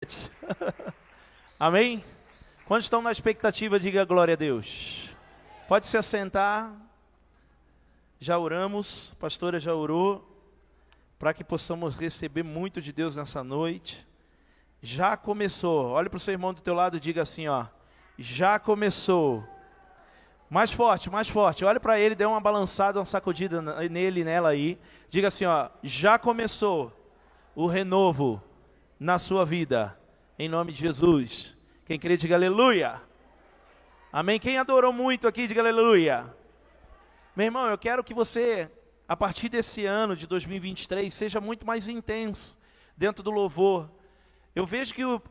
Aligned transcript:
Amém? 1.60 2.02
Quantos 2.64 2.86
estão 2.86 3.02
na 3.02 3.12
expectativa, 3.12 3.78
diga 3.78 4.04
glória 4.04 4.32
a 4.32 4.36
Deus. 4.36 5.14
Pode 5.68 5.86
se 5.86 5.96
assentar. 5.96 6.72
Já 8.18 8.38
oramos, 8.38 9.14
pastora 9.20 9.60
já 9.60 9.74
orou, 9.74 10.26
para 11.18 11.34
que 11.34 11.44
possamos 11.44 11.98
receber 11.98 12.42
muito 12.42 12.80
de 12.80 12.92
Deus 12.92 13.16
nessa 13.16 13.44
noite. 13.44 14.06
Já 14.80 15.18
começou. 15.18 15.90
Olhe 15.90 16.08
para 16.08 16.16
o 16.16 16.20
seu 16.20 16.32
irmão 16.32 16.54
do 16.54 16.62
teu 16.62 16.74
lado 16.74 16.96
e 16.96 17.00
diga 17.00 17.20
assim, 17.22 17.48
ó. 17.48 17.66
Já 18.18 18.58
começou. 18.58 19.44
Mais 20.48 20.72
forte, 20.72 21.10
mais 21.10 21.28
forte. 21.28 21.64
Olhe 21.64 21.78
para 21.78 22.00
ele, 22.00 22.14
dê 22.14 22.24
uma 22.24 22.40
balançada, 22.40 22.98
uma 22.98 23.04
sacudida 23.04 23.60
nele, 23.90 24.24
nela 24.24 24.48
aí. 24.48 24.78
Diga 25.10 25.28
assim, 25.28 25.44
ó. 25.44 25.68
Já 25.82 26.18
começou 26.18 26.90
o 27.54 27.66
renovo 27.66 28.42
na 29.00 29.18
sua 29.18 29.46
vida. 29.46 29.98
Em 30.38 30.46
nome 30.46 30.72
de 30.72 30.78
Jesus. 30.78 31.56
Quem 31.86 31.98
crê, 31.98 32.18
diga 32.18 32.34
aleluia. 32.34 33.00
Amém. 34.12 34.38
Quem 34.38 34.58
adorou 34.58 34.92
muito 34.92 35.26
aqui, 35.26 35.46
diga 35.46 35.62
aleluia. 35.62 36.26
Meu 37.34 37.46
irmão, 37.46 37.66
eu 37.66 37.78
quero 37.78 38.04
que 38.04 38.12
você, 38.12 38.70
a 39.08 39.16
partir 39.16 39.48
desse 39.48 39.86
ano 39.86 40.14
de 40.14 40.26
2023, 40.26 41.14
seja 41.14 41.40
muito 41.40 41.66
mais 41.66 41.88
intenso 41.88 42.58
dentro 42.94 43.22
do 43.22 43.30
louvor. 43.30 43.90
Eu 44.54 44.66
vejo 44.66 44.92
que 44.92 45.02
o, 45.02 45.22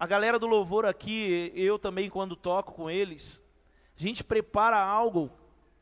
a 0.00 0.06
galera 0.06 0.38
do 0.38 0.46
louvor 0.46 0.86
aqui, 0.86 1.52
eu 1.54 1.78
também, 1.78 2.08
quando 2.08 2.34
toco 2.34 2.72
com 2.72 2.88
eles, 2.88 3.42
a 3.94 4.02
gente 4.02 4.24
prepara 4.24 4.78
algo 4.78 5.30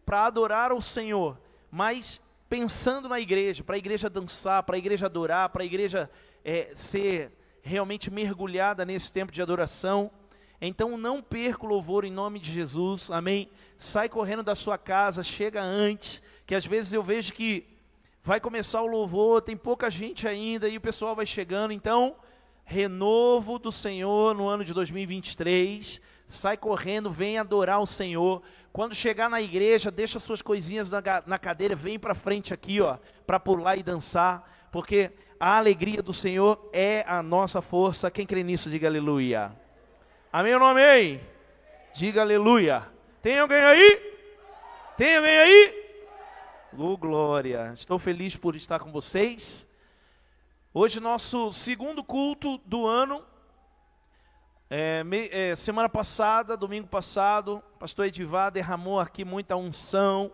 para 0.04 0.26
adorar 0.26 0.72
o 0.72 0.82
Senhor, 0.82 1.40
mas 1.70 2.20
pensando 2.48 3.08
na 3.08 3.20
igreja, 3.20 3.62
para 3.62 3.76
a 3.76 3.78
igreja 3.78 4.10
dançar, 4.10 4.64
para 4.64 4.74
a 4.74 4.78
igreja 4.78 5.06
adorar, 5.06 5.48
para 5.50 5.62
a 5.62 5.64
igreja 5.64 6.10
é, 6.44 6.72
ser 6.76 7.32
realmente 7.62 8.10
mergulhada 8.10 8.84
nesse 8.84 9.12
tempo 9.12 9.32
de 9.32 9.42
adoração. 9.42 10.10
Então 10.60 10.96
não 10.96 11.22
perca 11.22 11.64
o 11.64 11.68
louvor 11.68 12.04
em 12.04 12.12
nome 12.12 12.38
de 12.38 12.52
Jesus, 12.52 13.10
amém? 13.10 13.50
Sai 13.78 14.08
correndo 14.08 14.42
da 14.42 14.54
sua 14.54 14.76
casa, 14.76 15.22
chega 15.22 15.62
antes, 15.62 16.22
que 16.46 16.54
às 16.54 16.66
vezes 16.66 16.92
eu 16.92 17.02
vejo 17.02 17.32
que 17.32 17.66
vai 18.22 18.38
começar 18.38 18.82
o 18.82 18.86
louvor, 18.86 19.40
tem 19.40 19.56
pouca 19.56 19.90
gente 19.90 20.28
ainda 20.28 20.68
e 20.68 20.76
o 20.76 20.80
pessoal 20.80 21.16
vai 21.16 21.24
chegando, 21.24 21.72
então 21.72 22.16
renovo 22.64 23.58
do 23.58 23.72
Senhor 23.72 24.34
no 24.34 24.46
ano 24.46 24.64
de 24.64 24.74
2023. 24.74 26.00
Sai 26.26 26.56
correndo, 26.56 27.10
vem 27.10 27.38
adorar 27.38 27.80
o 27.80 27.86
Senhor. 27.86 28.42
Quando 28.72 28.94
chegar 28.94 29.28
na 29.28 29.40
igreja, 29.40 29.90
deixa 29.90 30.20
suas 30.20 30.42
coisinhas 30.42 30.88
na, 30.90 31.02
na 31.26 31.38
cadeira, 31.38 31.74
vem 31.74 31.98
para 31.98 32.14
frente 32.14 32.54
aqui, 32.54 32.80
ó, 32.80 32.98
para 33.26 33.40
pular 33.40 33.76
e 33.76 33.82
dançar, 33.82 34.68
porque 34.70 35.10
a 35.40 35.56
alegria 35.56 36.02
do 36.02 36.12
Senhor 36.12 36.68
é 36.70 37.02
a 37.08 37.22
nossa 37.22 37.62
força. 37.62 38.10
Quem 38.10 38.26
crê 38.26 38.42
nisso, 38.42 38.68
diga 38.68 38.86
aleluia. 38.86 39.50
Amém 40.30 40.52
ou 40.52 40.60
não 40.60 40.66
amém? 40.66 41.18
Diga 41.94 42.20
aleluia. 42.20 42.86
Tem 43.22 43.38
alguém 43.38 43.58
aí? 43.58 44.12
Tem 44.98 45.16
alguém 45.16 45.38
aí? 45.38 45.80
Oh, 46.76 46.94
glória. 46.94 47.72
Estou 47.72 47.98
feliz 47.98 48.36
por 48.36 48.54
estar 48.54 48.80
com 48.80 48.92
vocês. 48.92 49.66
Hoje, 50.74 51.00
nosso 51.00 51.54
segundo 51.54 52.04
culto 52.04 52.58
do 52.58 52.86
ano. 52.86 53.24
É, 54.68 55.02
me, 55.02 55.26
é, 55.32 55.56
semana 55.56 55.88
passada, 55.88 56.54
domingo 56.54 56.86
passado, 56.86 57.60
pastor 57.78 58.06
Edivar 58.06 58.52
derramou 58.52 59.00
aqui 59.00 59.24
muita 59.24 59.56
unção. 59.56 60.30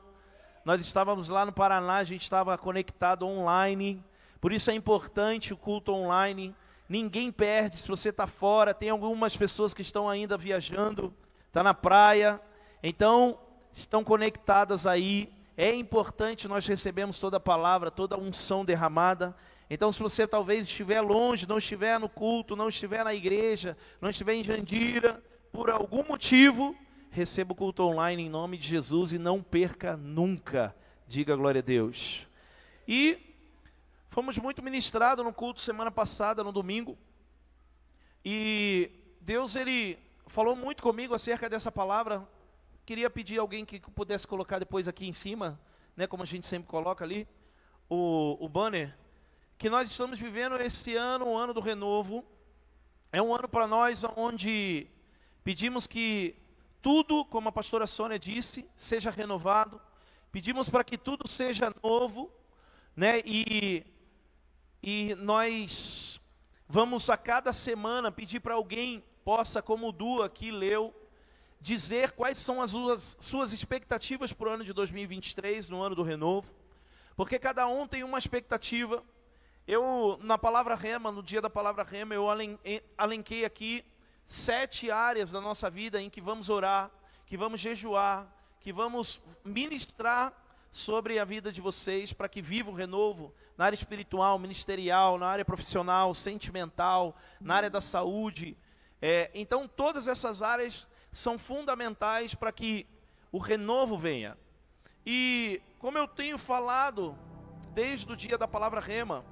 Nós 0.64 0.80
estávamos 0.80 1.28
lá 1.28 1.46
no 1.46 1.52
Paraná, 1.52 1.98
a 1.98 2.04
gente 2.04 2.24
estava 2.24 2.58
conectado 2.58 3.24
online. 3.24 4.04
Por 4.46 4.52
isso 4.52 4.70
é 4.70 4.74
importante 4.74 5.52
o 5.52 5.56
culto 5.56 5.92
online. 5.92 6.54
Ninguém 6.88 7.32
perde 7.32 7.78
se 7.78 7.88
você 7.88 8.10
está 8.10 8.28
fora. 8.28 8.72
Tem 8.72 8.90
algumas 8.90 9.36
pessoas 9.36 9.74
que 9.74 9.82
estão 9.82 10.08
ainda 10.08 10.38
viajando, 10.38 11.12
está 11.48 11.64
na 11.64 11.74
praia. 11.74 12.40
Então, 12.80 13.40
estão 13.72 14.04
conectadas 14.04 14.86
aí. 14.86 15.32
É 15.56 15.74
importante 15.74 16.46
nós 16.46 16.64
recebemos 16.64 17.18
toda 17.18 17.38
a 17.38 17.40
palavra, 17.40 17.90
toda 17.90 18.14
a 18.14 18.18
unção 18.20 18.64
derramada. 18.64 19.34
Então, 19.68 19.92
se 19.92 19.98
você 19.98 20.28
talvez 20.28 20.68
estiver 20.68 21.00
longe, 21.00 21.48
não 21.48 21.58
estiver 21.58 21.98
no 21.98 22.08
culto, 22.08 22.54
não 22.54 22.68
estiver 22.68 23.02
na 23.02 23.12
igreja, 23.12 23.76
não 24.00 24.10
estiver 24.10 24.34
em 24.34 24.44
Jandira, 24.44 25.20
por 25.52 25.70
algum 25.70 26.04
motivo, 26.04 26.72
receba 27.10 27.52
o 27.52 27.56
culto 27.56 27.82
online 27.82 28.22
em 28.22 28.30
nome 28.30 28.58
de 28.58 28.68
Jesus 28.68 29.10
e 29.10 29.18
não 29.18 29.42
perca 29.42 29.96
nunca. 29.96 30.72
Diga 31.04 31.34
glória 31.34 31.58
a 31.58 31.64
Deus. 31.64 32.28
E 32.86 33.25
Fomos 34.16 34.38
muito 34.38 34.62
ministrados 34.62 35.22
no 35.22 35.30
culto 35.30 35.60
semana 35.60 35.90
passada, 35.90 36.42
no 36.42 36.50
domingo. 36.50 36.96
E 38.24 38.90
Deus, 39.20 39.54
Ele 39.54 39.98
falou 40.28 40.56
muito 40.56 40.82
comigo 40.82 41.14
acerca 41.14 41.50
dessa 41.50 41.70
palavra. 41.70 42.26
Queria 42.86 43.10
pedir 43.10 43.38
alguém 43.38 43.62
que 43.66 43.78
pudesse 43.78 44.26
colocar 44.26 44.58
depois 44.58 44.88
aqui 44.88 45.06
em 45.06 45.12
cima, 45.12 45.60
né, 45.94 46.06
como 46.06 46.22
a 46.22 46.26
gente 46.26 46.46
sempre 46.46 46.66
coloca 46.66 47.04
ali, 47.04 47.28
o, 47.90 48.38
o 48.40 48.48
banner. 48.48 48.96
Que 49.58 49.68
nós 49.68 49.90
estamos 49.90 50.18
vivendo 50.18 50.56
esse 50.62 50.96
ano, 50.96 51.26
o 51.26 51.36
ano 51.36 51.52
do 51.52 51.60
renovo. 51.60 52.24
É 53.12 53.20
um 53.20 53.34
ano 53.34 53.46
para 53.46 53.66
nós 53.66 54.02
onde 54.16 54.86
pedimos 55.44 55.86
que 55.86 56.34
tudo, 56.80 57.22
como 57.26 57.50
a 57.50 57.52
pastora 57.52 57.86
Sônia 57.86 58.18
disse, 58.18 58.66
seja 58.74 59.10
renovado. 59.10 59.78
Pedimos 60.32 60.70
para 60.70 60.82
que 60.82 60.96
tudo 60.96 61.28
seja 61.28 61.70
novo, 61.82 62.32
né? 62.96 63.20
E 63.26 63.94
e 64.88 65.16
nós 65.16 66.20
vamos 66.68 67.10
a 67.10 67.16
cada 67.16 67.52
semana 67.52 68.12
pedir 68.12 68.38
para 68.38 68.54
alguém 68.54 69.02
possa, 69.24 69.60
como 69.60 69.88
o 69.88 69.92
Du 69.92 70.22
aqui 70.22 70.52
leu, 70.52 70.94
dizer 71.60 72.12
quais 72.12 72.38
são 72.38 72.62
as 72.62 72.70
suas, 73.18 73.52
expectativas 73.52 74.32
para 74.32 74.48
o 74.48 74.52
ano 74.52 74.64
de 74.64 74.72
2023, 74.72 75.68
no 75.70 75.82
ano 75.82 75.96
do 75.96 76.04
renovo, 76.04 76.48
porque 77.16 77.36
cada 77.36 77.66
um 77.66 77.88
tem 77.88 78.04
uma 78.04 78.16
expectativa. 78.16 79.02
Eu, 79.66 80.20
na 80.22 80.38
palavra 80.38 80.76
rema, 80.76 81.10
no 81.10 81.20
dia 81.20 81.42
da 81.42 81.50
palavra 81.50 81.82
rema, 81.82 82.14
eu 82.14 82.28
alenquei 82.96 83.44
aqui 83.44 83.84
sete 84.24 84.88
áreas 84.88 85.32
da 85.32 85.40
nossa 85.40 85.68
vida 85.68 86.00
em 86.00 86.08
que 86.08 86.20
vamos 86.20 86.48
orar, 86.48 86.92
que 87.26 87.36
vamos 87.36 87.58
jejuar, 87.58 88.24
que 88.60 88.72
vamos 88.72 89.20
ministrar 89.44 90.32
sobre 90.76 91.18
a 91.18 91.24
vida 91.24 91.50
de 91.50 91.60
vocês 91.60 92.12
para 92.12 92.28
que 92.28 92.42
viva 92.42 92.70
o 92.70 92.74
renovo 92.74 93.32
na 93.56 93.64
área 93.64 93.76
espiritual, 93.76 94.38
ministerial, 94.38 95.18
na 95.18 95.26
área 95.26 95.44
profissional, 95.44 96.14
sentimental, 96.14 97.16
na 97.40 97.54
área 97.54 97.70
da 97.70 97.80
saúde. 97.80 98.56
É, 99.00 99.30
então, 99.34 99.66
todas 99.66 100.06
essas 100.06 100.42
áreas 100.42 100.86
são 101.10 101.38
fundamentais 101.38 102.34
para 102.34 102.52
que 102.52 102.86
o 103.32 103.38
renovo 103.38 103.96
venha. 103.96 104.36
E, 105.04 105.62
como 105.78 105.96
eu 105.96 106.06
tenho 106.06 106.36
falado 106.36 107.16
desde 107.72 108.12
o 108.12 108.16
dia 108.16 108.36
da 108.36 108.46
palavra 108.46 108.80
rema, 108.80 109.24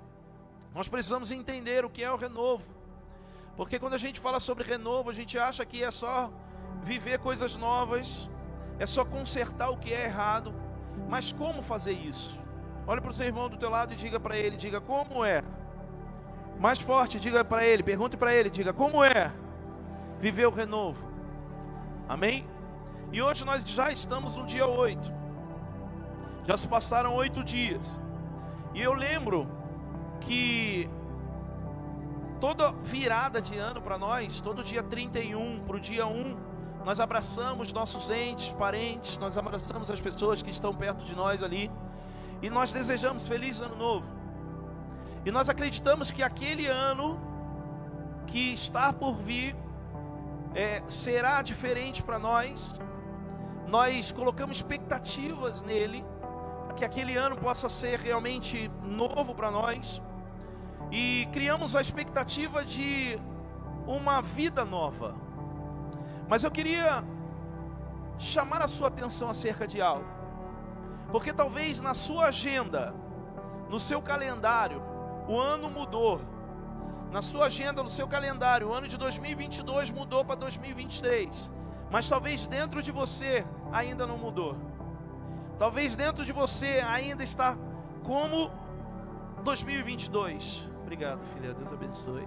nós 0.74 0.88
precisamos 0.88 1.30
entender 1.30 1.84
o 1.84 1.90
que 1.90 2.02
é 2.02 2.10
o 2.10 2.16
renovo. 2.16 2.74
Porque 3.56 3.78
quando 3.78 3.94
a 3.94 3.98
gente 3.98 4.18
fala 4.18 4.40
sobre 4.40 4.64
renovo, 4.64 5.10
a 5.10 5.12
gente 5.12 5.38
acha 5.38 5.64
que 5.64 5.82
é 5.82 5.90
só 5.90 6.32
viver 6.82 7.18
coisas 7.18 7.54
novas, 7.56 8.28
é 8.78 8.86
só 8.86 9.04
consertar 9.04 9.70
o 9.70 9.78
que 9.78 9.92
é 9.92 10.04
errado. 10.04 10.63
Mas 11.08 11.32
como 11.32 11.62
fazer 11.62 11.92
isso? 11.92 12.38
Olha 12.86 13.00
para 13.00 13.10
o 13.10 13.14
seu 13.14 13.26
irmão 13.26 13.48
do 13.48 13.56
teu 13.56 13.70
lado 13.70 13.92
e 13.92 13.96
diga 13.96 14.20
para 14.20 14.36
ele, 14.36 14.56
diga 14.56 14.80
como 14.80 15.24
é. 15.24 15.42
Mais 16.58 16.78
forte, 16.78 17.18
diga 17.18 17.44
para 17.44 17.64
ele, 17.64 17.82
pergunte 17.82 18.16
para 18.16 18.34
ele, 18.34 18.50
diga 18.50 18.72
como 18.72 19.02
é 19.02 19.32
viver 20.20 20.46
o 20.46 20.50
renovo. 20.50 21.06
Amém? 22.08 22.46
E 23.12 23.22
hoje 23.22 23.44
nós 23.44 23.64
já 23.64 23.90
estamos 23.90 24.36
no 24.36 24.44
dia 24.46 24.66
8. 24.66 25.12
Já 26.46 26.56
se 26.56 26.68
passaram 26.68 27.14
oito 27.14 27.42
dias. 27.42 28.00
E 28.74 28.82
eu 28.82 28.92
lembro 28.92 29.48
que 30.20 30.88
toda 32.40 32.72
virada 32.82 33.40
de 33.40 33.56
ano 33.56 33.80
para 33.80 33.96
nós, 33.96 34.40
todo 34.40 34.62
dia 34.62 34.82
31 34.82 35.60
para 35.60 35.76
o 35.76 35.80
dia 35.80 36.06
1, 36.06 36.36
nós 36.84 37.00
abraçamos 37.00 37.72
nossos 37.72 38.10
entes, 38.10 38.52
parentes, 38.52 39.16
nós 39.16 39.38
abraçamos 39.38 39.90
as 39.90 40.00
pessoas 40.00 40.42
que 40.42 40.50
estão 40.50 40.74
perto 40.74 41.02
de 41.02 41.14
nós 41.14 41.42
ali. 41.42 41.70
E 42.42 42.50
nós 42.50 42.72
desejamos 42.72 43.26
feliz 43.26 43.58
ano 43.58 43.74
novo. 43.74 44.06
E 45.24 45.30
nós 45.30 45.48
acreditamos 45.48 46.10
que 46.10 46.22
aquele 46.22 46.66
ano 46.66 47.18
que 48.26 48.52
está 48.52 48.92
por 48.92 49.14
vir 49.14 49.56
é, 50.54 50.82
será 50.86 51.40
diferente 51.40 52.02
para 52.02 52.18
nós. 52.18 52.78
Nós 53.66 54.12
colocamos 54.12 54.58
expectativas 54.58 55.62
nele, 55.62 56.04
que 56.76 56.84
aquele 56.84 57.16
ano 57.16 57.36
possa 57.36 57.70
ser 57.70 57.98
realmente 57.98 58.70
novo 58.82 59.34
para 59.34 59.50
nós. 59.50 60.02
E 60.90 61.26
criamos 61.32 61.74
a 61.74 61.80
expectativa 61.80 62.62
de 62.62 63.18
uma 63.86 64.20
vida 64.20 64.66
nova. 64.66 65.23
Mas 66.28 66.44
eu 66.44 66.50
queria 66.50 67.04
chamar 68.18 68.62
a 68.62 68.68
sua 68.68 68.88
atenção 68.88 69.28
acerca 69.28 69.66
de 69.66 69.80
algo. 69.80 70.06
Porque 71.10 71.32
talvez 71.32 71.80
na 71.80 71.94
sua 71.94 72.26
agenda, 72.26 72.94
no 73.68 73.78
seu 73.78 74.00
calendário, 74.02 74.82
o 75.28 75.38
ano 75.38 75.70
mudou. 75.70 76.20
na 77.14 77.22
sua 77.22 77.46
agenda, 77.46 77.80
no 77.80 77.88
seu 77.88 78.08
calendário, 78.08 78.68
o 78.68 78.72
ano 78.72 78.88
de 78.88 78.96
2022 78.96 79.92
mudou 79.92 80.24
para 80.24 80.34
2023, 80.34 81.48
mas 81.88 82.08
talvez 82.08 82.48
dentro 82.48 82.82
de 82.82 82.90
você 82.90 83.46
ainda 83.72 84.04
não 84.04 84.18
mudou. 84.18 84.56
Talvez 85.56 85.94
dentro 85.94 86.24
de 86.24 86.32
você 86.32 86.82
ainda 86.84 87.22
está 87.22 87.56
como 88.02 88.50
2022. 89.44 90.68
Obrigado, 90.82 91.20
filha. 91.32 91.54
Deus 91.54 91.72
abençoe. 91.72 92.26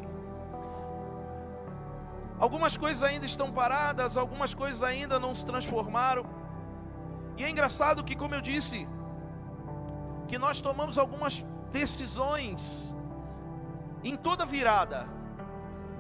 Algumas 2.39 2.77
coisas 2.77 3.03
ainda 3.03 3.25
estão 3.25 3.51
paradas, 3.51 4.15
algumas 4.15 4.53
coisas 4.53 4.83
ainda 4.83 5.19
não 5.19 5.33
se 5.33 5.45
transformaram. 5.45 6.25
E 7.35 7.43
é 7.43 7.49
engraçado 7.49 8.03
que, 8.03 8.15
como 8.15 8.35
eu 8.35 8.41
disse, 8.41 8.87
que 10.27 10.37
nós 10.37 10.61
tomamos 10.61 10.97
algumas 10.97 11.45
decisões 11.71 12.95
em 14.03 14.15
toda 14.15 14.45
virada. 14.45 15.07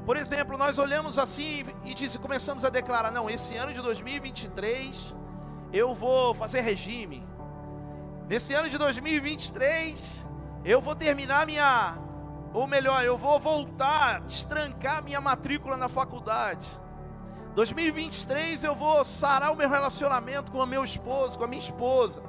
Por 0.05 0.15
exemplo, 0.15 0.57
nós 0.57 0.77
olhamos 0.77 1.19
assim 1.19 1.65
e 1.83 1.93
diz, 1.93 2.15
começamos 2.17 2.63
a 2.63 2.69
declarar: 2.69 3.11
não, 3.11 3.29
esse 3.29 3.55
ano 3.55 3.73
de 3.73 3.81
2023 3.81 5.15
eu 5.73 5.93
vou 5.93 6.33
fazer 6.33 6.61
regime. 6.61 7.27
Nesse 8.29 8.53
ano 8.53 8.69
de 8.69 8.77
2023 8.77 10.27
eu 10.63 10.81
vou 10.81 10.95
terminar 10.95 11.45
minha, 11.45 11.97
ou 12.53 12.67
melhor, 12.67 13.03
eu 13.03 13.17
vou 13.17 13.39
voltar, 13.39 14.21
destrancar 14.21 15.03
minha 15.03 15.21
matrícula 15.21 15.77
na 15.77 15.89
faculdade. 15.89 16.67
2023 17.55 18.63
eu 18.63 18.75
vou 18.75 19.03
sarar 19.03 19.51
o 19.51 19.55
meu 19.55 19.69
relacionamento 19.69 20.51
com 20.51 20.59
o 20.59 20.65
meu 20.65 20.83
esposo, 20.83 21.37
com 21.37 21.43
a 21.43 21.47
minha 21.47 21.59
esposa. 21.59 22.21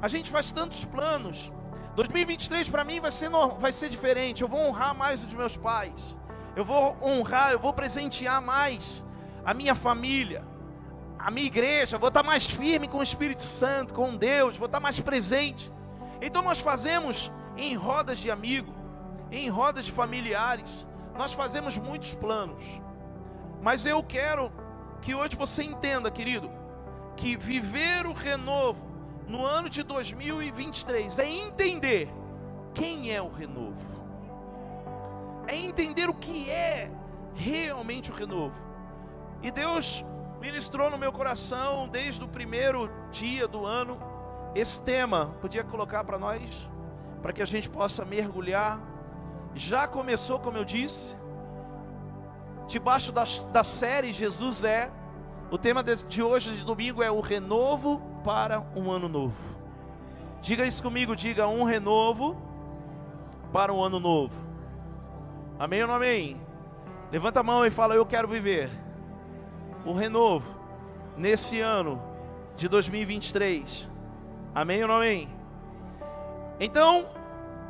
A 0.00 0.08
gente 0.08 0.30
faz 0.30 0.52
tantos 0.52 0.84
planos. 0.84 1.50
2023 1.94 2.68
para 2.68 2.84
mim 2.84 3.00
vai 3.00 3.10
ser, 3.10 3.30
vai 3.58 3.72
ser 3.72 3.88
diferente. 3.88 4.42
Eu 4.42 4.48
vou 4.48 4.60
honrar 4.60 4.94
mais 4.94 5.24
os 5.24 5.32
meus 5.32 5.56
pais. 5.56 6.18
Eu 6.54 6.64
vou 6.64 6.96
honrar, 7.02 7.52
eu 7.52 7.58
vou 7.58 7.72
presentear 7.72 8.42
mais 8.42 9.02
a 9.44 9.54
minha 9.54 9.74
família, 9.74 10.44
a 11.18 11.30
minha 11.30 11.46
igreja. 11.46 11.96
Vou 11.96 12.08
estar 12.08 12.22
mais 12.22 12.46
firme 12.46 12.86
com 12.86 12.98
o 12.98 13.02
Espírito 13.02 13.42
Santo, 13.42 13.94
com 13.94 14.16
Deus. 14.16 14.56
Vou 14.56 14.66
estar 14.66 14.80
mais 14.80 15.00
presente. 15.00 15.72
Então 16.20 16.42
nós 16.42 16.60
fazemos 16.60 17.32
em 17.56 17.74
rodas 17.74 18.18
de 18.18 18.30
amigo, 18.30 18.74
em 19.30 19.48
rodas 19.48 19.84
de 19.84 19.92
familiares. 19.92 20.86
Nós 21.16 21.32
fazemos 21.32 21.76
muitos 21.78 22.14
planos. 22.14 22.64
Mas 23.62 23.84
eu 23.84 24.02
quero 24.02 24.52
que 25.00 25.14
hoje 25.14 25.36
você 25.36 25.62
entenda, 25.62 26.10
querido, 26.10 26.50
que 27.16 27.36
viver 27.36 28.06
o 28.06 28.12
renovo 28.12 28.86
no 29.26 29.44
ano 29.44 29.68
de 29.68 29.82
2023 29.82 31.18
é 31.18 31.28
entender 31.28 32.08
quem 32.74 33.12
é 33.12 33.20
o 33.20 33.28
renovo. 33.28 33.96
É 35.46 35.56
entender 35.56 36.08
o 36.08 36.14
que 36.14 36.50
é 36.50 36.90
realmente 37.34 38.10
o 38.10 38.14
renovo. 38.14 38.56
E 39.42 39.50
Deus 39.50 40.04
ministrou 40.40 40.90
no 40.90 40.98
meu 40.98 41.12
coração 41.12 41.88
desde 41.88 42.22
o 42.22 42.28
primeiro 42.28 42.90
dia 43.10 43.48
do 43.48 43.64
ano 43.64 43.98
esse 44.54 44.80
tema. 44.82 45.34
Podia 45.40 45.64
colocar 45.64 46.04
para 46.04 46.18
nós, 46.18 46.68
para 47.22 47.32
que 47.32 47.42
a 47.42 47.46
gente 47.46 47.68
possa 47.68 48.04
mergulhar. 48.04 48.80
Já 49.56 49.88
começou, 49.88 50.38
como 50.38 50.58
eu 50.58 50.64
disse, 50.66 51.16
debaixo 52.68 53.10
da, 53.10 53.24
da 53.50 53.64
série 53.64 54.12
Jesus 54.12 54.62
é. 54.62 54.92
O 55.50 55.56
tema 55.56 55.82
de 55.82 56.22
hoje, 56.22 56.54
de 56.54 56.62
domingo, 56.62 57.02
é 57.02 57.10
o 57.10 57.20
renovo 57.20 58.02
para 58.22 58.60
um 58.76 58.90
ano 58.90 59.08
novo. 59.08 59.56
Diga 60.42 60.66
isso 60.66 60.82
comigo, 60.82 61.16
diga 61.16 61.48
um 61.48 61.64
renovo 61.64 62.36
para 63.50 63.72
um 63.72 63.82
ano 63.82 63.98
novo. 63.98 64.38
Amém 65.58 65.80
ou 65.80 65.88
não 65.88 65.94
amém? 65.94 66.38
Levanta 67.10 67.40
a 67.40 67.42
mão 67.42 67.64
e 67.64 67.70
fala: 67.70 67.94
Eu 67.94 68.04
quero 68.04 68.28
viver 68.28 68.70
o 69.86 69.94
renovo 69.94 70.54
nesse 71.16 71.60
ano 71.60 72.02
de 72.56 72.68
2023. 72.68 73.88
Amém 74.54 74.82
ou 74.82 74.88
não 74.88 74.96
amém? 74.96 75.30
Então, 76.60 77.08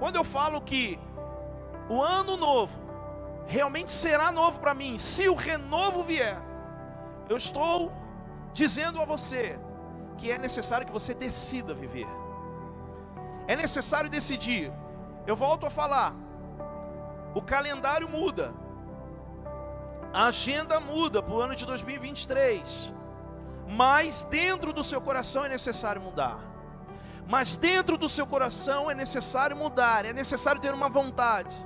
quando 0.00 0.17
eu 0.17 0.25
falo 0.25 0.61
que 0.61 0.99
o 1.88 2.03
ano 2.03 2.37
novo 2.37 2.79
realmente 3.47 3.91
será 3.91 4.33
novo 4.33 4.59
para 4.59 4.75
mim, 4.75 4.99
se 4.99 5.29
o 5.29 5.35
renovo 5.35 6.03
vier, 6.03 6.38
eu 7.29 7.37
estou 7.37 7.93
dizendo 8.53 9.00
a 9.00 9.05
você 9.05 9.59
que 10.17 10.31
é 10.31 10.38
necessário 10.38 10.87
que 10.87 10.93
você 10.93 11.15
decida 11.15 11.75
viver. 11.75 12.09
É 13.47 13.55
necessário 13.55 14.11
decidir. 14.11 14.73
Eu 15.27 15.37
volto 15.37 15.67
a 15.67 15.71
falar. 15.71 16.15
O 17.35 17.43
calendário 17.43 18.09
muda. 18.09 18.53
A 20.12 20.27
agenda 20.27 20.81
muda 20.81 21.23
para 21.23 21.35
o 21.35 21.41
ano 21.41 21.55
de 21.55 21.67
2023. 21.67 22.94
Mas 23.69 24.25
dentro 24.25 24.73
do 24.73 24.83
seu 24.83 25.00
coração 25.00 25.44
é 25.44 25.49
necessário 25.49 26.00
mudar. 26.00 26.38
Mas 27.29 27.56
dentro 27.56 27.99
do 27.99 28.09
seu 28.09 28.27
coração 28.27 28.91
é 28.91 28.94
necessário 28.94 29.56
mudar, 29.56 30.05
é 30.05 30.12
necessário 30.12 30.61
ter 30.61 30.73
uma 30.73 30.88
vontade, 30.88 31.56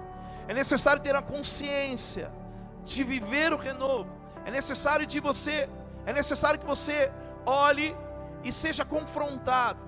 é 0.50 0.52
necessário 0.52 1.00
ter 1.00 1.14
a 1.14 1.22
consciência 1.22 2.28
de 2.84 3.04
viver 3.04 3.52
o 3.52 3.56
renovo. 3.56 4.10
É 4.44 4.50
necessário 4.50 5.06
de 5.06 5.20
você, 5.20 5.68
é 6.04 6.12
necessário 6.12 6.58
que 6.58 6.66
você 6.66 7.12
olhe 7.46 7.96
e 8.42 8.50
seja 8.50 8.84
confrontado 8.84 9.78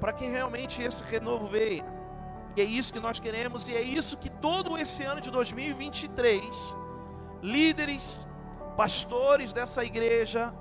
para 0.00 0.14
que 0.14 0.24
realmente 0.26 0.80
esse 0.80 1.04
renovo 1.04 1.46
venha. 1.46 1.84
E 2.56 2.62
é 2.62 2.64
isso 2.64 2.90
que 2.90 3.00
nós 3.00 3.20
queremos 3.20 3.68
e 3.68 3.76
é 3.76 3.82
isso 3.82 4.16
que 4.16 4.30
todo 4.30 4.78
esse 4.78 5.02
ano 5.02 5.20
de 5.20 5.30
2023 5.30 6.42
líderes, 7.42 8.26
pastores 8.78 9.52
dessa 9.52 9.84
igreja 9.84 10.54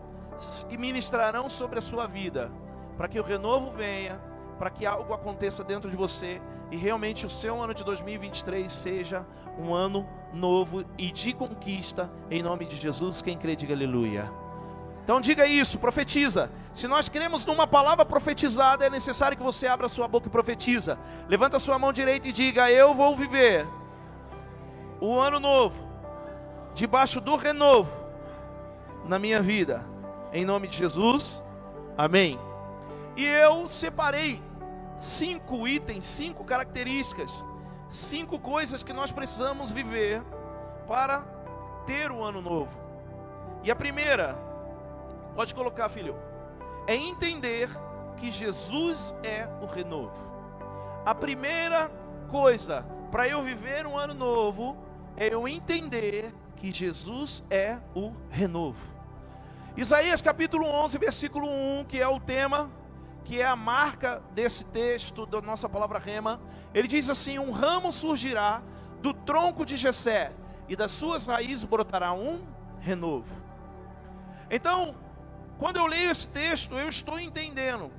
ministrarão 0.77 1.49
sobre 1.49 1.79
a 1.79 1.81
sua 1.81 2.05
vida, 2.05 2.51
para 2.97 3.07
que 3.07 3.17
o 3.17 3.23
renovo 3.23 3.71
venha, 3.71 4.19
para 4.59 4.69
que 4.69 4.85
algo 4.85 5.13
aconteça 5.13 5.63
dentro 5.63 5.89
de 5.89 5.95
você 5.95 6.41
e 6.71 6.77
realmente 6.77 7.25
o 7.25 7.29
seu 7.29 7.61
ano 7.61 7.73
de 7.73 7.83
2023 7.83 8.71
seja 8.71 9.25
um 9.59 9.73
ano 9.73 10.07
novo 10.33 10.85
e 10.97 11.11
de 11.11 11.33
conquista 11.33 12.09
em 12.29 12.41
nome 12.41 12.65
de 12.65 12.77
Jesus. 12.77 13.21
Quem 13.21 13.37
crê, 13.37 13.55
diga 13.55 13.73
aleluia. 13.73 14.31
Então 15.03 15.19
diga 15.19 15.45
isso, 15.45 15.77
profetiza. 15.77 16.49
Se 16.73 16.87
nós 16.87 17.09
queremos 17.09 17.45
numa 17.45 17.67
palavra 17.67 18.05
profetizada, 18.05 18.85
é 18.85 18.89
necessário 18.89 19.35
que 19.35 19.43
você 19.43 19.67
abra 19.67 19.89
sua 19.89 20.07
boca 20.07 20.27
e 20.27 20.31
profetiza. 20.31 20.97
Levanta 21.27 21.59
sua 21.59 21.77
mão 21.77 21.91
direita 21.91 22.29
e 22.29 22.31
diga: 22.33 22.71
Eu 22.71 22.93
vou 22.93 23.15
viver 23.15 23.67
o 25.01 25.19
ano 25.19 25.39
novo, 25.39 25.83
debaixo 26.73 27.19
do 27.19 27.35
renovo, 27.35 27.91
na 29.05 29.19
minha 29.19 29.41
vida. 29.41 29.83
Em 30.31 30.45
nome 30.45 30.69
de 30.69 30.77
Jesus, 30.77 31.43
amém. 31.97 32.39
E 33.17 33.25
eu 33.25 33.67
separei 33.67 34.41
cinco 35.01 35.67
itens, 35.67 36.05
cinco 36.05 36.43
características, 36.43 37.43
cinco 37.89 38.39
coisas 38.39 38.83
que 38.83 38.93
nós 38.93 39.11
precisamos 39.11 39.71
viver 39.71 40.21
para 40.87 41.21
ter 41.85 42.11
o 42.11 42.23
ano 42.23 42.41
novo. 42.41 42.71
E 43.63 43.71
a 43.71 43.75
primeira 43.75 44.51
Pode 45.35 45.55
colocar, 45.55 45.87
filho. 45.89 46.15
É 46.85 46.95
entender 46.95 47.69
que 48.17 48.29
Jesus 48.31 49.15
é 49.23 49.47
o 49.61 49.65
renovo. 49.65 50.11
A 51.05 51.15
primeira 51.15 51.89
coisa 52.29 52.85
para 53.11 53.27
eu 53.27 53.41
viver 53.41 53.87
um 53.87 53.97
ano 53.97 54.13
novo 54.13 54.77
é 55.15 55.33
eu 55.33 55.47
entender 55.47 56.33
que 56.57 56.71
Jesus 56.71 57.43
é 57.49 57.77
o 57.95 58.13
renovo. 58.29 58.81
Isaías 59.75 60.21
capítulo 60.21 60.65
11, 60.65 60.97
versículo 60.97 61.47
1, 61.47 61.85
que 61.85 61.99
é 61.99 62.07
o 62.07 62.19
tema, 62.19 62.69
que 63.23 63.39
é 63.39 63.45
a 63.45 63.55
marca 63.55 64.21
desse 64.33 64.65
texto 64.65 65.25
da 65.25 65.41
nossa 65.41 65.69
palavra 65.69 65.99
rema, 65.99 66.41
ele 66.73 66.87
diz 66.87 67.09
assim: 67.09 67.39
"Um 67.39 67.51
ramo 67.51 67.91
surgirá 67.91 68.61
do 69.01 69.13
tronco 69.13 69.65
de 69.65 69.77
Jessé, 69.77 70.31
e 70.67 70.75
das 70.75 70.91
suas 70.91 71.27
raízes 71.27 71.65
brotará 71.65 72.13
um 72.13 72.41
renovo". 72.79 73.35
Então, 74.49 74.95
quando 75.57 75.77
eu 75.77 75.85
leio 75.85 76.11
esse 76.11 76.27
texto, 76.27 76.75
eu 76.75 76.89
estou 76.89 77.19
entendendo 77.19 77.91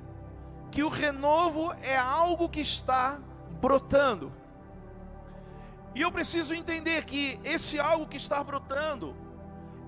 que 0.71 0.83
o 0.83 0.89
renovo 0.89 1.73
é 1.81 1.97
algo 1.97 2.49
que 2.49 2.61
está 2.61 3.19
brotando. 3.61 4.33
E 5.95 6.01
eu 6.01 6.11
preciso 6.11 6.53
entender 6.53 7.05
que 7.05 7.39
esse 7.43 7.79
algo 7.79 8.07
que 8.07 8.17
está 8.17 8.43
brotando 8.43 9.15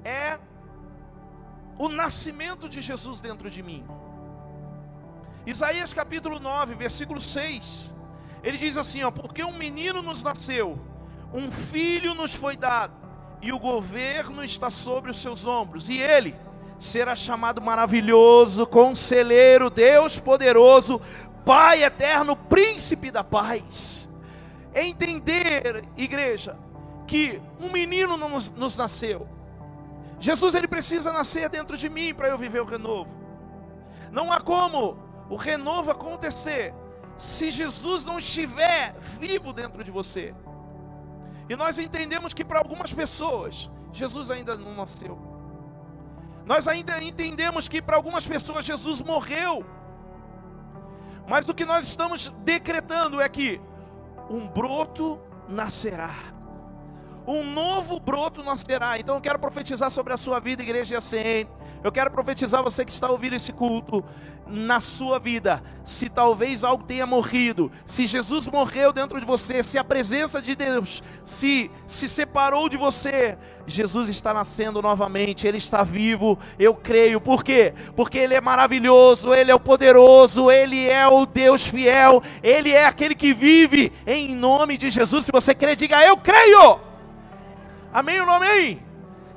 é 0.03 0.39
o 1.77 1.89
nascimento 1.89 2.69
de 2.69 2.81
Jesus 2.81 3.19
dentro 3.21 3.49
de 3.49 3.61
mim. 3.61 3.85
Isaías 5.45 5.93
capítulo 5.93 6.39
9, 6.39 6.75
versículo 6.75 7.21
6. 7.21 7.91
Ele 8.43 8.57
diz 8.57 8.77
assim, 8.77 9.03
ó: 9.03 9.11
"Porque 9.11 9.43
um 9.43 9.53
menino 9.53 10.01
nos 10.01 10.23
nasceu, 10.23 10.79
um 11.33 11.51
filho 11.51 12.13
nos 12.13 12.33
foi 12.33 12.57
dado, 12.57 12.93
e 13.41 13.51
o 13.51 13.59
governo 13.59 14.43
está 14.43 14.69
sobre 14.69 15.11
os 15.11 15.21
seus 15.21 15.45
ombros, 15.45 15.87
e 15.89 15.99
ele 15.99 16.35
será 16.79 17.15
chamado 17.15 17.61
maravilhoso, 17.61 18.65
conselheiro, 18.65 19.69
Deus 19.69 20.19
poderoso, 20.19 20.99
Pai 21.45 21.83
eterno, 21.83 22.35
príncipe 22.35 23.11
da 23.11 23.23
paz. 23.23 24.09
Entender, 24.73 25.85
igreja, 25.95 26.57
que 27.05 27.39
um 27.61 27.71
menino 27.71 28.17
nos, 28.17 28.51
nos 28.51 28.75
nasceu. 28.75 29.27
Jesus 30.19 30.55
ele 30.55 30.67
precisa 30.67 31.13
nascer 31.13 31.47
dentro 31.47 31.77
de 31.77 31.87
mim 31.87 32.15
para 32.15 32.29
eu 32.29 32.37
viver 32.37 32.61
o 32.61 32.65
renovo. 32.65 33.11
Não 34.11 34.31
há 34.31 34.41
como 34.41 34.97
o 35.29 35.35
renovo 35.35 35.91
acontecer 35.91 36.73
se 37.17 37.49
Jesus 37.49 38.03
não 38.03 38.17
estiver 38.19 38.95
vivo 38.99 39.53
dentro 39.53 39.83
de 39.83 39.91
você. 39.91 40.35
E 41.49 41.55
nós 41.55 41.77
entendemos 41.77 42.33
que 42.33 42.43
para 42.43 42.59
algumas 42.59 42.93
pessoas 42.93 43.69
Jesus 43.91 44.29
ainda 44.29 44.55
não 44.55 44.75
nasceu. 44.75 45.17
Nós 46.45 46.67
ainda 46.67 47.01
entendemos 47.01 47.67
que 47.67 47.81
para 47.81 47.95
algumas 47.95 48.27
pessoas 48.27 48.65
Jesus 48.65 49.01
morreu. 49.01 49.65
Mas 51.27 51.47
o 51.47 51.53
que 51.53 51.65
nós 51.65 51.87
estamos 51.87 52.31
decretando 52.43 53.19
é 53.19 53.27
que 53.27 53.59
um 54.29 54.47
broto 54.47 55.19
nascerá. 55.47 56.13
Um 57.25 57.43
novo 57.43 57.99
broto 57.99 58.43
nascerá. 58.43 58.99
Então 58.99 59.15
eu 59.15 59.21
quero 59.21 59.39
profetizar 59.39 59.89
sobre 59.89 60.13
a 60.13 60.17
sua 60.17 60.39
vida, 60.39 60.61
igreja 60.61 61.01
CN. 61.01 61.49
Eu 61.85 61.91
quero 61.91 62.09
profetizar 62.09 62.63
você 62.63 62.83
que 62.83 62.91
está 62.91 63.07
ouvindo 63.07 63.35
esse 63.35 63.53
culto 63.53 64.03
na 64.47 64.81
sua 64.81 65.19
vida. 65.19 65.61
Se 65.85 66.09
talvez 66.09 66.63
algo 66.63 66.83
tenha 66.83 67.05
morrido, 67.05 67.71
se 67.85 68.07
Jesus 68.07 68.47
morreu 68.47 68.91
dentro 68.91 69.19
de 69.19 69.25
você, 69.25 69.61
se 69.61 69.77
a 69.77 69.83
presença 69.83 70.41
de 70.41 70.55
Deus 70.55 71.03
se 71.23 71.69
se 71.85 72.09
separou 72.09 72.67
de 72.67 72.75
você, 72.75 73.37
Jesus 73.67 74.09
está 74.09 74.33
nascendo 74.33 74.81
novamente, 74.81 75.45
ele 75.45 75.59
está 75.59 75.83
vivo. 75.83 76.39
Eu 76.57 76.73
creio. 76.73 77.21
Por 77.21 77.43
quê? 77.43 77.75
Porque 77.95 78.17
ele 78.17 78.33
é 78.33 78.41
maravilhoso, 78.41 79.31
ele 79.31 79.51
é 79.51 79.55
o 79.55 79.59
poderoso, 79.59 80.49
ele 80.49 80.89
é 80.89 81.07
o 81.07 81.23
Deus 81.23 81.67
fiel, 81.67 82.19
ele 82.41 82.71
é 82.71 82.87
aquele 82.87 83.13
que 83.13 83.31
vive 83.31 83.93
em 84.07 84.35
nome 84.35 84.75
de 84.75 84.89
Jesus. 84.89 85.23
Se 85.23 85.31
você 85.31 85.53
crê, 85.53 85.75
diga 85.75 86.03
eu 86.03 86.17
creio. 86.17 86.79
Amém 87.93 88.19
ou 88.21 88.25
não 88.25 88.33
amém? 88.33 88.83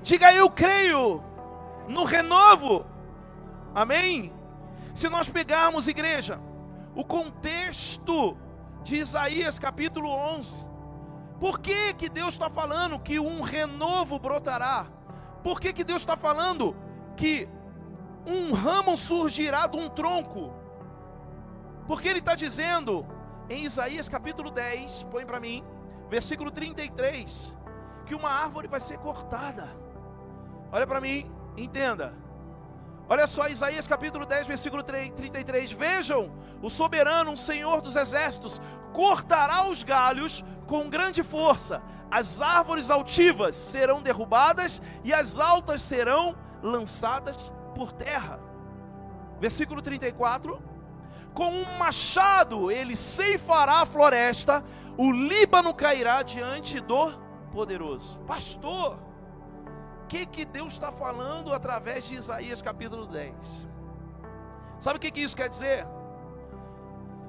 Diga 0.03 0.33
eu 0.33 0.49
creio 0.49 1.28
no 1.89 2.05
renovo. 2.05 2.87
Amém? 3.75 4.33
Se 4.95 5.09
nós 5.09 5.29
pegarmos, 5.29 5.89
igreja, 5.89 6.41
o 6.95 7.05
contexto 7.05 8.37
de 8.83 8.97
Isaías 8.97 9.59
capítulo 9.59 10.09
11, 10.09 10.67
por 11.41 11.61
que, 11.61 11.95
que 11.95 12.09
Deus 12.09 12.35
está 12.35 12.51
falando 12.51 12.99
que 12.99 13.21
um 13.21 13.41
renovo 13.41 14.19
brotará? 14.19 14.87
Por 15.43 15.61
que, 15.61 15.73
que 15.73 15.85
Deus 15.85 16.03
está 16.03 16.17
falando 16.17 16.77
que 17.17 17.49
um 18.27 18.53
ramo 18.53 18.97
surgirá 18.97 19.67
de 19.67 19.77
um 19.77 19.89
tronco? 19.89 20.53
Porque 21.87 22.09
Ele 22.09 22.19
está 22.19 22.35
dizendo 22.35 23.07
em 23.49 23.65
Isaías 23.65 24.09
capítulo 24.09 24.51
10, 24.51 25.05
põe 25.05 25.25
para 25.25 25.41
mim, 25.41 25.65
versículo 26.11 26.51
33, 26.51 27.55
que 28.05 28.15
uma 28.15 28.29
árvore 28.29 28.67
vai 28.67 28.81
ser 28.81 28.99
cortada. 28.99 29.71
Olha 30.73 30.87
para 30.87 31.01
mim, 31.01 31.31
Entenda. 31.63 32.15
Olha 33.09 33.27
só, 33.27 33.49
Isaías 33.49 33.89
capítulo 33.89 34.25
10, 34.27 34.47
versículo 34.47 34.83
33. 34.83 35.73
Vejam, 35.73 36.31
o 36.63 36.69
soberano, 36.69 37.33
o 37.33 37.37
Senhor 37.37 37.81
dos 37.81 37.97
exércitos, 37.97 38.61
cortará 38.93 39.67
os 39.67 39.83
galhos 39.83 40.45
com 40.67 40.89
grande 40.89 41.23
força. 41.23 41.83
As 42.11 42.41
árvores 42.41 42.91
altivas 42.91 43.57
serão 43.57 44.03
derrubadas 44.03 44.83
e 45.03 45.13
as 45.13 45.39
altas 45.39 45.83
serão 45.83 46.37
lançadas 46.63 47.53
por 47.75 47.93
terra. 47.93 48.39
Versículo 49.41 49.81
34. 49.81 50.63
Com 51.33 51.51
um 51.51 51.79
machado 51.79 52.71
ele 52.71 52.97
ceifará 52.97 53.81
a 53.81 53.87
floresta, 53.87 54.65
o 54.97 55.13
Líbano 55.13 55.73
cairá 55.73 56.23
diante 56.23 56.81
do 56.81 57.13
poderoso. 57.53 58.19
Pastor, 58.21 58.99
que, 60.09 60.25
que 60.27 60.45
Deus 60.45 60.73
está 60.73 60.91
falando 60.91 61.53
através 61.53 62.07
de 62.07 62.15
Isaías 62.15 62.63
capítulo 62.63 63.07
10? 63.07 63.35
Sabe 64.81 64.97
o 64.97 65.01
que, 65.01 65.11
que 65.11 65.21
isso 65.21 65.37
quer 65.37 65.49
dizer? 65.49 65.87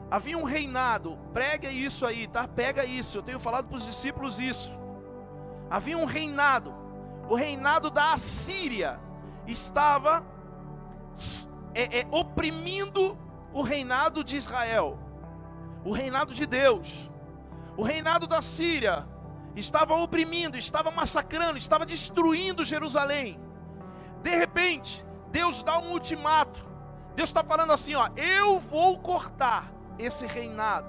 Havia 0.09 0.37
um 0.37 0.43
reinado, 0.43 1.19
prega 1.33 1.69
isso 1.69 2.05
aí, 2.05 2.25
tá? 2.27 2.47
Pega 2.47 2.85
isso, 2.85 3.17
eu 3.17 3.21
tenho 3.21 3.39
falado 3.39 3.67
para 3.67 3.77
os 3.77 3.85
discípulos 3.85 4.39
isso. 4.39 4.73
Havia 5.69 5.97
um 5.97 6.05
reinado, 6.05 6.73
o 7.29 7.35
reinado 7.35 7.91
da 7.91 8.13
Assíria 8.13 8.99
estava 9.45 10.25
é, 11.75 11.99
é, 11.99 12.07
oprimindo 12.09 13.17
o 13.53 13.61
reinado 13.61 14.23
de 14.23 14.37
Israel, 14.37 14.97
o 15.83 15.91
reinado 15.91 16.33
de 16.33 16.45
Deus. 16.45 17.11
O 17.77 17.83
reinado 17.83 18.25
da 18.25 18.41
Síria 18.41 19.07
estava 19.55 19.95
oprimindo, 19.95 20.57
estava 20.57 20.91
massacrando, 20.91 21.57
estava 21.57 21.85
destruindo 21.85 22.65
Jerusalém. 22.65 23.39
De 24.21 24.35
repente, 24.35 25.05
Deus 25.31 25.63
dá 25.63 25.79
um 25.79 25.91
ultimato. 25.91 26.67
Deus 27.15 27.29
está 27.29 27.43
falando 27.43 27.73
assim: 27.73 27.95
ó, 27.95 28.09
eu 28.15 28.59
vou 28.59 28.97
cortar 28.99 29.71
esse 29.97 30.25
reinado, 30.25 30.87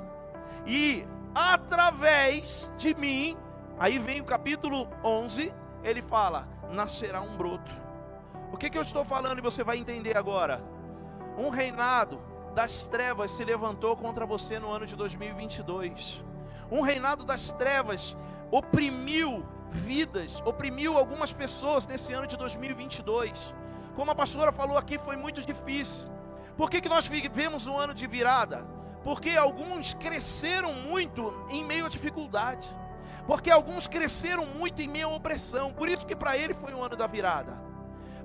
e 0.66 1.06
através 1.34 2.72
de 2.76 2.94
mim, 2.94 3.36
aí 3.78 3.98
vem 3.98 4.20
o 4.20 4.24
capítulo 4.24 4.88
11, 5.02 5.52
ele 5.82 6.02
fala: 6.02 6.48
nascerá 6.70 7.20
um 7.20 7.36
broto. 7.36 7.72
O 8.52 8.56
que, 8.56 8.68
que 8.68 8.78
eu 8.78 8.82
estou 8.82 9.04
falando 9.04 9.38
e 9.38 9.42
você 9.42 9.62
vai 9.62 9.78
entender 9.78 10.16
agora? 10.16 10.62
Um 11.38 11.48
reinado 11.48 12.20
das 12.54 12.86
trevas 12.86 13.30
se 13.30 13.44
levantou 13.44 13.96
contra 13.96 14.26
você 14.26 14.58
no 14.58 14.70
ano 14.70 14.86
de 14.86 14.96
2022. 14.96 16.24
Um 16.70 16.80
reinado 16.80 17.24
das 17.24 17.52
trevas 17.52 18.16
oprimiu 18.50 19.44
vidas, 19.70 20.42
oprimiu 20.44 20.98
algumas 20.98 21.32
pessoas 21.32 21.86
nesse 21.86 22.12
ano 22.12 22.26
de 22.26 22.36
2022. 22.36 23.54
Como 23.94 24.10
a 24.10 24.14
pastora 24.14 24.52
falou 24.52 24.76
aqui, 24.76 24.98
foi 24.98 25.16
muito 25.16 25.40
difícil. 25.42 26.08
Por 26.56 26.68
que, 26.68 26.80
que 26.80 26.88
nós 26.88 27.06
vivemos 27.06 27.66
um 27.66 27.76
ano 27.76 27.94
de 27.94 28.06
virada? 28.06 28.66
Porque 29.04 29.30
alguns 29.30 29.94
cresceram 29.94 30.74
muito 30.74 31.32
em 31.48 31.64
meio 31.64 31.86
à 31.86 31.88
dificuldade. 31.88 32.68
Porque 33.26 33.50
alguns 33.50 33.86
cresceram 33.86 34.44
muito 34.44 34.82
em 34.82 34.88
meio 34.88 35.08
à 35.08 35.14
opressão. 35.14 35.72
Por 35.72 35.88
isso 35.88 36.04
que 36.04 36.16
para 36.16 36.36
ele 36.36 36.52
foi 36.52 36.74
o 36.74 36.82
ano 36.82 36.96
da 36.96 37.06
virada. 37.06 37.56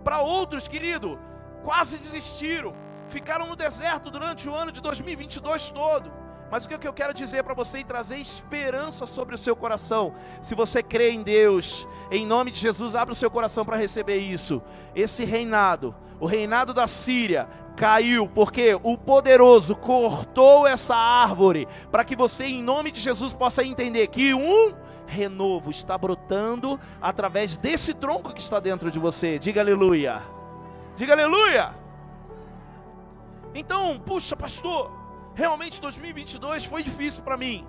Para 0.03 0.19
outros, 0.19 0.67
querido, 0.67 1.19
quase 1.63 1.97
desistiram. 1.97 2.73
Ficaram 3.07 3.47
no 3.47 3.55
deserto 3.55 4.09
durante 4.09 4.49
o 4.49 4.55
ano 4.55 4.71
de 4.71 4.81
2022 4.81 5.71
todo 5.71 6.24
mas 6.51 6.65
o 6.65 6.67
que 6.69 6.87
eu 6.87 6.93
quero 6.93 7.13
dizer 7.13 7.43
para 7.43 7.53
você 7.53 7.79
e 7.79 7.83
trazer 7.83 8.17
esperança 8.17 9.05
sobre 9.05 9.35
o 9.35 9.37
seu 9.37 9.55
coração, 9.55 10.13
se 10.41 10.55
você 10.55 10.81
crê 10.83 11.11
em 11.11 11.23
Deus, 11.23 11.87
em 12.11 12.25
nome 12.25 12.51
de 12.51 12.59
Jesus, 12.59 12.95
abra 12.95 13.13
o 13.13 13.17
seu 13.17 13.29
coração 13.29 13.65
para 13.65 13.77
receber 13.77 14.17
isso. 14.17 14.61
Esse 14.95 15.25
reinado, 15.25 15.95
o 16.19 16.25
reinado 16.25 16.73
da 16.73 16.87
Síria, 16.87 17.49
caiu, 17.75 18.27
porque 18.27 18.79
o 18.83 18.97
poderoso 18.97 19.75
cortou 19.75 20.65
essa 20.65 20.95
árvore, 20.95 21.67
para 21.91 22.05
que 22.05 22.15
você, 22.15 22.45
em 22.45 22.63
nome 22.63 22.91
de 22.91 22.99
Jesus, 22.99 23.33
possa 23.33 23.63
entender 23.63 24.07
que 24.07 24.33
um 24.33 24.73
renovo 25.07 25.69
está 25.69 25.97
brotando 25.97 26.79
através 27.01 27.57
desse 27.57 27.93
tronco 27.93 28.33
que 28.33 28.41
está 28.41 28.59
dentro 28.59 28.89
de 28.89 28.97
você. 28.97 29.37
Diga 29.37 29.61
aleluia. 29.61 30.21
Diga 30.95 31.13
aleluia. 31.13 31.73
Então, 33.53 33.99
puxa, 33.99 34.35
pastor, 34.35 34.91
realmente 35.35 35.81
2022 35.81 36.65
foi 36.65 36.81
difícil 36.81 37.21
para 37.21 37.37
mim. 37.37 37.67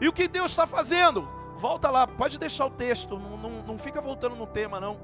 E 0.00 0.08
o 0.08 0.12
que 0.12 0.28
Deus 0.28 0.50
está 0.50 0.66
fazendo? 0.66 1.26
Volta 1.56 1.88
lá, 1.88 2.06
pode 2.06 2.38
deixar 2.38 2.66
o 2.66 2.70
texto, 2.70 3.18
não, 3.18 3.36
não, 3.36 3.50
não 3.62 3.78
fica 3.78 4.00
voltando 4.00 4.34
no 4.34 4.46
tema, 4.46 4.80
não. 4.80 4.98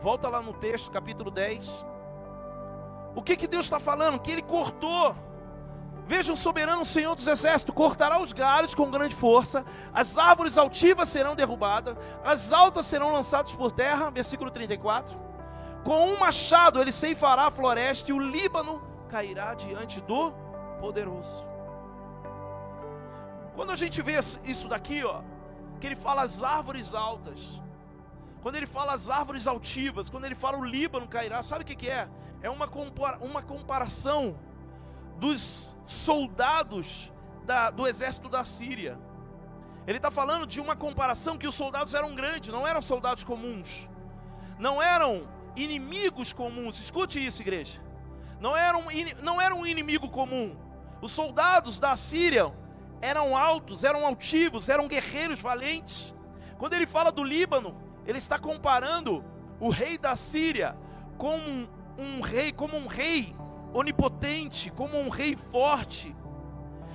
Volta 0.00 0.28
lá 0.28 0.40
no 0.40 0.52
texto, 0.52 0.90
capítulo 0.90 1.30
10. 1.30 1.84
O 3.14 3.22
que, 3.22 3.36
que 3.36 3.46
Deus 3.46 3.66
está 3.66 3.78
falando? 3.78 4.18
Que 4.20 4.30
Ele 4.30 4.42
cortou. 4.42 5.14
Veja 6.06 6.32
o 6.32 6.36
soberano 6.36 6.84
Senhor 6.84 7.14
dos 7.14 7.26
Exércitos: 7.26 7.74
cortará 7.74 8.20
os 8.20 8.32
galhos 8.32 8.74
com 8.74 8.90
grande 8.90 9.14
força, 9.14 9.64
as 9.92 10.18
árvores 10.18 10.58
altivas 10.58 11.08
serão 11.08 11.34
derrubadas, 11.34 11.96
as 12.24 12.52
altas 12.52 12.86
serão 12.86 13.12
lançadas 13.12 13.54
por 13.54 13.72
terra. 13.72 14.10
Versículo 14.10 14.50
34. 14.50 15.20
Com 15.84 16.08
um 16.08 16.18
machado 16.18 16.80
ele 16.80 16.92
ceifará 16.92 17.46
a 17.46 17.50
floresta 17.50 18.10
e 18.10 18.14
o 18.14 18.18
Líbano 18.18 18.82
cairá 19.08 19.54
diante 19.54 20.00
do 20.00 20.32
poderoso. 20.84 21.36
Quando 23.56 23.70
a 23.70 23.76
gente 23.82 23.98
vê 24.08 24.14
isso 24.52 24.66
daqui, 24.74 25.04
ó, 25.04 25.22
que 25.78 25.86
ele 25.86 25.98
fala 26.06 26.22
as 26.22 26.42
árvores 26.42 26.92
altas, 26.92 27.40
quando 28.42 28.56
ele 28.56 28.66
fala 28.66 28.92
as 28.94 29.08
árvores 29.08 29.46
altivas, 29.46 30.10
quando 30.10 30.24
ele 30.24 30.34
fala 30.34 30.58
o 30.58 30.64
Líbano 30.64 31.06
cairá, 31.06 31.42
sabe 31.42 31.62
o 31.62 31.66
que, 31.66 31.76
que 31.82 31.88
é? 31.88 32.08
É 32.42 32.50
uma, 32.50 32.66
compara 32.66 33.18
uma 33.18 33.42
comparação 33.42 34.36
dos 35.18 35.76
soldados 35.84 37.12
da, 37.44 37.70
do 37.70 37.86
exército 37.86 38.28
da 38.28 38.44
Síria. 38.44 38.98
Ele 39.86 39.98
está 39.98 40.10
falando 40.10 40.46
de 40.46 40.60
uma 40.60 40.74
comparação 40.74 41.38
que 41.38 41.46
os 41.46 41.54
soldados 41.54 41.94
eram 41.94 42.14
grandes, 42.14 42.52
não 42.52 42.66
eram 42.66 42.82
soldados 42.82 43.22
comuns, 43.22 43.88
não 44.58 44.82
eram 44.82 45.28
inimigos 45.54 46.32
comuns. 46.32 46.80
Escute 46.80 47.24
isso, 47.24 47.42
igreja. 47.42 47.80
Não 48.40 48.56
era 48.56 48.76
um, 48.76 48.86
não 49.22 49.40
era 49.40 49.54
um 49.54 49.64
inimigo 49.64 50.08
comum, 50.08 50.56
os 51.02 51.10
soldados 51.10 51.80
da 51.80 51.96
Síria 51.96 52.50
eram 53.00 53.36
altos, 53.36 53.82
eram 53.82 54.06
altivos, 54.06 54.68
eram 54.68 54.86
guerreiros 54.86 55.40
valentes. 55.40 56.14
Quando 56.56 56.74
ele 56.74 56.86
fala 56.86 57.10
do 57.10 57.24
Líbano, 57.24 57.76
ele 58.06 58.18
está 58.18 58.38
comparando 58.38 59.24
o 59.58 59.68
rei 59.68 59.98
da 59.98 60.14
Síria 60.14 60.76
com 61.18 61.36
um, 61.36 61.68
um 61.98 62.20
rei, 62.20 62.52
como 62.52 62.76
um 62.76 62.86
rei 62.86 63.34
onipotente, 63.74 64.70
como 64.70 64.96
um 64.96 65.08
rei 65.08 65.34
forte. 65.34 66.14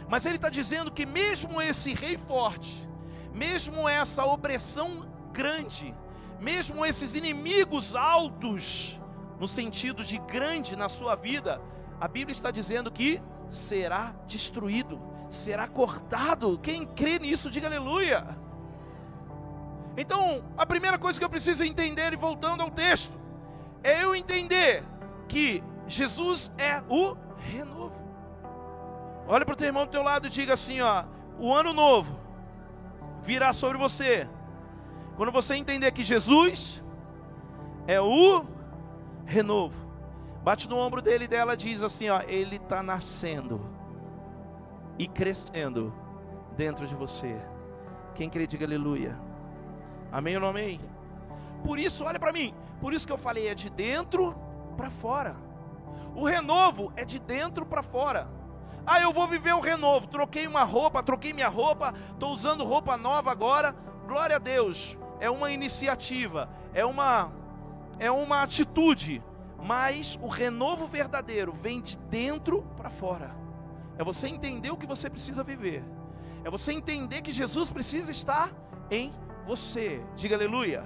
Mas 0.07 0.25
ele 0.25 0.37
está 0.37 0.49
dizendo 0.49 0.89
que 0.89 1.05
mesmo 1.05 1.61
esse 1.61 1.93
rei 1.93 2.17
forte, 2.17 2.87
mesmo 3.33 3.89
essa 3.89 4.23
opressão 4.23 5.05
grande, 5.33 5.93
mesmo 6.39 6.85
esses 6.85 7.13
inimigos 7.13 7.93
altos, 7.93 8.97
no 9.37 9.49
sentido 9.49 10.01
de 10.01 10.17
grande 10.19 10.77
na 10.77 10.87
sua 10.87 11.15
vida, 11.15 11.61
a 11.99 12.07
Bíblia 12.07 12.33
está 12.33 12.51
dizendo 12.51 12.89
que 12.89 13.21
será 13.49 14.13
destruído, 14.25 14.99
será 15.29 15.67
cortado. 15.67 16.57
Quem 16.59 16.85
crê 16.85 17.19
nisso, 17.19 17.49
diga 17.49 17.67
aleluia. 17.67 18.37
Então, 19.95 20.43
a 20.55 20.65
primeira 20.65 20.97
coisa 20.99 21.17
que 21.17 21.25
eu 21.25 21.29
preciso 21.29 21.63
entender, 21.63 22.13
e 22.13 22.17
voltando 22.17 22.61
ao 22.61 22.69
texto, 22.69 23.17
é 23.83 24.03
eu 24.03 24.15
entender 24.15 24.83
que 25.27 25.63
Jesus 25.87 26.51
é 26.57 26.83
o 26.87 27.15
renovo. 27.37 28.05
Olha 29.27 29.43
para 29.43 29.53
o 29.53 29.57
teu 29.57 29.67
irmão 29.67 29.85
do 29.85 29.91
teu 29.91 30.03
lado 30.03 30.27
e 30.27 30.29
diga 30.29 30.53
assim: 30.53 30.81
ó, 30.81 31.03
o 31.39 31.53
ano 31.53 31.73
novo 31.73 32.19
virá 33.21 33.53
sobre 33.53 33.77
você. 33.77 34.27
Quando 35.15 35.31
você 35.31 35.55
entender 35.55 35.91
que 35.91 36.03
Jesus 36.03 36.83
é 37.87 37.99
o 37.99 38.45
renovo. 39.25 39.86
Bate 40.47 40.69
no 40.69 40.77
ombro 40.77 41.01
dele 41.01 41.25
e 41.25 41.27
dela 41.27 41.57
diz 41.57 41.81
assim: 41.81 42.07
ó, 42.07 42.21
ele 42.21 42.55
está 42.55 42.81
nascendo 42.81 43.69
e 44.97 45.05
crescendo 45.05 45.93
dentro 46.55 46.87
de 46.87 46.95
você. 46.95 47.37
Quem 48.15 48.29
crê, 48.29 48.47
diga 48.47 48.65
aleluia. 48.65 49.19
Amém 50.09 50.35
ou 50.35 50.41
não 50.41 50.47
amém? 50.47 50.79
Por 51.65 51.77
isso, 51.77 52.05
olha 52.05 52.17
para 52.17 52.31
mim. 52.31 52.55
Por 52.79 52.93
isso 52.93 53.05
que 53.05 53.11
eu 53.11 53.17
falei, 53.17 53.49
é 53.49 53.53
de 53.53 53.69
dentro 53.69 54.37
para 54.77 54.89
fora. 54.89 55.35
O 56.15 56.23
renovo 56.23 56.93
é 56.95 57.03
de 57.03 57.19
dentro 57.19 57.65
para 57.65 57.83
fora. 57.83 58.29
Ah, 58.85 59.01
eu 59.01 59.11
vou 59.11 59.27
viver 59.27 59.51
o 59.51 59.59
renovo. 59.59 60.07
Troquei 60.07 60.47
uma 60.47 60.63
roupa, 60.63 61.03
troquei 61.03 61.33
minha 61.33 61.49
roupa, 61.49 61.93
estou 62.13 62.31
usando 62.31 62.63
roupa 62.63 62.95
nova 62.95 63.29
agora. 63.29 63.75
Glória 64.07 64.37
a 64.37 64.39
Deus. 64.39 64.97
É 65.19 65.29
uma 65.29 65.51
iniciativa, 65.51 66.49
é 66.73 66.85
uma 66.85 67.33
é 67.99 68.09
uma 68.09 68.43
atitude, 68.43 69.21
mas 69.63 70.17
o 70.21 70.27
renovo 70.27 70.87
verdadeiro 70.87 71.51
vem 71.51 71.81
de 71.81 71.97
dentro 71.97 72.63
para 72.77 72.89
fora. 72.89 73.35
É 73.97 74.03
você 74.03 74.27
entender 74.27 74.69
o 74.69 74.77
que 74.77 74.85
você 74.85 75.09
precisa 75.09 75.43
viver. 75.43 75.83
É 76.43 76.49
você 76.49 76.71
entender 76.71 77.21
que 77.21 77.31
Jesus 77.31 77.69
precisa 77.69 78.11
estar 78.11 78.51
em 78.91 79.11
você. 79.45 80.01
Diga 80.15 80.35
aleluia. 80.35 80.83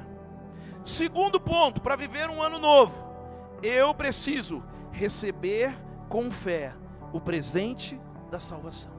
Segundo 0.84 1.40
ponto, 1.40 1.82
para 1.82 1.96
viver 1.96 2.30
um 2.30 2.42
ano 2.42 2.58
novo, 2.58 2.96
eu 3.62 3.94
preciso 3.94 4.64
receber 4.92 5.76
com 6.10 6.32
fé 6.32 6.74
o 7.14 7.20
presente 7.20 8.00
da 8.32 8.40
salvação. 8.40 8.92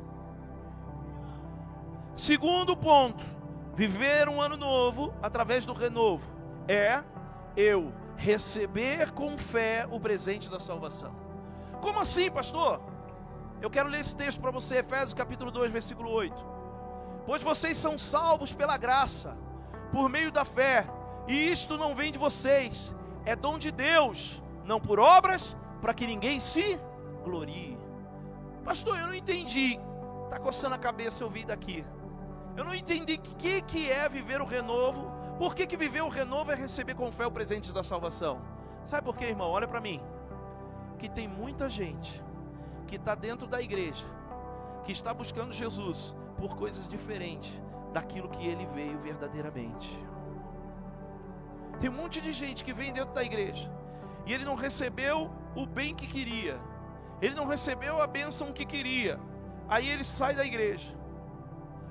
Segundo 2.15 2.77
ponto, 2.77 3.25
viver 3.75 4.29
um 4.29 4.41
ano 4.41 4.57
novo 4.57 5.13
através 5.23 5.65
do 5.65 5.73
renovo 5.73 6.31
é 6.69 7.03
eu 7.57 7.93
receber 8.23 9.11
com 9.11 9.37
fé 9.37 9.87
o 9.91 9.99
presente 9.99 10.49
da 10.49 10.61
salvação. 10.61 11.13
Como 11.81 11.99
assim, 11.99 12.31
pastor? 12.31 12.81
Eu 13.61 13.69
quero 13.69 13.89
ler 13.89 14.01
esse 14.01 14.15
texto 14.15 14.41
para 14.41 14.53
você, 14.53 14.77
Efésios 14.77 15.13
capítulo 15.13 15.51
2, 15.51 15.73
versículo 15.73 16.09
8. 16.11 16.47
Pois 17.27 17.43
vocês 17.43 17.77
são 17.77 17.99
salvos 17.99 18.55
pela 18.55 18.77
graça, 18.77 19.37
por 19.91 20.09
meio 20.09 20.31
da 20.31 20.45
fé, 20.45 20.87
e 21.27 21.51
isto 21.51 21.77
não 21.77 21.97
vem 21.97 22.13
de 22.13 22.19
vocês, 22.19 22.95
é 23.25 23.35
dom 23.35 23.59
de 23.59 23.73
Deus, 23.73 24.41
não 24.65 24.81
por 24.81 25.01
obras, 25.01 25.57
para 25.81 25.93
que 25.93 26.07
ninguém 26.07 26.39
se 26.39 26.81
glorie. 27.25 27.77
Pastor, 28.65 28.99
eu 28.99 29.09
não 29.09 29.15
entendi. 29.15 29.81
Está 30.25 30.39
coçando 30.39 30.77
a 30.77 30.79
cabeça 30.79 31.25
eu 31.25 31.29
vi 31.29 31.45
daqui. 31.45 31.85
Eu 32.57 32.65
não 32.65 32.75
entendi 32.75 33.15
o 33.15 33.21
que, 33.37 33.63
que 33.63 33.91
é 33.91 34.09
viver 34.09 34.41
o 34.41 34.45
renovo. 34.45 35.22
Por 35.43 35.57
que, 35.57 35.67
que 35.67 35.77
viver 35.77 36.03
o 36.03 36.09
renovo 36.09 36.53
é 36.53 36.55
receber 36.55 36.95
com 36.95 37.11
fé 37.11 37.27
o 37.27 37.31
presente 37.33 37.73
da 37.73 37.83
salvação? 37.83 38.41
Sabe 38.85 39.05
por 39.05 39.17
quê, 39.17 39.25
irmão? 39.25 39.51
Olha 39.51 39.67
para 39.67 39.81
mim. 39.81 40.01
Que 41.01 41.09
tem 41.09 41.27
muita 41.27 41.69
gente 41.69 42.23
que 42.87 42.95
está 42.95 43.17
dentro 43.17 43.49
da 43.49 43.61
igreja, 43.61 44.05
que 44.85 44.93
está 44.93 45.13
buscando 45.13 45.53
Jesus 45.53 46.15
por 46.37 46.55
coisas 46.55 46.89
diferentes 46.89 47.61
daquilo 47.93 48.29
que 48.29 48.47
ele 48.47 48.67
veio 48.67 48.97
verdadeiramente. 49.01 49.91
Tem 51.81 51.91
um 51.91 51.95
monte 51.95 52.21
de 52.21 52.33
gente 52.33 52.63
que 52.63 52.73
vem 52.73 52.93
dentro 52.93 53.13
da 53.13 53.25
igreja 53.25 53.69
e 54.25 54.33
ele 54.33 54.45
não 54.45 54.55
recebeu 54.55 55.29
o 55.57 55.67
bem 55.67 55.93
que 55.93 56.07
queria, 56.07 56.57
ele 57.21 57.35
não 57.35 57.49
recebeu 57.49 58.01
a 58.01 58.07
bênção 58.07 58.53
que 58.53 58.65
queria. 58.65 59.19
Aí 59.69 59.89
ele 59.89 60.05
sai 60.05 60.37
da 60.37 60.47
igreja. 60.47 60.97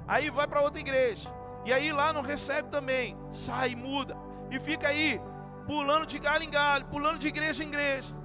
Aí 0.07 0.29
vai 0.29 0.47
para 0.47 0.61
outra 0.61 0.79
igreja. 0.79 1.40
E 1.65 1.71
aí 1.71 1.91
lá 1.91 2.11
não 2.11 2.21
recebe 2.21 2.69
também. 2.69 3.17
Sai, 3.31 3.75
muda. 3.75 4.17
E 4.49 4.59
fica 4.59 4.87
aí, 4.87 5.21
pulando 5.65 6.05
de 6.05 6.19
galho 6.19 6.43
em 6.43 6.49
galho, 6.49 6.85
pulando 6.85 7.19
de 7.19 7.27
igreja 7.27 7.63
em 7.63 7.67
igreja. 7.67 8.15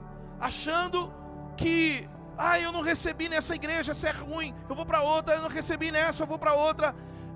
Achando 0.40 1.12
que, 1.56 2.08
ah, 2.36 2.58
eu 2.58 2.72
não 2.72 2.80
recebi 2.80 3.28
nessa 3.28 3.54
igreja, 3.54 3.92
essa 3.92 4.08
é 4.08 4.12
ruim. 4.12 4.54
Eu 4.68 4.74
vou 4.74 4.86
para 4.86 5.02
outra, 5.02 5.34
eu 5.34 5.42
não 5.42 5.48
recebi 5.48 5.90
nessa, 5.90 6.22
eu 6.22 6.26
vou 6.26 6.38
para 6.38 6.54
outra. 6.54 6.94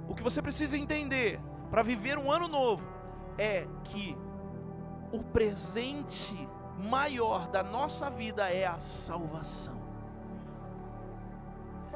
O 0.09 0.15
que 0.15 0.23
você 0.23 0.43
precisa 0.43 0.77
entender 0.77 1.41
para 1.71 1.83
viver 1.83 2.19
um 2.19 2.31
ano 2.31 2.49
novo 2.49 2.85
é 3.39 3.67
que 3.85 4.17
o 5.13 5.23
presente 5.23 6.49
maior 6.77 7.49
da 7.49 7.63
nossa 7.63 8.11
vida 8.11 8.51
é 8.51 8.67
a 8.67 8.81
salvação. 8.81 9.81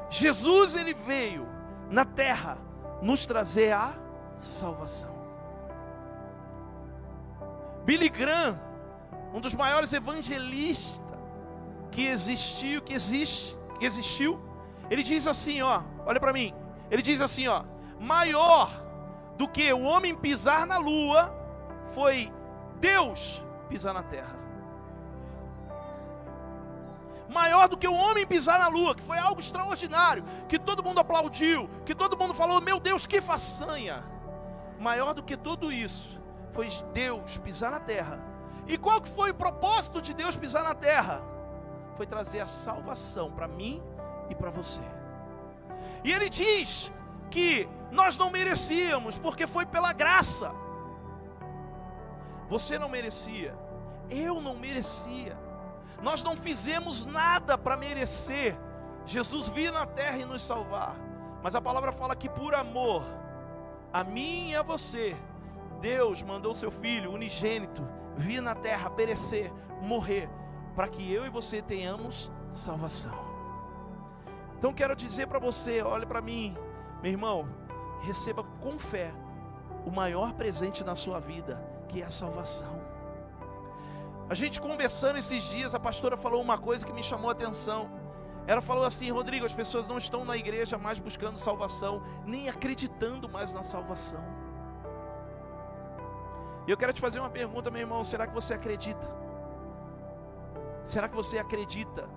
Jesus 0.09 0.75
ele 0.75 0.93
veio 0.93 1.47
na 1.89 2.05
terra 2.05 2.57
nos 3.01 3.25
trazer 3.25 3.71
a 3.73 3.93
salvação. 4.37 5.13
Billy 7.85 8.09
Graham, 8.09 8.59
um 9.33 9.39
dos 9.39 9.53
maiores 9.53 9.93
evangelistas 9.93 11.03
que 11.91 12.07
existiu, 12.07 12.81
que 12.81 12.93
existe, 12.93 13.57
que 13.79 13.85
existiu, 13.85 14.39
ele 14.89 15.03
diz 15.03 15.27
assim, 15.27 15.61
ó, 15.61 15.81
olha 16.05 16.19
para 16.19 16.33
mim. 16.33 16.53
Ele 16.89 17.01
diz 17.01 17.21
assim, 17.21 17.47
ó, 17.47 17.63
maior 17.99 18.69
do 19.37 19.47
que 19.47 19.71
o 19.71 19.81
homem 19.81 20.15
pisar 20.15 20.65
na 20.65 20.77
lua 20.77 21.33
foi 21.93 22.31
Deus 22.79 23.43
pisar 23.69 23.93
na 23.93 24.03
terra 24.03 24.34
maior 27.29 27.67
do 27.67 27.77
que 27.77 27.87
o 27.87 27.93
homem 27.93 28.25
pisar 28.25 28.59
na 28.59 28.67
lua, 28.67 28.95
que 28.95 29.01
foi 29.01 29.17
algo 29.17 29.39
extraordinário, 29.39 30.23
que 30.47 30.59
todo 30.59 30.83
mundo 30.83 30.99
aplaudiu, 30.99 31.69
que 31.85 31.95
todo 31.95 32.17
mundo 32.17 32.33
falou: 32.33 32.61
Meu 32.61 32.79
Deus, 32.79 33.05
que 33.05 33.21
façanha! 33.21 34.03
Maior 34.79 35.13
do 35.13 35.23
que 35.23 35.37
tudo 35.37 35.71
isso 35.71 36.19
foi 36.51 36.67
Deus 36.93 37.37
pisar 37.37 37.71
na 37.71 37.79
terra. 37.79 38.19
E 38.67 38.77
qual 38.77 39.01
que 39.01 39.09
foi 39.09 39.31
o 39.31 39.33
propósito 39.35 40.01
de 40.01 40.13
Deus 40.13 40.37
pisar 40.37 40.63
na 40.63 40.73
terra? 40.73 41.21
Foi 41.95 42.05
trazer 42.05 42.41
a 42.41 42.47
salvação 42.47 43.31
para 43.31 43.47
mim 43.47 43.81
e 44.29 44.35
para 44.35 44.49
você. 44.49 44.81
E 46.03 46.11
ele 46.11 46.29
diz 46.29 46.91
que 47.29 47.67
nós 47.91 48.17
não 48.17 48.29
merecíamos, 48.29 49.17
porque 49.17 49.47
foi 49.47 49.65
pela 49.65 49.93
graça. 49.93 50.53
Você 52.49 52.77
não 52.77 52.89
merecia, 52.89 53.57
eu 54.09 54.41
não 54.41 54.55
merecia. 54.55 55.37
Nós 56.01 56.23
não 56.23 56.35
fizemos 56.35 57.05
nada 57.05 57.57
para 57.57 57.77
merecer 57.77 58.57
Jesus 59.05 59.47
vir 59.49 59.71
na 59.71 59.85
terra 59.85 60.17
e 60.17 60.25
nos 60.25 60.41
salvar. 60.41 60.95
Mas 61.41 61.55
a 61.55 61.61
palavra 61.61 61.91
fala 61.91 62.15
que 62.15 62.27
por 62.27 62.55
amor 62.55 63.03
a 63.93 64.03
mim 64.03 64.49
e 64.49 64.55
a 64.55 64.61
você, 64.61 65.15
Deus 65.79 66.21
mandou 66.21 66.55
seu 66.55 66.71
filho 66.71 67.11
unigênito 67.11 67.87
vir 68.17 68.41
na 68.41 68.55
terra 68.55 68.89
perecer, 68.89 69.51
morrer, 69.81 70.29
para 70.75 70.87
que 70.87 71.11
eu 71.11 71.25
e 71.25 71.29
você 71.29 71.61
tenhamos 71.61 72.31
salvação. 72.53 73.13
Então 74.57 74.73
quero 74.73 74.95
dizer 74.95 75.27
para 75.27 75.39
você, 75.39 75.81
olhe 75.81 76.05
para 76.05 76.21
mim, 76.21 76.57
meu 77.01 77.11
irmão, 77.11 77.47
receba 78.01 78.43
com 78.43 78.79
fé 78.79 79.13
o 79.85 79.91
maior 79.91 80.33
presente 80.33 80.83
na 80.83 80.95
sua 80.95 81.19
vida, 81.19 81.61
que 81.87 82.01
é 82.01 82.05
a 82.05 82.09
salvação. 82.09 82.94
A 84.27 84.33
gente 84.33 84.59
conversando 84.59 85.17
esses 85.19 85.43
dias, 85.43 85.75
a 85.75 85.79
pastora 85.79 86.17
falou 86.17 86.41
uma 86.41 86.57
coisa 86.57 86.85
que 86.85 86.91
me 86.91 87.03
chamou 87.03 87.29
a 87.29 87.33
atenção. 87.33 87.89
Ela 88.47 88.61
falou 88.61 88.83
assim: 88.83 89.11
Rodrigo, 89.11 89.45
as 89.45 89.53
pessoas 89.53 89.87
não 89.87 89.97
estão 89.97 90.25
na 90.25 90.35
igreja 90.35 90.77
mais 90.77 90.97
buscando 90.97 91.37
salvação, 91.37 92.01
nem 92.25 92.49
acreditando 92.49 93.29
mais 93.29 93.53
na 93.53 93.63
salvação. 93.63 94.23
E 96.67 96.71
eu 96.71 96.77
quero 96.77 96.91
te 96.91 97.01
fazer 97.01 97.19
uma 97.19 97.29
pergunta, 97.29 97.69
meu 97.69 97.81
irmão: 97.81 98.03
será 98.03 98.25
que 98.25 98.33
você 98.33 98.55
acredita? 98.55 99.07
Será 100.83 101.07
que 101.07 101.15
você 101.15 101.37
acredita? 101.37 102.09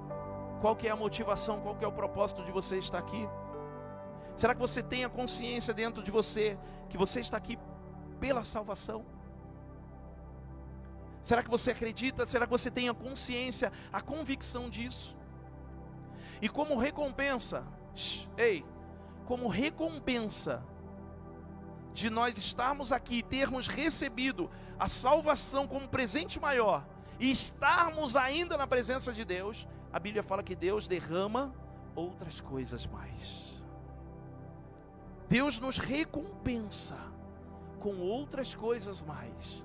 Qual 0.62 0.74
que 0.74 0.88
é 0.88 0.90
a 0.90 0.96
motivação, 0.96 1.60
qual 1.60 1.74
que 1.74 1.84
é 1.84 1.88
o 1.88 1.92
propósito 1.92 2.42
de 2.42 2.50
você 2.50 2.78
estar 2.78 2.98
aqui? 2.98 3.28
Será 4.34 4.54
que 4.54 4.60
você 4.60 4.82
tem 4.82 5.04
a 5.04 5.08
consciência 5.08 5.74
dentro 5.74 6.02
de 6.02 6.10
você 6.10 6.58
que 6.88 6.96
você 6.96 7.20
está 7.20 7.36
aqui 7.36 7.58
pela 8.18 8.44
salvação? 8.44 9.04
Será 11.22 11.42
que 11.42 11.50
você 11.50 11.72
acredita? 11.72 12.26
Será 12.26 12.46
que 12.46 12.52
você 12.52 12.70
tem 12.70 12.88
a 12.88 12.94
consciência, 12.94 13.72
a 13.92 14.00
convicção 14.00 14.70
disso? 14.70 15.16
E 16.40 16.48
como 16.48 16.78
recompensa, 16.78 17.64
ei, 18.36 18.64
como 19.26 19.48
recompensa 19.48 20.62
de 21.92 22.08
nós 22.08 22.38
estarmos 22.38 22.92
aqui 22.92 23.18
e 23.18 23.22
termos 23.22 23.66
recebido 23.66 24.50
a 24.78 24.88
salvação 24.88 25.66
como 25.66 25.88
presente 25.88 26.38
maior 26.38 26.86
e 27.18 27.30
estarmos 27.30 28.14
ainda 28.14 28.56
na 28.56 28.66
presença 28.66 29.12
de 29.12 29.24
Deus, 29.24 29.66
a 29.92 29.98
Bíblia 29.98 30.22
fala 30.22 30.42
que 30.42 30.54
Deus 30.54 30.86
derrama 30.86 31.52
outras 31.96 32.40
coisas 32.40 32.86
mais. 32.86 33.64
Deus 35.28 35.58
nos 35.58 35.78
recompensa 35.78 36.96
com 37.80 37.98
outras 37.98 38.54
coisas 38.54 39.02
mais. 39.02 39.64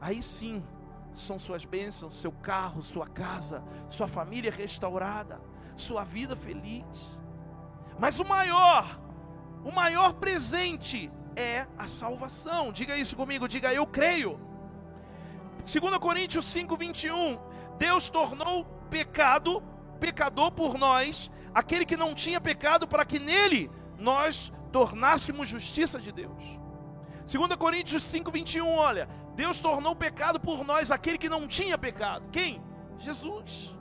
Aí 0.00 0.22
sim, 0.22 0.62
são 1.14 1.38
suas 1.38 1.64
bênçãos, 1.64 2.14
seu 2.14 2.32
carro, 2.32 2.82
sua 2.82 3.06
casa, 3.06 3.62
sua 3.88 4.06
família 4.06 4.50
restaurada, 4.50 5.40
sua 5.74 6.04
vida 6.04 6.36
feliz. 6.36 7.20
Mas 7.98 8.18
o 8.18 8.24
maior, 8.24 9.00
o 9.64 9.72
maior 9.72 10.14
presente 10.14 11.10
é 11.34 11.66
a 11.78 11.86
salvação. 11.86 12.72
Diga 12.72 12.96
isso 12.96 13.16
comigo, 13.16 13.48
diga 13.48 13.72
eu 13.72 13.86
creio. 13.86 14.38
2 15.58 15.98
Coríntios 15.98 16.44
5, 16.46 16.76
21. 16.76 17.38
Deus 17.78 18.08
tornou 18.10 18.64
pecado, 18.90 19.62
pecador 19.98 20.52
por 20.52 20.78
nós, 20.78 21.30
aquele 21.54 21.84
que 21.84 21.96
não 21.96 22.14
tinha 22.14 22.40
pecado, 22.40 22.86
para 22.86 23.04
que 23.04 23.18
nele 23.18 23.70
nós 23.98 24.52
tornássemos 24.70 25.48
justiça 25.48 25.98
de 25.98 26.12
Deus. 26.12 26.42
2 27.30 27.56
Coríntios 27.56 28.02
5, 28.04 28.30
21, 28.30 28.68
olha, 28.68 29.08
Deus 29.36 29.60
tornou 29.60 29.94
pecado 29.94 30.40
por 30.40 30.64
nós 30.64 30.90
aquele 30.90 31.18
que 31.18 31.28
não 31.28 31.46
tinha 31.46 31.76
pecado. 31.76 32.26
Quem? 32.32 32.62
Jesus. 32.98 33.76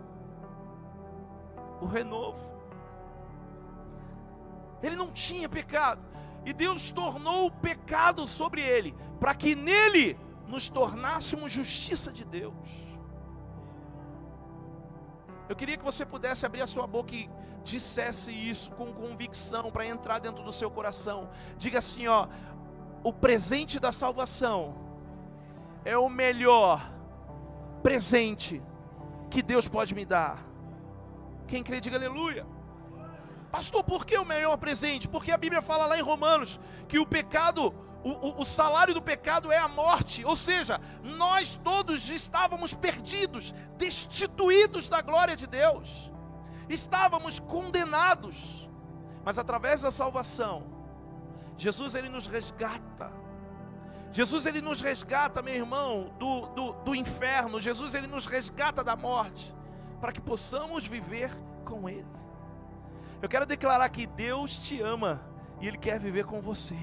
O 1.81 1.85
renovo. 1.85 2.43
Ele 4.83 4.97
não 4.97 5.11
tinha 5.11 5.47
pecado. 5.47 6.03
E 6.45 6.51
Deus 6.51 6.91
tornou 6.91 7.47
o 7.47 7.51
pecado 7.51 8.27
sobre 8.27 8.61
ele, 8.61 8.93
para 9.19 9.33
que 9.33 9.55
nele 9.55 10.19
nos 10.45 10.69
tornássemos 10.69 11.51
justiça 11.51 12.11
de 12.11 12.25
Deus. 12.25 12.53
Eu 15.47 15.55
queria 15.55 15.77
que 15.77 15.83
você 15.83 16.05
pudesse 16.05 16.45
abrir 16.45 16.61
a 16.61 16.67
sua 16.67 16.85
boca 16.85 17.15
e 17.15 17.29
dissesse 17.63 18.31
isso 18.31 18.71
com 18.71 18.93
convicção 18.93 19.71
para 19.71 19.85
entrar 19.85 20.19
dentro 20.19 20.43
do 20.43 20.51
seu 20.51 20.69
coração. 20.69 21.29
Diga 21.57 21.79
assim, 21.79 22.07
ó, 22.07 22.27
o 23.03 23.13
presente 23.13 23.79
da 23.79 23.91
salvação 23.91 24.84
é 25.85 25.95
o 25.95 26.09
melhor 26.09 26.91
presente 27.83 28.61
que 29.29 29.43
Deus 29.43 29.69
pode 29.69 29.93
me 29.93 30.03
dar. 30.03 30.43
Quem 31.47 31.63
crê, 31.63 31.79
diga 31.79 31.95
aleluia. 31.95 32.45
Pastor, 33.51 33.83
por 33.83 34.05
que 34.05 34.17
o 34.17 34.25
melhor 34.25 34.57
presente? 34.57 35.07
Porque 35.07 35.31
a 35.31 35.37
Bíblia 35.37 35.61
fala 35.61 35.85
lá 35.85 35.97
em 35.97 36.01
Romanos 36.01 36.59
que 36.87 36.97
o 36.97 37.05
pecado, 37.05 37.73
o, 38.03 38.09
o, 38.09 38.41
o, 38.41 38.45
salário 38.45 38.93
do 38.93 39.01
pecado 39.01 39.51
é 39.51 39.57
a 39.57 39.67
morte. 39.67 40.25
Ou 40.25 40.35
seja, 40.35 40.81
nós 41.03 41.55
todos 41.63 42.09
estávamos 42.09 42.73
perdidos, 42.73 43.53
destituídos 43.77 44.89
da 44.89 45.01
glória 45.01 45.35
de 45.35 45.45
Deus, 45.45 46.11
estávamos 46.67 47.39
condenados. 47.39 48.67
Mas 49.23 49.37
através 49.37 49.81
da 49.81 49.91
salvação, 49.91 50.63
Jesus 51.55 51.93
ele 51.95 52.09
nos 52.09 52.25
resgata 52.25 53.24
Jesus 54.15 54.45
ele 54.45 54.61
nos 54.61 54.79
resgata, 54.79 55.41
meu 55.41 55.53
irmão, 55.53 56.09
do, 56.17 56.45
do, 56.45 56.71
do 56.71 56.95
inferno. 56.95 57.59
Jesus 57.59 57.93
ele 57.93 58.07
nos 58.07 58.25
resgata 58.25 58.81
da 58.81 58.95
morte, 58.95 59.53
para 59.99 60.13
que 60.13 60.21
possamos 60.21 60.87
viver 60.87 61.29
com 61.65 61.89
Ele. 61.89 62.07
Eu 63.21 63.27
quero 63.27 63.45
declarar 63.45 63.89
que 63.89 64.07
Deus 64.07 64.57
te 64.57 64.79
ama 64.79 65.21
e 65.59 65.67
Ele 65.67 65.77
quer 65.77 65.99
viver 65.99 66.23
com 66.23 66.39
você. 66.39 66.77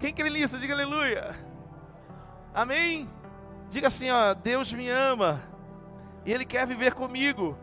Quem 0.00 0.12
crê 0.12 0.28
nisso, 0.28 0.58
diga 0.58 0.74
aleluia. 0.74 1.38
Amém? 2.52 3.08
Diga 3.68 3.86
assim, 3.86 4.10
ó, 4.10 4.34
Deus 4.34 4.72
me 4.72 4.88
ama 4.88 5.40
e 6.26 6.32
Ele 6.32 6.44
quer 6.44 6.66
viver 6.66 6.92
comigo. 6.92 7.56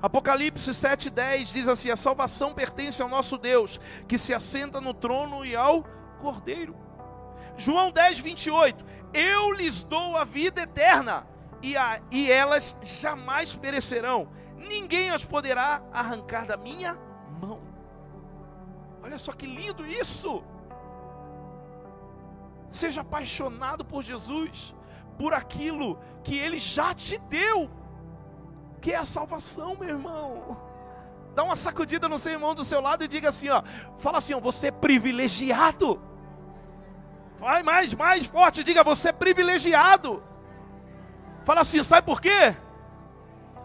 Apocalipse 0.00 0.70
7,10 0.70 1.52
diz 1.52 1.68
assim: 1.68 1.90
a 1.90 1.96
salvação 1.96 2.54
pertence 2.54 3.02
ao 3.02 3.08
nosso 3.10 3.36
Deus, 3.36 3.78
que 4.08 4.16
se 4.16 4.32
assenta 4.32 4.80
no 4.80 4.94
trono 4.94 5.44
e 5.44 5.54
ao 5.54 5.84
Cordeiro. 6.18 6.87
João 7.58 7.90
10, 7.90 8.20
28. 8.20 8.84
Eu 9.12 9.52
lhes 9.52 9.82
dou 9.82 10.16
a 10.16 10.24
vida 10.24 10.62
eterna, 10.62 11.26
e, 11.60 11.76
a, 11.76 12.00
e 12.10 12.30
elas 12.30 12.76
jamais 12.82 13.54
perecerão. 13.56 14.28
Ninguém 14.56 15.10
as 15.10 15.26
poderá 15.26 15.82
arrancar 15.92 16.46
da 16.46 16.56
minha 16.56 16.96
mão. 17.40 17.60
Olha 19.02 19.18
só 19.18 19.32
que 19.32 19.46
lindo 19.46 19.84
isso. 19.84 20.42
Seja 22.70 23.00
apaixonado 23.00 23.84
por 23.84 24.02
Jesus, 24.02 24.74
por 25.18 25.32
aquilo 25.32 25.98
que 26.22 26.36
Ele 26.36 26.60
já 26.60 26.94
te 26.94 27.18
deu, 27.18 27.70
que 28.80 28.92
é 28.92 28.96
a 28.96 29.04
salvação, 29.04 29.76
meu 29.76 29.88
irmão. 29.88 30.56
Dá 31.34 31.42
uma 31.42 31.56
sacudida 31.56 32.08
no 32.08 32.18
seu 32.18 32.32
irmão 32.32 32.54
do 32.54 32.64
seu 32.64 32.80
lado 32.80 33.04
e 33.04 33.08
diga 33.08 33.30
assim: 33.30 33.48
ó, 33.48 33.62
fala 33.96 34.18
assim, 34.18 34.34
ó, 34.34 34.40
você 34.40 34.68
é 34.68 34.70
privilegiado. 34.72 36.00
Vai 37.38 37.62
mais, 37.62 37.94
mais 37.94 38.26
forte, 38.26 38.64
diga 38.64 38.82
você 38.82 39.10
é 39.10 39.12
privilegiado. 39.12 40.22
Fala 41.44 41.60
assim, 41.60 41.82
sabe 41.84 42.04
por 42.04 42.20
quê? 42.20 42.54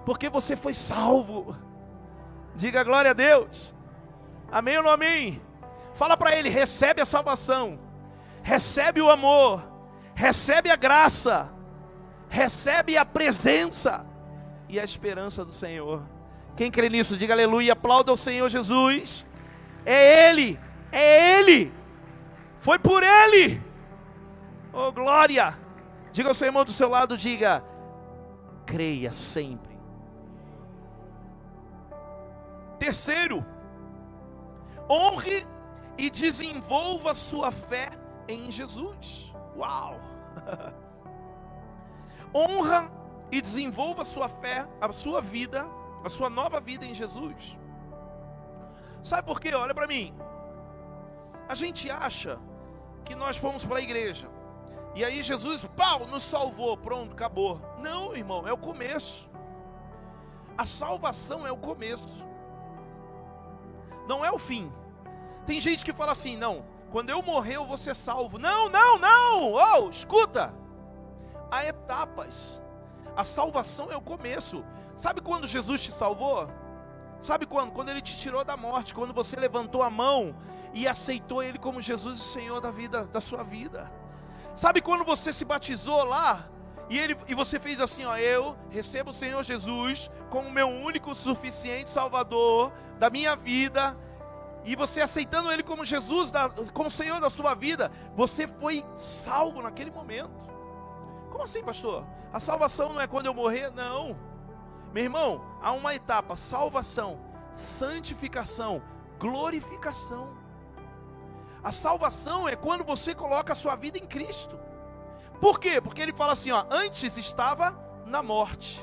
Porque 0.06 0.30
você 0.30 0.56
foi 0.56 0.74
salvo. 0.74 1.56
Diga 2.56 2.84
glória 2.84 3.12
a 3.12 3.14
Deus. 3.14 3.74
Amém 4.52 4.78
ou 4.78 4.84
não 4.84 4.92
amém? 4.92 5.42
Fala 5.96 6.16
para 6.16 6.36
ele, 6.36 6.50
recebe 6.50 7.02
a 7.02 7.06
salvação. 7.06 7.80
Recebe 8.44 9.02
o 9.02 9.10
amor. 9.10 9.64
Recebe 10.14 10.70
a 10.70 10.76
graça. 10.76 11.50
Recebe 12.30 12.96
a 12.96 13.06
presença 13.06 14.06
e 14.70 14.80
a 14.80 14.84
esperança 14.84 15.44
do 15.44 15.52
Senhor. 15.52 16.04
Quem 16.56 16.70
crê 16.70 16.90
nisso, 16.90 17.18
diga 17.18 17.34
aleluia, 17.34 17.74
aplauda 17.74 18.14
o 18.14 18.18
Senhor 18.18 18.48
Jesus. 18.50 19.26
É 19.86 20.30
Ele, 20.30 20.60
é 20.92 21.40
Ele 21.40 21.83
foi 22.64 22.80
por 22.80 23.04
Ele. 23.04 23.62
Oh, 24.72 24.90
glória! 24.90 25.60
Diga 26.14 26.30
ao 26.30 26.34
seu 26.34 26.48
irmão 26.48 26.64
do 26.64 26.72
seu 26.72 26.88
lado, 26.88 27.18
diga, 27.18 27.62
creia 28.66 29.12
sempre. 29.12 29.78
Terceiro, 32.80 33.46
honre 34.90 35.46
e 35.98 36.10
desenvolva 36.10 37.14
sua 37.14 37.52
fé 37.52 37.90
em 38.30 38.50
Jesus. 38.50 39.34
Uau! 39.58 40.00
Honra 42.34 42.90
e 43.30 43.42
desenvolva 43.42 44.06
sua 44.06 44.30
fé, 44.30 44.66
a 44.80 44.92
sua 44.92 45.22
vida, 45.22 45.68
a 46.04 46.10
sua 46.10 46.30
nova 46.30 46.62
vida 46.62 46.86
em 46.86 46.96
Jesus. 46.96 47.58
Sabe 49.04 49.28
por 49.28 49.40
quê? 49.40 49.54
Olha 49.54 49.76
para 49.76 49.86
mim. 49.86 50.16
A 51.48 51.54
gente 51.54 51.92
acha 51.92 52.40
que 53.04 53.16
nós 53.16 53.38
fomos 53.38 53.66
para 53.66 53.80
a 53.80 53.82
igreja. 53.82 54.28
E 54.96 55.04
aí 55.04 55.22
Jesus, 55.22 55.66
pau, 55.76 56.06
nos 56.06 56.24
salvou, 56.24 56.78
pronto, 56.78 57.14
acabou. 57.14 57.60
Não, 57.80 58.16
irmão, 58.16 58.48
é 58.48 58.54
o 58.54 58.58
começo. 58.58 59.30
A 60.58 60.66
salvação 60.66 61.48
é 61.48 61.52
o 61.52 61.58
começo. 61.58 62.24
Não 64.08 64.24
é 64.24 64.32
o 64.32 64.38
fim. 64.38 64.72
Tem 65.46 65.60
gente 65.60 65.84
que 65.84 65.94
fala 65.94 66.12
assim, 66.12 66.38
não, 66.38 66.64
quando 66.92 67.10
eu 67.10 67.24
morrer 67.24 67.56
eu 67.56 67.66
vou 67.66 67.78
ser 67.78 67.96
salvo. 67.96 68.38
Não, 68.38 68.70
não, 68.70 69.00
não! 69.00 69.54
Oh, 69.54 69.90
escuta! 69.90 70.54
Há 71.50 71.66
etapas. 71.66 72.62
A 73.16 73.24
salvação 73.24 73.92
é 73.92 73.98
o 73.98 74.02
começo. 74.02 74.64
Sabe 74.96 75.22
quando 75.22 75.48
Jesus 75.48 75.82
te 75.82 75.92
salvou? 75.92 76.50
Sabe 77.20 77.46
quando? 77.46 77.72
Quando 77.72 77.90
ele 77.90 78.02
te 78.02 78.18
tirou 78.18 78.44
da 78.44 78.56
morte, 78.56 78.94
quando 78.94 79.14
você 79.14 79.36
levantou 79.36 79.82
a 79.82 79.90
mão 79.90 80.36
e 80.74 80.88
aceitou 80.88 81.44
Ele 81.44 81.58
como 81.58 81.80
Jesus 81.80 82.20
e 82.20 82.24
Senhor 82.24 82.60
da 82.60 82.72
vida 82.72 83.06
da 83.06 83.22
sua 83.22 83.44
vida. 83.44 83.92
Sabe 84.56 84.82
quando 84.82 85.04
você 85.04 85.34
se 85.34 85.46
batizou 85.46 86.04
lá 86.04 86.48
e 86.90 86.98
ele 86.98 87.18
e 87.28 87.34
você 87.34 87.60
fez 87.60 87.80
assim, 87.80 88.06
ó, 88.06 88.18
eu 88.18 88.56
recebo 88.70 89.12
o 89.12 89.14
Senhor 89.14 89.44
Jesus 89.44 90.10
como 90.30 90.52
meu 90.52 90.68
único 90.68 91.16
suficiente 91.16 91.90
Salvador 91.90 92.72
da 93.00 93.10
minha 93.10 93.36
vida. 93.36 93.98
E 94.66 94.76
você 94.76 95.02
aceitando 95.02 95.52
Ele 95.52 95.62
como 95.62 95.84
Jesus, 95.84 96.32
da, 96.32 96.50
como 96.74 96.90
Senhor 96.90 97.20
da 97.20 97.30
sua 97.30 97.54
vida, 97.54 97.92
você 98.16 98.48
foi 98.48 98.84
salvo 98.96 99.62
naquele 99.62 99.92
momento. 99.92 100.32
Como 101.30 101.44
assim, 101.44 101.64
pastor? 101.64 102.06
A 102.32 102.40
salvação 102.40 102.94
não 102.94 103.02
é 103.02 103.08
quando 103.08 103.26
eu 103.26 103.34
morrer? 103.34 103.72
Não. 103.72 104.18
Meu 104.94 105.04
irmão, 105.04 105.44
há 105.62 105.72
uma 105.74 105.94
etapa: 105.94 106.36
salvação, 106.36 107.20
santificação, 107.52 108.82
glorificação. 109.20 110.43
A 111.64 111.72
salvação 111.72 112.48
é 112.48 112.56
quando 112.56 112.84
você 112.84 113.16
coloca 113.16 113.54
a 113.54 113.56
sua 113.56 113.76
vida 113.76 113.98
em 113.98 114.06
Cristo. 114.06 114.60
Por 115.40 115.60
quê? 115.60 115.80
Porque 115.80 116.02
ele 116.02 116.14
fala 116.14 116.34
assim, 116.34 116.52
ó, 116.52 116.66
antes 116.70 117.18
estava 117.18 117.78
na 118.06 118.22
morte. 118.22 118.80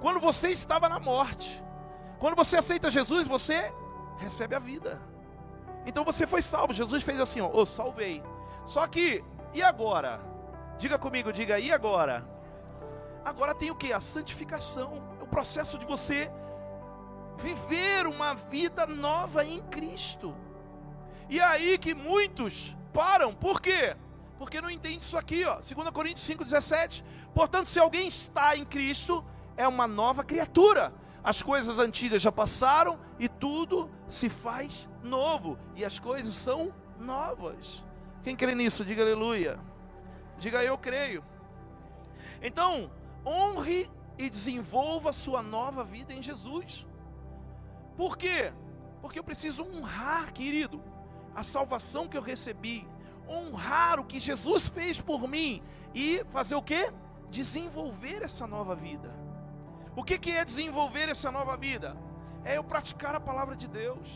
Quando 0.00 0.20
você 0.20 0.50
estava 0.50 0.88
na 0.88 1.00
morte, 1.00 1.62
quando 2.18 2.36
você 2.36 2.56
aceita 2.56 2.90
Jesus, 2.90 3.26
você 3.26 3.72
recebe 4.18 4.54
a 4.54 4.58
vida. 4.58 5.00
Então 5.86 6.04
você 6.04 6.26
foi 6.26 6.42
salvo. 6.42 6.74
Jesus 6.74 7.02
fez 7.02 7.20
assim, 7.20 7.40
ó, 7.40 7.50
oh, 7.52 7.64
salvei. 7.64 8.22
Só 8.66 8.86
que, 8.86 9.24
e 9.54 9.62
agora? 9.62 10.20
Diga 10.78 10.98
comigo, 10.98 11.32
diga, 11.32 11.58
e 11.58 11.72
agora? 11.72 12.28
Agora 13.24 13.54
tem 13.54 13.70
o 13.70 13.76
que? 13.76 13.92
A 13.92 14.00
santificação. 14.00 15.02
É 15.18 15.22
o 15.22 15.26
processo 15.26 15.78
de 15.78 15.86
você 15.86 16.30
viver 17.38 18.06
uma 18.06 18.34
vida 18.34 18.86
nova 18.86 19.44
em 19.44 19.62
Cristo. 19.62 20.34
E 21.28 21.40
é 21.40 21.44
aí 21.44 21.78
que 21.78 21.94
muitos 21.94 22.76
param. 22.92 23.34
Por 23.34 23.60
quê? 23.60 23.96
Porque 24.38 24.60
não 24.60 24.70
entende 24.70 24.98
isso 24.98 25.16
aqui, 25.16 25.44
ó. 25.44 25.56
2 25.56 25.90
Coríntios 25.90 26.26
5,17. 26.28 27.04
Portanto, 27.34 27.68
se 27.68 27.78
alguém 27.78 28.08
está 28.08 28.56
em 28.56 28.64
Cristo, 28.64 29.24
é 29.56 29.66
uma 29.66 29.86
nova 29.86 30.22
criatura. 30.22 30.92
As 31.24 31.42
coisas 31.42 31.78
antigas 31.78 32.22
já 32.22 32.30
passaram 32.30 32.98
e 33.18 33.28
tudo 33.28 33.90
se 34.06 34.28
faz 34.28 34.88
novo. 35.02 35.58
E 35.74 35.84
as 35.84 35.98
coisas 35.98 36.34
são 36.34 36.72
novas. 36.98 37.84
Quem 38.22 38.36
crê 38.36 38.54
nisso, 38.54 38.84
diga 38.84 39.02
aleluia. 39.02 39.58
Diga 40.38 40.62
eu 40.62 40.76
creio. 40.76 41.24
Então, 42.42 42.90
honre 43.24 43.90
e 44.18 44.30
desenvolva 44.30 45.12
sua 45.12 45.42
nova 45.42 45.82
vida 45.82 46.12
em 46.12 46.22
Jesus. 46.22 46.86
Por 47.96 48.16
quê? 48.16 48.52
Porque 49.00 49.18
eu 49.18 49.24
preciso 49.24 49.62
honrar, 49.64 50.32
querido, 50.32 50.82
a 51.36 51.42
salvação 51.42 52.08
que 52.08 52.16
eu 52.16 52.22
recebi, 52.22 52.88
honrar 53.28 54.00
o 54.00 54.04
que 54.04 54.18
Jesus 54.18 54.68
fez 54.76 55.00
por 55.00 55.28
mim 55.28 55.62
e 55.94 56.24
fazer 56.30 56.54
o 56.54 56.62
que? 56.62 56.90
Desenvolver 57.30 58.22
essa 58.22 58.46
nova 58.46 58.74
vida. 58.74 59.14
O 59.94 60.02
que, 60.02 60.18
que 60.18 60.30
é 60.30 60.44
desenvolver 60.44 61.08
essa 61.10 61.30
nova 61.30 61.56
vida? 61.56 61.96
É 62.42 62.56
eu 62.56 62.64
praticar 62.64 63.14
a 63.14 63.20
palavra 63.20 63.54
de 63.54 63.68
Deus, 63.68 64.08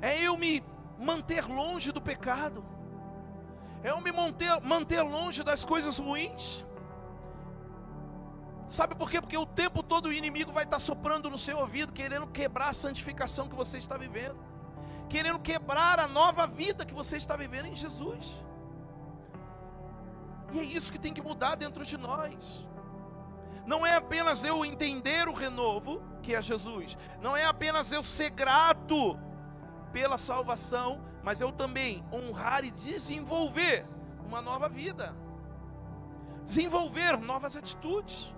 é 0.00 0.20
eu 0.20 0.36
me 0.36 0.62
manter 0.98 1.44
longe 1.46 1.92
do 1.92 2.00
pecado, 2.00 2.64
é 3.82 3.90
eu 3.90 4.00
me 4.00 4.10
manter, 4.10 4.60
manter 4.60 5.02
longe 5.02 5.42
das 5.44 5.64
coisas 5.64 5.98
ruins. 5.98 6.64
Sabe 8.68 8.94
por 8.94 9.10
quê? 9.10 9.20
Porque 9.20 9.36
o 9.36 9.46
tempo 9.46 9.82
todo 9.82 10.06
o 10.06 10.12
inimigo 10.12 10.50
vai 10.52 10.64
estar 10.64 10.78
soprando 10.78 11.28
no 11.28 11.36
seu 11.36 11.58
ouvido, 11.58 11.92
querendo 11.92 12.26
quebrar 12.26 12.70
a 12.70 12.74
santificação 12.74 13.48
que 13.48 13.54
você 13.54 13.78
está 13.78 13.96
vivendo, 13.96 14.36
querendo 15.14 15.38
quebrar 15.38 16.00
a 16.00 16.08
nova 16.08 16.44
vida 16.44 16.84
que 16.84 16.92
você 16.92 17.16
está 17.16 17.36
vivendo 17.36 17.66
em 17.66 17.76
Jesus. 17.76 18.42
E 20.52 20.58
é 20.58 20.64
isso 20.64 20.90
que 20.90 20.98
tem 20.98 21.14
que 21.14 21.22
mudar 21.22 21.54
dentro 21.54 21.84
de 21.84 21.96
nós. 21.96 22.68
Não 23.64 23.86
é 23.86 23.94
apenas 23.94 24.42
eu 24.42 24.64
entender 24.64 25.28
o 25.28 25.32
renovo, 25.32 26.02
que 26.20 26.34
é 26.34 26.42
Jesus, 26.42 26.98
não 27.20 27.36
é 27.36 27.44
apenas 27.44 27.92
eu 27.92 28.02
ser 28.02 28.30
grato 28.30 29.16
pela 29.92 30.18
salvação, 30.18 31.00
mas 31.22 31.40
eu 31.40 31.52
também 31.52 32.04
honrar 32.12 32.64
e 32.64 32.72
desenvolver 32.72 33.86
uma 34.26 34.42
nova 34.42 34.68
vida, 34.68 35.14
desenvolver 36.44 37.16
novas 37.18 37.54
atitudes. 37.54 38.34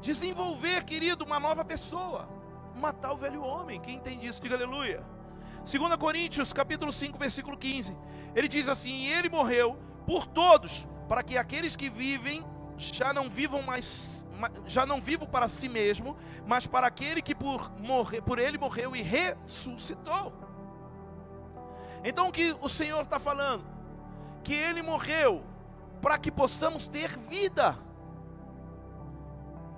Desenvolver, 0.00 0.84
querido, 0.84 1.24
uma 1.24 1.38
nova 1.38 1.64
pessoa. 1.64 2.28
Matar 2.74 3.12
o 3.12 3.16
velho 3.16 3.40
homem. 3.42 3.80
Quem 3.80 3.96
entende 3.96 4.26
isso, 4.26 4.42
diga 4.42 4.56
aleluia. 4.56 5.04
2 5.64 5.96
Coríntios, 5.96 6.52
capítulo 6.52 6.92
5, 6.92 7.16
versículo 7.18 7.56
15. 7.56 7.96
Ele 8.34 8.48
diz 8.48 8.68
assim: 8.68 9.06
ele 9.06 9.28
morreu 9.28 9.78
por 10.06 10.26
todos, 10.26 10.86
para 11.08 11.22
que 11.22 11.38
aqueles 11.38 11.76
que 11.76 11.88
vivem 11.88 12.44
já 12.76 13.12
não 13.12 13.30
vivam 13.30 13.62
mais, 13.62 14.26
já 14.66 14.84
não 14.84 15.00
vivam 15.00 15.26
para 15.26 15.46
si 15.46 15.68
mesmo, 15.68 16.16
mas 16.44 16.66
para 16.66 16.86
aquele 16.86 17.22
que 17.22 17.34
por, 17.34 17.70
morrer, 17.78 18.22
por 18.22 18.38
ele 18.38 18.58
morreu 18.58 18.96
e 18.96 19.02
ressuscitou. 19.02 20.32
Então 22.02 22.28
o 22.28 22.32
que 22.32 22.56
o 22.60 22.68
Senhor 22.68 23.02
está 23.02 23.20
falando? 23.20 23.64
Que 24.42 24.54
ele 24.54 24.82
morreu 24.82 25.44
para 26.00 26.18
que 26.18 26.32
possamos 26.32 26.88
ter 26.88 27.16
vida. 27.16 27.78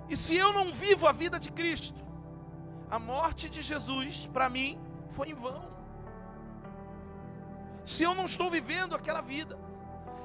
E 0.08 0.16
se 0.16 0.34
eu 0.34 0.52
não 0.52 0.72
vivo 0.72 1.06
a 1.06 1.12
vida 1.12 1.38
de 1.38 1.52
Cristo, 1.52 2.02
a 2.90 2.98
morte 2.98 3.50
de 3.50 3.60
Jesus 3.60 4.26
para 4.26 4.48
mim 4.48 4.78
foi 5.10 5.28
em 5.28 5.34
vão. 5.34 5.73
Se 7.84 8.02
eu 8.02 8.14
não 8.14 8.24
estou 8.24 8.50
vivendo 8.50 8.94
aquela 8.94 9.20
vida, 9.20 9.58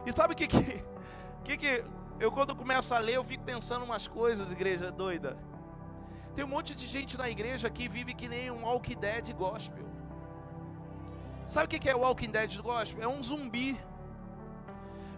e 0.06 0.12
sabe 0.12 0.34
o 0.34 0.38
que 0.38 0.48
que, 0.48 0.84
que, 1.44 1.58
que 1.58 1.86
eu 2.20 2.32
quando 2.32 2.56
começo 2.56 2.94
a 2.94 3.00
ler 3.00 3.16
eu 3.16 3.24
fico 3.24 3.44
pensando 3.44 3.84
umas 3.84 4.08
coisas, 4.08 4.52
igreja 4.52 4.92
doida. 4.92 5.38
Tem 6.36 6.46
um 6.46 6.48
monte 6.48 6.76
de 6.76 6.88
gente 6.88 7.18
na 7.18 7.30
igreja 7.30 7.70
que 7.70 7.88
vive 7.88 8.14
que 8.14 8.28
nem 8.28 8.50
um 8.52 8.64
Walking 8.64 8.98
Dead 8.98 9.34
gospel. 9.34 9.86
Sabe 11.46 11.66
o 11.66 11.80
que 11.80 11.90
é 11.90 11.96
o 11.96 12.00
Walking 12.00 12.32
Dead 12.32 12.62
gospel? 12.62 13.04
É 13.04 13.08
um 13.08 13.22
zumbi. 13.22 13.80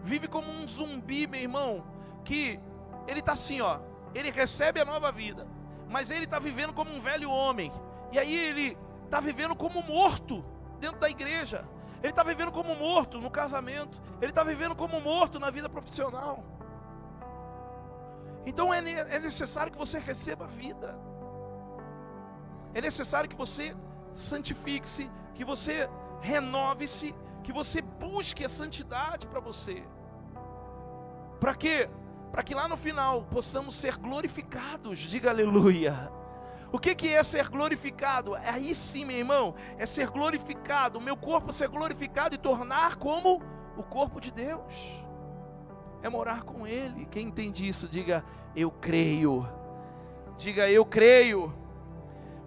Vive 0.03 0.27
como 0.27 0.49
um 0.49 0.65
zumbi, 0.65 1.27
meu 1.27 1.41
irmão, 1.41 1.83
que 2.23 2.59
ele 3.07 3.19
está 3.19 3.33
assim, 3.33 3.61
ó 3.61 3.79
ele 4.13 4.31
recebe 4.31 4.79
a 4.79 4.85
nova 4.85 5.11
vida, 5.11 5.47
mas 5.89 6.11
ele 6.11 6.25
está 6.25 6.39
vivendo 6.39 6.73
como 6.73 6.93
um 6.93 6.99
velho 6.99 7.29
homem, 7.29 7.71
e 8.11 8.19
aí 8.19 8.33
ele 8.33 8.77
está 9.05 9.19
vivendo 9.19 9.55
como 9.55 9.81
morto 9.81 10.43
dentro 10.79 10.99
da 10.99 11.09
igreja, 11.09 11.65
ele 12.01 12.09
está 12.09 12.23
vivendo 12.23 12.51
como 12.51 12.75
morto 12.75 13.19
no 13.19 13.29
casamento, 13.29 14.01
ele 14.21 14.31
está 14.31 14.43
vivendo 14.43 14.75
como 14.75 14.99
morto 14.99 15.39
na 15.39 15.49
vida 15.49 15.69
profissional. 15.69 16.43
Então 18.45 18.73
é, 18.73 18.79
é 18.79 19.19
necessário 19.19 19.71
que 19.71 19.77
você 19.77 19.99
receba 19.99 20.45
a 20.45 20.47
vida, 20.47 20.97
é 22.73 22.81
necessário 22.81 23.29
que 23.29 23.35
você 23.35 23.75
santifique-se, 24.13 25.09
que 25.35 25.45
você 25.45 25.89
renove-se, 26.21 27.15
que 27.43 27.51
você 27.51 27.81
busque 27.81 28.43
a 28.43 28.49
santidade 28.49 29.27
para 29.27 29.39
você. 29.39 29.83
Para 31.39 31.55
quê? 31.55 31.89
para 32.31 32.43
que 32.43 32.55
lá 32.55 32.67
no 32.67 32.77
final 32.77 33.23
possamos 33.23 33.75
ser 33.75 33.97
glorificados. 33.97 34.99
Diga 34.99 35.29
aleluia. 35.29 36.09
O 36.71 36.79
que, 36.79 36.95
que 36.95 37.09
é 37.09 37.23
ser 37.23 37.49
glorificado? 37.49 38.35
É 38.35 38.49
aí 38.49 38.73
sim, 38.73 39.03
meu 39.03 39.17
irmão, 39.17 39.55
é 39.77 39.85
ser 39.85 40.09
glorificado, 40.09 40.99
o 40.99 41.01
meu 41.01 41.17
corpo 41.17 41.51
ser 41.51 41.67
glorificado 41.67 42.33
e 42.35 42.37
tornar 42.37 42.95
como 42.95 43.41
o 43.77 43.83
corpo 43.83 44.21
de 44.21 44.31
Deus. 44.31 44.73
É 46.01 46.09
morar 46.09 46.43
com 46.43 46.65
Ele. 46.65 47.05
Quem 47.05 47.27
entende 47.27 47.67
isso, 47.67 47.87
diga 47.87 48.23
eu 48.55 48.71
creio. 48.71 49.47
Diga 50.37 50.69
eu 50.69 50.85
creio. 50.85 51.53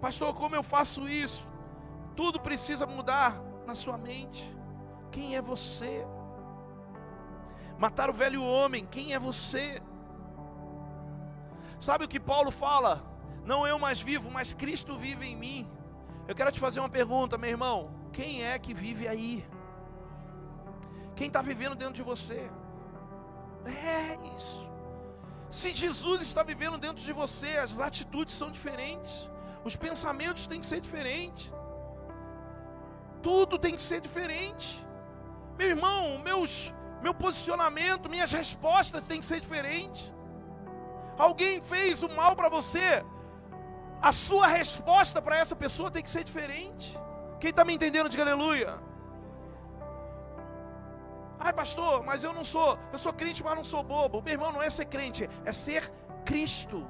Pastor, 0.01 0.33
como 0.33 0.55
eu 0.55 0.63
faço 0.63 1.07
isso? 1.07 1.47
Tudo 2.15 2.39
precisa 2.39 2.85
mudar 2.85 3.41
na 3.65 3.75
sua 3.75 3.97
mente. 3.97 4.53
Quem 5.11 5.35
é 5.35 5.41
você? 5.41 6.05
matar 7.77 8.09
o 8.09 8.13
velho 8.13 8.43
homem. 8.43 8.85
Quem 8.85 9.13
é 9.13 9.19
você? 9.19 9.81
Sabe 11.79 12.05
o 12.05 12.07
que 12.07 12.19
Paulo 12.19 12.51
fala? 12.51 13.03
Não 13.45 13.65
eu 13.65 13.77
mais 13.77 14.01
vivo, 14.01 14.29
mas 14.31 14.53
Cristo 14.53 14.97
vive 14.97 15.27
em 15.27 15.35
mim. 15.35 15.69
Eu 16.27 16.35
quero 16.35 16.51
te 16.51 16.59
fazer 16.59 16.79
uma 16.79 16.89
pergunta, 16.89 17.37
meu 17.37 17.49
irmão. 17.49 17.91
Quem 18.11 18.43
é 18.43 18.57
que 18.57 18.73
vive 18.73 19.07
aí? 19.07 19.45
Quem 21.15 21.27
está 21.27 21.41
vivendo 21.41 21.75
dentro 21.75 21.93
de 21.93 22.01
você? 22.01 22.49
É 23.65 24.17
isso. 24.35 24.63
Se 25.49 25.73
Jesus 25.73 26.21
está 26.21 26.43
vivendo 26.43 26.77
dentro 26.77 27.03
de 27.03 27.13
você, 27.13 27.57
as 27.57 27.79
atitudes 27.79 28.33
são 28.33 28.51
diferentes, 28.51 29.29
os 29.63 29.75
pensamentos 29.75 30.47
têm 30.47 30.59
que 30.59 30.65
ser 30.65 30.81
diferentes, 30.81 31.53
tudo 33.21 33.57
tem 33.57 33.75
que 33.75 33.81
ser 33.81 34.01
diferente. 34.01 34.85
Meu 35.57 35.69
irmão, 35.69 36.17
meus 36.19 36.73
meu 37.01 37.13
posicionamento, 37.13 38.09
minhas 38.09 38.31
respostas 38.31 39.05
têm 39.07 39.19
que 39.19 39.27
ser 39.27 39.39
diferentes. 39.39 40.11
Alguém 41.17 41.61
fez 41.61 42.01
o 42.01 42.09
mal 42.09 42.35
para 42.35 42.49
você, 42.49 43.05
a 44.01 44.11
sua 44.11 44.47
resposta 44.47 45.21
para 45.21 45.37
essa 45.37 45.55
pessoa 45.55 45.91
tem 45.91 46.03
que 46.03 46.09
ser 46.09 46.23
diferente. 46.23 46.97
Quem 47.39 47.49
está 47.49 47.63
me 47.65 47.73
entendendo, 47.73 48.09
diga 48.09 48.23
aleluia. 48.23 48.79
Ai, 51.39 51.53
pastor, 51.53 52.03
mas 52.03 52.23
eu 52.23 52.33
não 52.33 52.43
sou, 52.43 52.77
eu 52.91 52.99
sou 52.99 53.13
crente, 53.13 53.43
mas 53.43 53.55
não 53.55 53.63
sou 53.63 53.83
bobo. 53.83 54.21
Meu 54.21 54.33
irmão, 54.33 54.51
não 54.51 54.61
é 54.61 54.69
ser 54.69 54.85
crente, 54.85 55.29
é 55.43 55.51
ser 55.51 55.91
Cristo. 56.23 56.87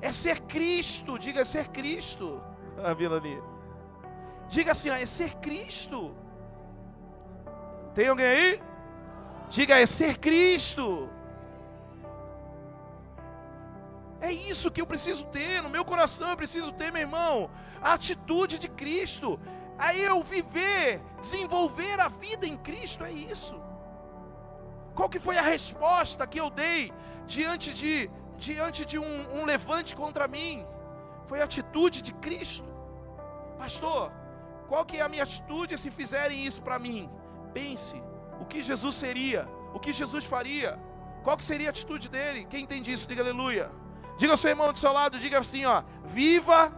É 0.00 0.12
ser 0.12 0.40
Cristo, 0.42 1.18
diga 1.18 1.40
é 1.40 1.44
ser 1.44 1.68
Cristo. 1.68 2.40
Ah, 2.80 2.92
ali. 2.92 3.42
Diga 4.48 4.70
assim, 4.70 4.88
ó, 4.88 4.94
é 4.94 5.04
ser 5.04 5.34
Cristo. 5.38 6.14
Tem 7.92 8.06
alguém 8.06 8.24
aí? 8.24 8.62
Diga, 9.48 9.80
é 9.80 9.84
ser 9.84 10.18
Cristo. 10.18 11.10
É 14.20 14.32
isso 14.32 14.70
que 14.70 14.80
eu 14.80 14.86
preciso 14.86 15.24
ter 15.26 15.62
no 15.62 15.70
meu 15.70 15.84
coração. 15.84 16.30
Eu 16.30 16.36
preciso 16.36 16.72
ter, 16.72 16.92
meu 16.92 17.02
irmão, 17.02 17.50
a 17.80 17.92
atitude 17.94 18.58
de 18.58 18.68
Cristo. 18.68 19.38
a 19.78 19.94
eu 19.94 20.22
viver, 20.24 21.00
desenvolver 21.20 22.00
a 22.00 22.08
vida 22.08 22.44
em 22.46 22.56
Cristo, 22.56 23.04
é 23.04 23.12
isso. 23.12 23.54
Qual 24.92 25.08
que 25.08 25.20
foi 25.20 25.38
a 25.38 25.42
resposta 25.42 26.26
que 26.26 26.40
eu 26.40 26.50
dei 26.50 26.92
diante 27.26 27.72
de, 27.72 28.10
diante 28.36 28.84
de 28.84 28.98
um, 28.98 29.40
um 29.40 29.44
levante 29.44 29.94
contra 29.94 30.26
mim? 30.26 30.66
Foi 31.28 31.40
a 31.40 31.44
atitude 31.44 32.02
de 32.02 32.12
Cristo. 32.14 32.68
Pastor, 33.56 34.10
qual 34.66 34.84
que 34.84 34.96
é 34.96 35.02
a 35.02 35.08
minha 35.08 35.22
atitude 35.22 35.78
se 35.78 35.90
fizerem 35.92 36.44
isso 36.44 36.60
para 36.60 36.78
mim? 36.78 37.08
Pense, 37.54 38.02
o 38.40 38.44
que 38.44 38.62
Jesus 38.62 38.96
seria? 38.96 39.48
O 39.72 39.78
que 39.78 39.92
Jesus 39.92 40.24
faria? 40.24 40.76
Qual 41.22 41.36
que 41.36 41.44
seria 41.44 41.68
a 41.68 41.70
atitude 41.70 42.08
dele? 42.08 42.46
Quem 42.50 42.64
entende 42.64 42.90
isso, 42.90 43.06
diga 43.06 43.22
aleluia. 43.22 43.70
Diga 44.18 44.32
ao 44.32 44.36
seu 44.36 44.50
irmão 44.50 44.72
do 44.72 44.78
seu 44.78 44.92
lado, 44.92 45.18
diga 45.18 45.38
assim, 45.38 45.64
ó: 45.64 45.82
Viva 46.04 46.72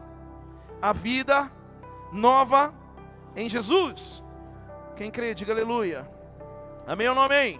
a 0.80 0.92
vida 0.92 1.50
nova 2.12 2.72
em 3.34 3.48
Jesus. 3.48 4.22
Quem 4.94 5.10
crê, 5.10 5.32
diga 5.34 5.52
aleluia. 5.52 6.08
Amém 6.86 7.08
ou 7.08 7.14
não 7.14 7.22
amém? 7.22 7.58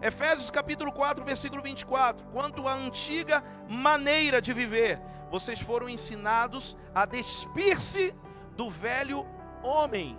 Efésios 0.00 0.50
capítulo 0.50 0.90
4, 0.90 1.22
versículo 1.24 1.62
24. 1.62 2.24
Quanto 2.28 2.66
à 2.66 2.72
antiga 2.72 3.44
maneira 3.68 4.40
de 4.40 4.54
viver, 4.54 4.98
vocês 5.30 5.60
foram 5.60 5.90
ensinados 5.90 6.74
a 6.94 7.04
despir-se 7.04 8.14
do 8.56 8.70
velho 8.70 9.26
homem, 9.62 10.18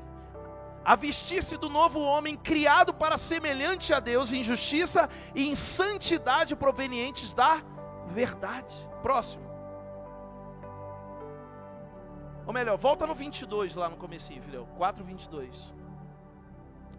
a 0.86 0.96
vestir-se 0.96 1.58
do 1.58 1.68
novo 1.68 2.00
homem 2.00 2.38
criado 2.38 2.94
para 2.94 3.18
semelhante 3.18 3.92
a 3.92 4.00
Deus 4.00 4.32
em 4.32 4.44
justiça 4.44 5.10
e 5.34 5.50
em 5.50 5.56
santidade 5.56 6.56
provenientes 6.56 7.34
da 7.34 7.60
verdade. 8.08 8.76
Próximo. 9.02 9.46
Ou 12.46 12.54
melhor, 12.54 12.78
volta 12.78 13.06
no 13.06 13.14
22 13.14 13.76
lá 13.76 13.90
no 13.90 13.98
comecinho, 13.98 14.42
filhão. 14.42 14.66
4, 14.78 15.04
22. 15.04 15.74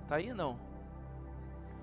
Tá 0.07 0.17
aí 0.17 0.33
não? 0.33 0.59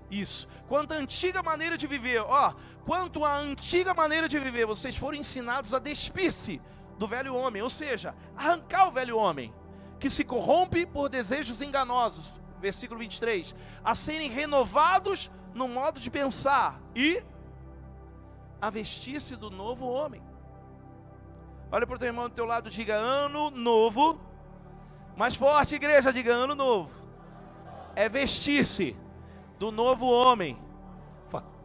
Isso. 0.09 0.47
Quanto 0.67 0.93
à 0.93 0.97
antiga 0.97 1.41
maneira 1.41 1.77
de 1.77 1.87
viver, 1.87 2.19
ó, 2.19 2.53
quanto 2.85 3.25
à 3.25 3.37
antiga 3.37 3.93
maneira 3.93 4.27
de 4.27 4.39
viver, 4.39 4.65
vocês 4.65 4.95
foram 4.95 5.17
ensinados 5.17 5.73
a 5.73 5.79
despir-se 5.79 6.61
do 6.97 7.07
velho 7.07 7.35
homem, 7.35 7.61
ou 7.61 7.69
seja, 7.69 8.15
arrancar 8.37 8.87
o 8.87 8.91
velho 8.91 9.17
homem, 9.17 9.53
que 9.99 10.09
se 10.09 10.23
corrompe 10.23 10.85
por 10.85 11.09
desejos 11.09 11.61
enganosos. 11.61 12.31
Versículo 12.59 12.99
23. 12.99 13.55
A 13.83 13.95
serem 13.95 14.29
renovados 14.29 15.31
no 15.53 15.67
modo 15.67 15.99
de 15.99 16.09
pensar 16.09 16.79
e 16.95 17.23
a 18.65 18.69
vestir-se 18.69 19.35
do 19.35 19.51
novo 19.51 19.85
homem. 19.85 20.23
Olha 21.71 21.85
para 21.85 21.95
o 21.95 21.99
teu 21.99 22.07
irmão 22.07 22.27
do 22.27 22.33
teu 22.33 22.45
lado, 22.45 22.69
diga 22.69 22.95
ano 22.95 23.51
novo. 23.51 24.19
Mais 25.15 25.35
forte, 25.35 25.75
igreja, 25.75 26.11
diga 26.11 26.33
ano 26.33 26.55
novo. 26.55 26.89
É 27.95 28.09
vestir-se 28.09 28.95
do 29.59 29.71
novo 29.71 30.07
homem. 30.07 30.57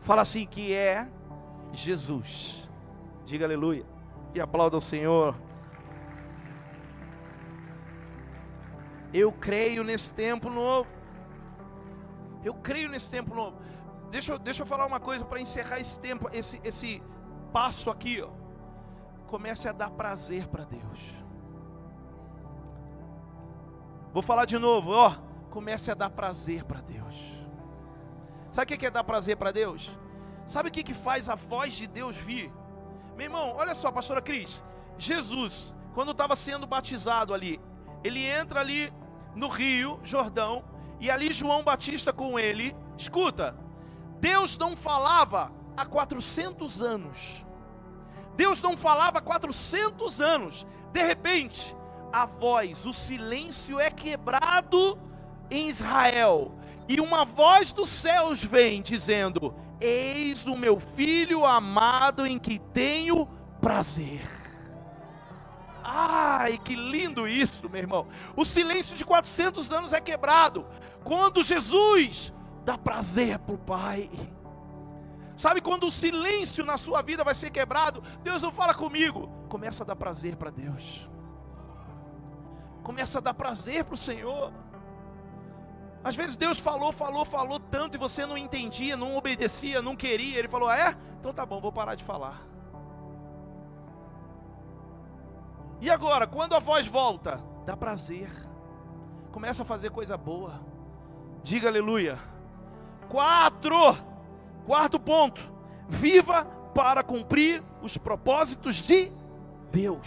Fala 0.00 0.22
assim 0.22 0.46
que 0.46 0.74
é 0.74 1.08
Jesus. 1.72 2.68
Diga 3.24 3.46
aleluia. 3.46 3.86
E 4.34 4.40
aplauda 4.40 4.76
o 4.76 4.80
Senhor. 4.80 5.34
Eu 9.12 9.32
creio 9.32 9.82
nesse 9.82 10.12
tempo 10.12 10.50
novo. 10.50 10.90
Eu 12.44 12.54
creio 12.54 12.90
nesse 12.90 13.10
tempo 13.10 13.34
novo. 13.34 13.56
Deixa, 14.10 14.38
deixa 14.38 14.62
eu 14.62 14.66
falar 14.66 14.86
uma 14.86 15.00
coisa 15.00 15.24
para 15.24 15.40
encerrar 15.40 15.78
esse 15.78 16.00
tempo, 16.00 16.28
esse, 16.32 16.60
esse 16.64 17.02
passo 17.52 17.90
aqui. 17.90 18.20
Ó. 18.22 18.28
Comece 19.26 19.68
a 19.68 19.72
dar 19.72 19.90
prazer 19.90 20.48
para 20.48 20.64
Deus. 20.64 21.00
Vou 24.12 24.22
falar 24.22 24.44
de 24.44 24.58
novo, 24.58 24.90
ó. 24.92 25.14
Comece 25.50 25.90
a 25.90 25.94
dar 25.94 26.10
prazer 26.10 26.64
para 26.64 26.80
Deus. 26.80 27.14
Sabe 28.50 28.74
o 28.74 28.78
que 28.78 28.86
é 28.86 28.90
dar 28.90 29.04
prazer 29.04 29.36
para 29.36 29.52
Deus? 29.52 29.90
Sabe 30.44 30.68
o 30.68 30.72
que, 30.72 30.82
que 30.82 30.94
faz 30.94 31.28
a 31.28 31.36
voz 31.36 31.74
de 31.74 31.86
Deus 31.86 32.16
vir? 32.16 32.52
Meu 33.16 33.26
irmão, 33.26 33.54
olha 33.56 33.74
só, 33.74 33.92
pastora 33.92 34.20
Cris. 34.20 34.62
Jesus, 34.98 35.72
quando 35.94 36.10
estava 36.10 36.34
sendo 36.34 36.66
batizado 36.66 37.32
ali, 37.32 37.60
ele 38.02 38.24
entra 38.24 38.60
ali 38.60 38.92
no 39.34 39.48
Rio 39.48 40.00
Jordão, 40.02 40.64
e 40.98 41.10
ali 41.10 41.32
João 41.32 41.62
Batista 41.62 42.12
com 42.12 42.38
ele, 42.38 42.76
escuta, 42.98 43.56
Deus 44.20 44.58
não 44.58 44.76
falava 44.76 45.50
há 45.76 45.84
400 45.84 46.82
anos. 46.82 47.44
Deus 48.36 48.62
não 48.62 48.76
falava 48.76 49.18
há 49.18 49.22
400 49.22 50.20
anos. 50.20 50.66
De 50.92 51.02
repente, 51.02 51.74
a 52.12 52.26
voz, 52.26 52.84
o 52.84 52.92
silêncio 52.92 53.80
é 53.80 53.90
quebrado 53.90 54.98
em 55.50 55.68
Israel. 55.68 56.52
E 56.88 57.00
uma 57.00 57.24
voz 57.24 57.72
dos 57.72 57.88
céus 57.88 58.44
vem 58.44 58.82
dizendo: 58.82 59.54
Eis 59.80 60.44
o 60.46 60.56
meu 60.56 60.78
filho 60.78 61.44
amado 61.44 62.26
em 62.26 62.38
que 62.38 62.58
tenho 62.58 63.26
prazer. 63.60 64.26
Ai, 65.82 66.58
que 66.58 66.74
lindo 66.74 67.26
isso, 67.26 67.68
meu 67.68 67.80
irmão. 67.80 68.06
O 68.36 68.44
silêncio 68.44 68.94
de 68.94 69.04
400 69.04 69.70
anos 69.70 69.92
é 69.92 70.00
quebrado 70.00 70.66
quando 71.02 71.42
Jesus 71.42 72.32
dá 72.70 72.78
prazer 72.78 73.36
para 73.40 73.54
o 73.54 73.58
Pai. 73.58 74.08
Sabe 75.36 75.60
quando 75.60 75.88
o 75.88 75.92
silêncio 75.92 76.64
na 76.64 76.76
sua 76.78 77.02
vida 77.02 77.24
vai 77.24 77.34
ser 77.34 77.50
quebrado? 77.50 78.00
Deus 78.22 78.42
não 78.42 78.52
fala 78.52 78.74
comigo. 78.74 79.28
Começa 79.48 79.82
a 79.82 79.86
dar 79.86 79.96
prazer 79.96 80.36
para 80.36 80.50
Deus. 80.50 81.08
Começa 82.84 83.18
a 83.18 83.20
dar 83.20 83.34
prazer 83.34 83.84
para 83.84 83.94
o 83.94 83.98
Senhor. 83.98 84.52
Às 86.04 86.14
vezes 86.14 86.36
Deus 86.36 86.58
falou, 86.58 86.92
falou, 86.92 87.24
falou 87.24 87.58
tanto 87.58 87.96
e 87.96 87.98
você 87.98 88.24
não 88.24 88.38
entendia, 88.38 88.96
não 88.96 89.16
obedecia, 89.16 89.82
não 89.82 89.96
queria. 89.96 90.38
Ele 90.38 90.48
falou: 90.48 90.68
ah, 90.68 90.78
é? 90.78 90.96
Então 91.18 91.32
tá 91.32 91.44
bom, 91.44 91.60
vou 91.60 91.72
parar 91.72 91.96
de 91.96 92.04
falar. 92.04 92.46
E 95.80 95.90
agora, 95.90 96.26
quando 96.26 96.54
a 96.54 96.60
voz 96.60 96.86
volta, 96.86 97.42
dá 97.66 97.76
prazer. 97.76 98.30
Começa 99.32 99.62
a 99.62 99.66
fazer 99.66 99.90
coisa 99.90 100.16
boa. 100.16 100.60
Diga 101.42 101.68
aleluia. 101.68 102.29
Quatro. 103.10 103.98
Quarto 104.64 104.98
ponto. 105.00 105.50
Viva 105.88 106.44
para 106.74 107.02
cumprir 107.02 107.62
os 107.82 107.98
propósitos 107.98 108.76
de 108.76 109.12
Deus. 109.72 110.06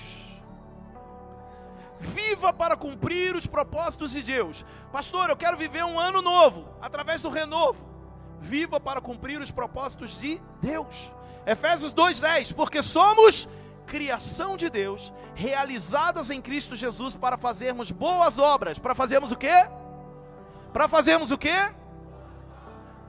Viva 2.00 2.52
para 2.52 2.76
cumprir 2.76 3.36
os 3.36 3.46
propósitos 3.46 4.12
de 4.12 4.22
Deus. 4.22 4.66
Pastor, 4.92 5.30
eu 5.30 5.38
quero 5.38 5.58
viver 5.58 5.84
um 5.84 6.00
ano 6.00 6.22
novo 6.22 6.66
através 6.82 7.22
do 7.22 7.30
renovo. 7.30 7.86
Viva 8.40 8.80
para 8.80 9.00
cumprir 9.02 9.42
os 9.42 9.52
propósitos 9.52 10.20
de 10.20 10.42
Deus. 10.62 11.14
Efésios 11.46 11.94
2:10, 11.94 12.54
porque 12.54 12.82
somos 12.82 13.48
criação 13.86 14.56
de 14.56 14.70
Deus, 14.70 15.14
realizadas 15.36 16.30
em 16.30 16.42
Cristo 16.42 16.76
Jesus 16.76 17.16
para 17.16 17.38
fazermos 17.38 17.92
boas 17.92 18.38
obras. 18.40 18.80
Para 18.80 18.96
fazermos 18.96 19.32
o 19.32 19.38
quê? 19.38 19.68
Para 20.72 20.88
fazermos 20.88 21.32
o 21.32 21.38
quê? 21.38 21.72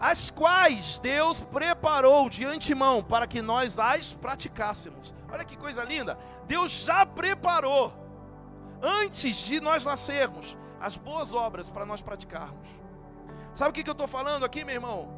As 0.05 0.31
quais 0.31 0.99
Deus 0.99 1.41
preparou 1.45 2.29
de 2.29 2.45
antemão 2.45 3.03
para 3.03 3.27
que 3.27 3.41
nós 3.41 3.79
as 3.79 4.13
praticássemos. 4.13 5.15
Olha 5.33 5.47
que 5.47 5.57
coisa 5.57 5.83
linda! 5.83 6.19
Deus 6.47 6.73
já 6.85 7.07
preparou 7.07 7.91
antes 8.83 9.35
de 9.35 9.63
nós 9.63 9.83
nascermos 9.83 10.59
as 10.79 10.95
boas 10.95 11.33
obras 11.33 11.71
para 11.71 11.87
nós 11.87 12.03
praticarmos. 12.03 12.69
Sabe 13.55 13.71
o 13.71 13.73
que, 13.73 13.83
que 13.83 13.89
eu 13.89 13.93
estou 13.93 14.07
falando 14.07 14.45
aqui, 14.45 14.63
meu 14.63 14.75
irmão? 14.75 15.09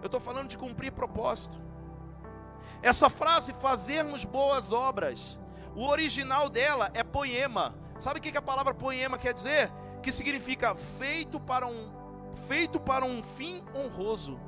Eu 0.00 0.06
estou 0.06 0.18
falando 0.18 0.48
de 0.48 0.58
cumprir 0.58 0.90
propósito. 0.90 1.56
Essa 2.82 3.08
frase, 3.08 3.52
fazermos 3.52 4.24
boas 4.24 4.72
obras, 4.72 5.38
o 5.72 5.86
original 5.86 6.48
dela 6.48 6.90
é 6.94 7.04
poema. 7.04 7.76
Sabe 8.00 8.18
o 8.18 8.20
que 8.20 8.36
a 8.36 8.42
palavra 8.42 8.74
poema 8.74 9.16
quer 9.16 9.34
dizer? 9.34 9.70
Que 10.02 10.10
significa 10.10 10.74
feito 10.74 11.38
para 11.38 11.64
um, 11.64 12.01
feito 12.34 12.78
para 12.78 13.04
um 13.04 13.22
fim 13.22 13.62
honroso. 13.74 14.38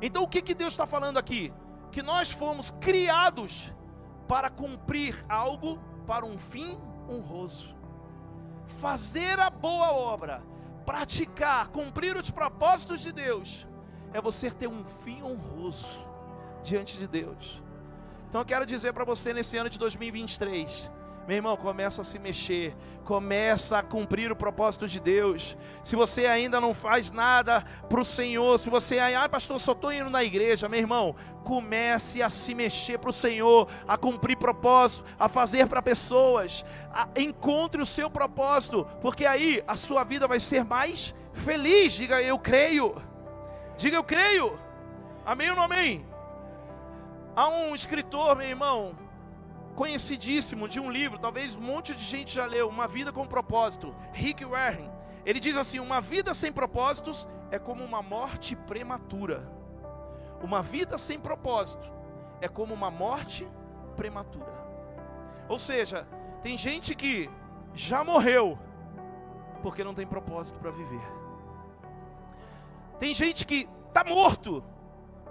Então 0.00 0.22
o 0.22 0.28
que, 0.28 0.42
que 0.42 0.54
Deus 0.54 0.72
está 0.72 0.86
falando 0.86 1.18
aqui? 1.18 1.52
Que 1.90 2.02
nós 2.02 2.30
fomos 2.30 2.72
criados 2.80 3.72
para 4.26 4.50
cumprir 4.50 5.24
algo 5.28 5.78
para 6.06 6.24
um 6.24 6.38
fim 6.38 6.78
honroso. 7.08 7.74
Fazer 8.80 9.38
a 9.38 9.50
boa 9.50 9.92
obra, 9.92 10.42
praticar, 10.84 11.68
cumprir 11.68 12.16
os 12.16 12.30
propósitos 12.30 13.00
de 13.00 13.12
Deus, 13.12 13.66
é 14.12 14.20
você 14.20 14.50
ter 14.50 14.66
um 14.66 14.84
fim 14.84 15.22
honroso 15.22 16.06
diante 16.62 16.96
de 16.96 17.06
Deus. 17.06 17.62
Então 18.28 18.40
eu 18.40 18.44
quero 18.44 18.66
dizer 18.66 18.92
para 18.92 19.04
você 19.04 19.32
nesse 19.32 19.56
ano 19.56 19.70
de 19.70 19.78
2023, 19.78 20.90
Meu 21.26 21.36
irmão, 21.36 21.56
começa 21.56 22.02
a 22.02 22.04
se 22.04 22.18
mexer, 22.18 22.76
começa 23.02 23.78
a 23.78 23.82
cumprir 23.82 24.30
o 24.30 24.36
propósito 24.36 24.86
de 24.86 25.00
Deus. 25.00 25.56
Se 25.82 25.96
você 25.96 26.26
ainda 26.26 26.60
não 26.60 26.74
faz 26.74 27.10
nada 27.10 27.64
para 27.88 28.00
o 28.00 28.04
Senhor, 28.04 28.58
se 28.58 28.68
você, 28.68 28.98
ah, 28.98 29.26
pastor, 29.26 29.58
só 29.58 29.72
estou 29.72 29.90
indo 29.90 30.10
na 30.10 30.22
igreja, 30.22 30.68
meu 30.68 30.78
irmão, 30.78 31.16
comece 31.42 32.22
a 32.22 32.28
se 32.28 32.54
mexer 32.54 32.98
para 32.98 33.08
o 33.08 33.12
Senhor, 33.12 33.68
a 33.88 33.96
cumprir 33.96 34.36
propósito, 34.36 35.02
a 35.18 35.26
fazer 35.26 35.66
para 35.66 35.80
pessoas. 35.80 36.62
A, 36.92 37.08
encontre 37.16 37.80
o 37.80 37.86
seu 37.86 38.10
propósito, 38.10 38.86
porque 39.00 39.24
aí 39.24 39.64
a 39.66 39.76
sua 39.76 40.04
vida 40.04 40.28
vai 40.28 40.40
ser 40.40 40.62
mais 40.62 41.14
feliz. 41.32 41.94
Diga 41.94 42.20
eu 42.20 42.38
creio. 42.38 43.00
Diga 43.78 43.96
eu 43.96 44.04
creio. 44.04 44.58
Amém 45.24 45.48
ou 45.48 45.56
não 45.56 45.62
amém? 45.62 46.06
Há 47.34 47.48
um 47.48 47.74
escritor, 47.74 48.36
meu 48.36 48.46
irmão, 48.46 49.03
conhecidíssimo 49.74 50.68
de 50.68 50.80
um 50.80 50.90
livro, 50.90 51.18
talvez 51.18 51.54
um 51.54 51.60
monte 51.60 51.94
de 51.94 52.04
gente 52.04 52.34
já 52.34 52.46
leu, 52.46 52.68
Uma 52.68 52.86
Vida 52.86 53.12
com 53.12 53.26
Propósito, 53.26 53.94
Rick 54.12 54.44
Warren. 54.44 54.90
Ele 55.26 55.40
diz 55.40 55.56
assim: 55.56 55.78
Uma 55.78 56.00
vida 56.00 56.34
sem 56.34 56.52
propósitos 56.52 57.26
é 57.50 57.58
como 57.58 57.84
uma 57.84 58.02
morte 58.02 58.54
prematura. 58.54 59.48
Uma 60.42 60.62
vida 60.62 60.98
sem 60.98 61.18
propósito 61.18 61.90
é 62.40 62.48
como 62.48 62.74
uma 62.74 62.90
morte 62.90 63.48
prematura. 63.96 64.52
Ou 65.48 65.58
seja, 65.58 66.06
tem 66.42 66.56
gente 66.58 66.94
que 66.94 67.30
já 67.72 68.04
morreu 68.04 68.58
porque 69.62 69.82
não 69.82 69.94
tem 69.94 70.06
propósito 70.06 70.58
para 70.58 70.70
viver. 70.70 71.02
Tem 72.98 73.14
gente 73.14 73.46
que 73.46 73.68
está 73.88 74.04
morto 74.04 74.62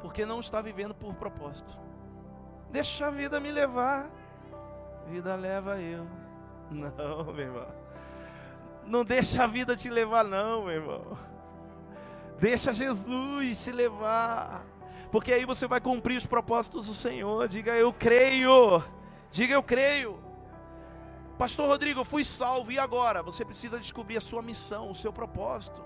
porque 0.02 0.26
não 0.26 0.40
está 0.40 0.62
vivendo 0.62 0.94
por 0.94 1.14
propósito. 1.14 1.78
Deixa 2.72 3.08
a 3.08 3.12
vida 3.12 3.40
me 3.40 3.52
levar 3.52 4.10
vida 5.10 5.36
leva 5.36 5.80
eu. 5.80 6.06
Não, 6.72 7.26
meu 7.26 7.46
irmão. 7.46 7.84
Não 8.86 9.06
deixa 9.06 9.44
a 9.44 9.48
vida 9.48 9.76
te 9.76 9.90
levar, 9.90 10.26
não, 10.26 10.64
meu 10.64 10.74
irmão. 10.74 11.18
Deixa 12.40 12.74
Jesus 12.74 13.64
te 13.64 13.72
levar. 13.72 14.66
Porque 15.12 15.32
aí 15.32 15.46
você 15.46 15.68
vai 15.68 15.80
cumprir 15.80 16.18
os 16.18 16.26
propósitos 16.26 16.88
do 16.88 16.94
Senhor. 16.94 17.48
Diga 17.48 17.74
eu 17.78 17.94
creio. 17.94 18.84
Diga 19.32 19.54
eu 19.54 19.64
creio. 19.64 20.20
Pastor 21.38 21.68
Rodrigo, 21.68 22.02
eu 22.02 22.06
fui 22.06 22.26
salvo 22.26 22.72
e 22.72 22.80
agora? 22.80 23.24
Você 23.24 23.46
precisa 23.46 23.80
descobrir 23.80 24.18
a 24.18 24.22
sua 24.22 24.42
missão, 24.42 24.92
o 24.92 24.96
seu 24.96 25.14
propósito. 25.14 25.84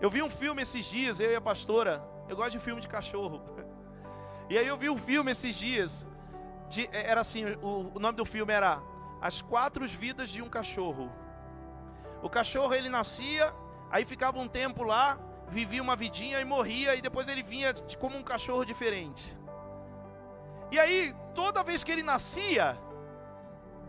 Eu 0.00 0.10
vi 0.10 0.22
um 0.22 0.30
filme 0.30 0.62
esses 0.62 0.84
dias, 0.84 1.20
eu 1.20 1.30
e 1.30 1.34
a 1.34 1.40
pastora. 1.40 2.02
Eu 2.28 2.36
gosto 2.36 2.52
de 2.52 2.58
filme 2.58 2.80
de 2.80 2.88
cachorro. 2.88 3.42
E 4.50 4.58
aí 4.58 4.66
eu 4.66 4.76
vi 4.76 4.90
um 4.90 4.98
filme 4.98 5.30
esses 5.32 5.54
dias 5.54 6.06
de, 6.72 6.88
é, 6.90 7.10
era 7.10 7.20
assim, 7.20 7.44
o, 7.62 7.92
o 7.94 7.98
nome 8.00 8.16
do 8.16 8.24
filme 8.24 8.52
era 8.52 8.82
As 9.20 9.42
Quatro 9.42 9.86
Vidas 9.86 10.30
de 10.30 10.40
um 10.40 10.48
Cachorro. 10.48 11.12
O 12.22 12.30
cachorro 12.30 12.72
ele 12.72 12.88
nascia, 12.88 13.52
aí 13.90 14.04
ficava 14.04 14.38
um 14.38 14.48
tempo 14.48 14.82
lá, 14.82 15.18
vivia 15.48 15.82
uma 15.82 15.94
vidinha 15.94 16.40
e 16.40 16.44
morria, 16.44 16.96
e 16.96 17.02
depois 17.02 17.28
ele 17.28 17.42
vinha 17.42 17.74
de, 17.74 17.96
como 17.98 18.16
um 18.16 18.22
cachorro 18.22 18.64
diferente. 18.64 19.36
E 20.70 20.78
aí, 20.78 21.14
toda 21.34 21.62
vez 21.62 21.84
que 21.84 21.92
ele 21.92 22.02
nascia, 22.02 22.78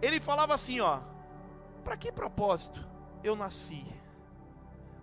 ele 0.02 0.20
falava 0.20 0.54
assim, 0.54 0.82
ó, 0.82 1.00
para 1.84 1.96
que 1.96 2.12
propósito 2.12 2.86
eu 3.24 3.36
nasci? 3.36 3.86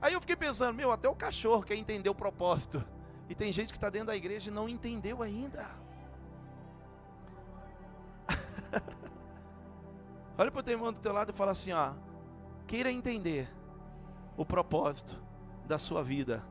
Aí 0.02 0.12
eu 0.12 0.20
fiquei 0.20 0.36
pensando, 0.36 0.74
meu, 0.74 0.92
até 0.92 1.08
o 1.08 1.14
cachorro 1.14 1.62
quer 1.62 1.76
entender 1.76 2.10
o 2.10 2.14
propósito. 2.14 2.84
E 3.28 3.34
tem 3.34 3.52
gente 3.52 3.72
que 3.72 3.78
está 3.78 3.88
dentro 3.88 4.08
da 4.08 4.16
igreja 4.16 4.50
e 4.50 4.52
não 4.52 4.68
entendeu 4.68 5.22
ainda. 5.22 5.79
Olha 10.38 10.50
para 10.50 10.60
o 10.60 10.62
teu 10.62 10.74
irmão 10.74 10.92
do 10.92 10.98
teu 11.00 11.12
lado 11.12 11.30
e 11.30 11.34
fala 11.34 11.52
assim: 11.52 11.72
ó, 11.72 11.92
queira 12.66 12.90
entender 12.90 13.48
o 14.36 14.44
propósito 14.44 15.20
da 15.66 15.78
sua 15.78 16.02
vida. 16.02 16.42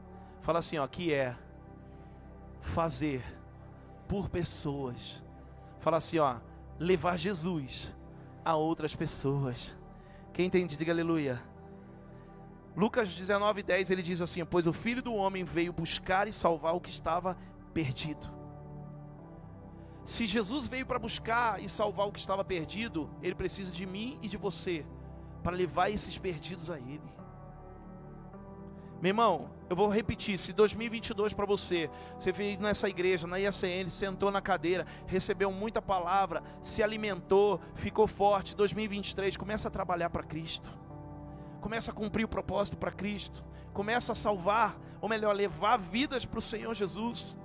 Fala 0.41 0.59
assim, 0.59 0.77
ó, 0.77 0.87
que 0.87 1.13
é 1.13 1.35
fazer 2.61 3.23
por 4.07 4.29
pessoas. 4.29 5.23
Fala 5.79 5.97
assim, 5.97 6.19
ó, 6.19 6.37
levar 6.77 7.17
Jesus 7.17 7.93
a 8.43 8.55
outras 8.55 8.95
pessoas. 8.95 9.75
Quem 10.33 10.45
entende, 10.45 10.77
diga 10.77 10.91
aleluia. 10.91 11.41
Lucas 12.75 13.13
19, 13.15 13.63
10 13.63 13.91
ele 13.91 14.01
diz 14.01 14.21
assim: 14.21 14.45
Pois 14.45 14.67
o 14.67 14.73
filho 14.73 15.01
do 15.01 15.13
homem 15.13 15.43
veio 15.43 15.73
buscar 15.73 16.27
e 16.27 16.33
salvar 16.33 16.75
o 16.75 16.79
que 16.79 16.89
estava 16.89 17.37
perdido. 17.73 18.38
Se 20.09 20.25
Jesus 20.25 20.67
veio 20.67 20.87
para 20.87 20.97
buscar 20.97 21.61
e 21.61 21.69
salvar 21.69 22.07
o 22.07 22.11
que 22.11 22.19
estava 22.19 22.43
perdido, 22.43 23.07
ele 23.21 23.35
precisa 23.35 23.71
de 23.71 23.85
mim 23.85 24.17
e 24.23 24.27
de 24.27 24.37
você 24.37 24.83
para 25.43 25.55
levar 25.55 25.91
esses 25.91 26.17
perdidos 26.17 26.71
a 26.71 26.79
ele. 26.79 27.13
Meu 28.99 29.11
irmão, 29.11 29.51
eu 29.69 29.75
vou 29.75 29.87
repetir: 29.87 30.39
se 30.39 30.51
2022 30.51 31.31
para 31.35 31.45
você, 31.45 31.91
você 32.17 32.31
veio 32.31 32.59
nessa 32.59 32.89
igreja, 32.89 33.27
na 33.27 33.37
IACN, 33.37 33.87
sentou 33.87 34.31
na 34.31 34.41
cadeira, 34.41 34.87
recebeu 35.05 35.51
muita 35.51 35.79
palavra, 35.79 36.41
se 36.63 36.81
alimentou, 36.81 37.61
ficou 37.75 38.07
forte, 38.07 38.55
2023, 38.55 39.37
começa 39.37 39.67
a 39.67 39.71
trabalhar 39.71 40.09
para 40.09 40.23
Cristo, 40.23 40.71
começa 41.61 41.91
a 41.91 41.93
cumprir 41.93 42.23
o 42.23 42.27
propósito 42.27 42.77
para 42.77 42.91
Cristo, 42.91 43.45
começa 43.73 44.13
a 44.13 44.15
salvar, 44.15 44.75
ou 44.99 45.07
melhor, 45.07 45.35
levar 45.35 45.77
vidas 45.77 46.25
para 46.25 46.39
o 46.39 46.41
Senhor 46.41 46.73
Jesus. 46.73 47.37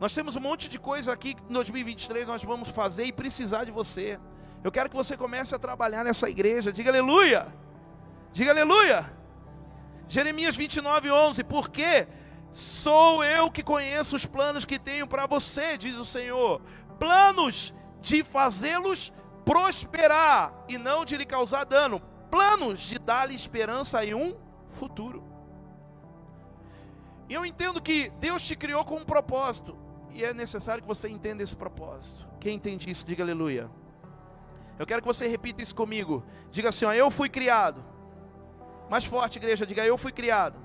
Nós 0.00 0.14
temos 0.14 0.36
um 0.36 0.40
monte 0.40 0.68
de 0.68 0.78
coisa 0.78 1.12
aqui 1.12 1.34
que 1.34 1.42
em 1.42 1.52
2023 1.52 2.26
nós 2.26 2.42
vamos 2.44 2.68
fazer 2.68 3.04
e 3.04 3.12
precisar 3.12 3.64
de 3.64 3.70
você. 3.70 4.18
Eu 4.62 4.70
quero 4.70 4.88
que 4.88 4.96
você 4.96 5.16
comece 5.16 5.54
a 5.54 5.58
trabalhar 5.58 6.04
nessa 6.04 6.28
igreja. 6.28 6.72
Diga 6.72 6.90
aleluia. 6.90 7.52
Diga 8.32 8.50
aleluia. 8.50 9.12
Jeremias 10.08 10.54
29, 10.54 11.10
11. 11.10 11.44
Porque 11.44 12.06
sou 12.52 13.24
eu 13.24 13.50
que 13.50 13.62
conheço 13.62 14.14
os 14.14 14.24
planos 14.24 14.64
que 14.64 14.78
tenho 14.78 15.06
para 15.06 15.26
você, 15.26 15.76
diz 15.76 15.96
o 15.96 16.04
Senhor. 16.04 16.62
Planos 16.98 17.74
de 18.00 18.22
fazê-los 18.22 19.12
prosperar 19.44 20.52
e 20.68 20.78
não 20.78 21.04
de 21.04 21.16
lhe 21.16 21.26
causar 21.26 21.64
dano. 21.64 22.00
Planos 22.30 22.80
de 22.80 22.98
dar-lhe 22.98 23.34
esperança 23.34 24.04
em 24.04 24.14
um 24.14 24.36
futuro. 24.70 25.24
E 27.28 27.34
eu 27.34 27.44
entendo 27.44 27.80
que 27.80 28.10
Deus 28.20 28.42
te 28.42 28.54
criou 28.54 28.84
com 28.84 28.96
um 28.96 29.04
propósito. 29.04 29.87
E 30.12 30.24
é 30.24 30.32
necessário 30.34 30.82
que 30.82 30.88
você 30.88 31.08
entenda 31.08 31.42
esse 31.42 31.54
propósito. 31.54 32.26
Quem 32.40 32.56
entende 32.56 32.90
isso, 32.90 33.04
diga 33.04 33.22
aleluia. 33.22 33.70
Eu 34.78 34.86
quero 34.86 35.02
que 35.02 35.08
você 35.08 35.26
repita 35.26 35.62
isso 35.62 35.74
comigo. 35.74 36.24
Diga 36.50 36.68
assim: 36.68 36.84
ó, 36.84 36.92
eu 36.92 37.10
fui 37.10 37.28
criado. 37.28 37.84
Mais 38.88 39.04
forte, 39.04 39.36
igreja, 39.36 39.66
diga 39.66 39.84
eu 39.84 39.98
fui 39.98 40.12
criado 40.12 40.58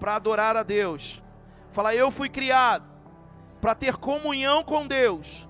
para 0.00 0.16
adorar 0.16 0.56
a 0.56 0.62
Deus. 0.62 1.22
Fala, 1.70 1.94
eu 1.94 2.10
fui 2.10 2.28
criado 2.28 2.84
para 3.60 3.74
ter 3.74 3.96
comunhão 3.96 4.64
com 4.64 4.86
Deus 4.86 5.48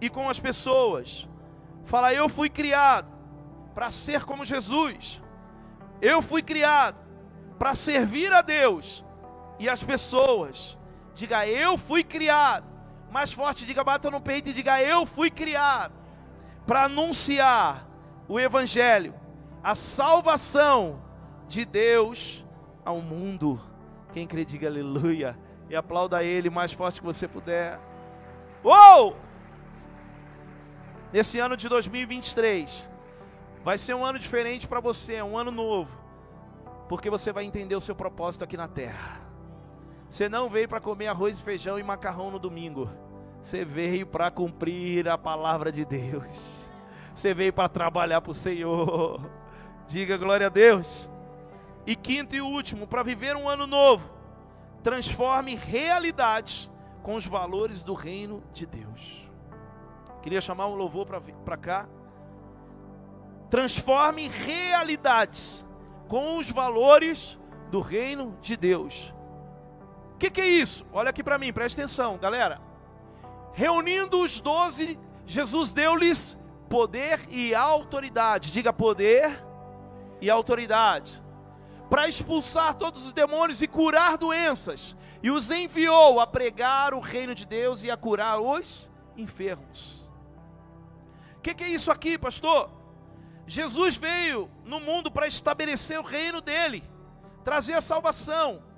e 0.00 0.10
com 0.10 0.28
as 0.28 0.40
pessoas. 0.40 1.28
Fala, 1.84 2.12
eu 2.12 2.28
fui 2.28 2.50
criado 2.50 3.08
para 3.74 3.90
ser 3.90 4.24
como 4.24 4.44
Jesus. 4.44 5.22
Eu 6.00 6.20
fui 6.20 6.42
criado 6.42 6.96
para 7.58 7.74
servir 7.76 8.32
a 8.32 8.42
Deus 8.42 9.04
e 9.58 9.68
as 9.68 9.84
pessoas. 9.84 10.76
Diga, 11.14 11.46
eu 11.46 11.76
fui 11.76 12.02
criado. 12.02 12.66
Mais 13.10 13.32
forte, 13.32 13.66
diga, 13.66 13.84
bata 13.84 14.10
no 14.10 14.20
peito 14.20 14.48
e 14.48 14.52
diga, 14.52 14.80
eu 14.82 15.04
fui 15.04 15.30
criado 15.30 15.92
para 16.66 16.84
anunciar 16.84 17.86
o 18.26 18.40
Evangelho, 18.40 19.14
a 19.62 19.74
salvação 19.74 21.02
de 21.46 21.64
Deus 21.64 22.46
ao 22.84 23.00
mundo. 23.00 23.60
Quem 24.12 24.26
crê, 24.26 24.44
diga 24.44 24.68
aleluia. 24.68 25.38
E 25.68 25.76
aplauda 25.76 26.22
Ele 26.22 26.50
mais 26.50 26.72
forte 26.72 27.00
que 27.00 27.06
você 27.06 27.26
puder. 27.26 27.78
Uou! 28.64 29.16
Nesse 31.12 31.38
ano 31.38 31.56
de 31.56 31.68
2023, 31.68 32.88
vai 33.62 33.76
ser 33.76 33.94
um 33.94 34.04
ano 34.04 34.18
diferente 34.18 34.66
para 34.66 34.80
você, 34.80 35.20
um 35.22 35.36
ano 35.36 35.50
novo, 35.50 35.96
porque 36.88 37.10
você 37.10 37.32
vai 37.32 37.44
entender 37.44 37.74
o 37.74 37.80
seu 37.80 37.94
propósito 37.94 38.44
aqui 38.44 38.56
na 38.56 38.68
terra. 38.68 39.21
Você 40.12 40.28
não 40.28 40.50
veio 40.50 40.68
para 40.68 40.78
comer 40.78 41.06
arroz, 41.06 41.40
feijão 41.40 41.78
e 41.78 41.82
macarrão 41.82 42.30
no 42.30 42.38
domingo. 42.38 42.90
Você 43.40 43.64
veio 43.64 44.06
para 44.06 44.30
cumprir 44.30 45.08
a 45.08 45.16
palavra 45.16 45.72
de 45.72 45.86
Deus. 45.86 46.70
Você 47.14 47.32
veio 47.32 47.50
para 47.50 47.66
trabalhar 47.66 48.20
para 48.20 48.30
o 48.30 48.34
Senhor. 48.34 49.26
Diga 49.88 50.18
glória 50.18 50.48
a 50.48 50.50
Deus. 50.50 51.08
E 51.86 51.96
quinto 51.96 52.36
e 52.36 52.42
último, 52.42 52.86
para 52.86 53.02
viver 53.02 53.34
um 53.36 53.48
ano 53.48 53.66
novo, 53.66 54.12
transforme 54.82 55.54
realidades 55.54 56.70
com 57.02 57.14
os 57.14 57.24
valores 57.24 57.82
do 57.82 57.94
reino 57.94 58.44
de 58.52 58.66
Deus. 58.66 59.26
Queria 60.20 60.42
chamar 60.42 60.66
um 60.66 60.74
louvor 60.74 61.06
para 61.06 61.56
cá. 61.56 61.88
Transforme 63.48 64.28
realidades 64.28 65.64
com 66.06 66.36
os 66.36 66.50
valores 66.50 67.40
do 67.70 67.80
reino 67.80 68.36
de 68.42 68.58
Deus 68.58 69.14
que, 70.22 70.30
que 70.30 70.40
é 70.40 70.46
isso? 70.46 70.86
Olha 70.92 71.10
aqui 71.10 71.20
para 71.20 71.36
mim, 71.36 71.52
preste 71.52 71.80
atenção, 71.80 72.16
galera. 72.16 72.60
Reunindo 73.54 74.20
os 74.20 74.38
doze, 74.38 74.98
Jesus 75.26 75.72
deu-lhes 75.72 76.38
poder 76.68 77.26
e 77.28 77.52
autoridade. 77.52 78.52
Diga 78.52 78.72
poder 78.72 79.44
e 80.20 80.30
autoridade. 80.30 81.20
Para 81.90 82.06
expulsar 82.08 82.74
todos 82.74 83.04
os 83.04 83.12
demônios 83.12 83.62
e 83.62 83.66
curar 83.66 84.16
doenças. 84.16 84.96
E 85.24 85.30
os 85.30 85.50
enviou 85.50 86.20
a 86.20 86.26
pregar 86.26 86.94
o 86.94 87.00
reino 87.00 87.34
de 87.34 87.44
Deus 87.44 87.82
e 87.82 87.90
a 87.90 87.96
curar 87.96 88.40
os 88.40 88.88
enfermos. 89.16 90.08
O 91.36 91.40
que, 91.40 91.52
que 91.52 91.64
é 91.64 91.68
isso 91.68 91.90
aqui, 91.90 92.16
pastor? 92.16 92.70
Jesus 93.44 93.96
veio 93.96 94.48
no 94.64 94.78
mundo 94.78 95.10
para 95.10 95.26
estabelecer 95.26 95.98
o 95.98 96.04
reino 96.04 96.40
dele, 96.40 96.84
trazer 97.42 97.74
a 97.74 97.82
salvação. 97.82 98.71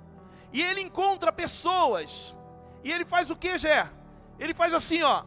E 0.55 0.61
ele 0.61 0.79
encontra 0.79 1.33
pessoas. 1.33 2.33
E 2.81 2.89
ele 2.89 3.03
faz 3.03 3.29
o 3.29 3.35
que, 3.35 3.57
Gé? 3.57 3.89
Ele 4.39 4.53
faz 4.53 4.73
assim, 4.73 5.03
ó. 5.03 5.25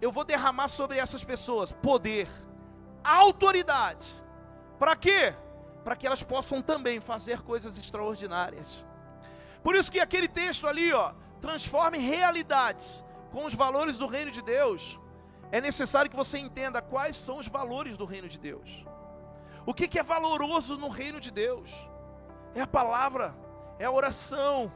Eu 0.00 0.10
vou 0.10 0.24
derramar 0.24 0.66
sobre 0.66 0.98
essas 0.98 1.22
pessoas 1.22 1.70
poder, 1.70 2.28
autoridade. 3.04 4.08
Para 4.76 4.96
quê? 4.96 5.32
Para 5.84 5.94
que 5.94 6.04
elas 6.04 6.24
possam 6.24 6.60
também 6.60 6.98
fazer 7.00 7.42
coisas 7.42 7.78
extraordinárias. 7.78 8.84
Por 9.62 9.76
isso 9.76 9.92
que 9.92 10.00
aquele 10.00 10.26
texto 10.26 10.66
ali, 10.66 10.92
ó, 10.92 11.12
transforma 11.40 11.96
em 11.96 12.00
realidades 12.00 13.04
com 13.30 13.44
os 13.44 13.54
valores 13.54 13.96
do 13.96 14.08
reino 14.08 14.32
de 14.32 14.42
Deus. 14.42 14.98
É 15.52 15.60
necessário 15.60 16.10
que 16.10 16.16
você 16.16 16.38
entenda 16.38 16.82
quais 16.82 17.16
são 17.16 17.38
os 17.38 17.46
valores 17.46 17.96
do 17.96 18.04
reino 18.04 18.28
de 18.28 18.40
Deus. 18.40 18.84
O 19.64 19.72
que, 19.72 19.86
que 19.86 20.00
é 20.00 20.02
valoroso 20.02 20.76
no 20.76 20.88
reino 20.88 21.20
de 21.20 21.30
Deus? 21.30 21.70
É 22.52 22.62
a 22.62 22.66
palavra, 22.66 23.32
é 23.78 23.84
a 23.84 23.90
oração, 23.90 24.72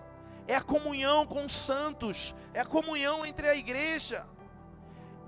é 0.46 0.55
a 0.55 0.61
comunhão 0.61 1.26
com 1.26 1.44
os 1.44 1.53
santos, 1.53 2.34
é 2.53 2.61
a 2.61 2.64
comunhão 2.64 3.24
entre 3.24 3.48
a 3.48 3.55
igreja, 3.55 4.26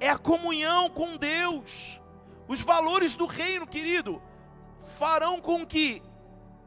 é 0.01 0.09
a 0.09 0.18
comunhão 0.18 0.91
com 0.91 1.16
Deus. 1.16 2.01
Os 2.49 2.61
valores 2.61 3.14
do 3.14 3.27
reino, 3.27 3.66
querido, 3.66 4.20
farão 4.85 5.41
com 5.41 5.64
que 5.66 6.03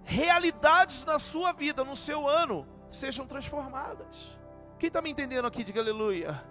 realidades 0.04 1.04
na 1.06 1.20
sua 1.20 1.52
vida, 1.52 1.84
no 1.84 1.96
seu 1.96 2.28
ano, 2.28 2.66
sejam 2.90 3.28
transformadas. 3.28 4.38
Quem 4.80 4.88
está 4.88 5.02
me 5.02 5.10
entendendo 5.10 5.46
aqui? 5.46 5.64
Diga 5.64 5.82
aleluia. 5.82 6.44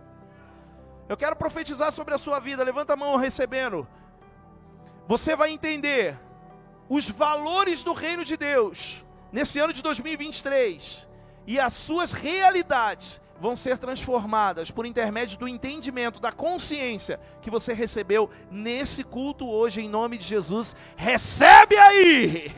Eu 1.08 1.16
quero 1.16 1.36
profetizar 1.36 1.92
sobre 1.92 2.14
a 2.14 2.18
sua 2.18 2.38
vida. 2.38 2.64
Levanta 2.64 2.94
a 2.94 2.96
mão 2.96 3.16
recebendo. 3.16 3.86
Você 5.06 5.36
vai 5.36 5.50
entender 5.50 6.18
os 6.88 7.08
valores 7.08 7.82
do 7.82 7.92
reino 7.92 8.24
de 8.24 8.36
Deus 8.36 9.04
nesse 9.34 9.58
ano 9.58 9.72
de 9.72 9.82
2023 9.82 11.08
e 11.44 11.58
as 11.58 11.72
suas 11.72 12.12
realidades 12.12 13.20
vão 13.40 13.56
ser 13.56 13.76
transformadas 13.78 14.70
por 14.70 14.86
intermédio 14.86 15.36
do 15.36 15.48
entendimento, 15.48 16.20
da 16.20 16.30
consciência 16.30 17.18
que 17.42 17.50
você 17.50 17.72
recebeu 17.72 18.30
nesse 18.48 19.02
culto 19.02 19.50
hoje, 19.50 19.80
em 19.80 19.88
nome 19.88 20.16
de 20.18 20.24
Jesus. 20.24 20.76
Recebe 20.96 21.76
aí! 21.76 22.56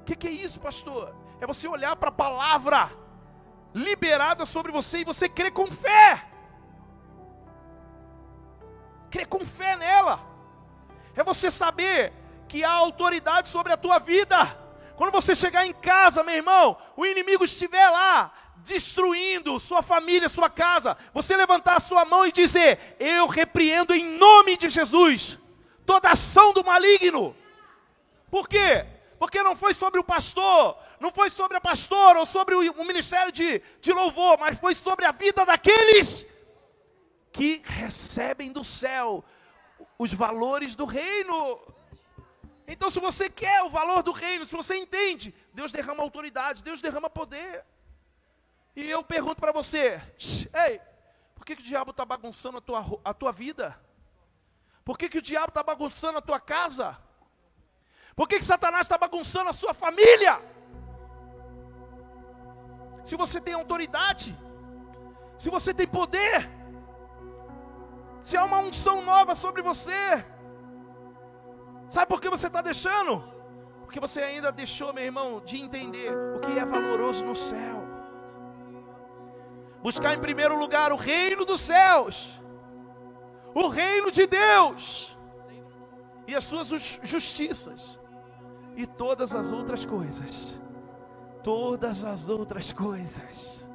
O 0.00 0.04
que, 0.04 0.16
que, 0.16 0.26
é 0.26 0.32
isso, 0.32 0.58
pastor? 0.58 1.14
É 1.40 1.46
você 1.46 1.68
olhar 1.68 1.94
para 1.94 2.08
a 2.08 2.12
palavra 2.12 2.90
liberada 3.72 4.44
sobre 4.44 4.72
você 4.72 4.98
e 4.98 5.04
você 5.04 5.28
crer 5.28 5.52
com 5.52 5.70
fé. 5.70 6.26
Crer 9.12 9.28
com 9.28 9.44
fé 9.44 9.76
nela. 9.76 10.18
É 11.14 11.22
você 11.22 11.52
saber 11.52 12.12
que 12.52 12.62
há 12.62 12.70
autoridade 12.70 13.48
sobre 13.48 13.72
a 13.72 13.78
tua 13.78 13.98
vida. 13.98 14.36
Quando 14.94 15.10
você 15.10 15.34
chegar 15.34 15.66
em 15.66 15.72
casa, 15.72 16.22
meu 16.22 16.34
irmão, 16.34 16.76
o 16.94 17.06
inimigo 17.06 17.44
estiver 17.44 17.88
lá, 17.88 18.30
destruindo 18.56 19.58
sua 19.58 19.80
família, 19.80 20.28
sua 20.28 20.50
casa, 20.50 20.98
você 21.14 21.34
levantar 21.34 21.78
a 21.78 21.80
sua 21.80 22.04
mão 22.04 22.26
e 22.26 22.30
dizer: 22.30 22.94
Eu 23.00 23.26
repreendo 23.26 23.94
em 23.94 24.04
nome 24.18 24.58
de 24.58 24.68
Jesus 24.68 25.38
toda 25.86 26.10
ação 26.10 26.52
do 26.52 26.62
maligno. 26.62 27.34
Por 28.30 28.46
quê? 28.46 28.84
Porque 29.18 29.42
não 29.42 29.56
foi 29.56 29.72
sobre 29.72 29.98
o 29.98 30.04
pastor, 30.04 30.76
não 31.00 31.10
foi 31.10 31.30
sobre 31.30 31.56
a 31.56 31.60
pastora 31.60 32.18
ou 32.20 32.26
sobre 32.26 32.54
o, 32.54 32.84
ministério 32.84 33.32
de, 33.32 33.62
de 33.80 33.92
louvor, 33.94 34.36
mas 34.38 34.58
foi 34.58 34.74
sobre 34.74 35.06
a 35.06 35.12
vida 35.12 35.46
daqueles 35.46 36.26
que 37.32 37.62
recebem 37.64 38.52
do 38.52 38.62
céu 38.62 39.24
os 39.98 40.12
valores 40.12 40.76
do 40.76 40.84
reino. 40.84 41.58
Então, 42.66 42.90
se 42.90 43.00
você 43.00 43.28
quer 43.28 43.62
o 43.62 43.70
valor 43.70 44.02
do 44.02 44.12
reino, 44.12 44.46
se 44.46 44.54
você 44.54 44.76
entende, 44.76 45.34
Deus 45.52 45.72
derrama 45.72 46.02
autoridade, 46.02 46.62
Deus 46.62 46.80
derrama 46.80 47.10
poder. 47.10 47.64
E 48.74 48.88
eu 48.88 49.02
pergunto 49.02 49.40
para 49.40 49.52
você: 49.52 50.00
ei, 50.54 50.80
por 51.34 51.44
que, 51.44 51.56
que 51.56 51.62
o 51.62 51.64
diabo 51.64 51.90
está 51.90 52.04
bagunçando 52.04 52.58
a 52.58 52.60
tua, 52.60 53.00
a 53.04 53.14
tua 53.14 53.32
vida? 53.32 53.78
Por 54.84 54.96
que, 54.98 55.08
que 55.08 55.18
o 55.18 55.22
diabo 55.22 55.48
está 55.48 55.62
bagunçando 55.62 56.18
a 56.18 56.22
tua 56.22 56.40
casa? 56.40 56.98
Por 58.14 58.28
que, 58.28 58.38
que 58.38 58.44
Satanás 58.44 58.82
está 58.82 58.98
bagunçando 58.98 59.50
a 59.50 59.52
sua 59.52 59.74
família? 59.74 60.40
Se 63.04 63.16
você 63.16 63.40
tem 63.40 63.54
autoridade, 63.54 64.36
se 65.36 65.50
você 65.50 65.74
tem 65.74 65.86
poder, 65.86 66.48
se 68.22 68.36
há 68.36 68.44
uma 68.44 68.58
unção 68.58 69.02
nova 69.02 69.34
sobre 69.34 69.62
você, 69.62 70.24
Sabe 71.92 72.06
por 72.06 72.22
que 72.22 72.30
você 72.30 72.46
está 72.46 72.62
deixando? 72.62 73.22
Porque 73.82 74.00
você 74.00 74.20
ainda 74.20 74.50
deixou, 74.50 74.94
meu 74.94 75.04
irmão, 75.04 75.42
de 75.44 75.60
entender 75.60 76.10
o 76.34 76.40
que 76.40 76.58
é 76.58 76.64
valoroso 76.64 77.22
no 77.22 77.36
céu. 77.36 77.86
Buscar 79.82 80.14
em 80.14 80.18
primeiro 80.18 80.58
lugar 80.58 80.90
o 80.90 80.96
reino 80.96 81.44
dos 81.44 81.60
céus, 81.60 82.40
o 83.54 83.68
reino 83.68 84.10
de 84.10 84.26
Deus 84.26 85.14
e 86.26 86.34
as 86.34 86.44
suas 86.44 86.68
justiças, 87.02 88.00
e 88.74 88.86
todas 88.86 89.34
as 89.34 89.52
outras 89.52 89.84
coisas. 89.84 90.58
Todas 91.44 92.06
as 92.06 92.26
outras 92.26 92.72
coisas. 92.72 93.68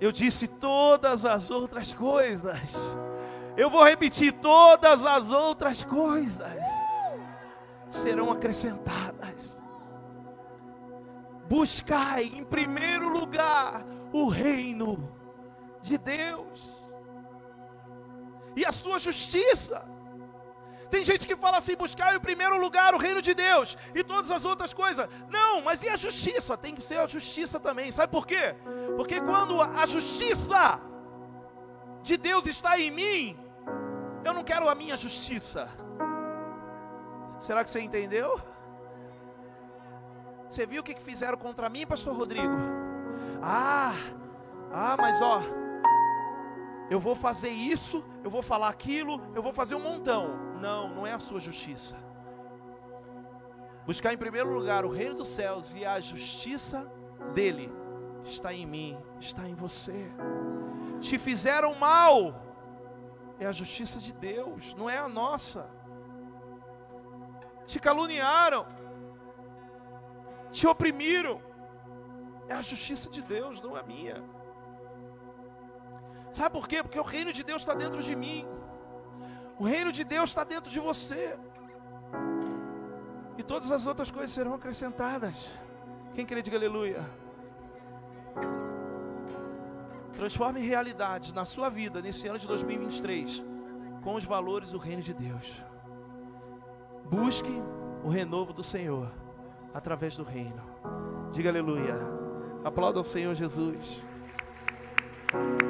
Eu 0.00 0.10
disse 0.10 0.48
todas 0.48 1.24
as 1.24 1.52
outras 1.52 1.94
coisas. 1.94 2.98
Eu 3.56 3.70
vou 3.70 3.84
repetir 3.84 4.32
todas 4.32 5.04
as 5.04 5.30
outras 5.30 5.84
coisas 5.84 6.77
serão 7.90 8.30
acrescentadas. 8.30 9.60
Buscai 11.48 12.24
em 12.24 12.44
primeiro 12.44 13.08
lugar 13.08 13.84
o 14.12 14.28
reino 14.28 15.12
de 15.80 15.96
Deus 15.96 16.92
e 18.54 18.66
a 18.66 18.72
sua 18.72 18.98
justiça. 18.98 19.86
Tem 20.90 21.04
gente 21.04 21.26
que 21.26 21.36
fala 21.36 21.58
assim: 21.58 21.76
buscar 21.76 22.14
em 22.14 22.20
primeiro 22.20 22.58
lugar 22.58 22.94
o 22.94 22.98
reino 22.98 23.22
de 23.22 23.34
Deus 23.34 23.76
e 23.94 24.02
todas 24.02 24.30
as 24.30 24.44
outras 24.44 24.72
coisas. 24.72 25.08
Não, 25.28 25.60
mas 25.60 25.82
e 25.82 25.88
a 25.88 25.96
justiça? 25.96 26.56
Tem 26.56 26.74
que 26.74 26.82
ser 26.82 26.98
a 26.98 27.06
justiça 27.06 27.60
também. 27.60 27.92
Sabe 27.92 28.10
por 28.10 28.26
quê? 28.26 28.54
Porque 28.96 29.20
quando 29.20 29.60
a 29.60 29.86
justiça 29.86 30.80
de 32.02 32.16
Deus 32.16 32.46
está 32.46 32.78
em 32.78 32.90
mim, 32.90 33.38
eu 34.24 34.32
não 34.32 34.42
quero 34.42 34.68
a 34.68 34.74
minha 34.74 34.96
justiça. 34.96 35.68
Será 37.38 37.62
que 37.62 37.70
você 37.70 37.80
entendeu? 37.80 38.40
Você 40.48 40.66
viu 40.66 40.80
o 40.80 40.84
que 40.84 40.94
fizeram 41.00 41.38
contra 41.38 41.68
mim, 41.68 41.86
pastor 41.86 42.16
Rodrigo? 42.16 42.54
Ah, 43.42 43.92
ah, 44.72 44.96
mas 44.98 45.20
ó, 45.22 45.42
eu 46.90 46.98
vou 46.98 47.14
fazer 47.14 47.50
isso, 47.50 48.04
eu 48.24 48.30
vou 48.30 48.42
falar 48.42 48.68
aquilo, 48.68 49.20
eu 49.34 49.42
vou 49.42 49.52
fazer 49.52 49.74
um 49.74 49.80
montão. 49.80 50.30
Não, 50.60 50.88
não 50.88 51.06
é 51.06 51.12
a 51.12 51.18
sua 51.18 51.38
justiça. 51.38 51.96
Buscar 53.86 54.12
em 54.12 54.18
primeiro 54.18 54.52
lugar 54.52 54.84
o 54.84 54.90
reino 54.90 55.14
dos 55.14 55.28
céus 55.28 55.74
e 55.74 55.84
a 55.84 56.00
justiça 56.00 56.90
dele 57.34 57.72
está 58.24 58.52
em 58.52 58.66
mim, 58.66 58.98
está 59.20 59.48
em 59.48 59.54
você. 59.54 60.10
Te 60.98 61.18
fizeram 61.18 61.74
mal, 61.74 62.42
é 63.38 63.46
a 63.46 63.52
justiça 63.52 63.98
de 63.98 64.12
Deus, 64.12 64.74
não 64.74 64.90
é 64.90 64.98
a 64.98 65.08
nossa 65.08 65.70
te 67.70 67.78
caluniaram, 67.78 68.66
te 70.50 70.66
oprimiram. 70.66 71.36
É 72.48 72.54
a 72.54 72.62
justiça 72.62 73.10
de 73.10 73.20
Deus, 73.34 73.60
não 73.60 73.76
a 73.76 73.82
minha. 73.82 74.16
Sabe 76.30 76.50
por 76.56 76.66
quê? 76.66 76.82
Porque 76.82 76.98
o 76.98 77.08
reino 77.14 77.32
de 77.38 77.42
Deus 77.44 77.60
está 77.62 77.74
dentro 77.74 78.02
de 78.02 78.16
mim. 78.16 78.46
O 79.58 79.64
reino 79.64 79.92
de 79.92 80.02
Deus 80.02 80.30
está 80.30 80.44
dentro 80.44 80.70
de 80.70 80.80
você. 80.80 81.38
E 83.36 83.42
todas 83.42 83.70
as 83.70 83.86
outras 83.86 84.10
coisas 84.10 84.30
serão 84.30 84.54
acrescentadas. 84.54 85.54
Quem 86.14 86.24
crê, 86.24 86.40
diga 86.40 86.56
aleluia. 86.56 87.04
Transforme 90.14 90.60
realidades 90.60 91.32
na 91.34 91.44
sua 91.44 91.68
vida 91.68 92.00
nesse 92.00 92.26
ano 92.26 92.38
de 92.38 92.46
2023 92.46 93.44
com 94.02 94.14
os 94.14 94.24
valores 94.24 94.70
do 94.70 94.78
reino 94.78 95.02
de 95.02 95.12
Deus. 95.12 95.46
Busque 97.10 97.62
o 98.04 98.08
renovo 98.08 98.52
do 98.52 98.62
Senhor 98.62 99.10
através 99.72 100.16
do 100.16 100.24
reino. 100.24 100.62
Diga 101.32 101.48
aleluia. 101.48 101.96
Aplauda 102.64 102.98
ao 102.98 103.04
Senhor 103.04 103.34
Jesus. 103.34 104.02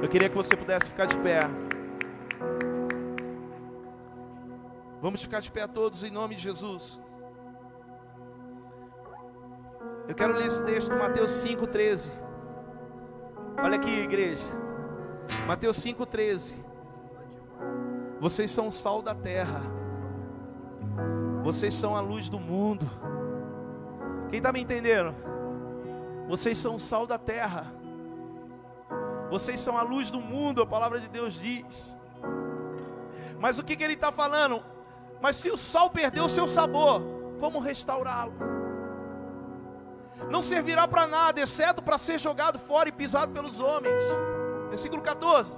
Eu 0.03 0.09
queria 0.09 0.29
que 0.29 0.37
você 0.37 0.57
pudesse 0.57 0.87
ficar 0.87 1.07
de 1.07 1.17
pé. 1.19 1.43
Vamos 5.01 5.23
ficar 5.23 5.41
de 5.41 5.51
pé 5.51 5.67
todos 5.67 6.03
em 6.03 6.11
nome 6.11 6.35
de 6.35 6.43
Jesus. 6.43 7.01
Eu 10.09 10.15
quero 10.15 10.35
ler 10.35 10.47
esse 10.47 10.65
texto, 10.65 10.91
Mateus 10.97 11.31
5,13. 11.45 12.11
Olha 13.63 13.77
aqui, 13.77 13.91
igreja. 13.91 14.49
Mateus 15.47 15.79
5,13. 15.79 16.55
Vocês 18.19 18.51
são 18.51 18.69
o 18.69 18.73
sal 18.73 19.03
da 19.03 19.15
terra. 19.15 19.78
Vocês 21.49 21.73
são 21.73 21.97
a 21.97 22.01
luz 22.03 22.29
do 22.29 22.39
mundo. 22.39 22.87
Quem 24.29 24.37
está 24.37 24.53
me 24.53 24.61
entendendo? 24.61 25.15
Vocês 26.29 26.59
são 26.59 26.75
o 26.75 26.79
sal 26.79 27.07
da 27.07 27.17
terra. 27.17 27.73
Vocês 29.31 29.59
são 29.59 29.75
a 29.79 29.81
luz 29.81 30.11
do 30.11 30.21
mundo, 30.21 30.61
a 30.61 30.67
palavra 30.67 31.01
de 31.01 31.09
Deus 31.09 31.33
diz. 31.33 31.97
Mas 33.41 33.59
o 33.59 33.65
que, 33.65 33.77
que 33.77 33.83
ele 33.83 33.95
está 33.95 34.13
falando? 34.13 34.63
Mas 35.23 35.37
se 35.37 35.51
o 35.51 35.57
sal 35.57 35.89
perdeu 35.89 36.27
o 36.27 36.29
seu 36.29 36.47
sabor, 36.47 37.01
como 37.41 37.61
restaurá-lo? 37.61 38.35
não 40.31 40.43
servirá 40.43 40.87
para 40.87 41.07
nada, 41.07 41.41
exceto 41.41 41.81
para 41.81 41.97
ser 41.97 42.19
jogado 42.19 42.59
fora 42.59 42.91
e 42.91 42.93
pisado 42.93 43.33
pelos 43.33 43.59
homens. 43.59 44.05
Versículo 44.69 45.01
14. 45.01 45.57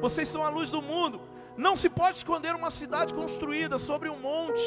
Vocês 0.00 0.26
são 0.26 0.42
a 0.42 0.48
luz 0.48 0.72
do 0.72 0.82
mundo. 0.82 1.25
Não 1.56 1.74
se 1.74 1.88
pode 1.88 2.18
esconder 2.18 2.54
uma 2.54 2.70
cidade 2.70 3.14
construída 3.14 3.78
sobre 3.78 4.08
um 4.10 4.18
monte. 4.18 4.62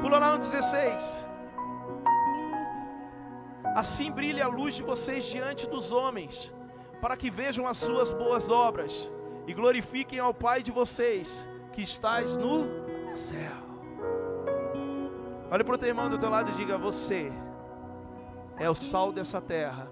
Pula 0.00 0.18
lá 0.18 0.32
no 0.32 0.38
16. 0.38 1.26
Assim 3.76 4.10
brilhe 4.10 4.40
a 4.40 4.48
luz 4.48 4.74
de 4.74 4.82
vocês 4.82 5.24
diante 5.24 5.66
dos 5.66 5.92
homens, 5.92 6.52
para 7.00 7.16
que 7.16 7.30
vejam 7.30 7.66
as 7.66 7.76
suas 7.76 8.10
boas 8.10 8.48
obras 8.48 9.10
e 9.46 9.52
glorifiquem 9.52 10.18
ao 10.18 10.32
Pai 10.32 10.62
de 10.62 10.70
vocês, 10.70 11.48
que 11.72 11.82
estás 11.82 12.36
no 12.36 12.66
céu. 13.10 13.62
Olhe 15.50 15.64
para 15.64 15.74
o 15.74 15.78
teu 15.78 15.88
irmão 15.88 16.08
do 16.08 16.18
teu 16.18 16.30
lado 16.30 16.50
e 16.50 16.54
diga: 16.54 16.78
Você 16.78 17.30
é 18.58 18.68
o 18.70 18.74
sal 18.74 19.12
dessa 19.12 19.40
terra 19.40 19.90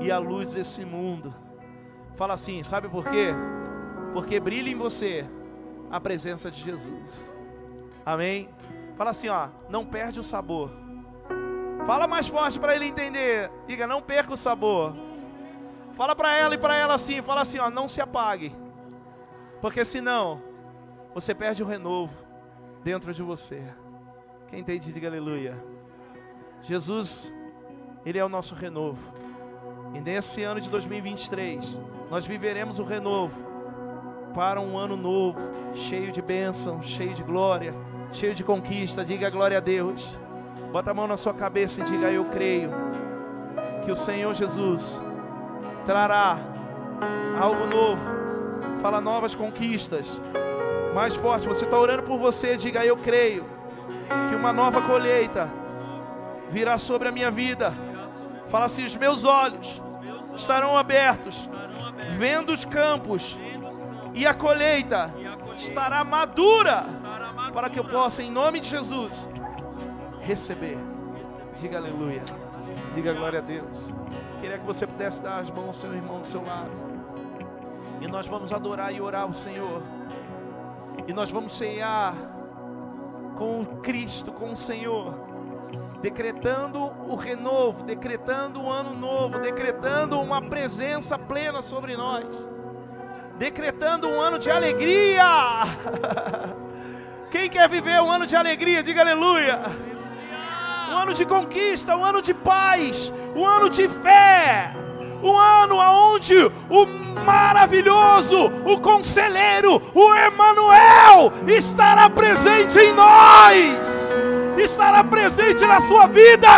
e 0.00 0.10
a 0.10 0.18
luz 0.18 0.52
desse 0.52 0.84
mundo. 0.84 1.34
Fala 2.16 2.34
assim, 2.34 2.62
sabe 2.62 2.88
por 2.88 3.04
quê? 3.04 3.28
Porque 4.12 4.38
brilha 4.38 4.70
em 4.70 4.74
você 4.74 5.26
a 5.90 6.00
presença 6.00 6.50
de 6.50 6.62
Jesus. 6.62 7.32
Amém? 8.04 8.48
Fala 8.96 9.10
assim, 9.10 9.28
ó, 9.28 9.48
não 9.68 9.84
perde 9.84 10.20
o 10.20 10.24
sabor. 10.24 10.70
Fala 11.86 12.06
mais 12.06 12.28
forte 12.28 12.58
para 12.58 12.74
ele 12.74 12.86
entender. 12.86 13.50
Diga, 13.66 13.86
não 13.86 14.02
perca 14.02 14.34
o 14.34 14.36
sabor. 14.36 14.94
Fala 15.94 16.14
para 16.14 16.36
ela 16.36 16.54
e 16.54 16.58
para 16.58 16.76
ela 16.76 16.94
assim, 16.94 17.22
fala 17.22 17.40
assim, 17.40 17.58
ó, 17.58 17.70
não 17.70 17.88
se 17.88 18.00
apague. 18.00 18.54
Porque 19.60 19.84
senão 19.84 20.42
você 21.14 21.34
perde 21.34 21.62
o 21.62 21.66
renovo 21.66 22.14
dentro 22.82 23.12
de 23.12 23.22
você. 23.22 23.62
Quem 24.48 24.60
entende, 24.60 24.92
diga 24.92 25.08
aleluia. 25.08 25.62
Jesus, 26.62 27.32
Ele 28.04 28.18
é 28.18 28.24
o 28.24 28.28
nosso 28.28 28.54
renovo. 28.54 29.12
E 29.94 30.00
nesse 30.00 30.42
ano 30.42 30.60
de 30.60 30.68
2023, 30.68 31.78
nós 32.10 32.26
viveremos 32.26 32.80
o 32.80 32.84
renovo 32.84 33.40
para 34.34 34.60
um 34.60 34.76
ano 34.76 34.96
novo, 34.96 35.38
cheio 35.74 36.10
de 36.10 36.20
bênção, 36.20 36.82
cheio 36.82 37.14
de 37.14 37.22
glória, 37.22 37.72
cheio 38.12 38.34
de 38.34 38.42
conquista. 38.42 39.04
Diga 39.04 39.30
glória 39.30 39.58
a 39.58 39.60
Deus. 39.60 40.18
Bota 40.72 40.90
a 40.90 40.94
mão 40.94 41.06
na 41.06 41.16
sua 41.16 41.32
cabeça 41.32 41.80
e 41.80 41.84
diga: 41.84 42.10
Eu 42.10 42.24
creio 42.26 42.70
que 43.84 43.92
o 43.92 43.96
Senhor 43.96 44.34
Jesus 44.34 45.00
trará 45.86 46.38
algo 47.40 47.66
novo, 47.66 48.02
fala 48.82 49.00
novas 49.00 49.34
conquistas. 49.34 50.20
Mais 50.94 51.14
forte, 51.14 51.48
você 51.48 51.64
está 51.64 51.78
orando 51.78 52.02
por 52.02 52.18
você, 52.18 52.56
diga: 52.56 52.84
Eu 52.84 52.96
creio 52.96 53.44
que 54.28 54.34
uma 54.34 54.52
nova 54.52 54.82
colheita 54.82 55.48
virá 56.48 56.76
sobre 56.76 57.08
a 57.08 57.12
minha 57.12 57.30
vida. 57.30 57.72
Fala 58.48 58.64
assim: 58.64 58.84
os 58.84 58.96
meus 58.96 59.24
olhos 59.24 59.80
estarão 60.34 60.76
abertos, 60.76 61.48
vendo 62.18 62.52
os 62.52 62.64
campos, 62.64 63.38
e 64.14 64.26
a 64.26 64.34
colheita 64.34 65.14
estará 65.56 66.04
madura, 66.04 66.84
para 67.52 67.68
que 67.70 67.78
eu 67.78 67.84
possa, 67.84 68.22
em 68.22 68.30
nome 68.30 68.60
de 68.60 68.68
Jesus, 68.68 69.28
receber. 70.20 70.78
Diga 71.60 71.78
aleluia, 71.78 72.22
diga 72.94 73.12
glória 73.12 73.38
a 73.38 73.42
Deus. 73.42 73.92
Queria 74.40 74.58
que 74.58 74.66
você 74.66 74.86
pudesse 74.86 75.22
dar 75.22 75.40
as 75.40 75.50
mãos 75.50 75.66
ao 75.66 75.74
seu 75.74 75.94
irmão 75.94 76.20
do 76.20 76.26
seu 76.26 76.42
lado, 76.42 76.70
e 78.00 78.06
nós 78.06 78.26
vamos 78.26 78.52
adorar 78.52 78.94
e 78.94 79.00
orar 79.00 79.28
o 79.28 79.34
Senhor, 79.34 79.82
e 81.06 81.12
nós 81.12 81.30
vamos 81.30 81.52
ceiar 81.52 82.14
com 83.36 83.64
Cristo, 83.82 84.32
com 84.32 84.52
o 84.52 84.56
Senhor, 84.56 85.14
decretando 86.00 86.92
o 87.08 87.14
renovo, 87.14 87.82
decretando 87.82 88.60
um 88.60 88.70
ano 88.70 88.94
novo, 88.94 89.38
decretando 89.38 90.20
uma 90.20 90.40
presença 90.40 91.18
plena 91.18 91.62
sobre 91.62 91.96
nós, 91.96 92.50
decretando 93.36 94.08
um 94.08 94.20
ano 94.20 94.38
de 94.38 94.50
alegria. 94.50 95.24
Quem 97.30 97.48
quer 97.48 97.68
viver 97.68 98.00
um 98.00 98.10
ano 98.10 98.26
de 98.26 98.34
alegria, 98.34 98.82
diga 98.82 99.02
aleluia. 99.02 99.60
Um 100.90 100.96
ano 100.96 101.14
de 101.14 101.24
conquista, 101.24 101.96
um 101.96 102.04
ano 102.04 102.20
de 102.20 102.34
paz, 102.34 103.12
um 103.36 103.46
ano 103.46 103.68
de 103.68 103.88
fé, 103.88 104.74
um 105.22 105.38
ano 105.38 105.76
onde 105.76 106.34
o 106.68 107.00
maravilhoso, 107.24 108.46
o 108.64 108.80
conselheiro, 108.80 109.80
o 109.94 110.14
Emanuel 110.14 111.32
estará 111.46 112.08
presente 112.10 112.78
em 112.78 112.92
nós, 112.92 114.10
estará 114.62 115.02
presente 115.04 115.66
na 115.66 115.80
sua 115.82 116.06
vida. 116.06 116.48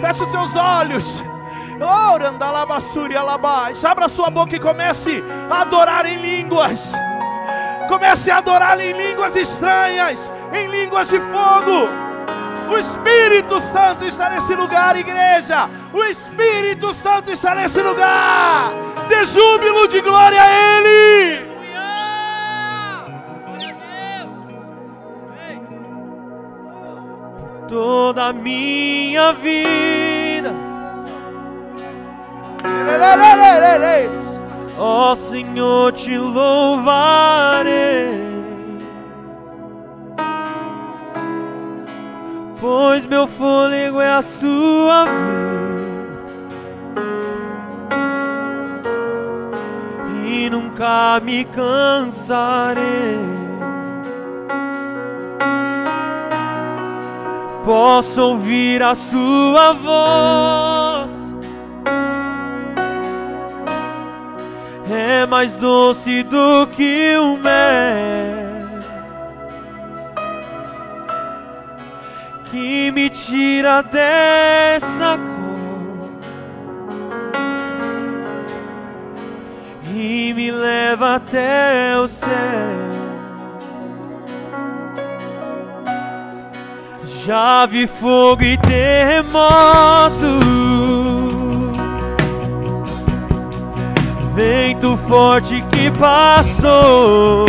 Feche 0.00 0.22
os 0.22 0.30
seus 0.30 0.56
olhos. 0.56 1.24
Abra 3.84 4.08
sua 4.08 4.30
boca 4.30 4.54
e 4.54 4.60
comece 4.60 5.24
a 5.50 5.62
adorar 5.62 6.06
em 6.06 6.16
línguas. 6.16 6.92
Comece 7.88 8.30
a 8.30 8.38
adorar 8.38 8.78
em 8.78 8.92
línguas 8.92 9.34
estranhas, 9.34 10.30
em 10.52 10.66
línguas 10.68 11.08
de 11.08 11.18
fogo. 11.18 11.88
O 12.70 12.78
Espírito 12.78 13.60
Santo 13.72 14.04
está 14.04 14.30
nesse 14.30 14.54
lugar, 14.54 14.96
igreja. 14.96 15.68
O 15.92 16.04
Espírito 16.04 16.94
Santo 16.94 17.32
está 17.32 17.54
nesse 17.54 17.80
lugar. 17.80 18.72
De 19.08 19.24
júbilo, 19.24 19.88
de 19.88 20.00
glória 20.00 20.40
a 20.40 20.52
Ele. 20.52 21.49
Toda 27.70 28.26
a 28.26 28.32
minha 28.32 29.32
vida, 29.32 30.52
ó 34.76 35.12
oh, 35.12 35.14
Senhor, 35.14 35.92
te 35.92 36.18
louvarei. 36.18 37.60
pois 42.60 43.06
meu 43.06 43.26
fôlego 43.26 44.00
é 44.00 44.10
a 44.10 44.22
sua 44.22 45.04
vida 45.04 45.30
e 50.26 50.50
nunca 50.50 51.20
me 51.24 51.44
cansarei. 51.46 53.18
Posso 57.64 58.22
ouvir 58.22 58.82
a 58.82 58.94
sua 58.94 59.72
voz, 59.72 61.34
é 64.90 65.26
mais 65.26 65.54
doce 65.56 66.22
do 66.22 66.66
que 66.68 67.16
o 67.16 67.36
mel 67.36 68.50
que 72.50 72.90
me 72.90 73.08
tira 73.08 73.82
dessa 73.82 75.16
cor 75.16 76.10
e 79.94 80.32
me 80.34 80.50
leva 80.50 81.16
até 81.16 81.96
o 81.98 82.08
céu. 82.08 82.99
Já 87.26 87.66
vi 87.66 87.86
fogo 87.86 88.42
e 88.42 88.56
terremoto, 88.56 89.30
vento 94.34 94.98
forte 95.06 95.62
que 95.70 95.90
passou. 95.90 97.46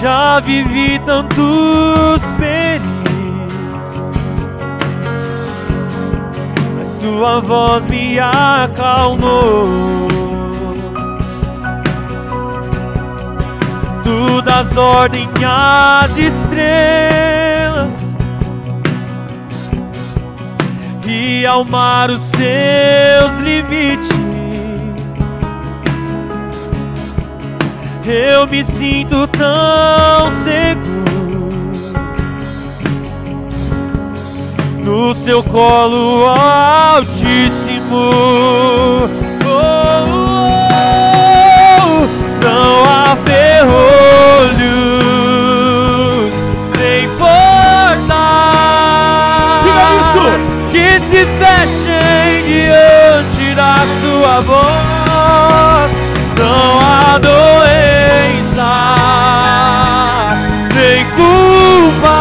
Já 0.00 0.40
vivi 0.40 0.98
tantos 1.04 2.22
perigos, 2.38 2.86
mas 6.74 6.88
Sua 7.02 7.40
voz 7.40 7.86
me 7.86 8.18
acalmou. 8.18 10.15
Tu 14.06 14.40
das 14.42 14.76
ordem 14.76 15.28
às 15.44 16.16
estrelas 16.16 17.92
e 21.04 21.44
ao 21.44 21.64
mar 21.64 22.08
os 22.10 22.20
seus 22.20 23.32
limites. 23.42 24.08
Eu 28.06 28.46
me 28.46 28.62
sinto 28.62 29.26
tão 29.26 30.30
seguro 30.44 30.86
no 34.84 35.14
seu 35.14 35.42
colo 35.42 36.26
altíssimo. 36.28 37.56
Não 42.46 42.84
há 42.84 43.16
ferrolhos 43.24 43.74
nem 46.78 47.08
portas 47.18 48.06
que 50.70 51.00
se 51.10 51.26
fechem 51.40 52.44
diante 52.46 53.54
da 53.56 53.84
sua 54.00 54.40
voz. 54.42 55.90
Não 56.38 56.80
há 56.80 57.18
doença, 57.18 58.72
nem 60.72 61.04
culpa 61.16 62.20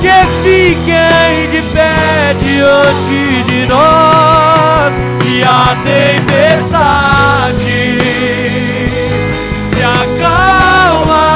que 0.00 0.18
fiquem 0.42 1.50
de 1.52 1.62
pé 1.72 2.34
diante 2.40 3.44
de 3.46 3.66
nós. 3.66 4.31
E 5.42 5.44
a 5.44 5.76
tempestade 5.82 7.18
se 9.74 9.82
acalma. 9.82 11.26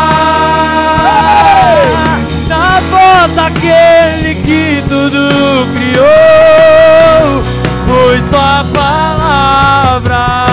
Na 2.47 2.81
voz 2.89 3.35
daquele 3.35 4.37
que 4.45 4.85
tudo 4.89 5.67
criou, 5.75 7.43
pois 7.85 8.23
sua 8.31 8.65
palavra 8.73 10.46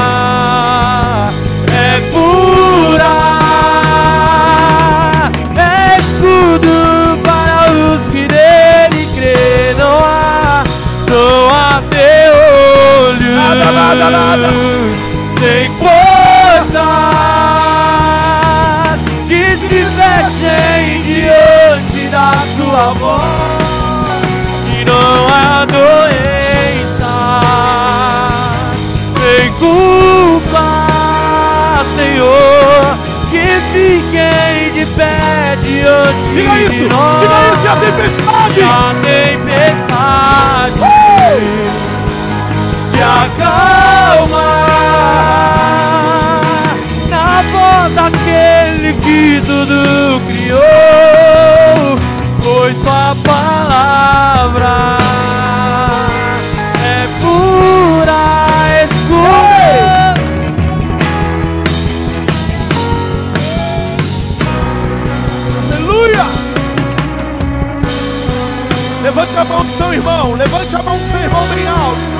Nada, 13.95 14.09
nada, 14.09 14.49
nem 15.39 15.69
portas 15.73 15.93
que 19.27 19.43
se 19.67 19.85
fechem 19.85 21.03
diante 21.03 22.07
da 22.09 22.31
sua 22.57 22.93
voz 22.95 23.21
e 24.67 24.83
não 24.83 25.27
há 25.29 25.65
doença 25.65 27.13
sem 29.15 29.51
culpa, 29.59 30.67
Senhor, 31.95 32.97
que 33.29 33.45
fiquem 33.73 34.73
de 34.73 34.85
pé 34.95 35.55
diante 35.61 36.33
Diga 36.33 36.51
de 36.51 36.63
isso! 36.63 36.95
nós. 36.95 37.21
Diga 37.21 37.37
isso! 37.53 37.61
E 37.63 37.67
a 37.67 37.75
tempestade! 37.75 38.59
A 38.63 38.95
tempestade 39.03 39.83
se 40.73 41.82
acalma 43.43 44.49
na 47.09 47.41
voz 47.51 47.93
daquele 47.93 48.93
que 49.01 49.41
tudo 49.45 50.21
criou, 50.27 51.97
pois 52.41 52.75
sua 52.77 53.15
palavra 53.23 54.97
é 56.83 57.07
pura 57.21 58.23
escuta. 58.83 60.13
Aleluia! 65.71 66.25
Levante 69.01 69.37
a 69.37 69.45
mão 69.45 69.65
do 69.65 69.77
seu 69.77 69.93
irmão, 69.93 70.33
levante 70.33 70.75
a 70.75 70.83
mão 70.83 70.97
do 70.97 71.11
seu 71.11 71.19
irmão 71.19 71.47
bem 71.47 71.67
alto. 71.67 72.12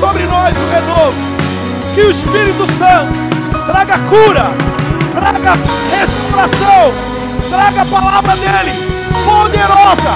Sobre 0.00 0.26
nós 0.26 0.54
o 0.56 0.70
renovo. 0.72 1.14
Que 1.94 2.02
o 2.02 2.10
Espírito 2.10 2.66
Santo 2.78 3.12
traga 3.66 3.98
cura, 3.98 4.52
traga 5.14 5.58
restauração, 5.90 6.92
traga 7.48 7.82
a 7.82 7.86
palavra 7.86 8.36
dele, 8.36 8.72
poderosa, 9.24 10.14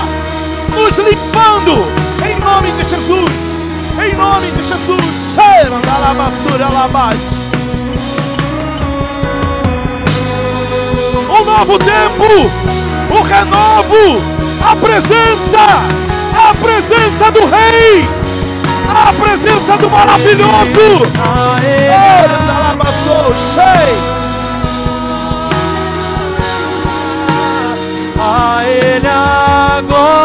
nos 0.74 0.99
limpando, 0.99 1.85
em 2.26 2.39
nome 2.41 2.72
de 2.72 2.89
Jesus. 2.89 3.31
Em 4.01 4.14
nome 4.14 4.51
de 4.53 4.62
Jesus. 4.62 5.35
Cheira 5.35 5.81
da 5.81 5.99
lamaçura 5.99 6.68
labate. 6.68 7.39
um 11.41 11.45
novo 11.45 11.79
tempo, 11.79 12.51
o 13.11 13.22
renovo, 13.22 14.20
a 14.61 14.74
presença, 14.76 15.64
a 16.35 16.55
presença 16.55 17.31
do 17.31 17.47
Rei, 17.47 18.09
a 19.09 19.12
presença 19.12 19.76
do 19.78 19.88
maravilhoso. 19.90 21.06
Eita, 21.62 22.28
lamaçou, 22.46 23.34
cheio. 23.54 24.18
A 28.20 28.62
Ele 28.66 29.09
glória, 29.86 30.18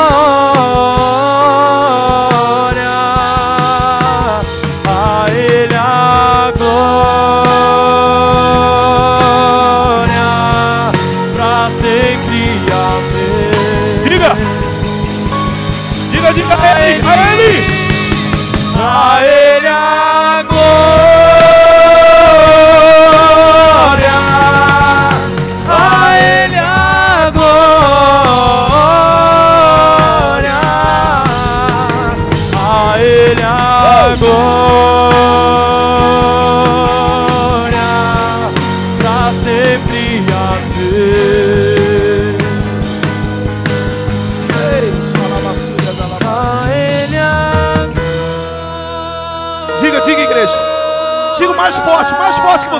a 4.85 5.25
Ele 5.29 5.75
a 5.75 6.51
glória, 6.57 6.91
pra 11.35 11.69
sempre 11.79 12.43
amém. 12.73 14.03
Diga, 14.09 14.31
diga, 16.11 16.29
diga 16.33 16.55
a 16.59 16.63
ele, 16.81 17.01
a 17.07 17.09
ele. 17.33 17.82
A 18.75 20.12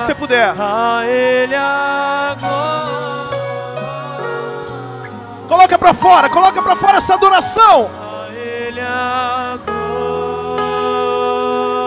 você 0.04 0.14
puder. 0.14 0.54
Coloca 5.48 5.78
pra 5.78 5.94
fora, 5.94 6.28
coloca 6.28 6.62
pra 6.62 6.76
fora 6.76 6.98
essa 6.98 7.14
adoração. 7.14 7.90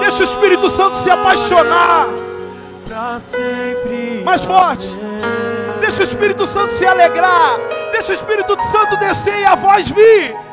Deixa 0.01 0.21
o 0.21 0.23
Espírito 0.23 0.69
Santo 0.69 1.03
se 1.03 1.09
apaixonar. 1.09 2.07
Mais 4.23 4.41
forte. 4.41 4.87
Deixa 5.79 6.01
o 6.01 6.03
Espírito 6.03 6.47
Santo 6.47 6.73
se 6.73 6.85
alegrar. 6.85 7.57
Deixa 7.91 8.11
o 8.11 8.15
Espírito 8.15 8.57
Santo 8.71 8.97
descer 8.97 9.39
e 9.39 9.45
a 9.45 9.55
voz 9.55 9.89
vir. 9.89 10.46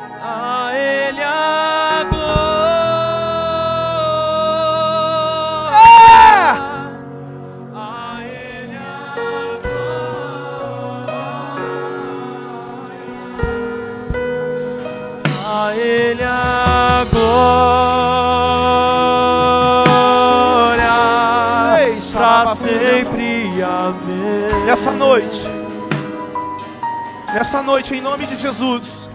Nessa 27.45 27.61
noite, 27.61 27.93
em 27.93 28.01
nome 28.01 28.25
de 28.25 28.39
Jesus, 28.39 29.07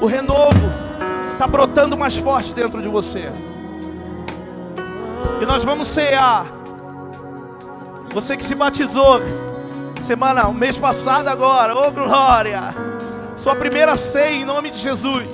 o 0.00 0.06
renovo 0.06 0.72
está 1.34 1.46
brotando 1.46 1.94
mais 1.94 2.16
forte 2.16 2.54
dentro 2.54 2.80
de 2.80 2.88
você. 2.88 3.30
E 5.38 5.44
nós 5.44 5.62
vamos 5.62 5.88
cear. 5.88 6.46
Você 8.14 8.34
que 8.34 8.46
se 8.46 8.54
batizou 8.54 9.20
semana, 10.00 10.50
mês 10.54 10.78
passado 10.78 11.28
agora, 11.28 11.76
ô 11.76 11.88
oh, 11.88 11.90
glória! 11.90 12.74
Sua 13.36 13.54
primeira 13.54 13.94
ceia 13.98 14.30
em 14.30 14.46
nome 14.46 14.70
de 14.70 14.78
Jesus. 14.78 15.28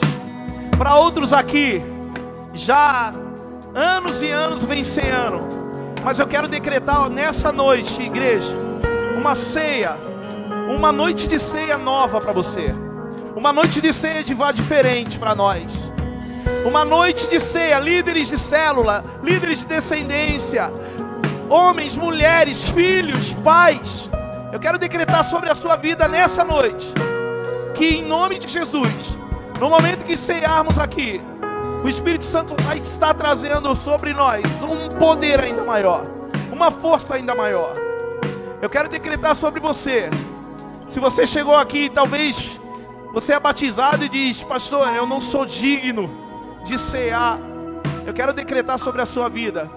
Para 0.76 0.96
outros 0.96 1.32
aqui, 1.32 1.80
já 2.52 3.12
anos 3.72 4.20
e 4.20 4.28
anos 4.28 4.64
vem 4.64 4.82
ceando. 4.82 5.40
Mas 6.02 6.18
eu 6.18 6.26
quero 6.26 6.48
decretar 6.48 7.08
nessa 7.08 7.52
noite, 7.52 8.02
igreja, 8.02 8.52
uma 9.16 9.36
ceia 9.36 10.11
uma 10.74 10.90
noite 10.90 11.28
de 11.28 11.38
ceia 11.38 11.76
nova 11.76 12.20
para 12.20 12.32
você. 12.32 12.74
Uma 13.36 13.52
noite 13.52 13.80
de 13.80 13.92
ceia 13.92 14.24
de 14.24 14.34
vá 14.34 14.52
diferente 14.52 15.18
para 15.18 15.34
nós. 15.34 15.92
Uma 16.64 16.84
noite 16.84 17.28
de 17.28 17.40
ceia, 17.40 17.78
líderes 17.78 18.28
de 18.28 18.38
célula, 18.38 19.04
líderes 19.22 19.60
de 19.60 19.66
descendência, 19.66 20.72
homens, 21.48 21.96
mulheres, 21.96 22.68
filhos, 22.70 23.32
pais. 23.34 24.08
Eu 24.52 24.58
quero 24.58 24.78
decretar 24.78 25.24
sobre 25.24 25.50
a 25.50 25.54
sua 25.54 25.76
vida 25.76 26.08
nessa 26.08 26.44
noite 26.44 26.86
que 27.74 27.96
em 27.96 28.02
nome 28.02 28.38
de 28.38 28.48
Jesus, 28.48 29.16
no 29.58 29.68
momento 29.68 30.04
que 30.04 30.16
cearmos 30.16 30.78
aqui, 30.78 31.20
o 31.84 31.88
Espírito 31.88 32.24
Santo 32.24 32.54
vai 32.62 32.78
estar 32.78 33.12
trazendo 33.14 33.74
sobre 33.74 34.12
nós 34.12 34.44
um 34.62 34.88
poder 34.96 35.40
ainda 35.40 35.64
maior, 35.64 36.06
uma 36.50 36.70
força 36.70 37.14
ainda 37.14 37.34
maior. 37.34 37.74
Eu 38.60 38.70
quero 38.70 38.88
decretar 38.88 39.34
sobre 39.34 39.60
você 39.60 40.08
se 40.92 41.00
você 41.00 41.26
chegou 41.26 41.54
aqui, 41.54 41.88
talvez 41.88 42.60
você 43.14 43.32
é 43.32 43.40
batizado 43.40 44.04
e 44.04 44.10
diz, 44.10 44.42
pastor, 44.42 44.94
eu 44.94 45.06
não 45.06 45.22
sou 45.22 45.46
digno 45.46 46.10
de 46.64 46.78
cear. 46.78 47.38
Eu 48.06 48.12
quero 48.12 48.34
decretar 48.34 48.78
sobre 48.78 49.00
a 49.00 49.06
sua 49.06 49.30
vida 49.30 49.70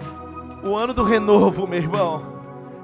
o 0.62 0.76
ano 0.76 0.94
do 0.94 1.06
renovo, 1.06 1.66
meu 1.66 1.80
irmão. 1.80 2.22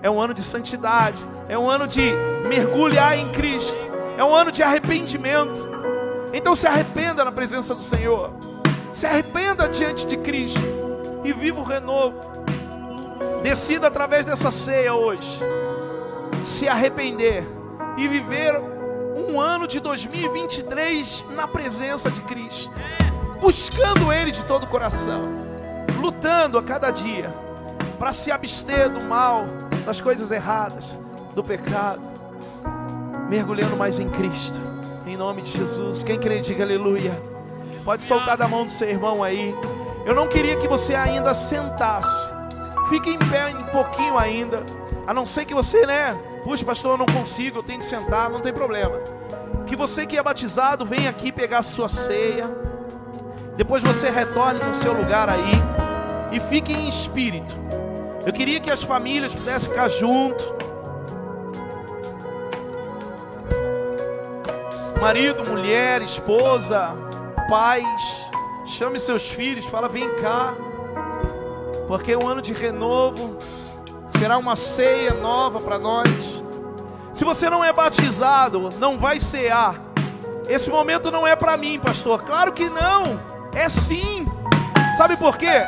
É 0.02 0.10
um 0.10 0.18
ano 0.18 0.34
de 0.34 0.42
santidade, 0.42 1.28
é 1.50 1.58
um 1.58 1.70
ano 1.70 1.86
de 1.86 2.14
mergulhar 2.48 3.18
em 3.18 3.30
Cristo, 3.34 3.78
é 4.18 4.24
um 4.24 4.34
ano 4.34 4.50
de 4.50 4.64
arrependimento. 4.64 5.68
Então 6.32 6.56
se 6.56 6.66
arrependa 6.66 7.26
na 7.26 7.34
presença 7.34 7.76
do 7.76 7.84
Senhor, 7.84 8.32
se 8.94 9.06
arrependa 9.06 9.68
diante 9.68 10.08
de 10.08 10.16
Cristo 10.16 10.64
e 11.26 11.34
viva 11.34 11.60
o 11.60 11.66
renovo. 11.66 12.16
Decida 13.44 13.88
através 13.88 14.26
dessa 14.26 14.54
ceia 14.54 14.94
hoje 14.94 15.38
se 16.46 16.66
arrepender 16.70 17.61
e 17.98 18.08
viver 18.08 18.54
um 19.30 19.40
ano 19.40 19.68
de 19.68 19.80
2023 19.80 21.28
na 21.32 21.48
presença 21.48 22.10
de 22.10 22.22
Cristo, 22.22 22.74
buscando 23.40 24.12
Ele 24.12 24.32
de 24.32 24.44
todo 24.46 24.64
o 24.64 24.68
coração, 24.68 25.30
lutando 26.00 26.58
a 26.58 26.64
cada 26.64 26.92
dia 26.92 27.34
para 28.00 28.14
se 28.14 28.32
abster 28.32 28.90
do 28.90 29.02
mal, 29.02 29.46
das 29.86 30.02
coisas 30.02 30.32
erradas, 30.32 30.98
do 31.36 31.44
pecado, 31.44 32.02
mergulhando 33.30 33.78
mais 33.78 34.00
em 34.00 34.10
Cristo, 34.10 34.60
em 35.06 35.16
nome 35.16 35.42
de 35.42 35.52
Jesus. 35.52 36.04
Quem 36.04 36.20
crê, 36.20 36.40
diga 36.40 36.64
aleluia. 36.64 37.12
Pode 37.84 38.04
soltar 38.04 38.38
da 38.38 38.48
mão 38.48 38.66
do 38.66 38.72
seu 38.72 38.90
irmão 38.90 39.24
aí. 39.24 39.56
Eu 40.06 40.16
não 40.16 40.28
queria 40.28 40.58
que 40.58 40.68
você 40.68 40.96
ainda 40.96 41.34
sentasse. 41.34 42.28
Fique 42.90 43.10
em 43.10 43.20
pé 43.20 43.48
um 43.48 43.64
pouquinho 43.66 44.18
ainda. 44.18 44.64
A 45.08 45.14
não 45.14 45.26
ser 45.26 45.46
que 45.46 45.54
você, 45.54 45.86
né, 45.86 46.20
Puxa, 46.44 46.66
pastor, 46.66 46.92
eu 46.94 46.98
não 46.98 47.06
consigo, 47.06 47.60
eu 47.60 47.64
tenho 47.64 47.80
que 47.80 47.86
sentar, 47.86 48.30
não 48.30 48.40
tem 48.40 48.52
problema. 48.52 48.98
Que 49.68 49.76
você 49.76 50.06
que 50.06 50.18
é 50.18 50.24
batizado 50.24 50.86
venha 50.86 51.10
aqui 51.10 51.32
pegar 51.32 51.60
a 51.60 51.64
sua 51.64 51.88
ceia. 51.88 52.50
Depois 53.56 53.84
você 53.84 54.10
retorne 54.10 54.60
no 54.60 54.74
seu 54.76 54.94
lugar 54.94 55.30
aí 55.30 55.54
e 56.32 56.40
fique 56.40 56.74
em 56.74 56.90
espírito. 56.90 57.54
Eu 58.26 58.34
queria 58.34 58.60
que 58.60 58.72
as 58.72 58.82
famílias 58.82 59.36
pudessem 59.36 59.70
ficar 59.70 59.88
junto. 59.90 60.62
Marido, 65.00 65.48
mulher, 65.50 66.02
esposa, 66.02 66.96
pais, 67.50 68.32
chame 68.66 69.00
seus 69.00 69.32
filhos, 69.32 69.66
fala: 69.66 69.88
"Vem 69.88 70.08
cá". 70.22 70.54
Porque 71.88 72.12
é 72.12 72.18
um 72.18 72.28
ano 72.28 72.42
de 72.42 72.54
renovo, 72.54 73.38
será 74.22 74.38
uma 74.38 74.56
ceia 74.56 75.16
nova 75.16 75.60
para 75.60 75.80
nós. 75.80 76.44
Se 77.12 77.26
você 77.26 77.50
não 77.50 77.66
é 77.66 77.74
batizado, 77.74 78.70
não 78.78 79.00
vai 79.00 79.20
cear. 79.20 79.82
Esse 80.48 80.70
momento 80.70 81.10
não 81.10 81.26
é 81.26 81.36
para 81.36 81.58
mim, 81.58 81.80
pastor. 81.80 82.22
Claro 82.22 82.54
que 82.54 82.70
não. 82.70 83.20
É 83.52 83.68
sim. 83.68 84.28
Sabe 84.96 85.18
por 85.18 85.40
quê? 85.40 85.66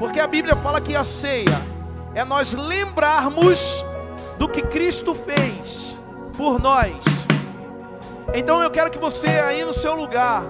Porque 0.00 0.18
a 0.18 0.26
Bíblia 0.26 0.56
fala 0.56 0.80
que 0.80 0.96
a 0.96 1.04
ceia 1.04 1.64
é 2.12 2.24
nós 2.24 2.54
lembrarmos 2.54 3.84
do 4.36 4.48
que 4.48 4.62
Cristo 4.62 5.14
fez 5.14 6.00
por 6.36 6.58
nós. 6.58 6.96
Então 8.34 8.60
eu 8.60 8.70
quero 8.72 8.90
que 8.90 8.98
você 8.98 9.28
aí 9.28 9.64
no 9.64 9.72
seu 9.72 9.94
lugar, 9.94 10.42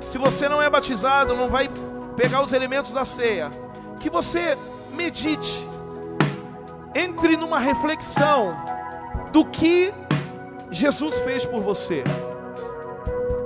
se 0.00 0.18
você 0.18 0.48
não 0.48 0.60
é 0.60 0.68
batizado, 0.68 1.36
não 1.36 1.48
vai 1.48 1.70
pegar 2.16 2.42
os 2.42 2.52
elementos 2.52 2.92
da 2.92 3.04
ceia, 3.04 3.48
que 4.00 4.10
você 4.10 4.58
medite 4.92 5.64
entre 6.96 7.36
numa 7.36 7.58
reflexão 7.58 8.54
do 9.30 9.44
que 9.44 9.92
Jesus 10.70 11.18
fez 11.18 11.44
por 11.44 11.62
você, 11.62 12.02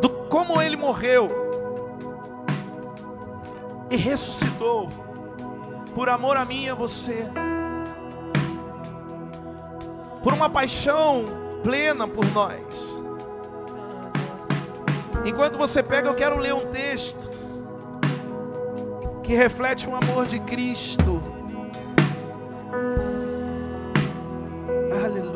do 0.00 0.08
como 0.28 0.62
ele 0.62 0.76
morreu 0.76 1.28
e 3.90 3.96
ressuscitou 3.96 4.88
por 5.96 6.08
amor 6.08 6.36
a 6.36 6.44
mim 6.44 6.66
e 6.66 6.70
a 6.70 6.76
você, 6.76 7.26
por 10.22 10.32
uma 10.32 10.48
paixão 10.48 11.24
plena 11.64 12.06
por 12.06 12.24
nós. 12.26 12.94
Enquanto 15.24 15.58
você 15.58 15.82
pega, 15.82 16.08
eu 16.08 16.14
quero 16.14 16.38
ler 16.38 16.54
um 16.54 16.66
texto 16.66 17.28
que 19.24 19.34
reflete 19.34 19.88
o 19.88 19.96
amor 19.96 20.26
de 20.26 20.38
Cristo 20.38 21.39
João 25.00 25.29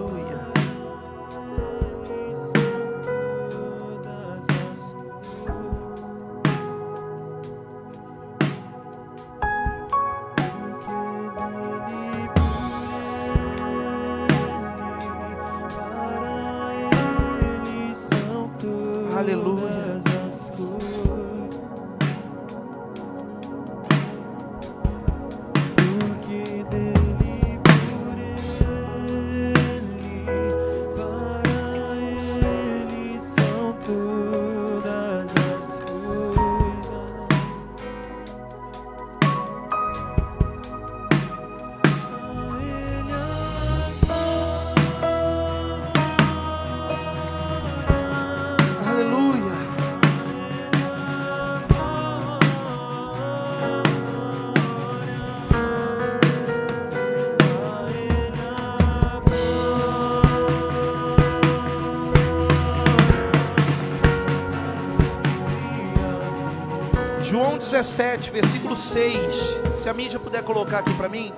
17, 67.74 68.30
versículo 68.30 68.76
6. 68.76 69.50
Se 69.80 69.88
a 69.88 69.92
mídia 69.92 70.20
puder 70.20 70.44
colocar 70.44 70.78
aqui 70.78 70.94
para 70.94 71.08
mim. 71.08 71.32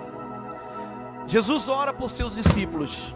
Jesus 1.27 1.67
ora 1.67 1.95
por 1.95 2.11
seus 2.11 2.35
discípulos. 2.35 3.15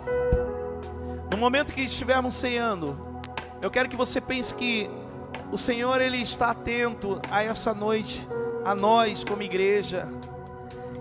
No 1.31 1.37
momento 1.37 1.75
que 1.75 1.83
estivermos 1.83 2.33
ceando, 2.33 3.21
eu 3.61 3.71
quero 3.71 3.91
que 3.91 3.97
você 3.97 4.23
pense 4.23 4.55
que 4.55 4.89
o 5.53 5.59
Senhor 5.59 6.01
ele 6.01 6.17
está 6.17 6.53
atento 6.53 7.21
a 7.31 7.43
essa 7.43 7.75
noite, 7.75 8.27
a 8.65 8.75
nós 8.75 9.23
como 9.23 9.43
igreja. 9.43 10.09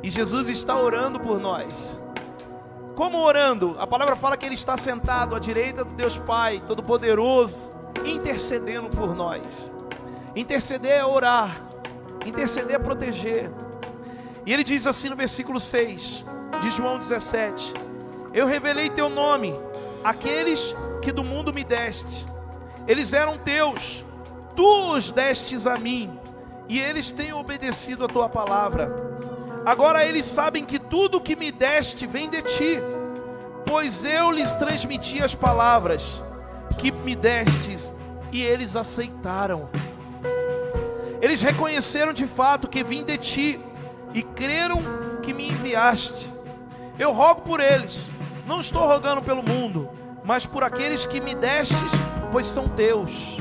E 0.03 0.09
Jesus 0.09 0.49
está 0.49 0.77
orando 0.77 1.21
por 1.21 1.39
nós. 1.39 1.97
Como 2.97 3.17
orando? 3.17 3.77
A 3.79 3.87
palavra 3.87 4.17
fala 4.17 4.35
que 4.35 4.45
ele 4.45 4.55
está 4.55 4.75
sentado 4.75 5.37
à 5.37 5.39
direita 5.39 5.85
do 5.85 5.93
Deus 5.93 6.17
Pai, 6.17 6.61
Todo-Poderoso, 6.67 7.69
intercedendo 8.03 8.89
por 8.89 9.15
nós. 9.15 9.71
Interceder 10.35 10.91
é 10.91 11.05
orar, 11.05 11.68
interceder 12.25 12.75
é 12.75 12.79
proteger. 12.79 13.49
E 14.45 14.53
ele 14.53 14.63
diz 14.63 14.87
assim 14.87 15.09
no 15.09 15.15
versículo 15.15 15.59
6 15.59 16.25
de 16.61 16.71
João 16.71 16.97
17: 16.97 17.73
Eu 18.33 18.45
revelei 18.45 18.89
teu 18.89 19.09
nome 19.09 19.53
àqueles 20.03 20.75
que 21.01 21.11
do 21.11 21.23
mundo 21.23 21.53
me 21.53 21.63
deste. 21.63 22.25
Eles 22.87 23.13
eram 23.13 23.37
teus, 23.37 24.03
tu 24.55 24.95
os 24.95 25.11
destes 25.11 25.67
a 25.67 25.77
mim, 25.77 26.19
e 26.67 26.79
eles 26.79 27.11
têm 27.11 27.33
obedecido 27.33 28.05
a 28.05 28.07
tua 28.07 28.27
palavra. 28.27 28.95
Agora 29.65 30.05
eles 30.05 30.25
sabem 30.25 30.65
que 30.65 30.79
tudo 30.79 31.21
que 31.21 31.35
me 31.35 31.51
deste 31.51 32.07
vem 32.07 32.29
de 32.29 32.41
ti, 32.41 32.79
pois 33.65 34.03
eu 34.03 34.31
lhes 34.31 34.53
transmiti 34.55 35.21
as 35.21 35.35
palavras 35.35 36.23
que 36.77 36.91
me 36.91 37.15
destes, 37.15 37.93
e 38.31 38.41
eles 38.41 38.75
aceitaram. 38.75 39.69
Eles 41.21 41.41
reconheceram 41.41 42.13
de 42.13 42.25
fato 42.25 42.67
que 42.67 42.83
vim 42.83 43.03
de 43.03 43.17
ti 43.17 43.59
e 44.13 44.23
creram 44.23 44.81
que 45.21 45.33
me 45.33 45.49
enviaste. 45.49 46.31
Eu 46.97 47.11
rogo 47.11 47.41
por 47.41 47.59
eles, 47.59 48.09
não 48.45 48.59
estou 48.59 48.85
rogando 48.87 49.21
pelo 49.21 49.43
mundo, 49.43 49.89
mas 50.23 50.45
por 50.45 50.63
aqueles 50.63 51.05
que 51.05 51.19
me 51.19 51.35
destes, 51.35 51.91
pois 52.31 52.47
são 52.47 52.67
teus. 52.67 53.37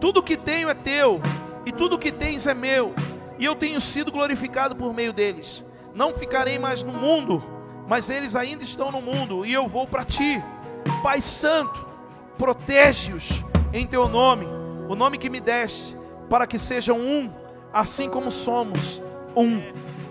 Tudo 0.00 0.22
que 0.22 0.36
tenho 0.36 0.68
é 0.68 0.74
teu, 0.74 1.20
e 1.64 1.72
tudo 1.72 1.98
que 1.98 2.12
tens 2.12 2.46
é 2.46 2.54
meu, 2.54 2.94
e 3.38 3.44
eu 3.44 3.54
tenho 3.54 3.80
sido 3.80 4.12
glorificado 4.12 4.76
por 4.76 4.94
meio 4.94 5.12
deles. 5.12 5.64
Não 5.94 6.14
ficarei 6.14 6.58
mais 6.58 6.82
no 6.82 6.92
mundo, 6.92 7.44
mas 7.88 8.10
eles 8.10 8.36
ainda 8.36 8.62
estão 8.62 8.92
no 8.92 9.00
mundo, 9.00 9.44
e 9.44 9.52
eu 9.52 9.66
vou 9.66 9.86
para 9.86 10.04
ti. 10.04 10.42
Pai 11.02 11.20
Santo, 11.20 11.86
protege-os 12.38 13.44
em 13.72 13.86
teu 13.86 14.08
nome, 14.08 14.46
o 14.88 14.94
nome 14.94 15.18
que 15.18 15.30
me 15.30 15.40
deste, 15.40 15.96
para 16.28 16.46
que 16.46 16.58
sejam 16.58 16.98
um, 16.98 17.30
assim 17.72 18.08
como 18.08 18.30
somos 18.30 19.02
um. 19.36 19.60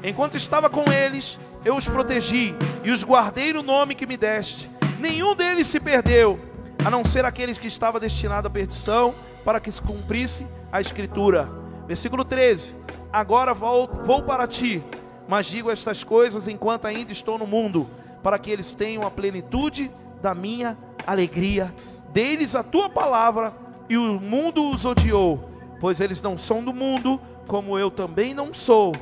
Enquanto 0.04 0.38
estava 0.38 0.70
com 0.70 0.92
eles, 0.92 1.40
eu 1.64 1.76
os 1.76 1.88
protegi 1.88 2.56
e 2.84 2.92
os 2.92 3.04
guardei 3.04 3.52
no 3.54 3.64
nome 3.64 3.96
que 3.96 4.06
me 4.06 4.18
deste. 4.18 4.70
Nenhum 5.00 5.36
deles 5.36 5.68
se 5.68 5.80
perdeu, 5.80 6.40
a 6.84 6.90
não 6.90 7.04
ser 7.04 7.26
aqueles 7.26 7.58
que 7.58 7.68
estava 7.68 8.00
destinado 8.00 8.48
à 8.48 8.52
perdição, 8.52 9.16
para 9.44 9.60
que 9.60 9.72
se 9.72 9.82
cumprisse 9.82 10.48
a 10.72 10.80
escritura. 10.80 11.50
Versículo 11.88 12.24
13: 12.24 12.76
Agora 13.12 13.54
vou, 13.54 13.90
vou 14.04 14.24
para 14.24 14.48
ti, 14.48 14.84
mas 15.28 15.48
digo 15.48 15.72
estas 15.72 16.04
coisas 16.04 16.48
enquanto 16.48 16.86
ainda 16.86 17.12
estou 17.12 17.38
no 17.38 17.48
mundo, 17.48 17.88
para 18.22 18.38
que 18.38 18.52
eles 18.52 18.74
tenham 18.74 19.06
a 19.06 19.12
plenitude 19.12 19.92
da 20.22 20.34
minha 20.36 20.78
alegria. 21.06 21.74
Deles 22.14 22.56
a 22.56 22.64
tua 22.64 22.90
palavra, 22.90 23.54
e 23.90 23.98
o 23.98 24.20
mundo 24.20 24.72
os 24.72 24.86
odiou, 24.86 25.55
pois 25.80 26.00
eles 26.02 26.22
não 26.22 26.38
são 26.38 26.64
do 26.64 26.74
mundo, 26.74 27.20
como 27.48 27.78
eu 27.78 27.92
também 27.92 28.34
não 28.34 28.54
sou. 28.54 28.94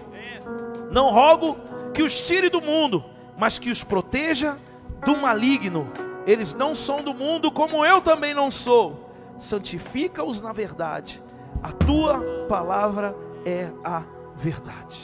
Não 0.92 1.12
rogo 1.12 1.58
que 1.94 2.04
os 2.04 2.26
tire 2.26 2.50
do 2.50 2.62
mundo, 2.62 3.04
mas 3.38 3.58
que 3.58 3.70
os 3.70 3.84
proteja 3.84 4.58
do 5.06 5.18
maligno. 5.18 5.92
Eles 6.26 6.54
não 6.54 6.74
são 6.74 7.02
do 7.02 7.14
mundo, 7.14 7.52
como 7.52 7.86
eu 7.86 8.02
também 8.02 8.34
não 8.34 8.50
sou. 8.50 9.10
Santifica-os 9.38 10.42
na 10.42 10.54
verdade. 10.54 11.22
A 11.62 11.72
tua 11.72 12.22
palavra 12.48 13.16
é 13.46 13.70
a 13.84 14.04
verdade. 14.36 15.00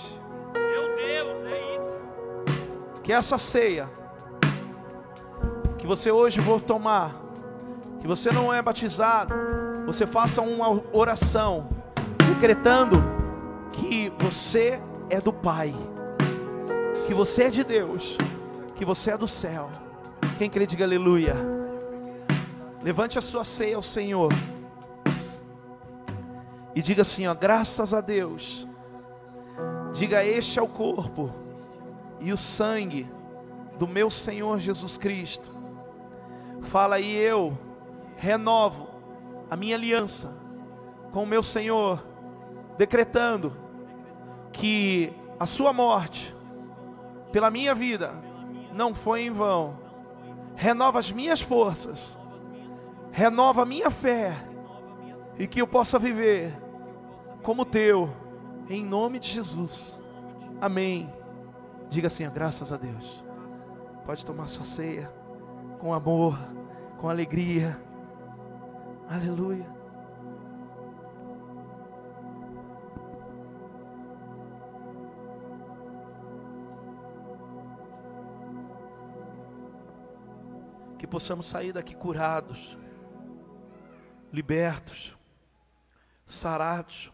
Meu 0.53 0.95
Deus, 0.95 1.45
é 1.45 1.75
isso. 1.75 3.01
Que 3.03 3.13
essa 3.13 3.37
ceia 3.37 3.89
que 5.77 5.87
você 5.87 6.11
hoje 6.11 6.41
for 6.41 6.61
tomar, 6.61 7.15
que 7.99 8.07
você 8.07 8.31
não 8.31 8.53
é 8.53 8.61
batizado, 8.61 9.33
você 9.85 10.07
faça 10.07 10.41
uma 10.41 10.81
oração 10.93 11.69
decretando 12.27 13.03
que 13.71 14.11
você 14.19 14.81
é 15.09 15.19
do 15.19 15.33
Pai, 15.33 15.73
que 17.07 17.13
você 17.13 17.43
é 17.43 17.49
de 17.49 17.63
Deus, 17.63 18.17
que 18.75 18.85
você 18.85 19.11
é 19.11 19.17
do 19.17 19.27
céu. 19.27 19.69
Quem 20.37 20.49
crê, 20.49 20.65
diga 20.65 20.85
aleluia. 20.85 21.35
Levante 22.81 23.17
a 23.17 23.21
sua 23.21 23.43
ceia 23.43 23.75
ao 23.75 23.83
Senhor 23.83 24.31
e 26.73 26.81
diga 26.81 27.01
assim: 27.01 27.27
ó, 27.27 27.33
graças 27.33 27.93
a 27.93 27.99
Deus. 27.99 28.67
Diga: 29.93 30.23
Este 30.23 30.59
é 30.59 30.61
o 30.61 30.67
corpo 30.67 31.33
e 32.21 32.31
o 32.31 32.37
sangue 32.37 33.09
do 33.77 33.87
meu 33.87 34.09
Senhor 34.09 34.59
Jesus 34.59 34.97
Cristo. 34.97 35.51
Fala 36.61 36.95
aí, 36.95 37.15
eu 37.15 37.57
renovo 38.19 38.89
a 39.49 39.55
minha 39.55 39.75
aliança 39.75 40.35
com 41.11 41.23
o 41.23 41.27
meu 41.27 41.41
Senhor, 41.41 42.05
decretando 42.77 43.55
que 44.51 45.13
a 45.39 45.45
sua 45.45 45.71
morte 45.71 46.35
pela 47.31 47.49
minha 47.49 47.73
vida 47.73 48.13
não 48.73 48.93
foi 48.93 49.21
em 49.21 49.31
vão. 49.31 49.79
Renova 50.53 50.99
as 50.99 51.11
minhas 51.11 51.39
forças, 51.39 52.19
renova 53.11 53.63
a 53.63 53.65
minha 53.65 53.89
fé 53.89 54.35
e 55.37 55.47
que 55.47 55.61
eu 55.61 55.65
possa 55.65 55.97
viver 55.97 56.53
como 57.41 57.63
teu, 57.63 58.09
em 58.69 58.85
nome 58.85 59.17
de 59.17 59.29
Jesus. 59.29 60.01
Amém. 60.59 61.11
Diga 61.87 62.07
assim, 62.07 62.29
graças 62.29 62.73
a 62.73 62.77
Deus. 62.77 63.23
Pode 64.05 64.25
tomar 64.25 64.47
sua 64.47 64.65
ceia 64.65 65.09
com 65.79 65.93
amor, 65.93 66.37
com 66.97 67.09
alegria. 67.09 67.88
Aleluia. 69.09 69.65
Que 80.99 81.07
possamos 81.07 81.47
sair 81.47 81.73
daqui 81.73 81.95
curados, 81.95 82.77
libertos, 84.31 85.17
sarados, 86.27 87.11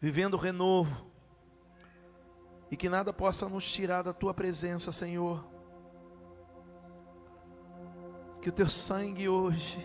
vivendo 0.00 0.34
o 0.34 0.38
renovo, 0.38 1.06
e 2.70 2.78
que 2.78 2.88
nada 2.88 3.12
possa 3.12 3.46
nos 3.46 3.70
tirar 3.70 4.00
da 4.00 4.14
tua 4.14 4.32
presença, 4.32 4.90
Senhor. 4.90 5.55
Que 8.46 8.50
o 8.50 8.52
teu 8.52 8.68
sangue 8.68 9.28
hoje 9.28 9.84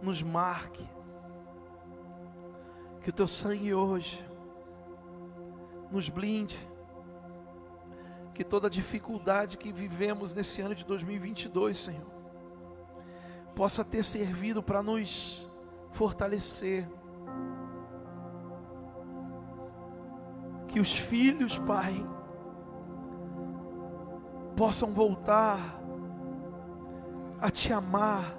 nos 0.00 0.22
marque, 0.22 0.88
que 3.00 3.10
o 3.10 3.12
teu 3.12 3.26
sangue 3.26 3.74
hoje 3.74 4.24
nos 5.90 6.08
blinde, 6.08 6.56
que 8.32 8.44
toda 8.44 8.70
dificuldade 8.70 9.58
que 9.58 9.72
vivemos 9.72 10.32
nesse 10.32 10.62
ano 10.62 10.76
de 10.76 10.84
2022, 10.84 11.76
Senhor, 11.76 12.06
possa 13.56 13.84
ter 13.84 14.04
servido 14.04 14.62
para 14.62 14.80
nos 14.80 15.44
fortalecer. 15.90 16.88
Que 20.68 20.78
os 20.78 20.96
filhos, 20.96 21.58
Pai, 21.58 21.96
possam 24.56 24.92
voltar 24.92 25.84
a 27.40 27.50
te 27.50 27.72
amar. 27.72 28.34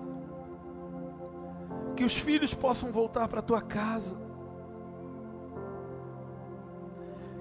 Que 1.95 2.03
os 2.03 2.17
filhos 2.17 2.53
possam 2.53 2.91
voltar 2.91 3.27
para 3.27 3.39
a 3.39 3.43
tua 3.43 3.61
casa. 3.61 4.17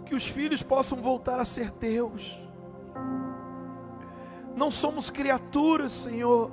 Que 0.04 0.14
os 0.14 0.26
filhos 0.26 0.62
possam 0.62 0.98
voltar 0.98 1.38
a 1.40 1.44
ser 1.44 1.70
teus. 1.70 2.40
Não 4.54 4.70
somos 4.70 5.11
criaturas, 5.11 5.92
Senhor 5.92 6.50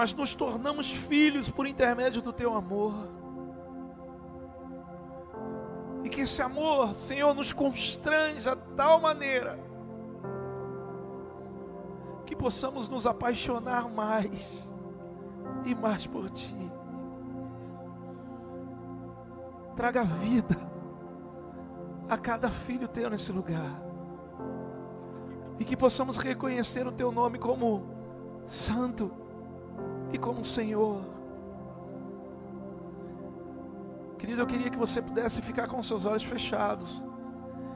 mas 0.00 0.14
nos 0.14 0.34
tornamos 0.34 0.90
filhos 0.90 1.50
por 1.50 1.66
intermédio 1.66 2.22
do 2.22 2.32
teu 2.32 2.54
amor. 2.54 2.94
E 6.02 6.08
que 6.08 6.22
esse 6.22 6.40
amor, 6.40 6.94
Senhor, 6.94 7.34
nos 7.34 7.52
constranja 7.52 8.56
de 8.56 8.62
tal 8.74 8.98
maneira 8.98 9.58
que 12.30 12.36
possamos 12.36 12.88
nos 12.88 13.08
apaixonar 13.08 13.90
mais 13.90 14.64
e 15.64 15.74
mais 15.74 16.06
por 16.06 16.30
Ti. 16.30 16.72
Traga 19.74 20.04
vida 20.04 20.56
a 22.08 22.16
cada 22.16 22.48
filho 22.48 22.86
teu 22.86 23.10
nesse 23.10 23.32
lugar. 23.32 23.82
E 25.58 25.64
que 25.64 25.76
possamos 25.76 26.16
reconhecer 26.16 26.86
o 26.86 26.92
Teu 26.92 27.10
nome 27.10 27.36
como 27.36 27.82
Santo 28.46 29.10
e 30.12 30.16
como 30.16 30.44
Senhor. 30.44 31.02
Querido, 34.18 34.40
eu 34.40 34.46
queria 34.46 34.70
que 34.70 34.78
você 34.78 35.02
pudesse 35.02 35.42
ficar 35.42 35.66
com 35.66 35.82
seus 35.82 36.06
olhos 36.06 36.22
fechados 36.22 37.04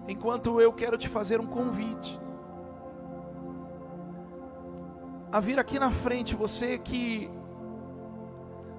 enquanto 0.06 0.60
eu 0.60 0.72
quero 0.72 0.96
te 0.96 1.08
fazer 1.08 1.40
um 1.40 1.46
convite 1.46 2.22
a 5.34 5.40
vir 5.40 5.58
aqui 5.58 5.80
na 5.80 5.90
frente, 5.90 6.36
você 6.36 6.78
que 6.78 7.28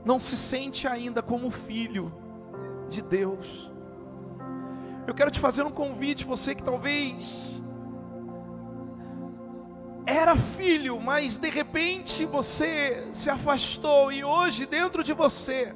não 0.06 0.18
se 0.18 0.38
sente 0.38 0.88
ainda 0.88 1.22
como 1.22 1.52
filho 1.52 2.14
de 2.88 3.02
Deus. 3.02 3.70
Eu 5.06 5.14
quero 5.14 5.30
te 5.30 5.38
fazer 5.38 5.64
um 5.64 5.70
convite, 5.70 6.24
você 6.24 6.56
que 6.56 6.64
talvez 6.64 7.62
era 10.06 10.38
filho, 10.38 10.98
mas 10.98 11.36
de 11.36 11.50
repente 11.50 12.24
você 12.24 13.06
se 13.12 13.30
afastou 13.30 14.10
e 14.10 14.24
hoje 14.24 14.66
dentro 14.66 15.04
de 15.04 15.12
você 15.12 15.76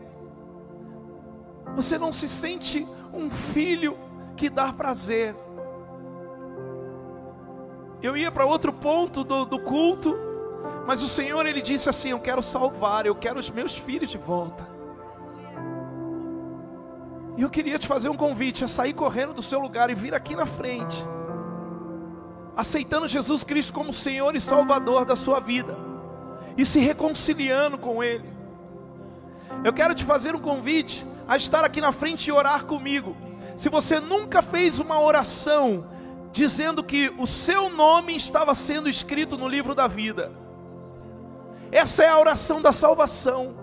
você 1.76 1.98
não 1.98 2.14
se 2.14 2.30
sente 2.30 2.88
um 3.14 3.30
filho 3.30 3.98
que 4.38 4.50
dá 4.50 4.72
prazer. 4.72 5.36
Eu 8.02 8.16
ia 8.16 8.32
para 8.32 8.46
outro 8.46 8.72
ponto 8.72 9.26
do, 9.26 9.44
do 9.44 9.60
culto, 9.60 10.29
mas 10.86 11.04
o 11.04 11.08
Senhor 11.08 11.46
ele 11.46 11.62
disse 11.62 11.90
assim: 11.90 12.10
Eu 12.10 12.20
quero 12.20 12.42
salvar, 12.42 13.06
eu 13.06 13.16
quero 13.16 13.40
os 13.40 13.50
meus 13.50 13.78
filhos 13.78 14.10
de 14.10 14.18
volta. 14.18 14.68
E 17.38 17.42
eu 17.42 17.50
queria 17.50 17.80
te 17.80 17.88
fazer 17.88 18.10
um 18.10 18.18
convite 18.18 18.66
a 18.66 18.68
sair 18.68 18.94
correndo 18.94 19.34
do 19.34 19.42
seu 19.42 19.60
lugar 19.60 19.90
e 19.90 19.96
vir 19.96 20.14
aqui 20.14 20.36
na 20.36 20.46
frente, 20.46 20.98
aceitando 22.56 23.08
Jesus 23.08 23.46
Cristo 23.46 23.72
como 23.72 23.94
Senhor 23.94 24.36
e 24.36 24.42
Salvador 24.42 25.06
da 25.06 25.16
sua 25.16 25.40
vida, 25.40 25.78
e 26.58 26.66
se 26.66 26.80
reconciliando 26.80 27.78
com 27.78 28.04
Ele. 28.04 28.30
Eu 29.64 29.72
quero 29.72 29.96
te 29.96 30.04
fazer 30.04 30.36
um 30.36 30.40
convite 30.40 31.06
a 31.28 31.38
estar 31.38 31.64
aqui 31.64 31.80
na 31.80 31.92
frente 31.92 32.28
e 32.28 32.32
orar 32.32 32.66
comigo. 32.66 33.16
Se 33.56 33.70
você 33.70 34.00
nunca 34.00 34.42
fez 34.42 34.80
uma 34.80 35.00
oração 35.00 35.86
dizendo 36.32 36.84
que 36.84 37.14
o 37.18 37.28
seu 37.28 37.70
nome 37.70 38.16
estava 38.16 38.54
sendo 38.56 38.90
escrito 38.90 39.38
no 39.38 39.48
livro 39.48 39.74
da 39.74 39.88
vida, 39.88 40.32
essa 41.72 42.04
é 42.04 42.10
a 42.10 42.20
oração 42.20 42.62
da 42.62 42.72
salvação, 42.72 43.56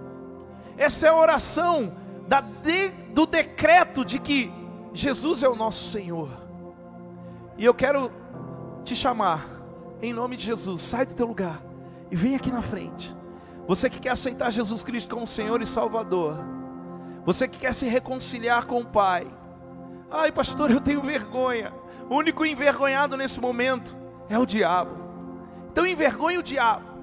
essa 0.76 1.06
é 1.06 1.10
a 1.10 1.16
oração 1.16 1.94
da 2.28 2.40
de, 2.40 2.88
do 3.12 3.26
decreto 3.26 4.04
de 4.04 4.18
que 4.18 4.52
Jesus 4.92 5.42
é 5.42 5.48
o 5.48 5.56
nosso 5.56 5.90
Senhor. 5.90 6.28
E 7.56 7.64
eu 7.64 7.74
quero 7.74 8.10
te 8.84 8.94
chamar, 8.94 9.48
em 10.02 10.12
nome 10.12 10.36
de 10.36 10.44
Jesus, 10.44 10.82
sai 10.82 11.06
do 11.06 11.14
teu 11.14 11.26
lugar 11.26 11.62
e 12.10 12.16
vem 12.16 12.36
aqui 12.36 12.50
na 12.50 12.62
frente. 12.62 13.16
Você 13.66 13.90
que 13.90 13.98
quer 13.98 14.10
aceitar 14.10 14.50
Jesus 14.50 14.84
Cristo 14.84 15.14
como 15.14 15.26
Senhor 15.26 15.60
e 15.60 15.66
Salvador, 15.66 16.38
você 17.24 17.48
que 17.48 17.58
quer 17.58 17.74
se 17.74 17.86
reconciliar 17.86 18.66
com 18.66 18.80
o 18.80 18.86
Pai. 18.86 19.26
Ai, 20.10 20.30
pastor, 20.30 20.70
eu 20.70 20.80
tenho 20.80 21.02
vergonha. 21.02 21.72
O 22.08 22.14
único 22.14 22.46
envergonhado 22.46 23.16
nesse 23.16 23.40
momento 23.40 23.96
é 24.28 24.38
o 24.38 24.46
diabo. 24.46 24.92
Então 25.72 25.84
envergonhe 25.84 26.38
o 26.38 26.42
diabo. 26.42 26.95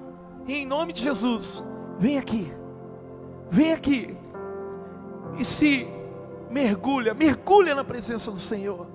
E 0.46 0.54
em 0.54 0.66
nome 0.66 0.92
de 0.92 1.02
Jesus, 1.02 1.62
vem 1.98 2.18
aqui. 2.18 2.52
Vem 3.50 3.72
aqui. 3.72 4.16
E 5.38 5.44
se 5.44 5.88
mergulha, 6.50 7.14
mergulha 7.14 7.74
na 7.74 7.84
presença 7.84 8.30
do 8.30 8.38
Senhor. 8.38 8.86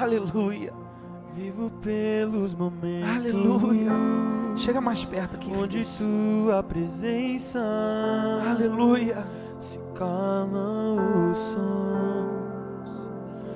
Aleluia. 0.00 0.72
Vivo 1.34 1.70
pelos 1.82 2.54
momentos. 2.54 3.08
Aleluia. 3.08 3.92
Chega 4.56 4.80
mais 4.80 5.04
perto 5.04 5.36
aqui. 5.36 5.52
Onde 5.54 5.84
tua 5.98 6.62
presença. 6.62 7.60
Aleluia 8.48 9.24
se 9.60 9.78
calam 9.94 11.30
os 11.30 11.36
sons. 11.36 12.30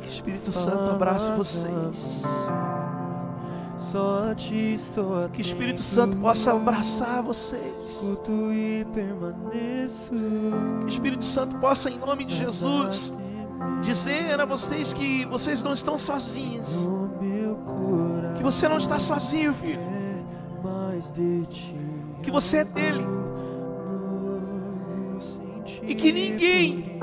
Que 0.02 0.08
Espírito 0.08 0.52
Santo 0.52 0.90
abrace 0.90 1.30
vocês. 1.32 2.22
Só 3.76 4.34
te 4.34 4.74
estou 4.74 5.16
atento. 5.16 5.32
Que 5.32 5.40
Espírito 5.40 5.80
Santo 5.80 6.16
possa 6.16 6.52
abraçar 6.52 7.22
vocês. 7.22 7.74
Escuto 7.78 8.52
e 8.52 8.86
permaneço. 8.92 10.12
Que 10.80 10.92
Espírito 10.92 11.24
Santo 11.24 11.58
possa, 11.58 11.90
em 11.90 11.98
nome 11.98 12.24
de 12.24 12.36
Jesus, 12.36 13.12
dizer 13.82 14.40
a 14.40 14.44
vocês 14.44 14.94
que 14.94 15.24
vocês 15.26 15.62
não 15.62 15.74
estão 15.74 15.98
sozinhos. 15.98 16.88
Que 18.36 18.42
você 18.42 18.68
não 18.68 18.78
está 18.78 18.98
sozinho, 18.98 19.52
filho. 19.52 19.80
Que 22.22 22.30
você 22.30 22.58
é 22.58 22.64
dele 22.64 23.04
e 25.86 25.94
que 25.94 26.12
ninguém, 26.12 26.98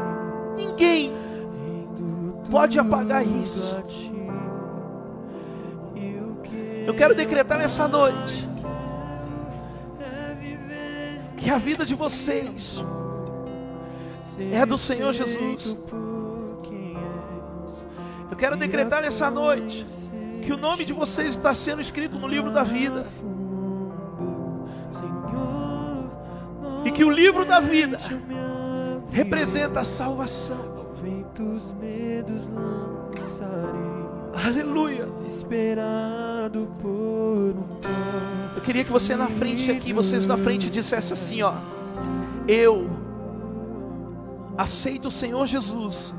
ninguém 0.58 1.14
pode 2.50 2.80
apagar 2.80 3.26
isso. 3.26 3.82
Eu 6.86 6.94
quero 6.94 7.14
decretar 7.14 7.58
nessa 7.58 7.88
noite 7.88 8.48
que 11.38 11.50
a 11.50 11.58
vida 11.58 11.86
de 11.86 11.96
vocês 11.96 12.84
é 14.52 14.66
do 14.66 14.78
Senhor 14.78 15.12
Jesus. 15.14 15.78
Eu 18.30 18.38
quero 18.38 18.56
decretar 18.56 19.02
nessa 19.02 19.30
noite 19.30 19.84
que 20.42 20.52
o 20.52 20.58
nome 20.58 20.86
de 20.86 20.94
vocês 20.94 21.36
está 21.36 21.54
sendo 21.54 21.82
escrito 21.82 22.18
no 22.18 22.28
livro 22.28 22.52
da 22.52 22.64
vida. 22.64 23.06
E 26.84 26.92
que 26.92 27.04
o 27.04 27.10
livro 27.12 27.46
da 27.46 27.60
vida 27.60 27.98
representa 29.12 29.82
a 29.82 29.84
salvação. 29.84 30.72
Aleluia. 34.34 35.06
Desesperado 35.06 36.68
por 36.82 36.90
um 36.90 37.68
Eu 38.56 38.62
queria 38.62 38.84
que 38.84 38.92
você 38.92 39.16
na 39.16 39.28
frente 39.28 39.70
aqui, 39.70 39.92
vocês 39.94 40.26
na 40.26 40.38
frente 40.38 40.70
dissesse 40.70 41.14
assim, 41.14 41.42
ó: 41.42 41.54
Eu 42.48 42.90
aceito 44.58 45.08
o 45.08 45.12
Senhor 45.12 45.46
Jesus 45.46 46.14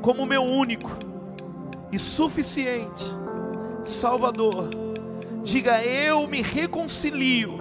como 0.00 0.24
meu 0.24 0.42
único 0.42 0.90
e 1.92 1.98
suficiente 1.98 3.04
Salvador. 3.82 4.70
Diga: 5.42 5.82
Eu 5.82 6.26
me 6.26 6.42
reconcilio 6.42 7.58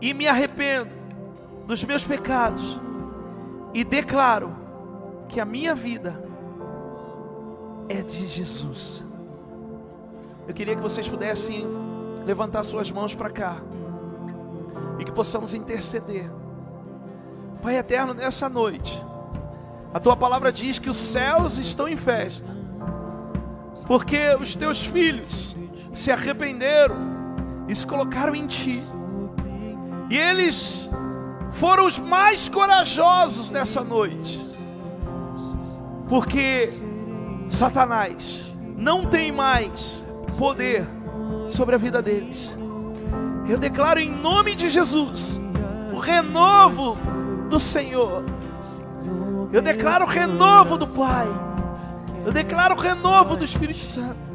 e 0.00 0.12
me 0.12 0.26
arrependo 0.26 0.90
dos 1.66 1.84
meus 1.84 2.04
pecados 2.04 2.80
e 3.72 3.82
declaro 3.84 4.54
que 5.28 5.40
a 5.40 5.44
minha 5.44 5.74
vida 5.74 6.23
é 7.88 8.02
de 8.02 8.26
Jesus. 8.26 9.04
Eu 10.46 10.54
queria 10.54 10.76
que 10.76 10.82
vocês 10.82 11.08
pudessem 11.08 11.66
levantar 12.26 12.62
suas 12.62 12.90
mãos 12.90 13.14
para 13.14 13.30
cá 13.30 13.56
e 14.98 15.04
que 15.04 15.12
possamos 15.12 15.54
interceder. 15.54 16.30
Pai 17.62 17.76
eterno, 17.76 18.12
nessa 18.12 18.48
noite, 18.48 19.02
a 19.92 20.00
tua 20.00 20.16
palavra 20.16 20.52
diz 20.52 20.78
que 20.78 20.90
os 20.90 20.96
céus 20.96 21.56
estão 21.56 21.88
em 21.88 21.96
festa, 21.96 22.54
porque 23.86 24.34
os 24.40 24.54
teus 24.54 24.84
filhos 24.84 25.56
se 25.92 26.10
arrependeram 26.10 26.96
e 27.68 27.74
se 27.74 27.86
colocaram 27.86 28.34
em 28.34 28.46
ti, 28.46 28.82
e 30.10 30.16
eles 30.16 30.90
foram 31.52 31.86
os 31.86 31.98
mais 31.98 32.48
corajosos 32.48 33.50
nessa 33.50 33.82
noite, 33.82 34.38
porque 36.08 36.68
Satanás 37.48 38.44
não 38.76 39.06
tem 39.06 39.30
mais 39.30 40.04
poder 40.38 40.86
sobre 41.48 41.74
a 41.74 41.78
vida 41.78 42.02
deles. 42.02 42.56
Eu 43.48 43.58
declaro 43.58 44.00
em 44.00 44.10
nome 44.10 44.54
de 44.54 44.68
Jesus 44.68 45.40
o 45.92 45.98
renovo 45.98 46.96
do 47.48 47.60
Senhor. 47.60 48.24
Eu 49.52 49.62
declaro 49.62 50.04
o 50.04 50.08
renovo 50.08 50.76
do 50.76 50.86
Pai. 50.86 51.28
Eu 52.24 52.32
declaro 52.32 52.74
o 52.74 52.78
renovo 52.78 53.36
do 53.36 53.44
Espírito 53.44 53.80
Santo. 53.80 54.34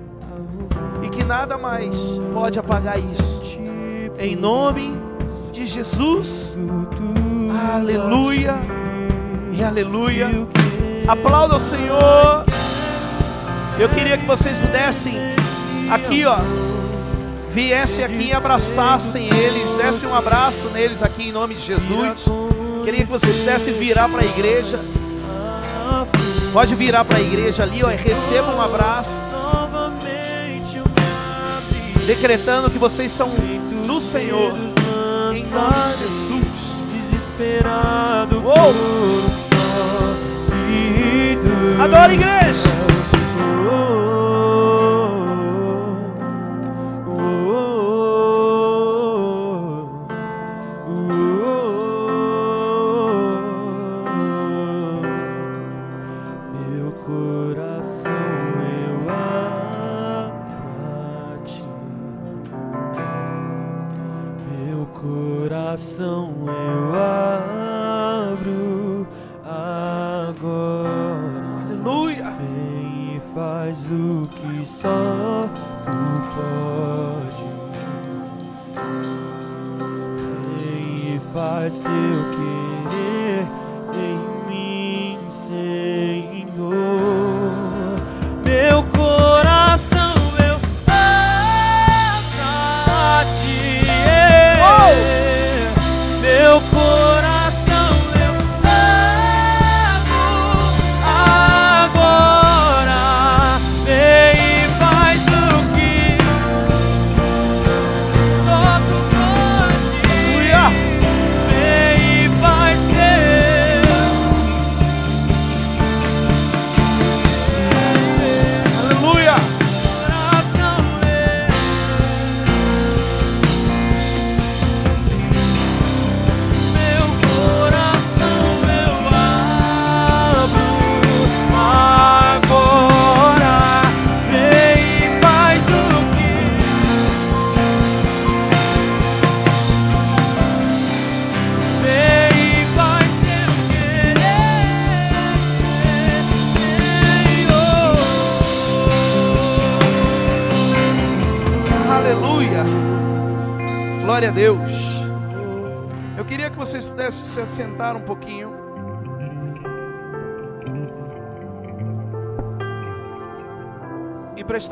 E 1.03 1.09
que 1.09 1.23
nada 1.23 1.57
mais 1.57 2.19
pode 2.33 2.59
apagar 2.59 2.97
isso. 2.99 3.41
Em 4.17 4.35
nome 4.35 4.93
de 5.51 5.65
Jesus. 5.65 6.57
Aleluia 7.73 8.55
e 9.51 9.63
aleluia. 9.63 10.29
Aplauda 11.07 11.55
o 11.55 11.59
Senhor. 11.59 12.48
Eu 13.79 13.87
queria 13.87 14.17
que 14.17 14.25
vocês 14.25 14.57
pudessem 14.57 15.17
aqui, 15.89 16.25
ó, 16.25 16.39
viessem 17.49 18.03
aqui 18.03 18.27
e 18.27 18.33
abraçassem 18.33 19.33
eles, 19.33 19.71
dessem 19.75 20.09
um 20.09 20.13
abraço 20.13 20.67
neles 20.67 21.01
aqui 21.01 21.29
em 21.29 21.31
nome 21.31 21.55
de 21.55 21.61
Jesus. 21.61 22.25
Queria 22.83 23.05
que 23.05 23.09
vocês 23.09 23.37
pudessem 23.37 23.73
virar 23.73 24.09
para 24.09 24.21
a 24.21 24.25
igreja. 24.25 24.77
Pode 26.51 26.75
virar 26.75 27.05
para 27.05 27.19
a 27.19 27.21
igreja 27.21 27.63
ali, 27.63 27.81
ó, 27.81 27.89
e 27.89 27.95
receba 27.95 28.53
um 28.53 28.61
abraço. 28.61 29.15
Decretando 32.05 32.69
que 32.69 32.77
vocês 32.77 33.09
são 33.13 33.29
do 33.87 34.01
Senhor. 34.01 34.57
Em 35.33 35.45
nome 35.45 35.75
de 35.85 35.99
Jesus 35.99 36.49
desesperado 36.91 38.41
Uou. 38.43 38.73
um 41.77 41.81
Adora 41.81 42.13
igreja. 42.13 42.88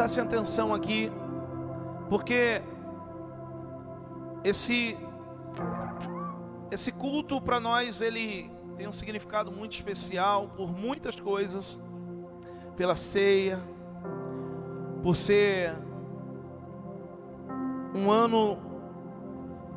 Prestassem 0.08 0.24
atenção 0.24 0.74
aqui, 0.74 1.12
porque 2.10 2.62
esse 4.44 4.98
esse 6.72 6.92
culto 6.92 7.42
para 7.42 7.60
nós 7.60 8.02
ele 8.02 8.50
tem 8.78 8.88
um 8.88 8.92
significado 8.92 9.52
muito 9.52 9.74
especial 9.74 10.50
por 10.56 10.72
muitas 10.72 11.20
coisas, 11.20 11.80
pela 12.76 12.96
ceia, 12.96 13.62
por 15.04 15.16
ser 15.16 15.76
um 17.94 18.10
ano 18.10 18.58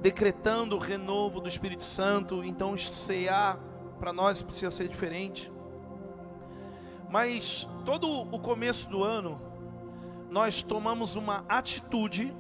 decretando 0.01 0.77
o 0.77 0.79
renovo 0.79 1.41
do 1.41 1.49
Espírito 1.49 1.83
Santo, 1.83 2.45
então 2.45 2.77
cear 2.77 3.59
para 3.99 4.13
nós 4.13 4.43
precisa 4.43 4.71
ser 4.71 4.89
diferente. 4.89 5.53
Mas 7.09 7.69
todo 7.85 8.09
o 8.09 8.39
começo 8.39 8.89
do 8.89 9.03
ano 9.03 9.50
nós 10.31 10.63
tomamos 10.63 11.17
uma 11.17 11.45
atitude 11.49 12.35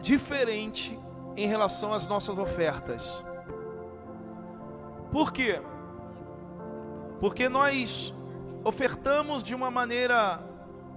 diferente 0.00 0.98
em 1.36 1.46
relação 1.46 1.92
às 1.92 2.06
nossas 2.06 2.38
ofertas. 2.38 3.24
Por 5.12 5.32
quê? 5.32 5.60
Porque 7.20 7.48
nós 7.48 8.14
ofertamos 8.64 9.42
de 9.42 9.54
uma 9.54 9.70
maneira 9.70 10.40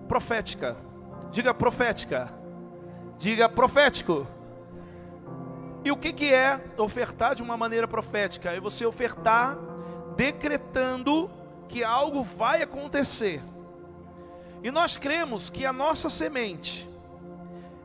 profética. 0.08 0.78
Diga 1.32 1.54
profética. 1.54 2.34
Diga 3.18 3.50
profético. 3.50 4.26
E 5.84 5.92
o 5.92 5.98
que, 5.98 6.14
que 6.14 6.34
é 6.34 6.62
ofertar 6.78 7.36
de 7.36 7.42
uma 7.42 7.58
maneira 7.58 7.88
profética? 7.88 8.52
É 8.52 8.60
você 8.60 8.86
ofertar 8.86 9.58
decretando 10.16 11.30
que 11.68 11.84
algo 11.84 12.24
vai 12.24 12.62
acontecer. 12.62 13.42
E 14.64 14.70
nós 14.70 14.98
cremos 14.98 15.50
que 15.50 15.66
a 15.66 15.74
nossa 15.74 16.10
semente 16.10 16.90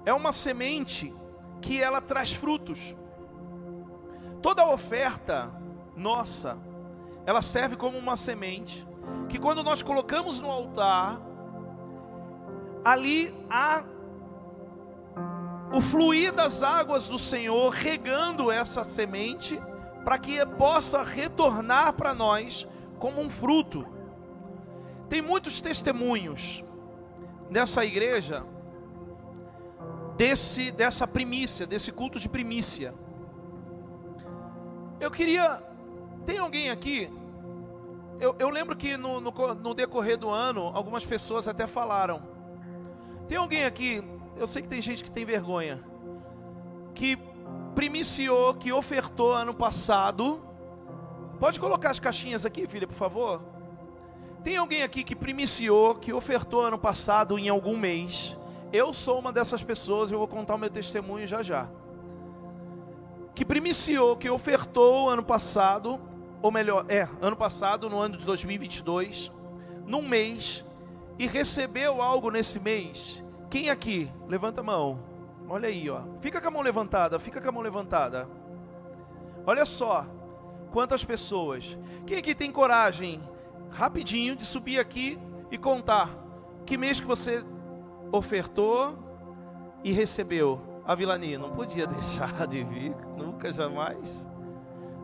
é 0.05 0.13
uma 0.13 0.33
semente 0.33 1.13
que 1.63 1.83
ela 1.83 2.01
traz 2.01 2.33
frutos. 2.33 2.97
Toda 4.43 4.67
oferta 4.67 5.51
nossa, 5.97 6.59
ela 7.25 7.41
serve 7.41 7.77
como 7.77 7.97
uma 7.97 8.17
semente 8.17 8.87
que 9.29 9.39
quando 9.39 9.63
nós 9.63 9.83
colocamos 9.83 10.39
no 10.39 10.51
altar, 10.51 11.21
ali 12.85 13.35
há 13.51 13.83
o 15.73 15.81
fluir 15.81 16.33
das 16.33 16.63
águas 16.63 17.09
do 17.09 17.19
Senhor 17.19 17.73
regando 17.73 18.51
essa 18.51 18.85
semente 18.85 19.61
para 20.05 20.19
que 20.19 20.45
possa 20.47 21.03
retornar 21.03 21.95
para 21.95 22.15
nós 22.15 22.69
como 22.99 23.21
um 23.21 23.29
fruto. 23.29 23.87
Tem 25.09 25.21
muitos 25.21 25.61
testemunhos 25.61 26.65
nessa 27.51 27.85
igreja 27.85 28.45
desse 30.17 30.71
dessa 30.71 31.07
primícia, 31.07 31.67
desse 31.67 31.93
culto 31.93 32.19
de 32.19 32.29
primícia. 32.29 32.95
Eu 34.99 35.11
queria 35.11 35.63
tem 36.25 36.39
alguém 36.39 36.71
aqui? 36.71 37.11
Eu, 38.19 38.35
eu 38.39 38.49
lembro 38.49 38.75
que 38.75 38.97
no, 38.97 39.21
no, 39.21 39.31
no 39.55 39.75
decorrer 39.75 40.17
do 40.17 40.31
ano 40.31 40.71
algumas 40.75 41.05
pessoas 41.05 41.47
até 41.47 41.67
falaram. 41.67 42.23
Tem 43.29 43.37
alguém 43.37 43.65
aqui 43.65 44.03
eu 44.37 44.47
sei 44.47 44.63
que 44.63 44.69
tem 44.69 44.83
gente 44.83 45.03
que 45.03 45.11
tem 45.11 45.25
vergonha, 45.25 45.83
que 46.95 47.19
primiciou, 47.75 48.55
que 48.55 48.73
ofertou 48.73 49.33
ano 49.33 49.55
passado. 49.55 50.43
Pode 51.41 51.59
colocar 51.59 51.91
as 51.91 51.99
caixinhas 52.01 52.45
aqui, 52.45 52.67
filha, 52.67 52.87
por 52.87 52.95
favor? 52.95 53.43
Tem 54.47 54.57
alguém 54.57 54.85
aqui 54.85 55.03
que 55.03 55.17
primiciou, 55.17 55.97
que 55.97 56.13
ofertou 56.13 56.61
ano 56.61 56.79
passado 56.79 57.37
em 57.37 57.49
algum 57.49 57.77
mês? 57.77 58.39
Eu 58.73 58.93
sou 58.93 59.19
uma 59.19 59.33
dessas 59.33 59.65
pessoas, 59.65 60.13
eu 60.13 60.19
vou 60.19 60.29
contar 60.29 60.55
o 60.55 60.59
meu 60.59 60.71
testemunho 60.71 61.27
já 61.27 61.43
já. 61.43 61.69
Que 63.35 63.45
primiciou, 63.45 64.17
que 64.17 64.31
ofertou 64.31 65.11
ano 65.11 65.25
passado, 65.25 66.01
ou 66.41 66.53
melhor, 66.53 66.87
é, 66.89 67.09
ano 67.21 67.35
passado, 67.35 67.91
no 67.91 67.99
ano 67.99 68.17
de 68.17 68.25
2022, 68.25 69.33
num 69.85 70.03
mês, 70.03 70.65
e 71.19 71.27
recebeu 71.27 72.01
algo 72.01 72.31
nesse 72.31 72.61
mês 72.61 73.21
quem 73.51 73.69
aqui? 73.69 74.09
Levanta 74.29 74.61
a 74.61 74.65
mão. 74.65 75.01
Olha 75.49 75.69
aí, 75.69 75.91
ó. 75.91 76.03
Fica 76.21 76.41
com 76.41 76.47
a 76.47 76.51
mão 76.53 76.63
levantada, 76.63 77.19
fica 77.19 77.41
com 77.41 77.49
a 77.49 77.53
mão 77.53 77.63
levantada. 77.63 78.29
Olha 79.45 79.67
só 79.67 80.07
quantas 80.71 81.05
pessoas. 81.05 81.77
Quem 82.07 82.19
aqui 82.19 82.33
tem 82.33 82.53
coragem, 82.53 83.21
rapidinho, 83.77 84.35
de 84.35 84.45
subir 84.45 84.81
aqui 84.81 85.19
e 85.51 85.59
contar 85.59 86.11
que 86.65 86.77
mês 86.77 86.99
que 86.99 87.07
você 87.07 87.45
ofertou 88.11 88.99
e 89.85 89.93
recebeu? 89.93 90.61
A 90.85 90.95
Vilani 90.95 91.37
não 91.37 91.51
podia 91.51 91.87
deixar 91.87 92.47
de 92.47 92.65
vir, 92.65 92.95
nunca, 93.17 93.53
jamais. 93.53 94.27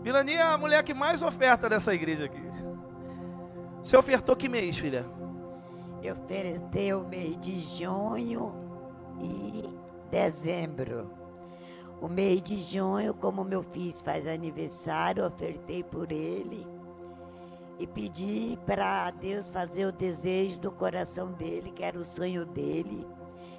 Vilani 0.03 0.35
é 0.35 0.43
a 0.43 0.59
mulher 0.59 0.83
que 0.83 0.95
mais 0.95 1.23
oferta 1.23 1.69
dessa 1.69 1.95
igreja 1.95 2.25
aqui. 2.25 2.43
Você 3.83 3.97
ofertou 3.97 4.35
que 4.35 4.49
mês, 4.49 4.79
filha? 4.79 5.07
Eu 6.03 6.17
ofertei 6.17 6.93
o 6.95 7.07
mês 7.07 7.39
de 7.41 7.61
junho 7.61 8.55
e 9.21 9.69
dezembro. 10.11 11.11
O 12.01 12.09
mês 12.09 12.43
de 12.43 12.59
junho, 12.59 13.15
como 13.15 13.45
meu 13.45 13.63
filho 13.63 13.95
faz 14.03 14.27
aniversário, 14.27 15.25
ofertei 15.25 15.85
por 15.85 16.11
ele 16.11 16.67
e 17.79 17.87
pedi 17.87 18.59
para 18.67 19.11
Deus 19.11 19.47
fazer 19.47 19.87
o 19.87 19.93
desejo 19.93 20.61
do 20.61 20.71
coração 20.71 21.33
dele, 21.33 21.73
que 21.73 21.83
era 21.83 21.99
o 21.99 22.05
sonho 22.05 22.45
dele, 22.45 23.07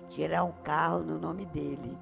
tirar 0.09 0.43
um 0.43 0.51
carro 0.63 0.99
no 0.99 1.19
nome 1.19 1.45
dele. 1.45 1.97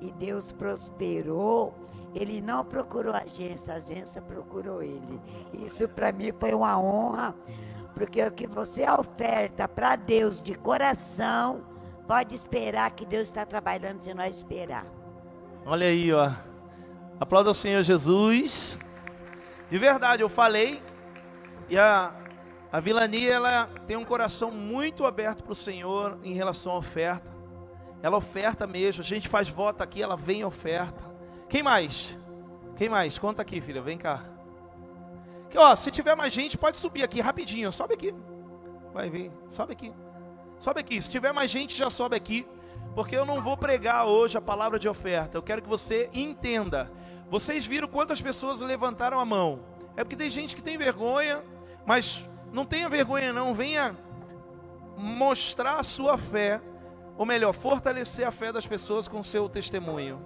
E 0.00 0.10
Deus 0.12 0.52
prosperou. 0.52 1.74
Ele 2.14 2.40
não 2.40 2.64
procurou 2.64 3.12
a 3.14 3.18
agência, 3.18 3.74
a 3.74 3.76
agência 3.76 4.22
procurou 4.22 4.82
ele. 4.82 5.20
Isso 5.52 5.86
para 5.88 6.12
mim 6.12 6.32
foi 6.32 6.54
uma 6.54 6.78
honra, 6.78 7.34
porque 7.94 8.22
o 8.22 8.32
que 8.32 8.46
você 8.46 8.88
oferta 8.90 9.68
para 9.68 9.96
Deus 9.96 10.42
de 10.42 10.54
coração, 10.54 11.60
pode 12.06 12.34
esperar 12.34 12.90
que 12.92 13.04
Deus 13.04 13.26
está 13.26 13.44
trabalhando 13.44 14.00
se 14.00 14.14
nós 14.14 14.36
esperar. 14.36 14.86
Olha 15.64 15.86
aí, 15.86 16.12
ó. 16.12 16.32
Aplauda 17.18 17.50
o 17.50 17.54
Senhor 17.54 17.82
Jesus. 17.82 18.78
De 19.70 19.78
verdade, 19.78 20.22
eu 20.22 20.28
falei. 20.28 20.82
E 21.68 21.78
a, 21.78 22.14
a 22.70 22.80
Vilania, 22.80 23.34
ela 23.34 23.66
tem 23.86 23.96
um 23.96 24.04
coração 24.04 24.50
muito 24.50 25.04
aberto 25.04 25.42
para 25.42 25.52
o 25.52 25.56
Senhor 25.56 26.18
em 26.22 26.32
relação 26.32 26.72
à 26.72 26.78
oferta. 26.78 27.34
Ela 28.02 28.16
oferta 28.16 28.66
mesmo. 28.66 29.02
A 29.02 29.04
gente 29.04 29.28
faz 29.28 29.48
voto 29.48 29.82
aqui, 29.82 30.02
ela 30.02 30.16
vem 30.16 30.44
oferta. 30.44 31.04
Quem 31.48 31.62
mais? 31.62 32.16
Quem 32.76 32.88
mais? 32.88 33.18
Conta 33.18 33.42
aqui, 33.42 33.60
filha. 33.60 33.82
Vem 33.82 33.98
cá. 33.98 34.24
Que, 35.50 35.58
ó, 35.58 35.74
se 35.74 35.90
tiver 35.90 36.14
mais 36.14 36.32
gente, 36.32 36.58
pode 36.58 36.76
subir 36.76 37.02
aqui 37.02 37.20
rapidinho. 37.20 37.72
Sobe 37.72 37.94
aqui. 37.94 38.14
Vai 38.92 39.10
vir. 39.10 39.32
Sobe 39.48 39.72
aqui. 39.72 39.92
Sobe 40.58 40.80
aqui. 40.80 41.02
Se 41.02 41.08
tiver 41.08 41.32
mais 41.32 41.50
gente, 41.50 41.76
já 41.76 41.90
sobe 41.90 42.16
aqui. 42.16 42.46
Porque 42.94 43.16
eu 43.16 43.26
não 43.26 43.42
vou 43.42 43.56
pregar 43.56 44.06
hoje 44.06 44.38
a 44.38 44.40
palavra 44.40 44.78
de 44.78 44.88
oferta. 44.88 45.36
Eu 45.36 45.42
quero 45.42 45.62
que 45.62 45.68
você 45.68 46.08
entenda. 46.12 46.90
Vocês 47.28 47.66
viram 47.66 47.88
quantas 47.88 48.22
pessoas 48.22 48.60
levantaram 48.60 49.18
a 49.18 49.24
mão? 49.24 49.60
É 49.96 50.04
porque 50.04 50.16
tem 50.16 50.30
gente 50.30 50.54
que 50.54 50.62
tem 50.62 50.76
vergonha, 50.76 51.42
mas 51.86 52.28
não 52.52 52.66
tenha 52.66 52.88
vergonha 52.88 53.32
não, 53.32 53.54
venha 53.54 53.96
mostrar 54.96 55.78
a 55.78 55.84
sua 55.84 56.18
fé, 56.18 56.60
ou 57.16 57.24
melhor, 57.24 57.52
fortalecer 57.52 58.26
a 58.26 58.32
fé 58.32 58.52
das 58.52 58.66
pessoas 58.66 59.06
com 59.06 59.20
o 59.20 59.24
seu 59.24 59.48
testemunho. 59.48 60.20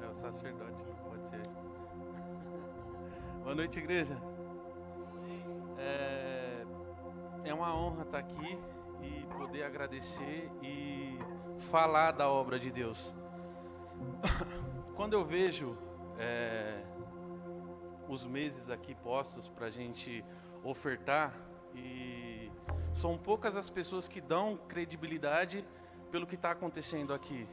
É 0.00 0.12
sacerdote, 0.14 0.82
pode 1.08 1.28
ser. 1.28 1.42
Boa 3.42 3.54
noite, 3.54 3.78
igreja. 3.78 4.16
É, 5.76 6.64
é 7.44 7.54
uma 7.54 7.76
honra 7.76 8.04
estar 8.04 8.18
aqui 8.18 8.58
e 9.02 9.26
poder 9.36 9.64
agradecer 9.64 10.50
e 10.62 11.18
falar 11.70 12.12
da 12.12 12.28
obra 12.28 12.58
de 12.58 12.70
Deus. 12.70 13.14
Quando 14.96 15.12
eu 15.12 15.24
vejo 15.24 15.76
é, 16.18 16.82
os 18.08 18.24
meses 18.24 18.70
aqui 18.70 18.94
postos 18.94 19.48
para 19.48 19.66
a 19.66 19.70
gente 19.70 20.24
ofertar, 20.62 21.34
e 21.74 22.50
são 22.92 23.18
poucas 23.18 23.56
as 23.56 23.68
pessoas 23.68 24.06
que 24.06 24.20
dão 24.20 24.56
credibilidade 24.68 25.64
pelo 26.10 26.26
que 26.26 26.36
está 26.36 26.50
acontecendo 26.52 27.12
aqui. 27.12 27.46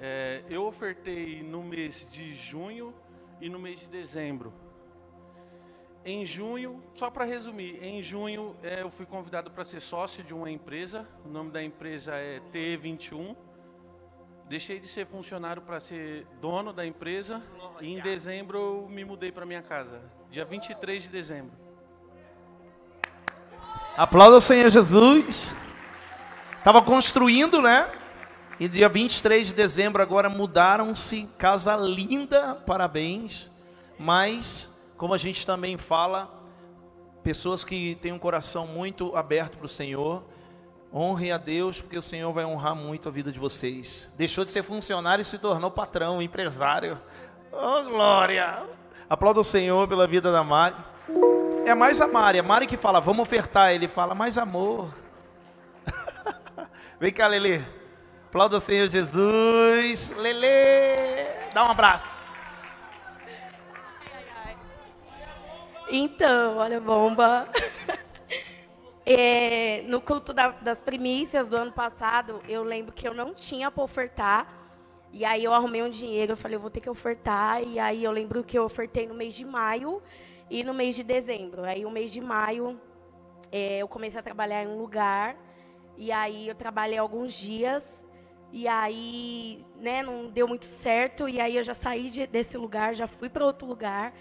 É, 0.00 0.44
eu 0.48 0.64
ofertei 0.64 1.42
no 1.42 1.62
mês 1.62 2.08
de 2.10 2.32
junho 2.32 2.94
e 3.40 3.48
no 3.48 3.58
mês 3.58 3.80
de 3.80 3.86
dezembro. 3.86 4.52
Em 6.04 6.24
junho, 6.24 6.82
só 6.94 7.10
para 7.10 7.24
resumir, 7.24 7.82
em 7.82 8.00
junho 8.02 8.56
é, 8.62 8.82
eu 8.82 8.90
fui 8.90 9.04
convidado 9.04 9.50
para 9.50 9.64
ser 9.64 9.80
sócio 9.80 10.24
de 10.24 10.32
uma 10.32 10.50
empresa. 10.50 11.06
O 11.24 11.28
nome 11.28 11.50
da 11.50 11.62
empresa 11.62 12.14
é 12.14 12.40
T21 12.52 13.36
Deixei 14.48 14.80
de 14.80 14.88
ser 14.88 15.06
funcionário 15.06 15.60
para 15.60 15.78
ser 15.78 16.26
dono 16.40 16.72
da 16.72 16.86
empresa 16.86 17.42
e 17.82 17.92
em 17.92 18.00
dezembro 18.00 18.58
eu 18.58 18.88
me 18.88 19.04
mudei 19.04 19.30
para 19.30 19.44
minha 19.44 19.60
casa, 19.60 20.00
dia 20.30 20.42
23 20.42 21.02
de 21.02 21.08
dezembro. 21.10 21.52
Aplauda 23.94 24.38
o 24.38 24.40
Senhor 24.40 24.70
Jesus. 24.70 25.54
Estava 26.56 26.80
construindo, 26.80 27.60
né? 27.60 27.92
E 28.58 28.68
dia 28.68 28.88
23 28.88 29.48
de 29.48 29.54
dezembro 29.54 30.00
agora 30.00 30.30
mudaram-se, 30.30 31.28
casa 31.36 31.76
linda, 31.76 32.54
parabéns. 32.54 33.50
Mas, 33.98 34.70
como 34.96 35.12
a 35.12 35.18
gente 35.18 35.44
também 35.44 35.76
fala, 35.76 36.42
pessoas 37.22 37.64
que 37.64 37.96
têm 37.96 38.12
um 38.12 38.18
coração 38.18 38.66
muito 38.66 39.14
aberto 39.14 39.58
para 39.58 39.66
o 39.66 39.68
Senhor, 39.68 40.24
Honre 40.92 41.30
a 41.30 41.36
Deus, 41.36 41.80
porque 41.80 41.98
o 41.98 42.02
Senhor 42.02 42.32
vai 42.32 42.44
honrar 42.44 42.74
muito 42.74 43.08
a 43.08 43.12
vida 43.12 43.30
de 43.30 43.38
vocês. 43.38 44.10
Deixou 44.16 44.44
de 44.44 44.50
ser 44.50 44.62
funcionário 44.62 45.22
e 45.22 45.24
se 45.24 45.38
tornou 45.38 45.70
patrão, 45.70 46.22
empresário. 46.22 46.98
Oh, 47.52 47.82
glória! 47.84 48.62
Aplauda 49.08 49.40
o 49.40 49.44
Senhor 49.44 49.86
pela 49.86 50.06
vida 50.06 50.32
da 50.32 50.42
Mari. 50.42 50.76
É 51.66 51.74
mais 51.74 52.00
a 52.00 52.06
Mari, 52.06 52.38
a 52.38 52.42
Mari 52.42 52.66
que 52.66 52.78
fala, 52.78 53.00
vamos 53.00 53.22
ofertar. 53.22 53.72
Ele 53.72 53.86
fala, 53.86 54.14
mais 54.14 54.38
amor. 54.38 54.90
Vem 56.98 57.12
cá, 57.12 57.26
Lele. 57.26 57.66
Aplauda 58.28 58.56
o 58.56 58.60
Senhor 58.60 58.88
Jesus. 58.88 60.10
Lele, 60.16 61.26
dá 61.52 61.66
um 61.66 61.70
abraço. 61.70 62.04
Então, 65.90 66.58
olha 66.58 66.78
a 66.78 66.80
bomba. 66.80 67.48
É, 69.10 69.84
no 69.86 70.02
culto 70.02 70.34
da, 70.34 70.50
das 70.50 70.82
primícias 70.82 71.48
do 71.48 71.56
ano 71.56 71.72
passado, 71.72 72.40
eu 72.46 72.62
lembro 72.62 72.92
que 72.92 73.08
eu 73.08 73.14
não 73.14 73.32
tinha 73.32 73.70
para 73.70 73.82
ofertar. 73.82 74.46
E 75.10 75.24
aí 75.24 75.42
eu 75.42 75.54
arrumei 75.54 75.82
um 75.82 75.88
dinheiro, 75.88 76.32
eu 76.32 76.36
falei, 76.36 76.56
eu 76.56 76.60
vou 76.60 76.68
ter 76.68 76.82
que 76.82 76.90
ofertar. 76.90 77.62
E 77.62 77.78
aí 77.78 78.04
eu 78.04 78.12
lembro 78.12 78.44
que 78.44 78.58
eu 78.58 78.64
ofertei 78.64 79.06
no 79.06 79.14
mês 79.14 79.32
de 79.32 79.46
maio 79.46 80.02
e 80.50 80.62
no 80.62 80.74
mês 80.74 80.94
de 80.94 81.02
dezembro. 81.02 81.64
Aí 81.64 81.86
o 81.86 81.90
mês 81.90 82.12
de 82.12 82.20
maio 82.20 82.78
é, 83.50 83.78
eu 83.78 83.88
comecei 83.88 84.20
a 84.20 84.22
trabalhar 84.22 84.62
em 84.62 84.66
um 84.66 84.76
lugar. 84.76 85.36
E 85.96 86.12
aí 86.12 86.46
eu 86.46 86.54
trabalhei 86.54 86.98
alguns 86.98 87.32
dias. 87.32 88.06
E 88.52 88.68
aí, 88.68 89.64
né, 89.76 90.02
não 90.02 90.28
deu 90.28 90.46
muito 90.46 90.66
certo. 90.66 91.26
E 91.26 91.40
aí 91.40 91.56
eu 91.56 91.64
já 91.64 91.72
saí 91.72 92.10
de, 92.10 92.26
desse 92.26 92.58
lugar, 92.58 92.94
já 92.94 93.06
fui 93.06 93.30
para 93.30 93.42
outro 93.42 93.66
lugar 93.66 94.12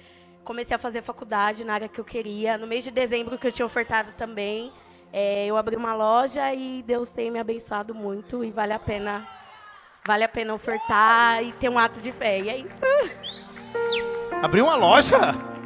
comecei 0.47 0.73
a 0.73 0.79
fazer 0.79 1.01
faculdade 1.01 1.65
na 1.65 1.73
área 1.73 1.89
que 1.89 1.99
eu 1.99 2.05
queria. 2.05 2.57
No 2.57 2.65
mês 2.65 2.81
de 2.81 2.89
dezembro, 2.89 3.37
que 3.37 3.45
eu 3.45 3.51
tinha 3.51 3.65
ofertado 3.65 4.13
também, 4.17 4.71
é, 5.11 5.45
eu 5.45 5.57
abri 5.57 5.75
uma 5.75 5.93
loja 5.93 6.53
e 6.53 6.81
Deus 6.83 7.09
tem 7.09 7.29
me 7.29 7.37
abençoado 7.37 7.93
muito 7.93 8.45
e 8.45 8.49
vale 8.49 8.71
a 8.71 8.79
pena, 8.79 9.27
vale 10.07 10.23
a 10.23 10.29
pena 10.29 10.53
ofertar 10.53 11.43
e 11.43 11.51
ter 11.51 11.67
um 11.67 11.77
ato 11.77 11.99
de 11.99 12.13
fé. 12.13 12.39
E 12.39 12.49
é 12.49 12.57
isso. 12.59 12.85
Abriu 14.41 14.63
uma 14.63 14.77
loja? 14.77 15.17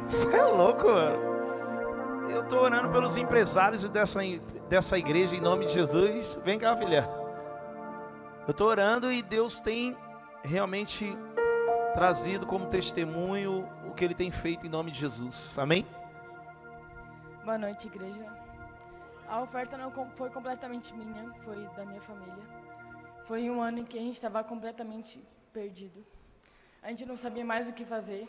Você 0.04 0.34
é 0.34 0.42
louco, 0.42 0.88
Eu 2.28 2.42
estou 2.42 2.58
orando 2.58 2.90
pelos 2.90 3.16
empresários 3.16 3.88
dessa, 3.88 4.18
dessa 4.68 4.98
igreja 4.98 5.36
em 5.36 5.40
nome 5.40 5.66
de 5.66 5.74
Jesus. 5.74 6.40
Vem 6.44 6.58
cá, 6.58 6.76
filha. 6.76 7.08
Eu 8.48 8.50
estou 8.50 8.66
orando 8.66 9.12
e 9.12 9.22
Deus 9.22 9.60
tem 9.60 9.96
realmente 10.42 11.16
trazido 11.94 12.46
como 12.46 12.66
testemunho 12.66 13.68
o 13.92 13.94
que 13.94 14.06
ele 14.06 14.14
tem 14.14 14.30
feito 14.30 14.66
em 14.66 14.70
nome 14.70 14.90
de 14.90 14.98
Jesus. 14.98 15.58
Amém? 15.58 15.86
Boa 17.44 17.58
noite, 17.58 17.88
igreja. 17.88 18.26
A 19.28 19.42
oferta 19.42 19.76
não 19.76 19.90
foi 20.16 20.30
completamente 20.30 20.94
minha, 20.94 21.30
foi 21.44 21.66
da 21.76 21.84
minha 21.84 22.00
família. 22.00 22.42
Foi 23.26 23.50
um 23.50 23.60
ano 23.60 23.80
em 23.80 23.84
que 23.84 23.98
a 23.98 24.00
gente 24.00 24.14
estava 24.14 24.42
completamente 24.42 25.22
perdido. 25.52 26.02
A 26.82 26.88
gente 26.88 27.04
não 27.04 27.16
sabia 27.16 27.44
mais 27.44 27.68
o 27.68 27.74
que 27.74 27.84
fazer. 27.84 28.26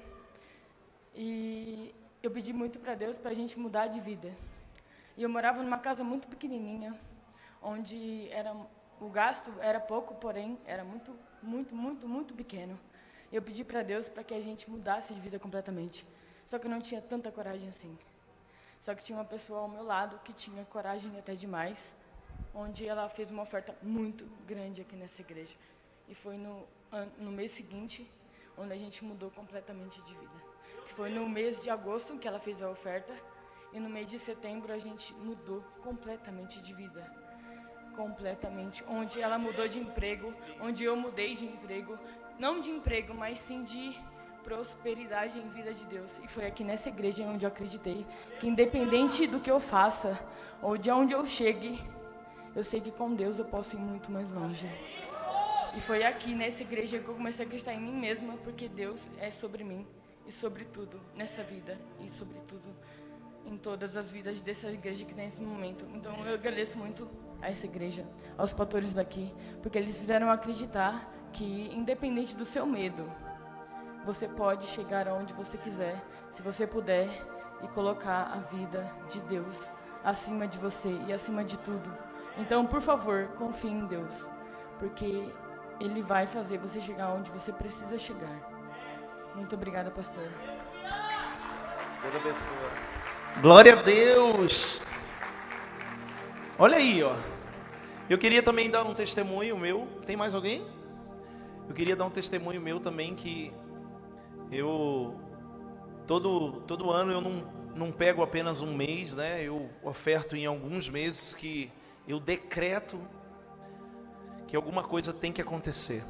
E 1.16 1.96
eu 2.22 2.30
pedi 2.30 2.52
muito 2.52 2.78
para 2.78 2.94
Deus 2.94 3.18
para 3.18 3.32
a 3.32 3.34
gente 3.34 3.58
mudar 3.58 3.88
de 3.88 4.02
vida. 4.02 4.36
E 5.16 5.24
eu 5.24 5.30
morava 5.30 5.64
numa 5.64 5.78
casa 5.78 6.04
muito 6.04 6.28
pequenininha, 6.28 6.94
onde 7.62 8.28
era 8.32 8.54
o 9.00 9.10
gasto 9.10 9.50
era 9.62 9.80
pouco, 9.80 10.14
porém 10.16 10.60
era 10.66 10.84
muito, 10.84 11.16
muito, 11.42 11.74
muito, 11.74 12.06
muito 12.06 12.34
pequeno 12.34 12.78
eu 13.36 13.42
pedi 13.42 13.64
para 13.64 13.82
Deus 13.82 14.08
para 14.08 14.24
que 14.24 14.34
a 14.34 14.42
gente 14.42 14.70
mudasse 14.70 15.14
de 15.14 15.20
vida 15.20 15.40
completamente. 15.40 16.06
Só 16.46 16.60
que 16.60 16.68
eu 16.68 16.72
não 16.72 16.80
tinha 16.80 17.02
tanta 17.02 17.32
coragem 17.32 17.70
assim. 17.70 17.98
Só 18.80 18.94
que 18.94 19.04
tinha 19.04 19.18
uma 19.18 19.26
pessoa 19.26 19.62
ao 19.62 19.68
meu 19.68 19.84
lado 19.84 20.20
que 20.24 20.34
tinha 20.34 20.64
coragem 20.66 21.18
até 21.18 21.34
demais, 21.34 21.96
onde 22.54 22.86
ela 22.86 23.10
fez 23.10 23.32
uma 23.32 23.44
oferta 23.44 23.76
muito 23.82 24.26
grande 24.46 24.82
aqui 24.82 24.96
nessa 24.96 25.22
igreja. 25.22 25.56
E 26.08 26.14
foi 26.14 26.38
no, 26.38 26.64
no 27.18 27.32
mês 27.32 27.52
seguinte 27.52 28.08
onde 28.58 28.74
a 28.74 28.78
gente 28.78 29.04
mudou 29.04 29.32
completamente 29.32 30.02
de 30.02 30.14
vida. 30.14 30.38
Que 30.86 30.94
foi 30.94 31.10
no 31.10 31.28
mês 31.28 31.62
de 31.62 31.70
agosto 31.70 32.18
que 32.18 32.28
ela 32.28 32.40
fez 32.40 32.62
a 32.62 32.70
oferta 32.70 33.14
e 33.72 33.80
no 33.80 33.90
mês 33.90 34.10
de 34.10 34.20
setembro 34.20 34.72
a 34.72 34.78
gente 34.78 35.14
mudou 35.16 35.62
completamente 35.82 36.62
de 36.62 36.74
vida. 36.74 37.10
Completamente. 37.96 38.84
Onde 38.88 39.20
ela 39.20 39.38
mudou 39.38 39.68
de 39.68 39.80
emprego, 39.80 40.34
onde 40.62 40.84
eu 40.84 40.96
mudei 40.96 41.36
de 41.36 41.46
emprego, 41.46 41.98
não 42.40 42.60
de 42.60 42.70
emprego, 42.70 43.14
mas 43.14 43.40
sim 43.40 43.64
de 43.64 43.96
prosperidade 44.44 45.40
em 45.40 45.48
vida 45.50 45.74
de 45.74 45.86
Deus. 45.86 46.12
E 46.24 46.28
foi 46.28 46.46
aqui 46.46 46.64
nessa 46.64 46.90
igreja 46.90 47.24
onde 47.24 47.46
eu 47.46 47.48
acreditei 47.48 48.06
que 48.40 48.48
independente 48.48 49.26
do 49.26 49.40
que 49.40 49.50
eu 49.50 49.60
faça 49.60 50.20
ou 50.62 50.78
de 50.78 50.92
onde 50.92 51.14
eu 51.14 51.26
chegue, 51.26 51.82
eu 52.56 52.64
sei 52.64 52.82
que 52.82 52.92
com 52.92 53.14
Deus 53.14 53.40
eu 53.40 53.46
posso 53.46 53.76
ir 53.76 53.80
muito 53.80 54.12
mais 54.12 54.30
longe. 54.30 54.70
E 55.76 55.80
foi 55.82 56.04
aqui 56.04 56.36
nessa 56.36 56.62
igreja 56.62 57.00
que 57.00 57.08
eu 57.08 57.16
comecei 57.16 57.44
a 57.44 57.48
acreditar 57.48 57.74
em 57.74 57.82
mim 57.82 57.96
mesma, 57.96 58.38
porque 58.44 58.68
Deus 58.68 59.02
é 59.18 59.32
sobre 59.32 59.64
mim 59.64 59.88
e 60.28 60.32
sobre 60.32 60.66
tudo 60.66 61.00
nessa 61.16 61.42
vida 61.44 61.80
e 62.00 62.12
sobre 62.12 62.38
tudo 62.48 62.70
em 63.46 63.58
todas 63.58 63.98
as 63.98 64.10
vidas 64.10 64.40
dessa 64.42 64.70
igreja 64.72 65.04
que 65.04 65.14
tem 65.14 65.26
nesse 65.26 65.42
momento. 65.42 65.86
Então 65.94 66.14
eu 66.26 66.36
agradeço 66.36 66.78
muito 66.78 67.10
a 67.42 67.50
essa 67.50 67.66
igreja, 67.66 68.06
aos 68.38 68.54
pastores 68.54 68.94
daqui, 68.94 69.34
porque 69.62 69.78
eles 69.78 69.98
fizeram 69.98 70.30
acreditar 70.30 71.12
que, 71.34 71.70
independente 71.74 72.36
do 72.36 72.46
seu 72.46 72.66
medo, 72.66 73.12
você 74.06 74.28
pode 74.28 74.68
chegar 74.68 75.08
aonde 75.08 75.34
você 75.34 75.58
quiser, 75.58 76.02
se 76.30 76.42
você 76.42 76.66
puder, 76.68 77.10
e 77.62 77.68
colocar 77.70 78.32
a 78.34 78.56
vida 78.56 78.90
de 79.10 79.20
Deus 79.22 79.58
acima 80.04 80.48
de 80.48 80.60
você 80.60 80.90
e 81.08 81.14
acima 81.14 81.44
de 81.44 81.58
tudo. 81.60 81.92
Então, 82.38 82.66
por 82.66 82.82
favor, 82.82 83.30
confie 83.38 83.70
em 83.70 83.86
Deus, 83.86 84.14
porque 84.80 85.30
Ele 85.80 86.02
vai 86.02 86.28
fazer 86.28 86.58
você 86.58 86.82
chegar 86.82 87.10
onde 87.10 87.32
você 87.32 87.52
precisa 87.54 87.98
chegar. 87.98 88.52
Muito 89.34 89.56
obrigada, 89.56 89.90
pastor. 89.90 90.28
Glória 93.42 93.74
a 93.74 93.82
Deus. 93.82 94.82
Olha 96.60 96.78
aí, 96.78 97.02
ó. 97.02 97.16
Eu 98.10 98.18
queria 98.18 98.44
também 98.44 98.70
dar 98.70 98.84
um 98.84 98.94
testemunho 98.94 99.58
meu. 99.58 99.88
Tem 100.06 100.18
mais 100.18 100.36
alguém? 100.36 100.68
Eu 101.68 101.74
queria 101.74 101.96
dar 101.96 102.06
um 102.06 102.10
testemunho 102.10 102.62
meu 102.62 102.80
também 102.80 103.16
que 103.16 103.54
eu 104.52 105.20
todo 106.06 106.62
todo 106.62 106.92
ano 106.92 107.12
eu 107.12 107.22
não, 107.22 107.48
não 107.76 107.92
pego 107.92 108.22
apenas 108.22 108.62
um 108.62 108.74
mês, 108.76 109.16
né? 109.16 109.42
Eu 109.42 109.70
oferto 109.82 110.36
em 110.36 110.46
alguns 110.46 110.90
meses 110.90 111.34
que 111.34 111.72
eu 112.08 112.20
decreto 112.20 113.00
que 114.48 114.56
alguma 114.56 114.84
coisa 114.84 115.14
tem 115.14 115.32
que 115.32 115.42
acontecer. 115.42 116.04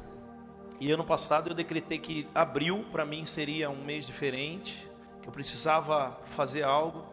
E 0.80 0.90
ano 0.90 1.04
passado 1.04 1.50
eu 1.50 1.54
decretei 1.54 1.98
que 1.98 2.28
abril 2.34 2.84
para 2.90 3.04
mim 3.04 3.24
seria 3.24 3.70
um 3.70 3.84
mês 3.84 4.04
diferente, 4.04 4.90
que 5.22 5.28
eu 5.28 5.32
precisava 5.32 6.18
fazer 6.24 6.62
algo 6.62 7.06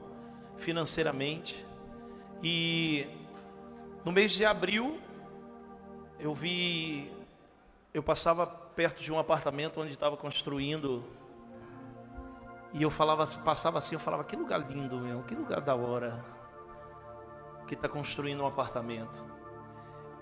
financeiramente. 0.57 1.65
E 2.43 3.07
no 4.03 4.11
mês 4.11 4.31
de 4.31 4.43
abril, 4.43 4.99
eu 6.19 6.33
vi, 6.33 7.11
eu 7.93 8.01
passava 8.01 8.45
perto 8.47 9.01
de 9.01 9.11
um 9.11 9.19
apartamento 9.19 9.81
onde 9.81 9.91
estava 9.91 10.15
construindo, 10.15 11.03
e 12.73 12.81
eu 12.81 12.89
falava, 12.89 13.27
passava 13.43 13.79
assim, 13.79 13.95
eu 13.95 13.99
falava, 13.99 14.23
que 14.23 14.35
lugar 14.35 14.59
lindo, 14.69 14.97
meu, 14.97 15.23
que 15.23 15.35
lugar 15.35 15.59
da 15.59 15.75
hora, 15.75 16.23
que 17.67 17.73
está 17.73 17.89
construindo 17.89 18.41
um 18.41 18.47
apartamento. 18.47 19.23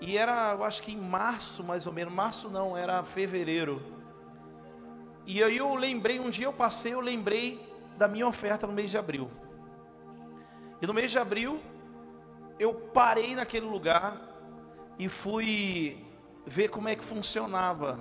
E 0.00 0.16
era, 0.16 0.52
eu 0.52 0.64
acho 0.64 0.82
que 0.82 0.92
em 0.92 0.96
março, 0.96 1.62
mais 1.62 1.86
ou 1.86 1.92
menos, 1.92 2.12
março 2.12 2.50
não, 2.50 2.76
era 2.76 3.04
fevereiro. 3.04 3.80
E 5.26 5.42
aí 5.42 5.58
eu 5.58 5.74
lembrei, 5.76 6.18
um 6.18 6.30
dia 6.30 6.46
eu 6.46 6.52
passei, 6.52 6.92
eu 6.92 7.00
lembrei 7.00 7.72
da 7.96 8.08
minha 8.08 8.26
oferta 8.26 8.66
no 8.66 8.72
mês 8.72 8.90
de 8.90 8.98
abril. 8.98 9.30
E 10.82 10.86
no 10.86 10.94
mês 10.94 11.10
de 11.10 11.18
abril, 11.18 11.60
eu 12.58 12.74
parei 12.74 13.36
naquele 13.36 13.66
lugar 13.66 14.20
e 14.98 15.08
fui 15.08 16.09
ver 16.46 16.68
como 16.68 16.88
é 16.88 16.94
que 16.94 17.04
funcionava 17.04 17.98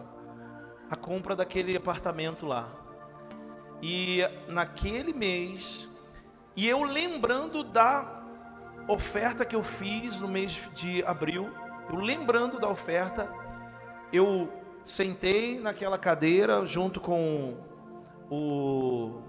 a 0.89 0.95
compra 0.95 1.35
daquele 1.35 1.75
apartamento 1.75 2.45
lá. 2.45 2.67
E 3.81 4.21
naquele 4.47 5.13
mês, 5.13 5.87
e 6.55 6.67
eu 6.67 6.83
lembrando 6.83 7.63
da 7.63 8.23
oferta 8.87 9.45
que 9.45 9.55
eu 9.55 9.63
fiz 9.63 10.19
no 10.19 10.27
mês 10.27 10.69
de 10.73 11.03
abril, 11.03 11.49
eu 11.89 11.95
lembrando 11.97 12.59
da 12.59 12.67
oferta, 12.67 13.31
eu 14.11 14.51
sentei 14.83 15.59
naquela 15.59 15.97
cadeira 15.97 16.65
junto 16.65 16.99
com 16.99 17.57
o 18.29 19.21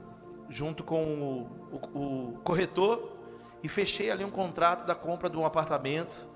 junto 0.49 0.83
com 0.83 1.47
o, 1.71 1.79
o, 1.95 2.33
o 2.33 2.39
corretor 2.43 3.17
e 3.63 3.69
fechei 3.69 4.11
ali 4.11 4.25
um 4.25 4.31
contrato 4.31 4.85
da 4.85 4.97
compra 4.97 5.31
de 5.31 5.37
um 5.37 5.47
apartamento 5.47 6.29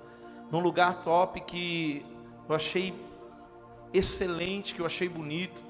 num 0.53 0.61
lugar 0.61 1.03
top 1.03 1.41
que 1.41 2.07
eu 2.49 2.55
achei 2.55 2.95
excelente, 3.93 4.75
que 4.75 4.81
eu 4.81 4.87
achei 4.87 5.09
bonito. 5.09 5.63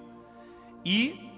E 0.85 1.31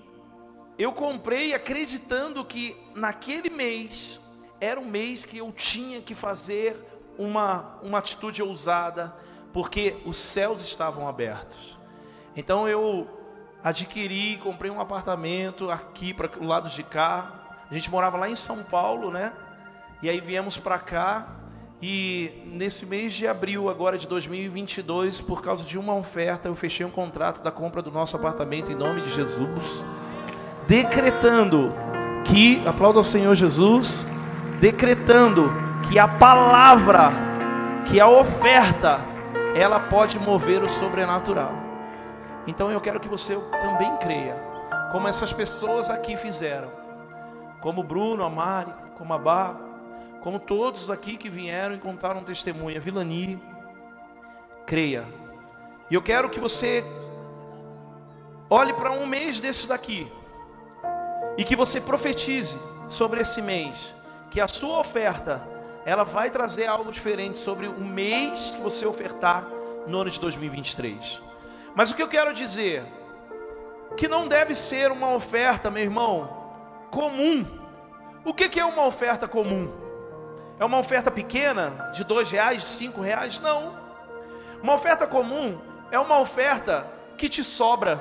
eu 0.79 0.93
comprei 0.93 1.55
acreditando 1.55 2.45
que 2.45 2.77
naquele 2.95 3.51
mês 3.51 4.21
era 4.61 4.81
um 4.81 4.85
mês 4.85 5.25
que 5.25 5.39
eu 5.39 5.53
tinha 5.53 6.01
que 6.01 6.15
fazer 6.15 6.77
uma, 7.19 7.79
uma 7.83 7.99
atitude 7.99 8.43
ousada, 8.43 9.15
porque 9.53 9.97
os 10.05 10.17
céus 10.17 10.61
estavam 10.61 11.09
abertos. 11.09 11.79
Então 12.35 12.69
eu 12.69 13.09
adquiri, 13.63 14.39
comprei 14.39 14.71
um 14.71 14.81
apartamento 14.81 15.71
aqui 15.71 16.13
para 16.15 16.39
o 16.39 16.45
lado 16.45 16.69
de 16.69 16.83
cá. 16.83 17.65
A 17.71 17.75
gente 17.75 17.91
morava 17.91 18.17
lá 18.17 18.29
em 18.29 18.37
São 18.37 18.65
Paulo, 18.65 19.11
né? 19.11 19.33
E 20.03 20.11
aí 20.11 20.21
viemos 20.21 20.59
para 20.59 20.79
cá 20.79 21.37
e 21.81 22.43
nesse 22.47 22.87
mês 22.87 23.13
de 23.13 23.27
abril 23.27 23.69
agora 23.69 23.99
de 23.99 24.09
2022, 24.09 25.21
por 25.21 25.43
causa 25.43 25.63
de 25.63 25.79
uma 25.79 25.95
oferta, 25.95 26.49
eu 26.49 26.55
fechei 26.55 26.87
um 26.87 26.91
contrato 26.91 27.43
da 27.43 27.51
compra 27.51 27.83
do 27.83 27.91
nosso 27.91 28.17
apartamento 28.17 28.73
em 28.73 28.75
nome 28.75 29.03
de 29.03 29.13
Jesus, 29.13 29.85
decretando 30.67 31.75
que, 32.25 32.67
aplauda 32.67 32.99
ao 32.99 33.05
Senhor 33.05 33.35
Jesus, 33.35 34.07
decretando 34.59 35.53
que 35.89 35.99
a 35.99 36.09
palavra, 36.09 37.11
que 37.87 38.01
a 38.01 38.09
oferta, 38.09 38.99
ela 39.55 39.79
pode 39.79 40.19
mover 40.19 40.63
o 40.63 40.69
sobrenatural. 40.69 41.53
Então 42.47 42.71
eu 42.71 42.81
quero 42.81 42.99
que 42.99 43.09
você 43.09 43.37
também 43.61 43.95
creia, 43.99 44.35
como 44.93 45.09
essas 45.09 45.33
pessoas 45.33 45.91
aqui 45.91 46.17
fizeram, 46.17 46.71
como 47.61 47.83
Bruno, 47.83 48.25
a 48.25 48.31
Mari, 48.31 48.73
como 48.97 49.13
a 49.13 49.19
Bárbara, 49.19 49.66
como 50.27 50.41
todos 50.41 50.91
aqui 50.91 51.17
que 51.17 51.31
vieram 51.31 51.77
e 51.77 51.79
contaram 51.79 52.21
testemunha, 52.25 52.81
Vilani, 52.81 53.41
creia. 54.67 55.07
E 55.89 55.95
eu 55.95 56.03
quero 56.03 56.29
que 56.29 56.41
você 56.41 56.85
olhe 58.51 58.73
para 58.73 58.91
um 58.91 59.07
mês 59.07 59.39
desses 59.39 59.67
daqui 59.67 60.11
e 61.39 61.45
que 61.45 61.55
você 61.55 61.81
profetize 61.81 62.59
sobre 62.89 63.21
esse 63.21 63.41
mês, 63.41 63.95
que 64.29 64.41
a 64.41 64.49
sua 64.49 64.81
oferta 64.81 65.41
ela 65.85 66.03
vai 66.03 66.29
trazer 66.29 66.67
algo 66.67 66.91
diferente 66.91 67.37
sobre 67.37 67.69
o 67.69 67.81
mês 67.81 68.51
que 68.51 68.61
você 68.61 68.85
ofertar 68.85 69.47
no 69.87 70.01
ano 70.01 70.11
de 70.11 70.19
2023. 70.19 71.23
Mas 71.73 71.93
o 71.93 71.95
que 71.95 72.03
eu 72.03 72.09
quero 72.09 72.35
dizer 72.35 72.85
que 73.97 74.09
não 74.09 74.27
deve 74.27 74.57
ser 74.57 74.91
uma 74.91 75.15
oferta, 75.15 75.71
meu 75.71 75.85
irmão, 75.85 76.29
comum. 76.91 77.47
O 78.25 78.35
que 78.35 78.59
é 78.59 78.65
uma 78.65 78.87
oferta 78.87 79.29
comum? 79.29 79.86
É 80.59 80.65
uma 80.65 80.79
oferta 80.79 81.11
pequena, 81.11 81.91
de 81.93 82.03
dois 82.03 82.31
reais, 82.31 82.63
de 82.63 82.69
cinco 82.69 83.01
reais? 83.01 83.39
Não. 83.41 83.79
Uma 84.63 84.75
oferta 84.75 85.07
comum 85.07 85.61
é 85.91 85.99
uma 85.99 86.19
oferta 86.19 86.91
que 87.17 87.29
te 87.29 87.45
sobra. 87.45 88.01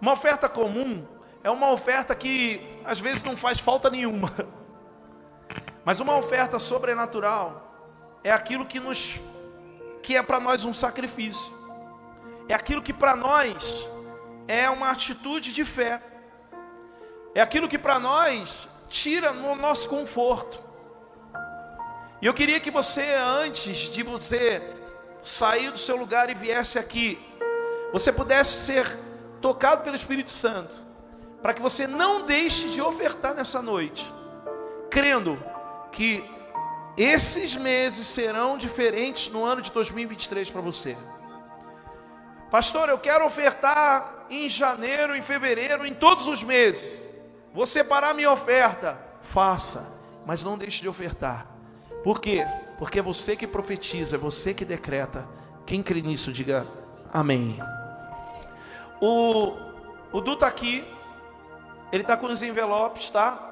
Uma 0.00 0.12
oferta 0.12 0.48
comum 0.48 1.06
é 1.44 1.50
uma 1.50 1.70
oferta 1.70 2.14
que 2.14 2.80
às 2.84 2.98
vezes 2.98 3.22
não 3.22 3.36
faz 3.36 3.58
falta 3.60 3.90
nenhuma. 3.90 4.32
Mas 5.84 6.00
uma 6.00 6.16
oferta 6.16 6.58
sobrenatural 6.58 7.68
é 8.24 8.32
aquilo 8.32 8.64
que 8.64 8.80
nos 8.80 9.20
que 10.02 10.16
é 10.16 10.22
para 10.22 10.40
nós 10.40 10.64
um 10.64 10.72
sacrifício. 10.72 11.52
É 12.48 12.54
aquilo 12.54 12.80
que 12.80 12.94
para 12.94 13.14
nós 13.14 13.88
é 14.46 14.70
uma 14.70 14.90
atitude 14.90 15.52
de 15.52 15.64
fé. 15.64 16.00
É 17.34 17.42
aquilo 17.42 17.68
que 17.68 17.78
para 17.78 18.00
nós 18.00 18.68
tira 18.88 19.32
no 19.32 19.54
nosso 19.54 19.88
conforto. 19.88 20.67
E 22.20 22.26
eu 22.26 22.34
queria 22.34 22.58
que 22.58 22.70
você, 22.70 23.14
antes 23.14 23.90
de 23.90 24.02
você 24.02 24.60
sair 25.22 25.70
do 25.70 25.78
seu 25.78 25.96
lugar 25.96 26.28
e 26.28 26.34
viesse 26.34 26.78
aqui, 26.78 27.18
você 27.92 28.12
pudesse 28.12 28.66
ser 28.66 28.98
tocado 29.40 29.82
pelo 29.82 29.94
Espírito 29.94 30.30
Santo, 30.30 30.74
para 31.40 31.54
que 31.54 31.62
você 31.62 31.86
não 31.86 32.22
deixe 32.22 32.70
de 32.70 32.80
ofertar 32.82 33.34
nessa 33.34 33.62
noite, 33.62 34.12
crendo 34.90 35.42
que 35.92 36.24
esses 36.96 37.54
meses 37.54 38.06
serão 38.06 38.58
diferentes 38.58 39.30
no 39.30 39.44
ano 39.44 39.62
de 39.62 39.70
2023 39.70 40.50
para 40.50 40.60
você. 40.60 40.96
Pastor, 42.50 42.88
eu 42.88 42.98
quero 42.98 43.24
ofertar 43.24 44.26
em 44.28 44.48
janeiro, 44.48 45.14
em 45.14 45.22
fevereiro, 45.22 45.86
em 45.86 45.94
todos 45.94 46.26
os 46.26 46.42
meses. 46.42 47.08
Vou 47.54 47.66
separar 47.66 48.14
minha 48.14 48.32
oferta. 48.32 48.98
Faça, 49.22 49.94
mas 50.26 50.42
não 50.42 50.58
deixe 50.58 50.82
de 50.82 50.88
ofertar. 50.88 51.57
Por 52.02 52.20
quê? 52.20 52.46
Porque 52.78 52.98
é 52.98 53.02
você 53.02 53.34
que 53.34 53.46
profetiza, 53.46 54.16
é 54.16 54.18
você 54.18 54.54
que 54.54 54.64
decreta. 54.64 55.28
Quem 55.66 55.82
crê 55.82 56.00
nisso, 56.00 56.32
diga 56.32 56.66
amém. 57.12 57.58
O, 59.00 59.54
o 60.12 60.20
Du 60.20 60.32
está 60.32 60.46
aqui, 60.46 60.84
ele 61.92 62.02
está 62.02 62.16
com 62.16 62.26
os 62.26 62.42
envelopes, 62.42 63.10
tá? 63.10 63.44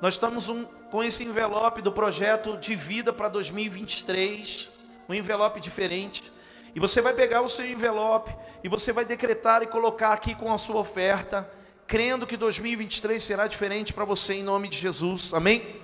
Nós 0.00 0.14
estamos 0.14 0.48
um, 0.48 0.64
com 0.90 1.02
esse 1.02 1.22
envelope 1.22 1.82
do 1.82 1.92
projeto 1.92 2.56
de 2.56 2.74
vida 2.74 3.12
para 3.12 3.28
2023, 3.28 4.70
um 5.08 5.14
envelope 5.14 5.60
diferente. 5.60 6.32
E 6.74 6.80
você 6.80 7.02
vai 7.02 7.12
pegar 7.12 7.42
o 7.42 7.48
seu 7.48 7.66
envelope 7.66 8.34
e 8.64 8.68
você 8.68 8.92
vai 8.92 9.04
decretar 9.04 9.62
e 9.62 9.66
colocar 9.66 10.12
aqui 10.12 10.34
com 10.34 10.52
a 10.52 10.58
sua 10.58 10.76
oferta, 10.76 11.48
crendo 11.86 12.26
que 12.26 12.36
2023 12.36 13.22
será 13.22 13.46
diferente 13.46 13.92
para 13.92 14.04
você 14.04 14.34
em 14.34 14.42
nome 14.42 14.68
de 14.68 14.78
Jesus. 14.78 15.34
Amém? 15.34 15.81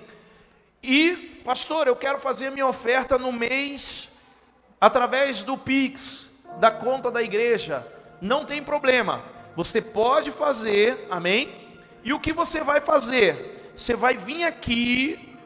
E, 0.81 1.41
pastor, 1.43 1.87
eu 1.87 1.95
quero 1.95 2.19
fazer 2.19 2.49
minha 2.51 2.67
oferta 2.67 3.17
no 3.17 3.31
mês 3.31 4.11
através 4.79 5.43
do 5.43 5.57
Pix, 5.57 6.29
da 6.59 6.71
conta 6.71 7.11
da 7.11 7.21
igreja. 7.21 7.85
Não 8.21 8.45
tem 8.45 8.63
problema. 8.63 9.23
Você 9.55 9.81
pode 9.81 10.31
fazer, 10.31 11.07
amém? 11.09 11.53
E 12.03 12.13
o 12.13 12.19
que 12.19 12.31
você 12.31 12.61
vai 12.61 12.79
fazer? 12.79 13.71
Você 13.75 13.95
vai 13.95 14.15
vir 14.15 14.43
aqui 14.43 15.37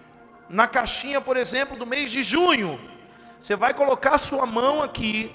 na 0.49 0.67
caixinha, 0.67 1.19
por 1.19 1.35
exemplo, 1.35 1.77
do 1.77 1.85
mês 1.85 2.11
de 2.11 2.21
junho. 2.21 2.79
Você 3.41 3.55
vai 3.55 3.73
colocar 3.73 4.17
sua 4.17 4.45
mão 4.45 4.81
aqui 4.81 5.31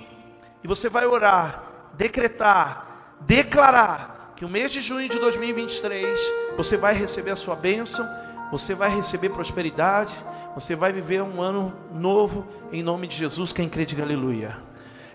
E 0.64 0.66
você 0.66 0.88
vai 0.88 1.06
orar, 1.06 1.62
decretar, 1.94 3.16
declarar 3.20 4.32
que 4.34 4.44
o 4.44 4.48
mês 4.48 4.72
de 4.72 4.80
junho 4.80 5.08
de 5.08 5.18
2023 5.18 6.18
você 6.56 6.76
vai 6.76 6.94
receber 6.94 7.30
a 7.30 7.36
sua 7.36 7.54
bênção, 7.54 8.04
você 8.50 8.74
vai 8.74 8.88
receber 8.88 9.28
prosperidade, 9.30 10.14
você 10.54 10.74
vai 10.74 10.92
viver 10.92 11.22
um 11.22 11.40
ano 11.40 11.74
novo 11.92 12.46
em 12.72 12.82
nome 12.82 13.06
de 13.06 13.16
Jesus. 13.16 13.52
Quem 13.52 13.68
crê, 13.68 13.84
diga 13.84 14.02
aleluia. 14.02 14.56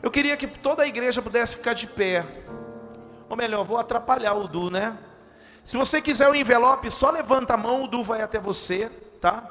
Eu 0.01 0.11
queria 0.11 0.35
que 0.37 0.47
toda 0.47 0.83
a 0.83 0.87
igreja 0.87 1.21
pudesse 1.21 1.55
ficar 1.55 1.73
de 1.73 1.87
pé. 1.87 2.25
Ou 3.29 3.35
melhor, 3.35 3.63
vou 3.63 3.77
atrapalhar 3.77 4.33
o 4.33 4.47
Du, 4.47 4.69
né? 4.69 4.97
Se 5.63 5.77
você 5.77 6.01
quiser 6.01 6.29
o 6.29 6.35
envelope, 6.35 6.91
só 6.91 7.09
levanta 7.09 7.53
a 7.53 7.57
mão, 7.57 7.85
o 7.85 7.87
Du 7.87 8.03
vai 8.03 8.21
até 8.21 8.39
você, 8.39 8.89
tá? 9.21 9.49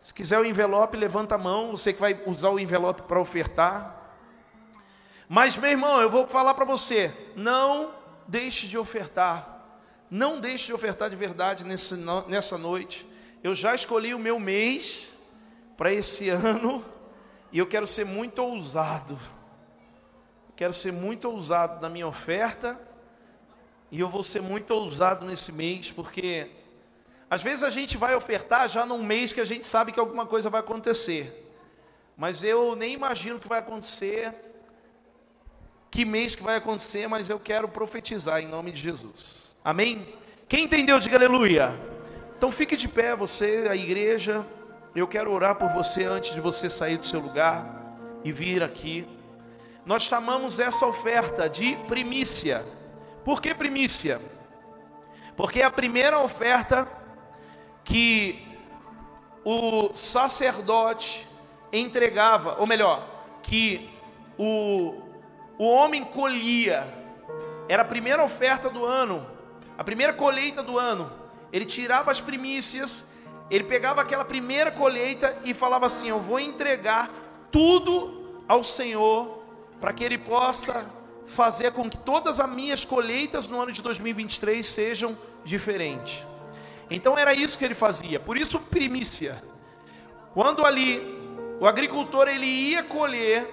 Se 0.00 0.12
quiser 0.12 0.38
o 0.38 0.44
envelope, 0.44 0.96
levanta 0.96 1.36
a 1.36 1.38
mão, 1.38 1.70
você 1.70 1.92
que 1.92 2.00
vai 2.00 2.20
usar 2.26 2.50
o 2.50 2.58
envelope 2.58 3.02
para 3.02 3.20
ofertar. 3.20 3.96
Mas, 5.28 5.56
meu 5.56 5.70
irmão, 5.70 6.00
eu 6.00 6.10
vou 6.10 6.26
falar 6.26 6.54
para 6.54 6.64
você: 6.64 7.14
não 7.36 7.94
deixe 8.26 8.66
de 8.66 8.76
ofertar. 8.76 9.48
Não 10.10 10.40
deixe 10.40 10.66
de 10.66 10.74
ofertar 10.74 11.08
de 11.08 11.16
verdade 11.16 11.64
nessa 11.64 12.58
noite. 12.58 13.10
Eu 13.42 13.56
já 13.56 13.74
escolhi 13.74 14.14
o 14.14 14.20
meu 14.20 14.38
mês 14.38 15.10
para 15.76 15.92
esse 15.92 16.28
ano 16.30 16.84
e 17.50 17.58
eu 17.58 17.66
quero 17.66 17.88
ser 17.88 18.04
muito 18.04 18.38
ousado. 18.40 19.18
quero 20.54 20.72
ser 20.72 20.92
muito 20.92 21.28
ousado 21.28 21.82
na 21.82 21.88
minha 21.88 22.06
oferta 22.06 22.80
e 23.90 23.98
eu 23.98 24.08
vou 24.08 24.22
ser 24.22 24.40
muito 24.40 24.70
ousado 24.70 25.26
nesse 25.26 25.50
mês, 25.50 25.90
porque 25.90 26.50
às 27.28 27.42
vezes 27.42 27.64
a 27.64 27.70
gente 27.70 27.96
vai 27.98 28.14
ofertar 28.14 28.68
já 28.68 28.86
num 28.86 29.02
mês 29.02 29.32
que 29.32 29.40
a 29.40 29.44
gente 29.44 29.66
sabe 29.66 29.90
que 29.90 29.98
alguma 29.98 30.24
coisa 30.24 30.48
vai 30.48 30.60
acontecer. 30.60 31.50
Mas 32.16 32.44
eu 32.44 32.76
nem 32.76 32.92
imagino 32.92 33.38
o 33.38 33.40
que 33.40 33.48
vai 33.48 33.58
acontecer, 33.58 34.32
que 35.90 36.04
mês 36.04 36.36
que 36.36 36.44
vai 36.44 36.56
acontecer, 36.56 37.08
mas 37.08 37.28
eu 37.28 37.40
quero 37.40 37.68
profetizar 37.68 38.40
em 38.40 38.46
nome 38.46 38.70
de 38.70 38.80
Jesus. 38.80 39.56
Amém? 39.64 40.14
Quem 40.48 40.64
entendeu, 40.64 41.00
diga 41.00 41.16
aleluia. 41.16 41.91
Então 42.42 42.50
fique 42.50 42.74
de 42.74 42.88
pé, 42.88 43.14
você, 43.14 43.68
a 43.70 43.76
igreja. 43.76 44.44
Eu 44.96 45.06
quero 45.06 45.30
orar 45.30 45.54
por 45.54 45.68
você 45.68 46.02
antes 46.02 46.34
de 46.34 46.40
você 46.40 46.68
sair 46.68 46.96
do 46.96 47.06
seu 47.06 47.20
lugar 47.20 47.94
e 48.24 48.32
vir 48.32 48.64
aqui. 48.64 49.06
Nós 49.86 50.02
chamamos 50.02 50.58
essa 50.58 50.84
oferta 50.84 51.48
de 51.48 51.76
primícia. 51.86 52.66
Por 53.24 53.40
que 53.40 53.54
primícia? 53.54 54.20
Porque 55.36 55.60
é 55.60 55.64
a 55.64 55.70
primeira 55.70 56.18
oferta 56.18 56.88
que 57.84 58.44
o 59.44 59.94
sacerdote 59.94 61.28
entregava, 61.72 62.56
ou 62.58 62.66
melhor, 62.66 63.08
que 63.40 63.88
o, 64.36 65.00
o 65.56 65.64
homem 65.64 66.04
colhia, 66.04 66.92
era 67.68 67.82
a 67.82 67.84
primeira 67.84 68.24
oferta 68.24 68.68
do 68.68 68.84
ano, 68.84 69.24
a 69.78 69.84
primeira 69.84 70.12
colheita 70.12 70.60
do 70.60 70.76
ano. 70.76 71.21
Ele 71.52 71.64
tirava 71.64 72.10
as 72.10 72.20
primícias, 72.20 73.04
ele 73.50 73.64
pegava 73.64 74.00
aquela 74.00 74.24
primeira 74.24 74.70
colheita 74.70 75.38
e 75.44 75.52
falava 75.52 75.86
assim: 75.86 76.08
Eu 76.08 76.20
vou 76.20 76.40
entregar 76.40 77.10
tudo 77.50 78.42
ao 78.48 78.64
Senhor, 78.64 79.42
para 79.80 79.92
que 79.92 80.02
Ele 80.02 80.16
possa 80.16 80.86
fazer 81.26 81.72
com 81.72 81.88
que 81.88 81.98
todas 81.98 82.40
as 82.40 82.48
minhas 82.48 82.84
colheitas 82.84 83.48
no 83.48 83.60
ano 83.60 83.72
de 83.72 83.82
2023 83.82 84.64
sejam 84.66 85.16
diferentes. 85.44 86.26
Então 86.90 87.16
era 87.16 87.32
isso 87.32 87.56
que 87.56 87.64
ele 87.64 87.74
fazia. 87.74 88.20
Por 88.20 88.36
isso 88.36 88.58
primícia. 88.60 89.42
Quando 90.34 90.64
ali 90.64 91.00
o 91.60 91.66
agricultor 91.66 92.28
ele 92.28 92.46
ia 92.46 92.82
colher 92.82 93.48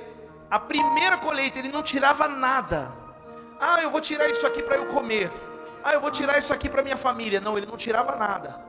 a 0.49 0.59
primeira 0.59 1.17
colheita, 1.17 1.59
ele 1.59 1.69
não 1.69 1.83
tirava 1.83 2.27
nada. 2.27 2.91
Ah, 3.59 3.81
eu 3.81 3.91
vou 3.91 4.01
tirar 4.01 4.29
isso 4.29 4.45
aqui 4.45 4.61
para 4.61 4.77
eu 4.77 4.87
comer. 4.87 5.31
Ah, 5.83 5.93
eu 5.93 6.01
vou 6.01 6.11
tirar 6.11 6.37
isso 6.37 6.53
aqui 6.53 6.69
para 6.69 6.83
minha 6.83 6.97
família. 6.97 7.39
Não, 7.39 7.57
ele 7.57 7.67
não 7.67 7.77
tirava 7.77 8.15
nada. 8.15 8.59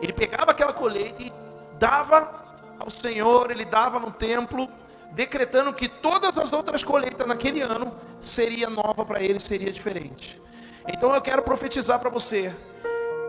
Ele 0.00 0.12
pegava 0.12 0.50
aquela 0.50 0.72
colheita 0.72 1.22
e 1.22 1.32
dava 1.78 2.44
ao 2.78 2.90
Senhor, 2.90 3.50
ele 3.50 3.64
dava 3.64 3.98
no 3.98 4.10
templo 4.10 4.68
decretando 5.12 5.72
que 5.72 5.88
todas 5.88 6.36
as 6.36 6.52
outras 6.52 6.84
colheitas 6.84 7.26
naquele 7.26 7.62
ano 7.62 7.96
seria 8.20 8.68
nova 8.68 9.04
para 9.04 9.22
ele, 9.22 9.40
seria 9.40 9.72
diferente. 9.72 10.40
Então 10.86 11.14
eu 11.14 11.22
quero 11.22 11.42
profetizar 11.42 11.98
para 11.98 12.10
você 12.10 12.54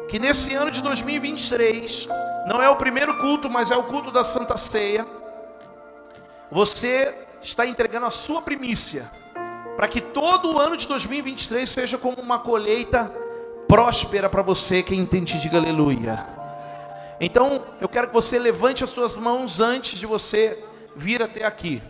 que 0.09 0.19
nesse 0.19 0.53
ano 0.53 0.69
de 0.69 0.81
2023 0.81 2.07
não 2.47 2.61
é 2.61 2.69
o 2.69 2.75
primeiro 2.75 3.17
culto, 3.19 3.49
mas 3.49 3.71
é 3.71 3.77
o 3.77 3.83
culto 3.83 4.11
da 4.11 4.23
Santa 4.23 4.57
Ceia. 4.57 5.07
Você 6.51 7.13
está 7.41 7.65
entregando 7.65 8.05
a 8.05 8.11
sua 8.11 8.41
primícia 8.41 9.09
para 9.75 9.87
que 9.87 10.01
todo 10.01 10.55
o 10.55 10.59
ano 10.59 10.75
de 10.75 10.87
2023 10.87 11.69
seja 11.69 11.97
como 11.97 12.17
uma 12.21 12.39
colheita 12.39 13.11
próspera 13.67 14.29
para 14.29 14.41
você. 14.41 14.81
Quem 14.81 14.99
entende, 14.99 15.41
diga 15.41 15.57
aleluia. 15.57 16.25
Então, 17.19 17.63
eu 17.81 17.89
quero 17.89 18.07
que 18.07 18.13
você 18.13 18.37
levante 18.37 18.83
as 18.83 18.89
suas 18.89 19.17
mãos 19.17 19.59
antes 19.59 19.99
de 19.99 20.05
você 20.05 20.63
vir 20.95 21.21
até 21.21 21.45
aqui. 21.45 21.81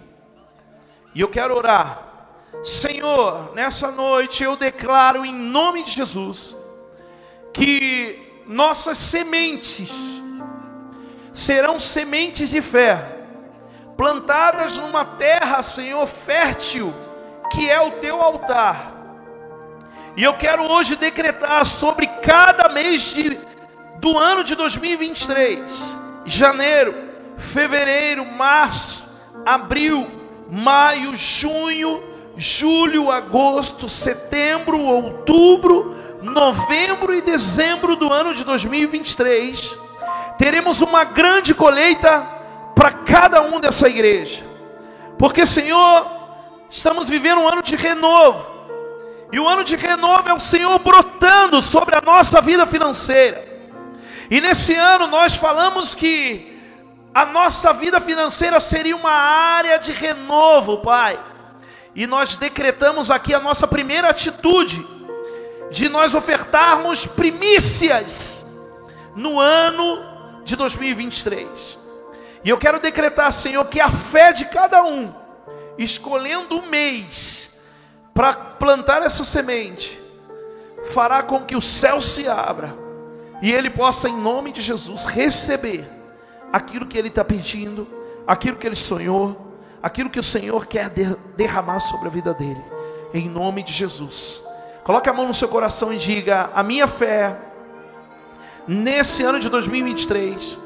E 1.13 1.21
eu 1.21 1.27
quero 1.27 1.55
orar. 1.55 2.03
Senhor, 2.63 3.53
nessa 3.53 3.91
noite 3.91 4.43
eu 4.43 4.55
declaro 4.55 5.25
em 5.25 5.33
nome 5.33 5.83
de 5.83 5.91
Jesus 5.91 6.55
que 7.53 8.43
nossas 8.47 8.97
sementes 8.97 10.21
serão 11.33 11.79
sementes 11.79 12.49
de 12.49 12.61
fé, 12.61 13.25
plantadas 13.95 14.77
numa 14.77 15.05
terra, 15.05 15.61
Senhor, 15.61 16.05
fértil, 16.07 16.93
que 17.51 17.69
é 17.69 17.79
o 17.79 17.91
teu 17.99 18.21
altar. 18.21 18.96
E 20.17 20.23
eu 20.23 20.33
quero 20.33 20.63
hoje 20.63 20.95
decretar 20.95 21.63
sobre 21.63 22.07
cada 22.07 22.67
mês 22.69 23.13
de, 23.13 23.39
do 23.99 24.17
ano 24.17 24.43
de 24.43 24.55
2023, 24.55 25.95
janeiro, 26.25 26.95
fevereiro, 27.37 28.25
março, 28.25 29.07
abril, 29.45 30.07
maio, 30.49 31.15
junho, 31.15 32.03
julho, 32.35 33.11
agosto, 33.11 33.87
setembro, 33.87 34.81
outubro, 34.81 35.95
novembro 36.23 37.13
e 37.13 37.21
dezembro 37.21 37.95
do 37.95 38.11
ano 38.11 38.33
de 38.33 38.43
2023, 38.43 39.77
teremos 40.39 40.81
uma 40.81 41.03
grande 41.03 41.53
colheita 41.53 42.27
para 42.73 42.89
cada 42.89 43.43
um 43.43 43.59
dessa 43.59 43.87
igreja, 43.87 44.43
porque 45.15 45.45
Senhor, 45.45 46.09
estamos 46.71 47.07
vivendo 47.07 47.41
um 47.41 47.47
ano 47.47 47.61
de 47.61 47.75
renovo, 47.75 48.56
e 49.31 49.39
o 49.39 49.47
ano 49.47 49.63
de 49.63 49.75
renovo 49.75 50.29
é 50.29 50.33
o 50.33 50.39
Senhor 50.39 50.77
brotando 50.79 51.61
sobre 51.61 51.95
a 51.95 52.01
nossa 52.01 52.41
vida 52.41 52.65
financeira, 52.65 53.45
e 54.29 54.41
nesse 54.41 54.73
ano 54.73 55.07
nós 55.07 55.35
falamos 55.35 55.95
que 55.95 56.57
a 57.13 57.25
nossa 57.25 57.73
vida 57.73 57.99
financeira 57.99 58.59
seria 58.59 58.95
uma 58.95 59.11
área 59.11 59.79
de 59.79 59.91
renovo, 59.91 60.79
Pai. 60.79 61.19
E 61.95 62.05
nós 62.05 62.35
decretamos 62.35 63.09
aqui 63.09 63.33
a 63.33 63.39
nossa 63.39 63.65
primeira 63.65 64.09
atitude 64.09 64.85
de 65.71 65.89
nós 65.89 66.13
ofertarmos 66.13 67.07
primícias 67.07 68.45
no 69.15 69.39
ano 69.39 70.41
de 70.43 70.55
2023. 70.55 71.79
E 72.43 72.49
eu 72.49 72.57
quero 72.57 72.79
decretar, 72.79 73.31
Senhor, 73.33 73.65
que 73.65 73.79
a 73.79 73.89
fé 73.89 74.31
de 74.31 74.45
cada 74.45 74.83
um, 74.83 75.11
escolhendo 75.77 76.59
um 76.59 76.67
mês 76.67 77.46
para 78.17 78.33
plantar 78.33 79.03
essa 79.03 79.23
semente, 79.23 80.01
fará 80.89 81.21
com 81.21 81.45
que 81.45 81.55
o 81.55 81.61
céu 81.61 82.01
se 82.01 82.27
abra 82.27 82.75
e 83.43 83.51
ele 83.51 83.69
possa, 83.69 84.09
em 84.09 84.17
nome 84.17 84.51
de 84.51 84.59
Jesus, 84.59 85.05
receber 85.05 85.87
aquilo 86.51 86.87
que 86.87 86.97
ele 86.97 87.09
está 87.09 87.23
pedindo, 87.23 87.87
aquilo 88.25 88.57
que 88.57 88.65
ele 88.65 88.75
sonhou, 88.75 89.53
aquilo 89.83 90.09
que 90.09 90.19
o 90.19 90.23
Senhor 90.23 90.65
quer 90.65 90.89
derramar 91.35 91.79
sobre 91.79 92.07
a 92.07 92.09
vida 92.09 92.33
dele, 92.33 92.59
em 93.13 93.29
nome 93.29 93.61
de 93.61 93.71
Jesus. 93.71 94.41
Coloque 94.83 95.07
a 95.07 95.13
mão 95.13 95.27
no 95.27 95.35
seu 95.35 95.47
coração 95.47 95.93
e 95.93 95.97
diga: 95.97 96.49
A 96.55 96.63
minha 96.63 96.87
fé, 96.87 97.37
nesse 98.67 99.21
ano 99.21 99.39
de 99.39 99.47
2023, 99.47 100.57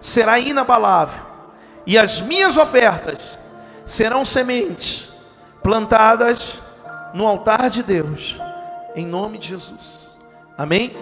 será 0.00 0.38
inabalável, 0.38 1.22
e 1.86 1.98
as 1.98 2.22
minhas 2.22 2.56
ofertas 2.56 3.38
serão 3.84 4.24
sementes 4.24 5.12
plantadas 5.62 6.63
no 7.14 7.28
altar 7.28 7.70
de 7.70 7.80
Deus, 7.80 8.36
em 8.96 9.06
nome 9.06 9.38
de 9.38 9.50
Jesus. 9.50 10.18
Amém? 10.58 10.96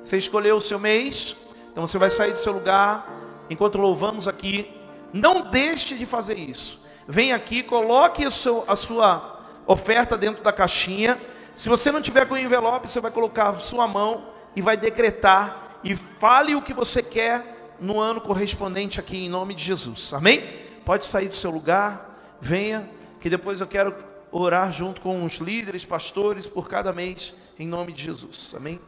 Você 0.00 0.16
escolheu 0.16 0.56
o 0.56 0.60
seu 0.60 0.78
mês, 0.78 1.36
então 1.70 1.86
você 1.86 1.98
vai 1.98 2.08
sair 2.10 2.32
do 2.32 2.38
seu 2.38 2.54
lugar 2.54 3.06
enquanto 3.50 3.76
louvamos 3.76 4.26
aqui, 4.26 4.74
não 5.12 5.50
deixe 5.50 5.96
de 5.96 6.06
fazer 6.06 6.38
isso. 6.38 6.82
Vem 7.06 7.34
aqui, 7.34 7.62
coloque 7.62 8.28
seu, 8.30 8.64
a 8.66 8.74
sua 8.74 9.38
oferta 9.66 10.16
dentro 10.16 10.42
da 10.42 10.50
caixinha. 10.50 11.20
Se 11.54 11.68
você 11.68 11.92
não 11.92 12.00
tiver 12.00 12.26
com 12.26 12.34
o 12.34 12.38
envelope, 12.38 12.88
você 12.88 12.98
vai 12.98 13.10
colocar 13.10 13.50
a 13.50 13.58
sua 13.58 13.86
mão 13.86 14.28
e 14.56 14.62
vai 14.62 14.78
decretar 14.78 15.78
e 15.84 15.94
fale 15.94 16.54
o 16.54 16.62
que 16.62 16.72
você 16.72 17.02
quer 17.02 17.74
no 17.78 18.00
ano 18.00 18.18
correspondente 18.22 18.98
aqui 18.98 19.26
em 19.26 19.28
nome 19.28 19.54
de 19.54 19.62
Jesus. 19.62 20.14
Amém? 20.14 20.42
Pode 20.86 21.04
sair 21.04 21.28
do 21.28 21.36
seu 21.36 21.50
lugar, 21.50 22.18
venha, 22.40 22.88
que 23.20 23.28
depois 23.28 23.60
eu 23.60 23.66
quero 23.66 23.94
orar 24.36 24.72
junto 24.72 25.00
com 25.00 25.24
os 25.24 25.34
líderes, 25.34 25.84
pastores, 25.84 26.46
por 26.46 26.68
cada 26.68 26.92
mês, 26.92 27.32
em 27.56 27.68
nome 27.68 27.92
de 27.92 28.02
Jesus. 28.02 28.52
Amém? 28.56 28.80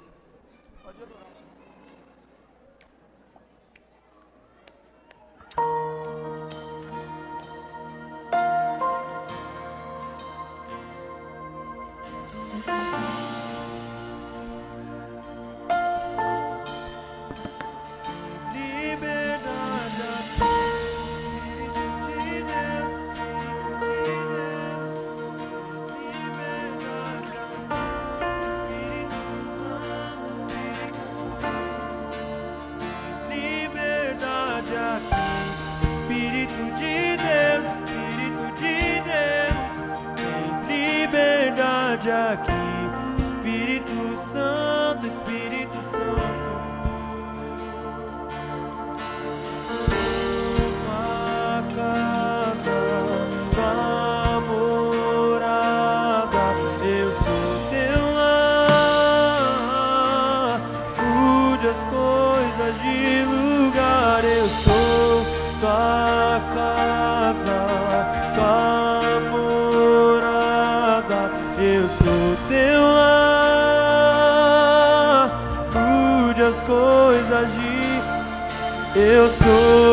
Eu 78.98 79.28
sou 79.28 79.85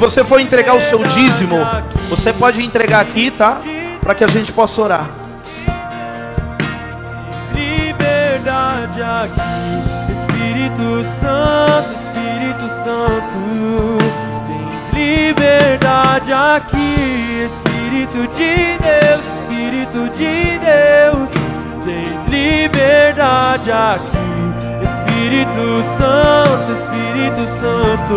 você 0.00 0.24
for 0.24 0.40
entregar 0.40 0.74
o 0.74 0.80
seu 0.80 1.04
dízimo, 1.04 1.58
você 2.08 2.32
pode 2.32 2.62
entregar 2.64 3.00
aqui, 3.00 3.30
tá? 3.30 3.60
Para 4.00 4.14
que 4.14 4.24
a 4.24 4.28
gente 4.28 4.50
possa 4.50 4.80
orar. 4.80 5.06
liberdade 7.54 9.02
aqui, 9.02 10.12
Espírito 10.12 11.04
Santo, 11.20 11.90
Espírito 11.92 12.68
Santo, 12.82 13.98
tens 14.48 14.94
liberdade 14.94 16.32
aqui, 16.32 17.46
Espírito 17.46 18.26
de 18.34 18.78
Deus, 18.80 19.20
Espírito 19.36 20.00
de 20.16 20.58
Deus, 20.58 21.30
tens 21.84 22.26
liberdade 22.26 23.70
aqui, 23.70 24.18
Espírito 24.82 25.84
Santo, 25.98 26.99
Espírito 27.10 27.44
Santo, 27.60 28.14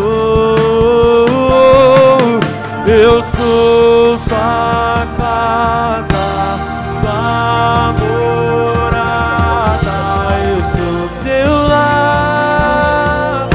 eu 2.88 3.24
sou 3.36 4.20
sua 4.20 5.08
casa, 5.18 6.60
tua 7.02 7.96
morada, 8.00 9.98
eu 10.46 10.60
sou 10.62 11.10
seu 11.24 11.52
lar. 11.68 13.50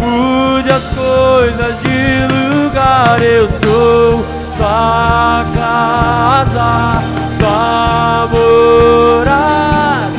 Mude 0.00 0.70
as 0.72 0.82
coisas 0.82 1.74
de 1.82 2.26
lugar, 2.34 3.22
eu 3.22 3.46
sou 3.46 4.26
sua 4.56 5.44
casa, 5.54 7.04
sua 7.38 8.28
morada, 8.32 10.10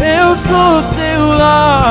eu 0.00 0.28
sou 0.36 0.82
seu 0.94 1.36
lar. 1.36 1.83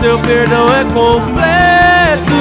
Seu 0.00 0.18
perdão 0.20 0.74
é 0.74 0.82
completo, 0.84 2.32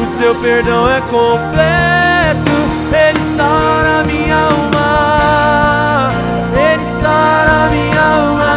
o 0.00 0.06
seu 0.16 0.34
perdão 0.36 0.88
é 0.88 1.00
completo. 1.00 2.52
Ele 2.92 3.36
sara 3.36 4.04
minha 4.04 4.36
alma, 4.36 6.10
ele 6.54 6.86
sara 7.02 7.68
minha 7.70 8.00
alma. 8.00 8.52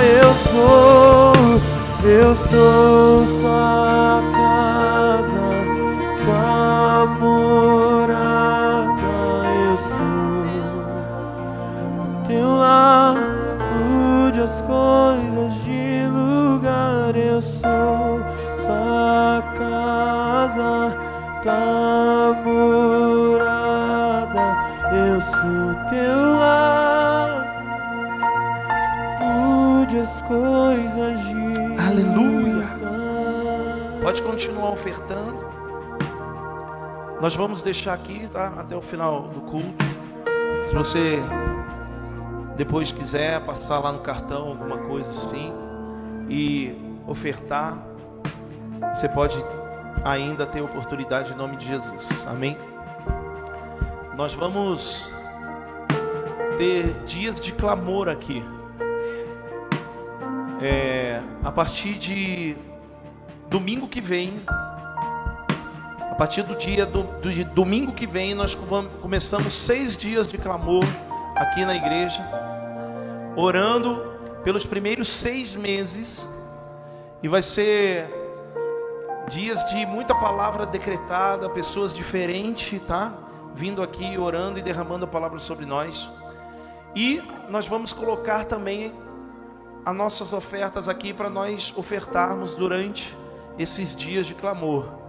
Eu 0.00 0.34
sou, 0.52 1.32
eu 2.04 2.34
sou 2.34 3.26
sua 3.40 4.22
ofertando. 34.74 35.38
Nós 37.20 37.34
vamos 37.34 37.62
deixar 37.62 37.94
aqui, 37.94 38.28
tá? 38.28 38.52
Até 38.58 38.76
o 38.76 38.82
final 38.82 39.28
do 39.28 39.40
culto. 39.40 39.84
Se 40.68 40.74
você 40.74 41.18
depois 42.56 42.92
quiser 42.92 43.40
passar 43.44 43.78
lá 43.78 43.92
no 43.92 44.00
cartão 44.00 44.48
alguma 44.48 44.78
coisa 44.78 45.10
assim 45.10 45.52
e 46.28 46.74
ofertar, 47.06 47.78
você 48.94 49.08
pode 49.08 49.36
ainda 50.04 50.46
ter 50.46 50.60
oportunidade 50.60 51.32
em 51.32 51.36
nome 51.36 51.56
de 51.56 51.66
Jesus. 51.66 52.26
Amém. 52.26 52.58
Nós 54.16 54.34
vamos 54.34 55.12
ter 56.58 56.94
dias 57.04 57.40
de 57.40 57.52
clamor 57.52 58.08
aqui. 58.08 58.44
É, 60.60 61.20
a 61.42 61.50
partir 61.50 61.94
de 61.94 62.56
domingo 63.48 63.88
que 63.88 64.00
vem, 64.00 64.40
a 66.14 66.16
partir 66.16 66.44
do 66.44 66.54
dia 66.54 66.86
do, 66.86 67.02
do 67.02 67.44
domingo 67.46 67.92
que 67.92 68.06
vem, 68.06 68.36
nós 68.36 68.56
começamos 69.02 69.52
seis 69.52 69.96
dias 69.96 70.28
de 70.28 70.38
clamor 70.38 70.84
aqui 71.34 71.64
na 71.64 71.74
igreja, 71.74 72.24
orando 73.34 74.14
pelos 74.44 74.64
primeiros 74.64 75.12
seis 75.12 75.56
meses, 75.56 76.28
e 77.20 77.26
vai 77.26 77.42
ser 77.42 78.08
dias 79.28 79.64
de 79.64 79.84
muita 79.86 80.14
palavra 80.14 80.64
decretada, 80.64 81.50
pessoas 81.50 81.92
diferentes, 81.92 82.80
tá? 82.82 83.12
Vindo 83.52 83.82
aqui 83.82 84.16
orando 84.16 84.60
e 84.60 84.62
derramando 84.62 85.06
a 85.06 85.08
palavra 85.08 85.40
sobre 85.40 85.66
nós. 85.66 86.08
E 86.94 87.20
nós 87.48 87.66
vamos 87.66 87.92
colocar 87.92 88.44
também 88.44 88.94
as 89.84 89.96
nossas 89.96 90.32
ofertas 90.32 90.88
aqui 90.88 91.12
para 91.12 91.28
nós 91.28 91.74
ofertarmos 91.76 92.54
durante 92.54 93.16
esses 93.58 93.96
dias 93.96 94.26
de 94.28 94.34
clamor. 94.36 95.02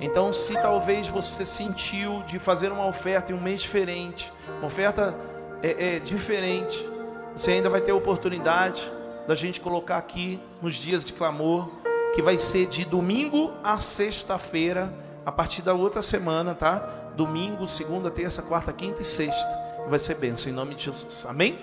Então, 0.00 0.32
se 0.32 0.52
talvez 0.54 1.08
você 1.08 1.46
sentiu 1.46 2.22
de 2.24 2.38
fazer 2.38 2.70
uma 2.70 2.86
oferta 2.86 3.32
em 3.32 3.34
um 3.34 3.40
mês 3.40 3.62
diferente, 3.62 4.30
uma 4.58 4.66
oferta 4.66 5.16
é, 5.62 5.96
é, 5.96 5.98
diferente, 5.98 6.86
você 7.34 7.52
ainda 7.52 7.70
vai 7.70 7.80
ter 7.80 7.92
a 7.92 7.94
oportunidade 7.94 8.92
da 9.26 9.34
gente 9.34 9.60
colocar 9.60 9.96
aqui 9.96 10.40
nos 10.60 10.74
dias 10.74 11.04
de 11.04 11.12
clamor, 11.12 11.68
que 12.14 12.22
vai 12.22 12.38
ser 12.38 12.66
de 12.66 12.84
domingo 12.84 13.52
a 13.64 13.80
sexta-feira, 13.80 14.92
a 15.24 15.32
partir 15.32 15.62
da 15.62 15.74
outra 15.74 16.02
semana, 16.02 16.54
tá? 16.54 16.78
Domingo, 17.16 17.66
segunda, 17.66 18.10
terça, 18.10 18.42
quarta, 18.42 18.72
quinta 18.72 19.02
e 19.02 19.04
sexta. 19.04 19.66
Vai 19.88 19.98
ser 19.98 20.14
bênção 20.16 20.52
em 20.52 20.54
nome 20.54 20.74
de 20.74 20.84
Jesus. 20.84 21.26
Amém? 21.26 21.58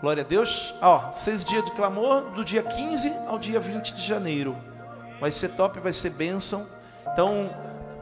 Glória 0.00 0.22
a 0.22 0.26
Deus. 0.26 0.74
Ó, 0.80 1.10
seis 1.12 1.44
dias 1.44 1.64
de 1.64 1.72
clamor, 1.72 2.22
do 2.30 2.44
dia 2.44 2.62
15 2.62 3.12
ao 3.26 3.38
dia 3.38 3.58
20 3.58 3.94
de 3.94 4.02
janeiro. 4.02 4.56
Vai 5.20 5.30
ser 5.30 5.48
top, 5.50 5.80
vai 5.80 5.92
ser 5.92 6.10
bênção. 6.10 6.66
Então, 7.14 7.48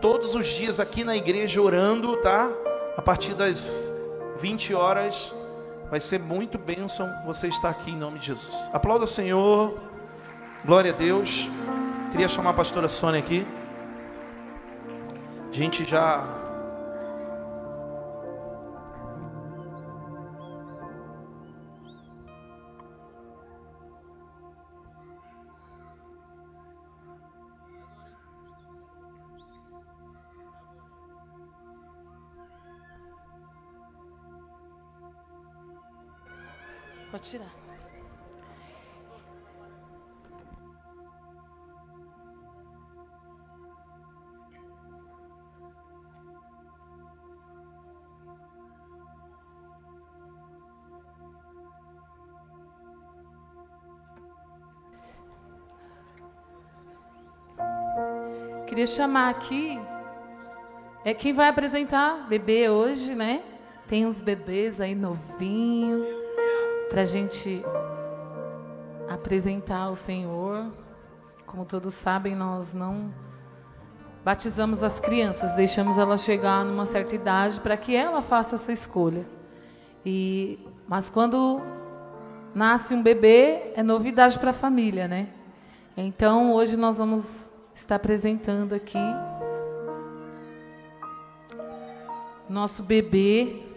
todos 0.01 0.35
os 0.35 0.49
dias 0.49 0.81
aqui 0.81 1.05
na 1.05 1.15
igreja 1.15 1.61
orando, 1.61 2.17
tá? 2.17 2.51
A 2.97 3.03
partir 3.03 3.35
das 3.35 3.93
20 4.39 4.73
horas, 4.73 5.35
vai 5.91 6.01
ser 6.01 6.19
muito 6.19 6.57
bênção 6.57 7.07
você 7.27 7.47
estar 7.47 7.69
aqui 7.69 7.91
em 7.91 7.97
nome 7.97 8.19
de 8.19 8.29
Jesus. 8.29 8.71
Aplauda, 8.73 9.07
Senhor. 9.07 9.79
Glória 10.65 10.93
a 10.93 10.95
Deus. 10.95 11.51
Queria 12.11 12.27
chamar 12.27 12.51
a 12.51 12.55
pastora 12.55 12.89
Sônia 12.89 13.21
aqui. 13.21 13.47
A 15.51 15.55
gente 15.55 15.85
já 15.85 16.27
tirar. 37.23 37.53
Queria 58.67 58.87
chamar 58.87 59.29
aqui 59.29 59.79
é 61.05 61.13
quem 61.13 61.33
vai 61.33 61.49
apresentar 61.49 62.27
bebê 62.27 62.71
hoje, 62.71 63.15
né? 63.15 63.43
Tem 63.87 64.07
uns 64.07 64.23
bebês 64.23 64.81
aí 64.81 64.95
novinhos 64.95 66.22
para 66.93 67.01
a 67.01 67.07
gente 67.07 67.65
apresentar 69.09 69.85
ao 69.85 69.97
Senhor. 69.97 70.71
Como 71.47 71.65
todos 71.65 71.95
sabem, 71.95 72.37
nós 72.37 72.75
não 72.75 73.11
batizamos 74.23 74.83
as 74.83 75.01
crianças, 75.01 75.55
deixamos 75.55 75.97
elas 75.97 76.23
chegar 76.23 76.63
numa 76.67 76.85
certa 76.85 77.15
idade 77.15 77.59
para 77.61 77.79
que 77.79 77.97
ela 77.97 78.21
faça 78.21 78.57
essa 78.57 78.71
escolha. 78.71 79.25
E 80.05 80.59
mas 80.87 81.09
quando 81.09 81.63
nasce 82.55 82.95
um 82.95 83.03
bebê 83.03 83.73
é 83.75 83.83
novidade 83.83 84.39
para 84.39 84.51
a 84.51 84.53
família, 84.53 85.09
né? 85.09 85.29
Então 85.97 86.53
hoje 86.53 86.77
nós 86.77 86.99
vamos 86.99 87.51
estar 87.75 87.95
apresentando 87.95 88.75
aqui 88.75 88.99
nosso 92.51 92.83
bebê 92.83 93.72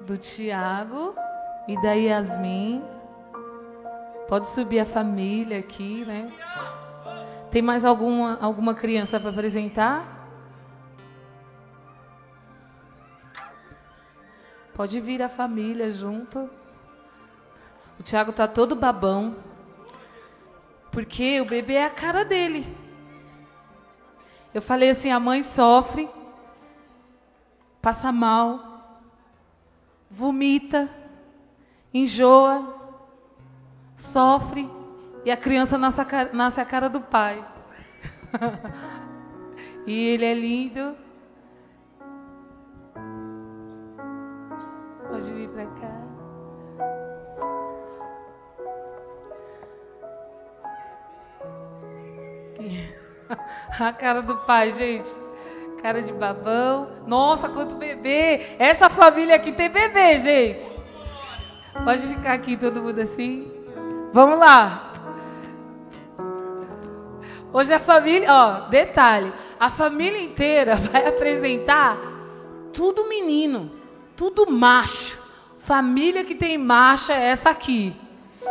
do 0.00 0.16
Tiago 0.16 1.14
e 1.68 1.80
da 1.80 1.92
Yasmin. 1.92 2.82
Pode 4.28 4.48
subir 4.48 4.80
a 4.80 4.86
família 4.86 5.58
aqui, 5.58 6.04
né? 6.04 6.32
Tem 7.50 7.60
mais 7.60 7.84
alguma, 7.84 8.38
alguma 8.40 8.74
criança 8.74 9.18
para 9.18 9.30
apresentar? 9.30 10.20
Pode 14.72 15.00
vir 15.00 15.20
a 15.20 15.28
família 15.28 15.90
junto. 15.90 16.48
O 17.98 18.02
Tiago 18.02 18.32
tá 18.32 18.46
todo 18.46 18.76
babão. 18.76 19.36
Porque 20.90 21.40
o 21.40 21.44
bebê 21.44 21.74
é 21.74 21.84
a 21.84 21.90
cara 21.90 22.24
dele. 22.24 22.66
Eu 24.54 24.62
falei 24.62 24.90
assim: 24.90 25.10
a 25.10 25.20
mãe 25.20 25.42
sofre, 25.42 26.08
passa 27.82 28.10
mal, 28.10 28.69
vomita, 30.10 30.90
enjoa, 31.94 32.74
sofre, 33.94 34.68
e 35.24 35.30
a 35.30 35.36
criança 35.36 35.78
nasce 35.78 36.00
a 36.00 36.04
cara, 36.04 36.30
nasce 36.32 36.60
a 36.60 36.64
cara 36.64 36.88
do 36.88 37.00
pai. 37.00 37.44
e 39.86 40.08
ele 40.08 40.24
é 40.24 40.34
lindo. 40.34 40.96
Pode 45.08 45.32
vir 45.32 45.48
para 45.50 45.66
cá. 45.66 46.00
A 53.80 53.92
cara 53.92 54.20
do 54.22 54.36
pai, 54.38 54.72
gente. 54.72 55.08
Cara 55.82 56.02
de 56.02 56.12
babão. 56.12 56.88
Nossa, 57.06 57.48
quanto 57.48 57.74
bebê. 57.74 58.56
Essa 58.58 58.90
família 58.90 59.36
aqui 59.36 59.52
tem 59.52 59.70
bebê, 59.70 60.18
gente. 60.18 60.72
Pode 61.84 62.02
ficar 62.06 62.34
aqui 62.34 62.56
todo 62.56 62.82
mundo 62.82 63.00
assim. 63.00 63.50
Vamos 64.12 64.38
lá. 64.38 64.92
Hoje 67.52 67.74
a 67.74 67.80
família, 67.80 68.32
ó, 68.32 68.68
detalhe, 68.68 69.32
a 69.58 69.70
família 69.70 70.22
inteira 70.22 70.76
vai 70.92 71.06
apresentar 71.06 71.96
tudo 72.72 73.08
menino, 73.08 73.70
tudo 74.16 74.50
macho. 74.50 75.18
Família 75.58 76.24
que 76.24 76.34
tem 76.34 76.56
macho 76.56 77.12
é 77.12 77.28
essa 77.28 77.50
aqui. 77.50 77.94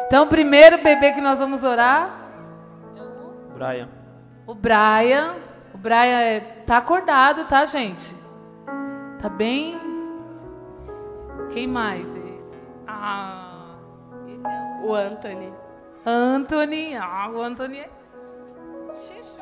Então, 0.07 0.25
o 0.25 0.27
primeiro 0.27 0.81
bebê 0.81 1.11
que 1.11 1.21
nós 1.21 1.39
vamos 1.39 1.63
orar. 1.63 2.19
Brian. 3.55 3.89
O 4.45 4.53
Brian. 4.53 5.35
O 5.79 5.81
Brian 5.81 6.19
é, 6.19 6.41
tá 6.65 6.75
acordado, 6.75 7.45
tá, 7.45 7.63
gente? 7.63 8.13
Tá 9.21 9.29
bem. 9.29 9.79
Quem 11.51 11.69
mais? 11.69 12.05
Esse? 12.13 12.51
Ah, 12.85 13.77
esse 14.27 14.45
é 14.45 14.85
O 14.85 14.93
Anthony. 14.93 15.53
Anthony. 16.05 16.97
Ah, 16.97 17.29
o 17.33 17.41
Anthony 17.41 17.79
é 17.79 17.89
chechudo. 19.07 19.41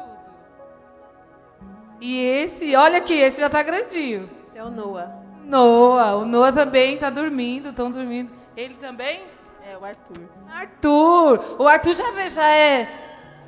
E 2.00 2.24
esse, 2.24 2.76
olha 2.76 3.00
aqui, 3.00 3.16
esse 3.16 3.42
já 3.42 3.50
tá 3.50 3.64
grandinho. 3.64 4.30
Esse 4.50 4.60
é 4.60 4.64
o 4.64 4.70
Noah. 4.70 5.12
Noah. 5.44 6.18
O 6.18 6.26
Noah 6.26 6.54
também 6.54 7.00
tá 7.00 7.10
dormindo, 7.10 7.70
estão 7.70 7.90
dormindo. 7.90 8.32
Ele 8.56 8.76
também? 8.76 9.24
É 9.68 9.76
o 9.76 9.84
Arthur. 9.84 10.30
Arthur. 10.54 11.56
O 11.58 11.68
Arthur 11.68 11.96
já, 11.96 12.30
já 12.30 12.48
é 12.48 12.88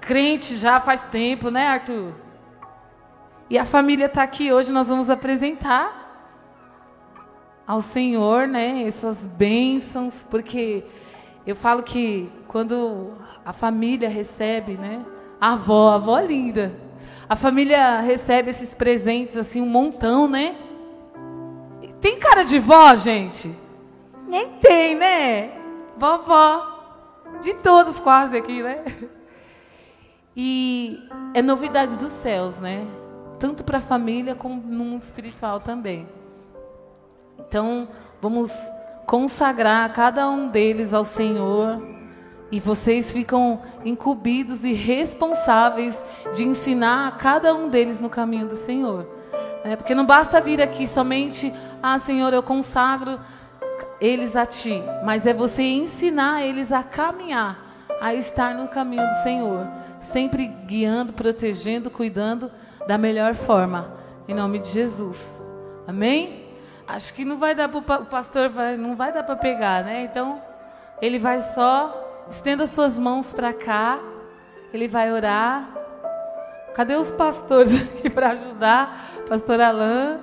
crente 0.02 0.56
já 0.56 0.80
faz 0.80 1.04
tempo, 1.06 1.52
né, 1.52 1.68
Arthur? 1.68 2.29
E 3.50 3.58
a 3.58 3.66
família 3.66 4.06
está 4.06 4.22
aqui 4.22 4.54
hoje, 4.54 4.72
nós 4.72 4.88
vamos 4.88 5.10
apresentar 5.10 6.08
ao 7.66 7.82
Senhor, 7.82 8.48
né, 8.48 8.84
essas 8.84 9.26
bênçãos, 9.26 10.26
porque 10.30 10.84
eu 11.48 11.56
falo 11.56 11.82
que 11.82 12.30
quando 12.48 13.14
a 13.44 13.52
família 13.52 14.08
recebe, 14.08 14.78
né, 14.78 15.04
a 15.42 15.54
avó, 15.54 15.90
a 15.90 15.96
avó 15.96 16.20
linda, 16.20 16.72
a 17.28 17.36
família 17.36 18.00
recebe 18.02 18.50
esses 18.50 18.74
presentes 18.74 19.38
assim, 19.38 19.62
um 19.62 19.70
montão, 19.70 20.28
né? 20.28 20.56
Tem 22.02 22.18
cara 22.18 22.44
de 22.44 22.60
vó, 22.60 22.96
gente? 22.96 23.56
Nem 24.28 24.50
tem, 24.54 24.96
né? 24.96 25.52
Vovó. 25.98 26.78
De 27.42 27.54
todos 27.56 28.00
quase 28.00 28.38
aqui, 28.38 28.64
né? 28.64 28.84
E 30.36 31.08
é 31.34 31.42
novidade 31.42 31.98
dos 31.98 32.12
céus, 32.14 32.60
né? 32.60 32.88
Tanto 33.40 33.64
para 33.64 33.78
a 33.78 33.82
família 33.82 34.36
como 34.36 34.62
no 34.62 34.84
mundo 34.84 35.02
espiritual 35.02 35.60
também. 35.60 36.08
Então, 37.40 37.88
vamos 38.22 38.52
consagrar 39.08 39.92
cada 39.94 40.30
um 40.30 40.50
deles 40.50 40.94
ao 40.94 41.06
Senhor. 41.06 41.82
E 42.52 42.60
vocês 42.60 43.14
ficam 43.14 43.62
incumbidos 43.86 44.64
e 44.64 44.74
responsáveis 44.74 46.04
de 46.36 46.44
ensinar 46.44 47.08
a 47.08 47.12
cada 47.12 47.54
um 47.54 47.70
deles 47.70 48.00
no 48.00 48.10
caminho 48.10 48.48
do 48.48 48.56
Senhor. 48.56 49.08
É, 49.64 49.76
porque 49.76 49.94
não 49.94 50.06
basta 50.06 50.40
vir 50.40 50.62
aqui 50.62 50.88
somente, 50.88 51.54
ah, 51.82 52.00
Senhor, 52.00 52.34
eu 52.34 52.42
consagro 52.42 53.20
eles 54.00 54.36
a 54.36 54.46
Ti, 54.46 54.82
mas 55.04 55.28
é 55.28 55.34
você 55.34 55.64
ensinar 55.64 56.44
eles 56.44 56.72
a 56.72 56.82
caminhar, 56.82 57.60
a 58.00 58.14
estar 58.14 58.56
no 58.56 58.68
caminho 58.68 59.06
do 59.06 59.24
Senhor, 59.24 59.68
sempre 60.00 60.48
guiando, 60.48 61.14
protegendo, 61.14 61.90
cuidando 61.90 62.50
da 62.90 62.98
melhor 62.98 63.36
forma, 63.36 63.94
em 64.28 64.34
nome 64.34 64.58
de 64.58 64.70
Jesus. 64.70 65.40
Amém? 65.88 66.44
Acho 66.88 67.14
que 67.14 67.24
não 67.24 67.38
vai 67.38 67.54
dar 67.54 67.70
para 67.70 68.02
o 68.02 68.06
pastor, 68.08 68.50
não 68.80 68.96
vai 68.96 69.14
dar 69.14 69.22
para 69.22 69.36
pegar, 69.36 69.84
né? 69.84 70.06
Então, 70.06 70.42
ele 71.00 71.20
vai 71.20 71.40
só 71.40 72.26
estenda 72.28 72.66
suas 72.66 72.98
mãos 72.98 73.32
para 73.32 73.54
cá, 73.54 74.00
ele 74.74 74.88
vai 74.88 75.12
orar. 75.12 75.70
Cadê 76.74 76.96
os 76.96 77.12
pastores 77.12 77.80
aqui 77.94 78.10
para 78.10 78.32
ajudar? 78.32 79.12
Pastor 79.30 79.62
Alain. 79.62 80.22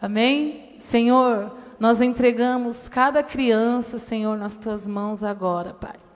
Amém? 0.00 0.76
Senhor, 0.78 1.50
nós 1.80 2.00
entregamos 2.00 2.88
cada 2.88 3.20
criança, 3.20 3.98
Senhor, 3.98 4.38
nas 4.38 4.56
tuas 4.56 4.86
mãos 4.86 5.24
agora, 5.24 5.74
Pai. 5.74 6.07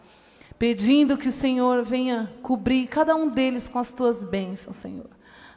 Pedindo 0.62 1.18
que 1.18 1.26
o 1.26 1.32
Senhor 1.32 1.82
venha 1.82 2.32
cobrir 2.40 2.86
cada 2.86 3.16
um 3.16 3.26
deles 3.26 3.68
com 3.68 3.80
as 3.80 3.92
tuas 3.92 4.24
bênçãos, 4.24 4.76
Senhor 4.76 5.10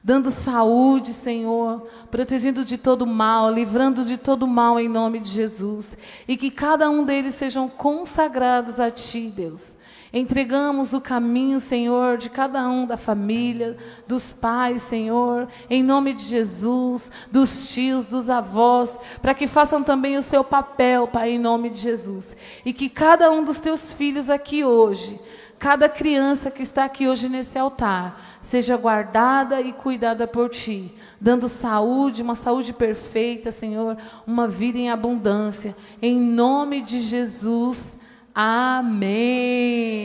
dando 0.04 0.30
saúde, 0.30 1.14
Senhor, 1.14 1.88
protegendo 2.12 2.64
de 2.64 2.78
todo 2.78 3.08
mal, 3.08 3.52
livrando 3.52 4.04
de 4.04 4.18
todo 4.18 4.46
mal 4.46 4.80
em 4.80 4.88
nome 4.88 5.20
de 5.20 5.32
Jesus. 5.32 5.98
E 6.28 6.38
que 6.38 6.52
cada 6.52 6.88
um 6.92 7.04
deles 7.04 7.34
sejam 7.34 7.68
consagrados 7.68 8.80
a 8.80 8.92
Ti, 8.92 9.34
Deus. 9.36 9.76
Entregamos 10.18 10.94
o 10.94 11.02
caminho, 11.02 11.60
Senhor, 11.60 12.16
de 12.16 12.30
cada 12.30 12.66
um 12.70 12.88
da 12.88 12.96
família, 12.96 13.76
dos 14.08 14.32
pais, 14.32 14.82
Senhor, 14.82 15.46
em 15.70 15.84
nome 15.84 16.14
de 16.14 16.24
Jesus, 16.24 17.12
dos 17.30 17.68
tios, 17.68 18.08
dos 18.08 18.30
avós, 18.30 18.98
para 19.22 19.34
que 19.34 19.46
façam 19.46 19.84
também 19.84 20.16
o 20.16 20.22
seu 20.22 20.42
papel, 20.42 21.06
Pai, 21.06 21.32
em 21.32 21.38
nome 21.38 21.70
de 21.70 21.80
Jesus. 21.80 22.34
E 22.64 22.72
que 22.72 22.88
cada 22.88 23.30
um 23.30 23.44
dos 23.44 23.60
teus 23.60 23.92
filhos 23.92 24.30
aqui 24.30 24.64
hoje, 24.64 25.20
cada 25.60 25.90
criança 25.90 26.50
que 26.50 26.62
está 26.62 26.86
aqui 26.86 27.10
hoje 27.10 27.28
nesse 27.28 27.60
altar, 27.60 28.40
seja 28.42 28.78
guardada 28.78 29.60
e 29.60 29.74
cuidada 29.74 30.26
por 30.26 30.50
ti, 30.50 30.94
dando 31.20 31.50
saúde, 31.50 32.24
uma 32.24 32.36
saúde 32.36 32.72
perfeita, 32.72 33.52
Senhor, 33.52 33.98
uma 34.26 34.48
vida 34.48 34.78
em 34.78 34.90
abundância. 34.90 35.76
Em 36.02 36.18
nome 36.18 36.82
de 36.82 37.02
Jesus. 37.02 38.00
Amém. 38.38 39.96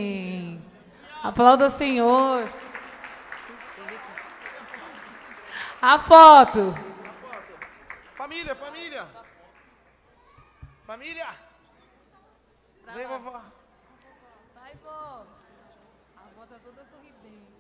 Aplauda 1.21 1.67
o 1.67 1.71
Senhor. 1.71 2.49
A 5.83 5.99
foto. 5.99 6.73
Família, 8.15 8.55
família. 8.55 9.09
Família. 10.87 11.27
Vem, 12.95 13.07
vovó. 13.09 13.43
Vai, 14.55 14.75
vó. 14.85 15.27
A 16.17 16.21
avó 16.21 16.47
tá 16.49 16.55
toda 16.65 16.85
sorridente. 16.85 17.51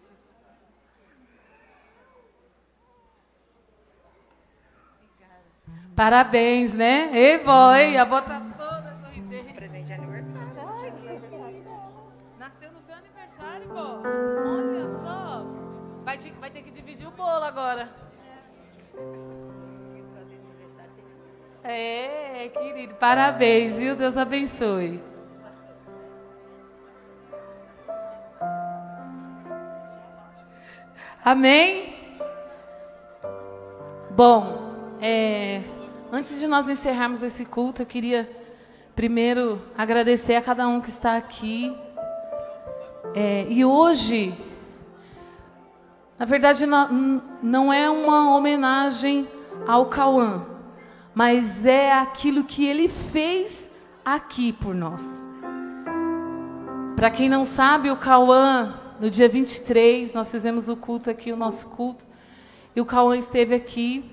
Parabéns, 5.96 6.74
né? 6.74 7.10
Ei, 7.12 7.38
vó, 7.38 7.74
ei, 7.74 7.96
a 7.96 8.02
avó 8.02 8.20
tá 8.20 8.49
Olha 13.80 14.88
só. 15.02 15.44
Vai, 16.04 16.18
vai 16.18 16.50
ter 16.50 16.62
que 16.62 16.70
dividir 16.70 17.06
o 17.06 17.10
bolo 17.10 17.44
agora. 17.44 17.88
É, 21.62 22.48
querido. 22.48 22.94
Parabéns, 22.94 23.76
viu? 23.76 23.94
Deus 23.94 24.16
abençoe. 24.16 25.02
Amém? 31.22 31.94
Bom, 34.10 34.74
é, 35.00 35.62
antes 36.10 36.40
de 36.40 36.46
nós 36.46 36.68
encerrarmos 36.68 37.22
esse 37.22 37.44
culto, 37.44 37.82
eu 37.82 37.86
queria 37.86 38.28
primeiro 38.96 39.62
agradecer 39.76 40.34
a 40.34 40.42
cada 40.42 40.66
um 40.66 40.80
que 40.80 40.88
está 40.88 41.16
aqui. 41.16 41.76
É, 43.14 43.46
e 43.48 43.64
hoje, 43.64 44.32
na 46.18 46.24
verdade, 46.24 46.64
não, 46.64 47.22
não 47.42 47.72
é 47.72 47.90
uma 47.90 48.36
homenagem 48.36 49.28
ao 49.66 49.86
Cauã, 49.86 50.46
mas 51.14 51.66
é 51.66 51.92
aquilo 51.92 52.44
que 52.44 52.64
ele 52.64 52.88
fez 52.88 53.70
aqui 54.04 54.52
por 54.52 54.74
nós. 54.74 55.08
Para 56.94 57.10
quem 57.10 57.28
não 57.28 57.44
sabe, 57.44 57.90
o 57.90 57.96
Cauã, 57.96 58.74
no 59.00 59.10
dia 59.10 59.28
23, 59.28 60.12
nós 60.12 60.30
fizemos 60.30 60.68
o 60.68 60.76
culto 60.76 61.10
aqui, 61.10 61.32
o 61.32 61.36
nosso 61.36 61.66
culto, 61.68 62.04
e 62.76 62.80
o 62.80 62.86
Cauã 62.86 63.16
esteve 63.16 63.54
aqui. 63.54 64.04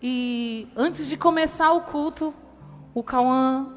E 0.00 0.68
antes 0.76 1.08
de 1.08 1.16
começar 1.16 1.72
o 1.72 1.82
culto, 1.82 2.32
o 2.94 3.02
Cauã 3.02 3.74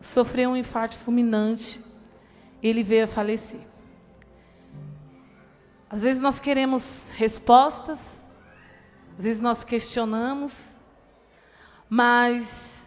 sofreu 0.00 0.50
um 0.50 0.56
infarto 0.56 0.96
fulminante. 0.96 1.80
Ele 2.62 2.82
veio 2.82 3.04
a 3.04 3.08
falecer. 3.08 3.60
Às 5.90 6.02
vezes 6.02 6.20
nós 6.20 6.38
queremos 6.38 7.10
respostas, 7.14 8.24
às 9.16 9.24
vezes 9.24 9.40
nós 9.40 9.64
questionamos, 9.64 10.76
mas 11.88 12.86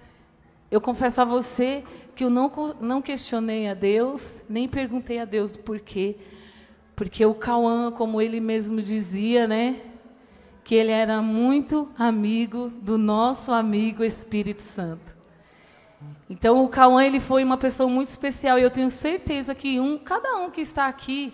eu 0.70 0.80
confesso 0.80 1.22
a 1.22 1.26
você 1.26 1.84
que 2.16 2.24
eu 2.24 2.30
não, 2.30 2.52
não 2.80 3.02
questionei 3.02 3.68
a 3.68 3.74
Deus, 3.74 4.44
nem 4.48 4.68
perguntei 4.68 5.20
a 5.20 5.26
Deus 5.26 5.58
por 5.58 5.80
quê. 5.80 6.18
Porque 6.96 7.26
o 7.26 7.34
Cauã, 7.34 7.92
como 7.92 8.22
ele 8.22 8.40
mesmo 8.40 8.82
dizia, 8.82 9.48
né? 9.48 9.82
Que 10.64 10.76
ele 10.76 10.92
era 10.92 11.22
muito 11.22 11.90
amigo 11.98 12.70
do 12.82 12.98
nosso 12.98 13.52
amigo 13.52 14.04
Espírito 14.04 14.62
Santo. 14.62 15.21
Então 16.30 16.64
o 16.64 16.70
Cauã 16.70 17.04
ele 17.04 17.20
foi 17.20 17.44
uma 17.44 17.58
pessoa 17.58 17.90
muito 17.90 18.08
especial 18.08 18.58
e 18.58 18.62
eu 18.62 18.72
tenho 18.72 18.90
certeza 18.90 19.54
que 19.54 19.80
um, 19.80 19.98
cada 19.98 20.38
um 20.38 20.50
que 20.50 20.62
está 20.62 20.88
aqui 20.88 21.34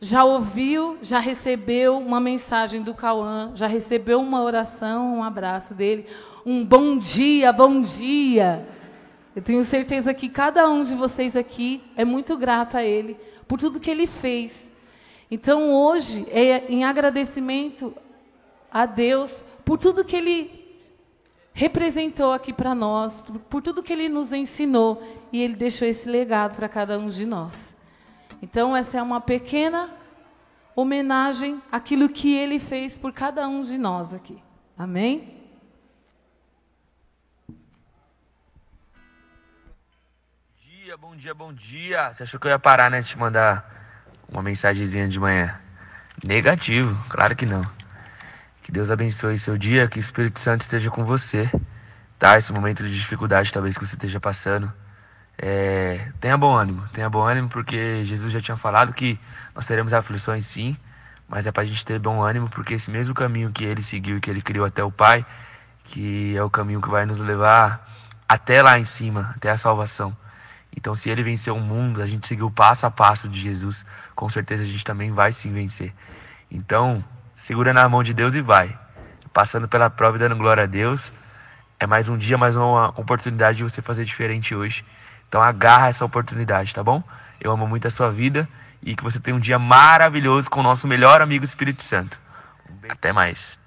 já 0.00 0.24
ouviu, 0.24 0.98
já 1.00 1.18
recebeu 1.18 1.96
uma 1.96 2.20
mensagem 2.20 2.82
do 2.82 2.92
Cauã, 2.92 3.52
já 3.54 3.66
recebeu 3.66 4.20
uma 4.20 4.42
oração, 4.42 5.16
um 5.16 5.24
abraço 5.24 5.74
dele, 5.74 6.06
um 6.44 6.64
bom 6.64 6.98
dia, 6.98 7.52
bom 7.52 7.80
dia. 7.80 8.66
Eu 9.34 9.42
tenho 9.42 9.64
certeza 9.64 10.14
que 10.14 10.28
cada 10.28 10.68
um 10.68 10.82
de 10.82 10.94
vocês 10.94 11.34
aqui 11.34 11.82
é 11.96 12.04
muito 12.04 12.36
grato 12.36 12.76
a 12.76 12.82
ele 12.82 13.16
por 13.48 13.58
tudo 13.58 13.80
que 13.80 13.90
ele 13.90 14.06
fez. 14.06 14.72
Então 15.30 15.74
hoje 15.74 16.26
é 16.30 16.64
em 16.68 16.84
agradecimento 16.84 17.94
a 18.70 18.86
Deus 18.86 19.44
por 19.64 19.78
tudo 19.78 20.04
que 20.04 20.14
ele 20.14 20.55
representou 21.56 22.34
aqui 22.34 22.52
para 22.52 22.74
nós, 22.74 23.24
por 23.48 23.62
tudo 23.62 23.82
que 23.82 23.90
ele 23.90 24.10
nos 24.10 24.30
ensinou 24.30 25.02
e 25.32 25.42
ele 25.42 25.56
deixou 25.56 25.88
esse 25.88 26.06
legado 26.08 26.54
para 26.54 26.68
cada 26.68 26.98
um 26.98 27.06
de 27.06 27.24
nós. 27.24 27.74
Então, 28.42 28.76
essa 28.76 28.98
é 28.98 29.02
uma 29.02 29.22
pequena 29.22 29.90
homenagem 30.76 31.60
àquilo 31.72 32.10
que 32.10 32.36
ele 32.36 32.58
fez 32.58 32.98
por 32.98 33.10
cada 33.10 33.48
um 33.48 33.62
de 33.62 33.78
nós 33.78 34.12
aqui. 34.12 34.38
Amém? 34.76 35.34
dia, 40.96 40.96
bom 40.98 41.16
dia, 41.16 41.34
bom 41.34 41.52
dia. 41.54 42.12
Você 42.12 42.22
achou 42.24 42.38
que 42.38 42.46
eu 42.46 42.50
ia 42.50 42.58
parar, 42.58 42.90
né? 42.90 43.00
de 43.00 43.08
Te 43.08 43.18
mandar 43.18 43.64
uma 44.28 44.42
mensagenzinha 44.42 45.08
de 45.08 45.18
manhã? 45.18 45.58
Negativo, 46.22 47.02
claro 47.08 47.34
que 47.34 47.46
não. 47.46 47.75
Que 48.66 48.72
Deus 48.72 48.90
abençoe 48.90 49.38
seu 49.38 49.56
dia, 49.56 49.86
que 49.86 49.96
o 49.96 50.00
Espírito 50.00 50.40
Santo 50.40 50.62
esteja 50.62 50.90
com 50.90 51.04
você, 51.04 51.48
tá? 52.18 52.36
Esse 52.36 52.52
momento 52.52 52.82
de 52.82 52.92
dificuldade, 52.92 53.52
talvez 53.52 53.78
que 53.78 53.86
você 53.86 53.94
esteja 53.94 54.18
passando. 54.18 54.72
É, 55.38 56.10
tenha 56.20 56.36
bom 56.36 56.52
ânimo, 56.52 56.82
tenha 56.92 57.08
bom 57.08 57.22
ânimo, 57.22 57.48
porque 57.48 58.04
Jesus 58.04 58.32
já 58.32 58.40
tinha 58.40 58.56
falado 58.56 58.92
que 58.92 59.20
nós 59.54 59.64
teremos 59.66 59.92
aflições 59.92 60.46
sim, 60.46 60.76
mas 61.28 61.46
é 61.46 61.52
pra 61.52 61.64
gente 61.64 61.84
ter 61.84 62.00
bom 62.00 62.20
ânimo, 62.20 62.48
porque 62.50 62.74
esse 62.74 62.90
mesmo 62.90 63.14
caminho 63.14 63.52
que 63.52 63.62
ele 63.62 63.82
seguiu 63.82 64.16
e 64.16 64.20
que 64.20 64.28
ele 64.28 64.42
criou 64.42 64.66
até 64.66 64.82
o 64.82 64.90
Pai, 64.90 65.24
que 65.84 66.36
é 66.36 66.42
o 66.42 66.50
caminho 66.50 66.82
que 66.82 66.88
vai 66.90 67.06
nos 67.06 67.18
levar 67.18 67.88
até 68.28 68.62
lá 68.62 68.80
em 68.80 68.84
cima, 68.84 69.32
até 69.36 69.48
a 69.48 69.56
salvação. 69.56 70.16
Então, 70.76 70.96
se 70.96 71.08
ele 71.08 71.22
venceu 71.22 71.54
o 71.54 71.60
mundo, 71.60 72.02
a 72.02 72.06
gente 72.08 72.26
seguiu 72.26 72.50
passo 72.50 72.84
a 72.84 72.90
passo 72.90 73.28
de 73.28 73.40
Jesus, 73.40 73.86
com 74.16 74.28
certeza 74.28 74.64
a 74.64 74.66
gente 74.66 74.84
também 74.84 75.12
vai 75.12 75.32
sim 75.32 75.52
vencer. 75.52 75.94
Então, 76.50 77.04
segura 77.36 77.72
na 77.72 77.88
mão 77.88 78.02
de 78.02 78.12
Deus 78.12 78.34
e 78.34 78.40
vai. 78.40 78.76
Passando 79.32 79.68
pela 79.68 79.88
prova 79.90 80.16
e 80.16 80.20
dando 80.20 80.34
glória 80.34 80.64
a 80.64 80.66
Deus. 80.66 81.12
É 81.78 81.86
mais 81.86 82.08
um 82.08 82.16
dia, 82.16 82.38
mais 82.38 82.56
uma 82.56 82.88
oportunidade 82.98 83.58
de 83.58 83.64
você 83.64 83.82
fazer 83.82 84.04
diferente 84.04 84.54
hoje. 84.54 84.84
Então, 85.28 85.42
agarra 85.42 85.88
essa 85.88 86.04
oportunidade, 86.04 86.74
tá 86.74 86.82
bom? 86.82 87.02
Eu 87.38 87.52
amo 87.52 87.66
muito 87.66 87.86
a 87.86 87.90
sua 87.90 88.10
vida 88.10 88.48
e 88.82 88.96
que 88.96 89.04
você 89.04 89.20
tenha 89.20 89.36
um 89.36 89.40
dia 89.40 89.58
maravilhoso 89.58 90.48
com 90.48 90.60
o 90.60 90.62
nosso 90.62 90.88
melhor 90.88 91.20
amigo 91.20 91.44
Espírito 91.44 91.84
Santo. 91.84 92.18
Até 92.88 93.12
mais. 93.12 93.60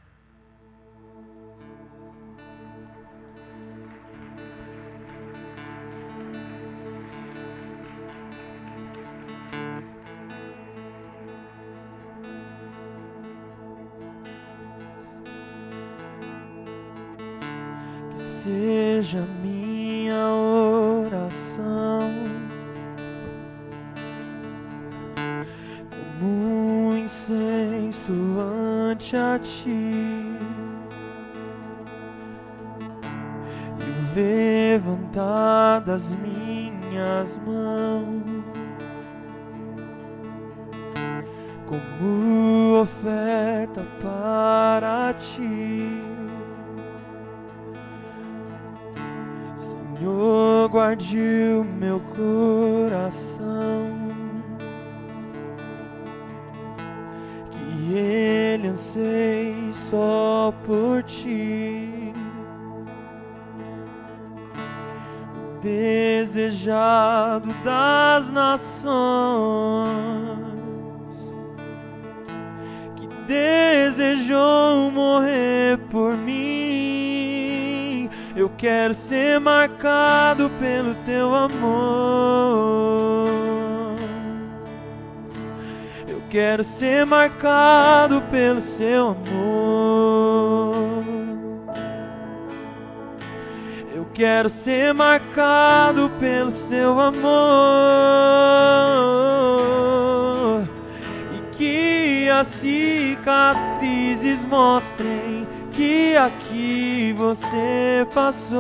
Seja 18.49 19.23
minha 19.43 20.25
oração. 20.25 22.09
Como 26.19 26.25
um 26.25 26.97
incenso 26.97 28.11
ante 28.89 29.15
a 29.15 29.37
ti. 29.37 29.91
E 33.81 34.15
levantar 34.15 35.81
das 35.81 36.15
minhas 36.15 37.37
mãos. 37.45 38.23
Como 41.67 42.81
oferta 42.81 43.85
para 44.01 45.13
ti. 45.13 46.09
Senhor, 49.99 50.69
guarde 50.69 51.19
o 51.59 51.63
meu 51.65 51.99
coração, 52.15 53.43
que 57.51 57.93
ele 57.93 58.69
anseie 58.69 59.73
só 59.73 60.53
por 60.65 61.03
ti. 61.03 62.13
Desejado 65.61 67.49
das 67.65 68.31
nações 68.31 68.79
que 72.95 73.05
desejou 73.27 74.91
morrer 74.91 75.77
por 75.91 76.15
mim. 76.15 77.88
Eu 78.39 78.49
quero 78.57 78.93
ser 78.93 79.37
marcado 79.37 80.49
pelo 80.51 80.95
teu 81.05 81.35
amor. 81.35 83.27
Eu 86.07 86.21
quero 86.29 86.63
ser 86.63 87.05
marcado 87.05 88.21
pelo 88.31 88.61
seu 88.61 89.09
amor. 89.09 91.03
Eu 93.93 94.07
quero 94.13 94.47
ser 94.47 94.93
marcado 94.93 96.09
pelo 96.17 96.51
seu 96.51 96.97
amor 96.97 97.19
e 101.35 101.41
que 101.57 102.29
as 102.29 102.47
cicatrizes 102.47 104.41
mostrem 104.45 105.45
que 105.79 106.17
aqui 106.17 107.15
você 107.15 108.05
passou. 108.13 108.59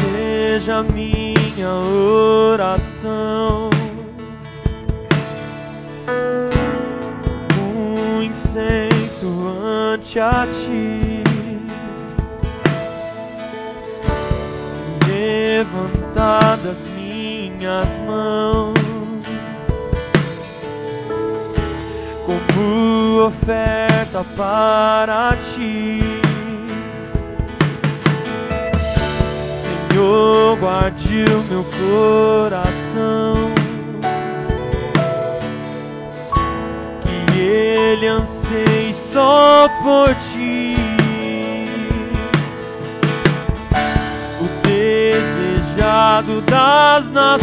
Seja 0.00 0.82
minha 0.82 1.68
oração 1.68 3.61
ante 10.12 10.20
a 10.20 10.46
ti, 10.46 11.22
levantar 15.06 16.58
das 16.58 16.76
minhas 16.94 17.98
mãos 18.06 18.74
como 22.26 23.26
oferta 23.26 24.22
para 24.36 25.34
ti. 25.54 26.00
Senhor, 29.62 30.58
guarde 30.58 31.24
o 31.24 31.42
meu 31.44 31.64
coração. 31.64 33.34
Que 37.02 37.38
ele 37.38 38.06
anseie 38.08 38.81
só 39.12 39.68
por 39.82 40.14
ti. 40.14 40.74
O 44.40 44.48
desejado 44.66 46.40
das 46.42 47.10
nações 47.10 47.42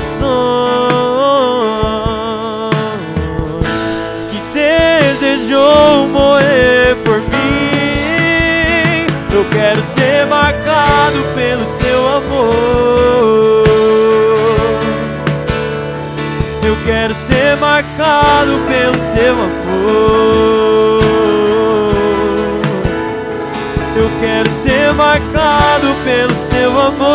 que 4.31 4.39
desejou 4.53 6.07
morrer 6.07 6.95
por 7.05 7.19
mim. 7.19 7.29
Eu 9.31 9.45
quero 9.51 9.81
ser 9.95 10.25
marcado 10.25 11.23
pelo 11.35 11.65
seu 11.79 12.07
amor. 12.17 13.63
Eu 16.63 16.75
quero 16.85 17.15
ser 17.29 17.55
marcado 17.57 18.59
pelo 18.67 18.97
seu 19.15 19.33
amor. 19.33 20.98
Quero 24.19 24.49
ser 24.63 24.93
marcado 24.93 25.95
pelo 26.03 26.35
seu 26.51 26.69
amor. 26.79 27.09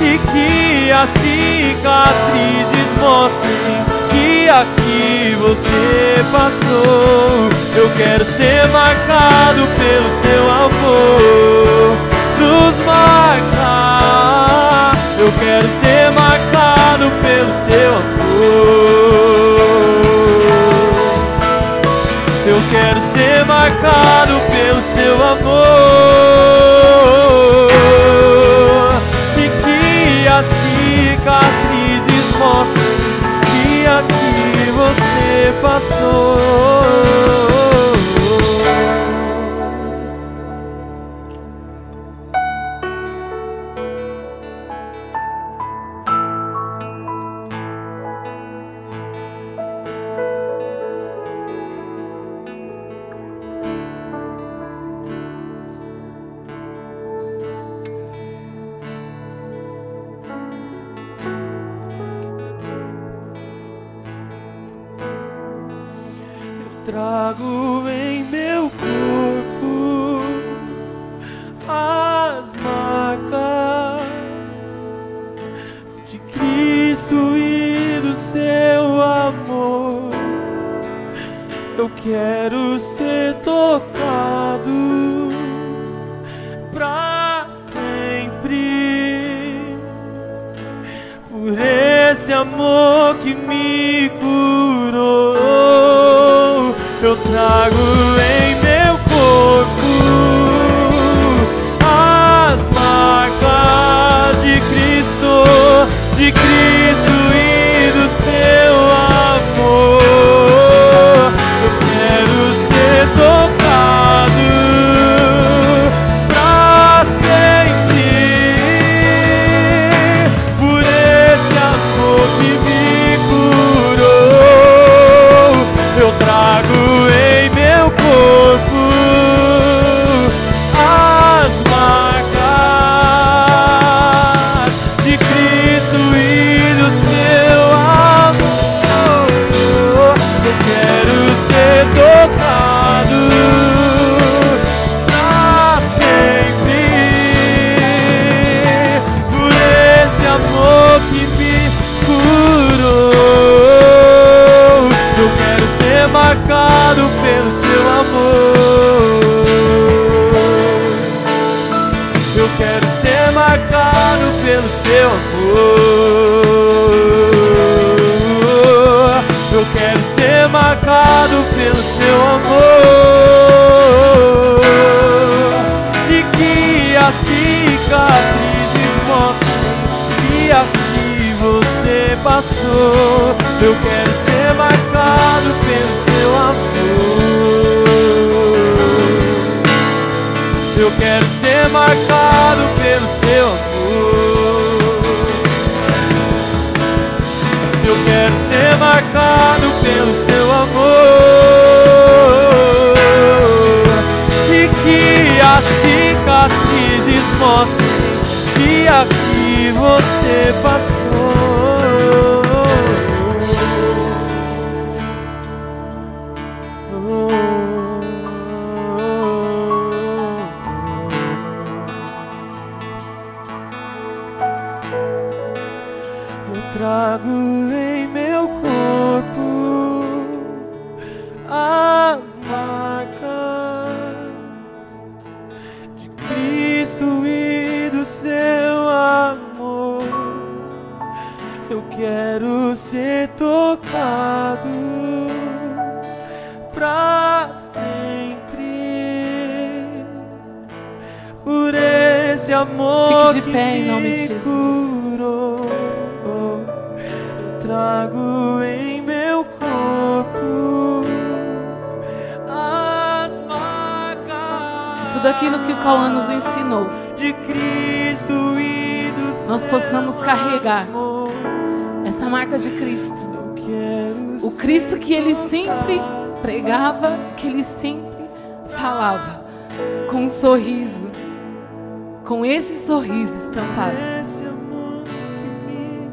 E 0.00 0.18
que 0.32 0.90
as 0.90 1.08
cicatrizes 1.20 2.88
mostrem 3.00 3.84
que 4.10 4.48
aqui 4.48 5.36
você 5.38 6.24
passou. 6.32 7.50
Eu 7.76 7.90
quero 7.96 8.24
ser 8.36 8.66
marcado 8.68 9.66
pelo 9.76 10.10
seu 10.22 10.50
amor. 10.50 11.96
Nos 12.38 12.76
marcar. 12.86 14.16
Eu 15.18 15.32
quero 15.38 15.68
ser 15.80 16.10
marcado 16.12 17.10
pelo 17.22 17.52
seu 17.68 17.90
amor. 17.96 19.35
Quero 22.86 23.00
ser 23.16 23.44
marcado 23.46 24.40
pelo 24.52 24.80
seu 24.94 25.14
amor. 25.14 25.66
E 29.36 29.48
que 29.64 30.28
as 30.28 30.46
cicatrizes 30.46 32.26
mostrem 32.38 32.96
que 33.46 33.86
aqui 33.86 34.70
você 34.70 35.52
passou. 35.60 36.36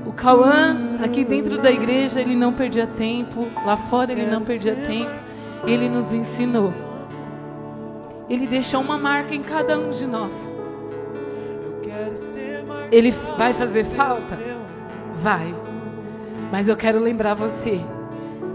O 0.05 0.11
Cauã, 0.13 0.97
aqui 1.03 1.25
dentro 1.25 1.61
da 1.61 1.71
igreja, 1.71 2.21
ele 2.21 2.35
não 2.35 2.53
perdia 2.53 2.87
tempo, 2.87 3.47
lá 3.65 3.75
fora 3.75 4.11
ele 4.11 4.25
não 4.25 4.41
perdia 4.41 4.75
tempo, 4.75 5.11
ele 5.65 5.89
nos 5.89 6.13
ensinou. 6.13 6.73
Ele 8.29 8.47
deixou 8.47 8.81
uma 8.81 8.97
marca 8.97 9.35
em 9.35 9.41
cada 9.41 9.77
um 9.77 9.89
de 9.89 10.05
nós. 10.05 10.55
Ele 12.91 13.11
vai 13.37 13.53
fazer 13.53 13.85
falta? 13.85 14.39
Vai. 15.15 15.53
Mas 16.51 16.67
eu 16.67 16.77
quero 16.77 16.99
lembrar 16.99 17.33
você 17.33 17.81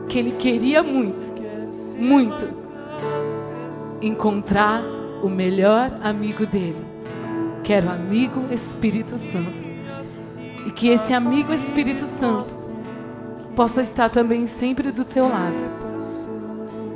que 0.08 0.18
ele 0.18 0.32
queria 0.32 0.82
muito, 0.82 1.26
muito 1.96 2.48
encontrar 4.00 4.82
o 5.22 5.28
melhor 5.28 5.98
amigo 6.02 6.46
dele, 6.46 6.86
que 7.68 7.74
era 7.74 7.86
o 7.86 7.90
amigo 7.90 8.50
Espírito 8.50 9.18
Santo. 9.18 9.62
E 10.64 10.70
que 10.70 10.88
esse 10.88 11.12
amigo 11.12 11.52
Espírito 11.52 12.00
Santo 12.00 12.48
possa 13.54 13.82
estar 13.82 14.08
também 14.08 14.46
sempre 14.46 14.90
do 14.90 15.04
teu 15.04 15.28
lado. 15.28 15.68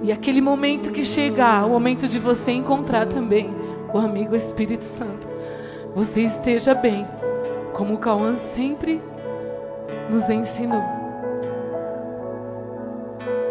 E 0.03 0.11
aquele 0.11 0.41
momento 0.41 0.91
que 0.91 1.05
chegar, 1.05 1.67
o 1.67 1.69
momento 1.69 2.09
de 2.09 2.19
você 2.19 2.53
encontrar 2.53 3.07
também 3.07 3.51
o 3.93 3.99
amigo 3.99 4.35
Espírito 4.35 4.85
Santo, 4.85 5.29
você 5.95 6.23
esteja 6.23 6.75
bem, 6.75 7.07
como 7.75 7.93
o 7.93 7.99
Cauã 7.99 8.35
sempre 8.35 8.99
nos 10.09 10.31
ensinou. 10.31 10.83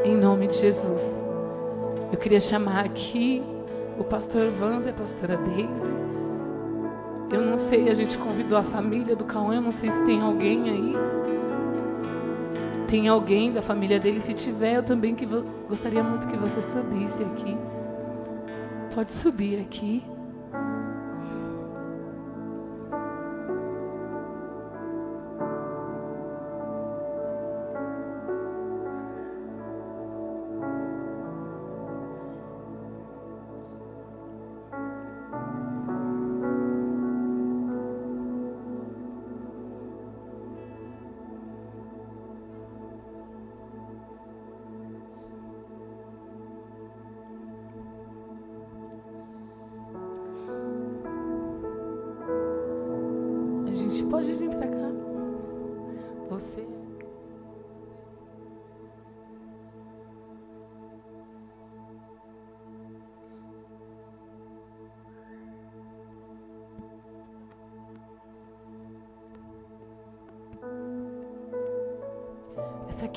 Em 0.03 0.15
nome 0.15 0.48
de 0.48 0.57
Jesus. 0.57 1.23
Eu 2.11 2.18
queria 2.18 2.39
chamar 2.39 2.84
aqui 2.84 3.43
o 3.99 4.03
pastor 4.03 4.52
Wanda 4.60 4.88
e 4.88 4.89
a 4.89 4.95
pastora 4.95 5.38
Deise. 5.38 6.20
Eu 7.32 7.41
não 7.41 7.56
sei, 7.56 7.90
a 7.90 7.94
gente 7.94 8.18
convidou 8.18 8.58
a 8.58 8.64
família 8.64 9.16
do 9.16 9.24
Cauã, 9.24 9.56
eu 9.56 9.62
não 9.62 9.72
sei 9.72 9.90
se 9.90 10.03
tem 10.03 10.22
alguém 10.22 10.70
aí. 10.70 10.94
Tem 12.90 13.08
alguém 13.08 13.53
da 13.53 13.62
família 13.62 13.98
dele? 13.98 14.20
Se 14.20 14.34
tiver, 14.34 14.76
eu 14.76 14.84
também 14.84 15.16
que 15.16 15.26
gostaria 15.26 16.03
muito 16.03 16.28
que 16.28 16.36
você 16.36 16.62
subisse 16.62 17.24
aqui. 17.24 17.58
Pode 18.94 19.14
subir 19.14 19.62
aqui. 19.62 20.03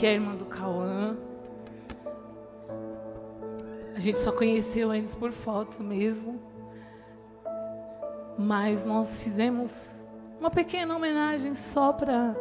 Aqui 0.05 0.09
é 0.09 0.11
a 0.11 0.15
irmã 0.17 0.35
do 0.37 0.45
Cauã. 0.45 1.17
A 3.97 3.99
gente 3.99 4.19
só 4.19 4.31
conheceu 4.31 4.93
eles 4.93 5.15
por 5.15 5.33
foto 5.33 5.83
mesmo. 5.83 6.39
Mas 8.39 8.85
nós 8.85 9.19
fizemos 9.23 9.95
uma 10.39 10.51
pequena 10.51 10.95
homenagem 10.95 11.55
só 11.55 11.91
para 11.91 12.37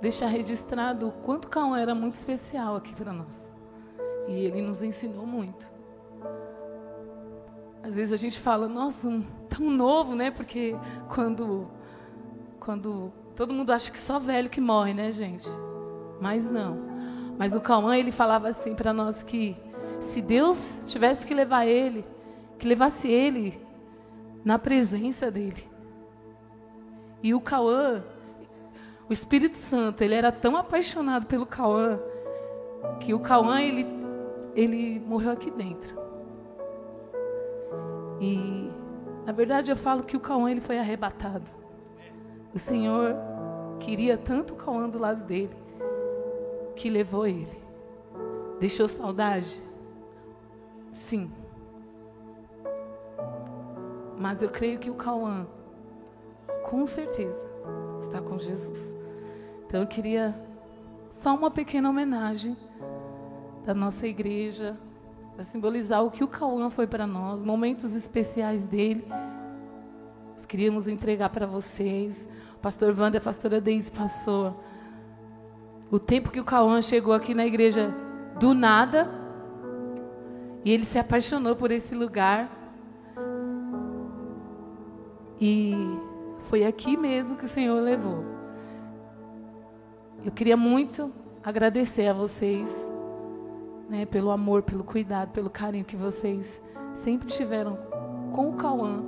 deixar 0.00 0.26
registrado 0.26 1.06
o 1.06 1.12
quanto 1.12 1.46
Cauã 1.46 1.78
era 1.78 1.94
muito 1.94 2.14
especial 2.14 2.74
aqui 2.74 2.92
para 2.96 3.12
nós. 3.12 3.48
E 4.26 4.32
ele 4.32 4.60
nos 4.60 4.82
ensinou 4.82 5.24
muito. 5.24 5.72
Às 7.80 7.96
vezes 7.96 8.12
a 8.12 8.16
gente 8.16 8.40
fala, 8.40 8.66
nossa, 8.66 9.06
um, 9.06 9.22
tão 9.48 9.70
novo, 9.70 10.16
né? 10.16 10.32
Porque 10.32 10.74
quando, 11.14 11.70
quando 12.58 13.12
todo 13.36 13.54
mundo 13.54 13.70
acha 13.70 13.88
que 13.88 14.00
só 14.00 14.18
velho 14.18 14.50
que 14.50 14.60
morre, 14.60 14.92
né, 14.94 15.12
gente? 15.12 15.48
Mas 16.20 16.50
não. 16.50 16.78
Mas 17.38 17.54
o 17.54 17.60
Cauã, 17.60 17.96
ele 17.96 18.12
falava 18.12 18.48
assim 18.48 18.74
para 18.74 18.92
nós 18.92 19.22
que 19.22 19.56
se 20.00 20.20
Deus 20.20 20.80
tivesse 20.86 21.26
que 21.26 21.34
levar 21.34 21.66
ele, 21.66 22.04
que 22.58 22.66
levasse 22.66 23.08
ele 23.08 23.60
na 24.44 24.58
presença 24.58 25.30
dele. 25.30 25.68
E 27.22 27.34
o 27.34 27.40
Cauã, 27.40 28.04
o 29.08 29.12
Espírito 29.12 29.56
Santo, 29.56 30.02
ele 30.02 30.14
era 30.14 30.30
tão 30.30 30.56
apaixonado 30.56 31.26
pelo 31.26 31.46
Cauã, 31.46 31.98
que 33.00 33.12
o 33.12 33.20
Cauã, 33.20 33.60
ele, 33.60 33.86
ele 34.54 35.00
morreu 35.00 35.32
aqui 35.32 35.50
dentro. 35.50 35.96
E, 38.20 38.70
na 39.24 39.32
verdade, 39.32 39.70
eu 39.70 39.76
falo 39.76 40.02
que 40.02 40.16
o 40.16 40.20
Cauã, 40.20 40.50
ele 40.50 40.60
foi 40.60 40.78
arrebatado. 40.78 41.50
O 42.54 42.58
Senhor 42.58 43.14
queria 43.80 44.16
tanto 44.16 44.54
o 44.54 44.56
Cauã 44.56 44.88
do 44.88 44.98
lado 44.98 45.24
dele, 45.24 45.54
que 46.76 46.88
levou 46.88 47.26
ele. 47.26 47.58
Deixou 48.60 48.86
saudade? 48.86 49.60
Sim. 50.92 51.30
Mas 54.18 54.42
eu 54.42 54.48
creio 54.48 54.78
que 54.78 54.90
o 54.90 54.94
Cauã, 54.94 55.46
com 56.64 56.86
certeza, 56.86 57.46
está 58.00 58.20
com 58.20 58.38
Jesus. 58.38 58.96
Então 59.66 59.80
eu 59.80 59.86
queria 59.86 60.34
só 61.10 61.34
uma 61.34 61.50
pequena 61.50 61.90
homenagem 61.90 62.56
da 63.64 63.74
nossa 63.74 64.06
igreja, 64.06 64.78
para 65.34 65.44
simbolizar 65.44 66.02
o 66.02 66.10
que 66.10 66.24
o 66.24 66.28
Cauã 66.28 66.70
foi 66.70 66.86
para 66.86 67.06
nós, 67.06 67.42
momentos 67.42 67.94
especiais 67.94 68.68
dele. 68.68 69.04
Nós 70.32 70.46
queríamos 70.46 70.88
entregar 70.88 71.28
para 71.28 71.46
vocês. 71.46 72.26
Pastor 72.62 72.98
Wanda 72.98 73.18
a 73.18 73.20
pastora 73.20 73.60
Deise 73.60 73.90
passou 73.90 74.58
o 75.90 75.98
tempo 75.98 76.30
que 76.30 76.40
o 76.40 76.44
Cauã 76.44 76.80
chegou 76.80 77.12
aqui 77.14 77.34
na 77.34 77.46
igreja 77.46 77.94
do 78.38 78.54
nada 78.54 79.08
e 80.64 80.72
ele 80.72 80.84
se 80.84 80.98
apaixonou 80.98 81.54
por 81.54 81.70
esse 81.70 81.94
lugar. 81.94 82.50
E 85.40 85.74
foi 86.48 86.64
aqui 86.64 86.96
mesmo 86.96 87.36
que 87.36 87.44
o 87.44 87.48
Senhor 87.48 87.80
levou. 87.80 88.24
Eu 90.24 90.32
queria 90.32 90.56
muito 90.56 91.12
agradecer 91.44 92.08
a 92.08 92.12
vocês, 92.12 92.92
né, 93.88 94.04
pelo 94.06 94.32
amor, 94.32 94.62
pelo 94.62 94.82
cuidado, 94.82 95.30
pelo 95.30 95.48
carinho 95.48 95.84
que 95.84 95.94
vocês 95.94 96.60
sempre 96.94 97.28
tiveram 97.28 97.78
com 98.32 98.50
o 98.50 98.54
Cauã. 98.54 99.04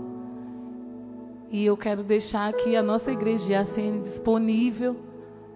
E 1.50 1.64
eu 1.64 1.76
quero 1.76 2.04
deixar 2.04 2.48
aqui 2.48 2.76
a 2.76 2.82
nossa 2.82 3.10
igreja 3.10 3.44
de 3.44 3.54
ACN 3.54 4.00
disponível 4.00 5.07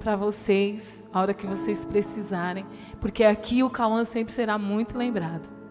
para 0.02 0.16
vocês, 0.16 1.04
a 1.12 1.20
hora 1.20 1.32
que 1.32 1.46
vocês 1.46 1.84
precisarem, 1.84 2.66
porque 3.00 3.24
aqui 3.24 3.62
o 3.62 3.70
Cauã 3.70 4.04
sempre 4.04 4.32
será 4.32 4.58
muito 4.58 4.98
lembrado 4.98 5.62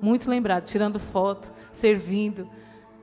muito 0.00 0.28
lembrado, 0.28 0.64
tirando 0.64 0.98
foto, 0.98 1.52
servindo, 1.72 2.48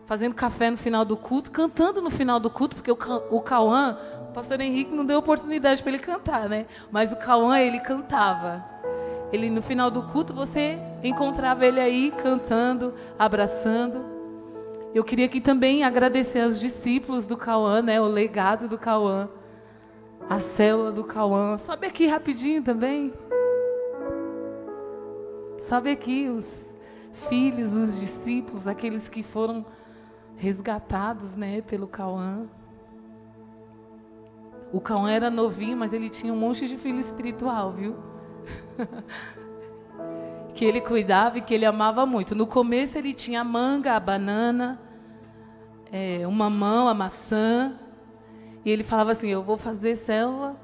fazendo 0.05 0.35
café 0.35 0.69
no 0.69 0.77
final 0.77 1.03
do 1.05 1.17
culto, 1.17 1.51
cantando 1.51 2.01
no 2.01 2.09
final 2.09 2.39
do 2.39 2.49
culto, 2.49 2.75
porque 2.75 2.91
o, 2.91 3.41
Cauã, 3.41 3.97
o 4.29 4.33
pastor 4.33 4.61
Henrique 4.61 4.93
não 4.93 5.05
deu 5.05 5.19
oportunidade 5.19 5.81
para 5.81 5.91
ele 5.91 6.01
cantar, 6.01 6.49
né? 6.49 6.65
Mas 6.91 7.11
o 7.11 7.15
Cauã, 7.15 7.59
ele 7.59 7.79
cantava. 7.79 8.63
Ele 9.31 9.49
no 9.49 9.61
final 9.61 9.89
do 9.89 10.03
culto 10.03 10.33
você 10.33 10.77
encontrava 11.03 11.65
ele 11.65 11.79
aí 11.79 12.13
cantando, 12.15 12.93
abraçando. 13.17 14.05
Eu 14.93 15.03
queria 15.03 15.25
aqui 15.25 15.41
também 15.41 15.83
agradecer 15.83 16.41
aos 16.41 16.59
discípulos 16.59 17.25
do 17.25 17.35
Cauã, 17.35 17.81
né? 17.81 17.99
O 17.99 18.05
legado 18.05 18.67
do 18.67 18.77
Cauã, 18.77 19.27
a 20.29 20.39
célula 20.39 20.91
do 20.91 21.03
Cauã. 21.03 21.57
Sobe 21.57 21.87
aqui 21.87 22.07
rapidinho 22.07 22.61
também. 22.61 23.13
Sobe 25.59 25.91
aqui 25.91 26.27
os 26.27 26.73
filhos, 27.29 27.73
os 27.73 27.99
discípulos, 27.99 28.67
aqueles 28.67 29.07
que 29.07 29.23
foram 29.23 29.65
resgatados, 30.35 31.35
né, 31.35 31.61
pelo 31.61 31.87
Cauã. 31.87 32.47
O 34.71 34.81
Cauã 34.81 35.09
era 35.09 35.29
novinho, 35.29 35.77
mas 35.77 35.93
ele 35.93 36.09
tinha 36.09 36.33
um 36.33 36.37
monte 36.37 36.67
de 36.67 36.77
filho 36.77 36.99
espiritual, 36.99 37.71
viu? 37.71 37.95
que 40.53 40.65
ele 40.65 40.81
cuidava 40.81 41.37
e 41.37 41.41
que 41.41 41.53
ele 41.53 41.65
amava 41.65 42.05
muito. 42.05 42.35
No 42.35 42.47
começo 42.47 42.97
ele 42.97 43.13
tinha 43.13 43.41
a 43.41 43.43
manga, 43.43 43.93
a 43.93 43.99
banana, 43.99 44.81
é, 45.91 46.27
o 46.27 46.31
mamão, 46.31 46.87
a 46.87 46.93
maçã. 46.93 47.73
E 48.65 48.71
ele 48.71 48.83
falava 48.83 49.11
assim: 49.11 49.29
Eu 49.29 49.43
vou 49.43 49.57
fazer 49.57 49.95
célula 49.95 50.55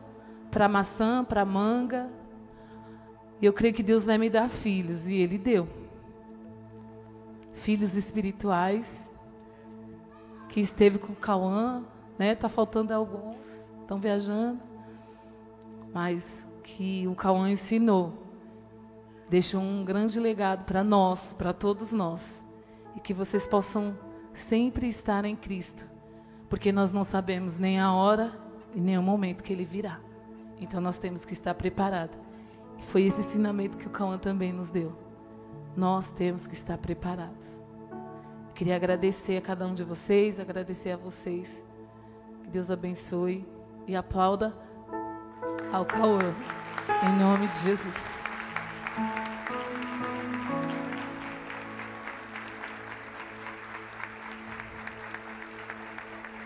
para 0.51 0.67
maçã, 0.67 1.23
para 1.23 1.45
manga. 1.45 2.09
E 3.41 3.45
eu 3.45 3.53
creio 3.53 3.73
que 3.73 3.83
Deus 3.83 4.05
vai 4.05 4.17
me 4.17 4.29
dar 4.29 4.49
filhos. 4.49 5.07
E 5.07 5.13
ele 5.13 5.37
deu 5.37 5.67
filhos 7.53 7.95
espirituais 7.95 9.13
que 10.47 10.59
esteve 10.59 10.97
com 10.97 11.13
Cauã, 11.13 11.83
né? 12.17 12.35
Tá 12.35 12.49
faltando 12.49 12.93
alguns, 12.93 13.63
estão 13.81 13.99
viajando, 13.99 14.59
mas 15.93 16.47
que 16.63 17.07
o 17.07 17.15
Cauã 17.15 17.49
ensinou, 17.49 18.13
deixou 19.29 19.61
um 19.61 19.83
grande 19.83 20.19
legado 20.19 20.65
para 20.65 20.83
nós, 20.83 21.33
para 21.33 21.53
todos 21.53 21.93
nós, 21.93 22.45
e 22.95 22.99
que 22.99 23.13
vocês 23.13 23.45
possam 23.45 23.97
sempre 24.33 24.87
estar 24.87 25.25
em 25.25 25.35
Cristo, 25.35 25.89
porque 26.49 26.71
nós 26.71 26.91
não 26.91 27.03
sabemos 27.03 27.57
nem 27.57 27.79
a 27.79 27.93
hora 27.93 28.33
e 28.73 28.81
nem 28.81 28.97
o 28.97 29.03
momento 29.03 29.43
que 29.43 29.53
Ele 29.53 29.63
virá. 29.63 29.99
Então 30.59 30.81
nós 30.81 30.97
temos 30.97 31.23
que 31.23 31.33
estar 31.33 31.53
preparados. 31.53 32.17
E 32.77 32.81
foi 32.81 33.03
esse 33.03 33.21
ensinamento 33.21 33.77
que 33.77 33.87
o 33.87 33.89
Cauã 33.89 34.17
também 34.17 34.51
nos 34.51 34.69
deu. 34.69 34.93
Nós 35.75 36.09
temos 36.09 36.47
que 36.47 36.53
estar 36.53 36.77
preparados. 36.77 37.61
queria 38.55 38.75
agradecer 38.75 39.37
a 39.37 39.41
cada 39.41 39.65
um 39.65 39.73
de 39.73 39.83
vocês, 39.83 40.39
agradecer 40.39 40.91
a 40.91 40.97
vocês. 40.97 41.63
Que 42.43 42.49
Deus 42.49 42.71
abençoe 42.71 43.47
e 43.87 43.95
aplauda 43.95 44.53
ao 45.71 45.85
Cauã. 45.85 46.19
Em 47.03 47.19
nome 47.19 47.47
de 47.47 47.59
Jesus. 47.59 48.18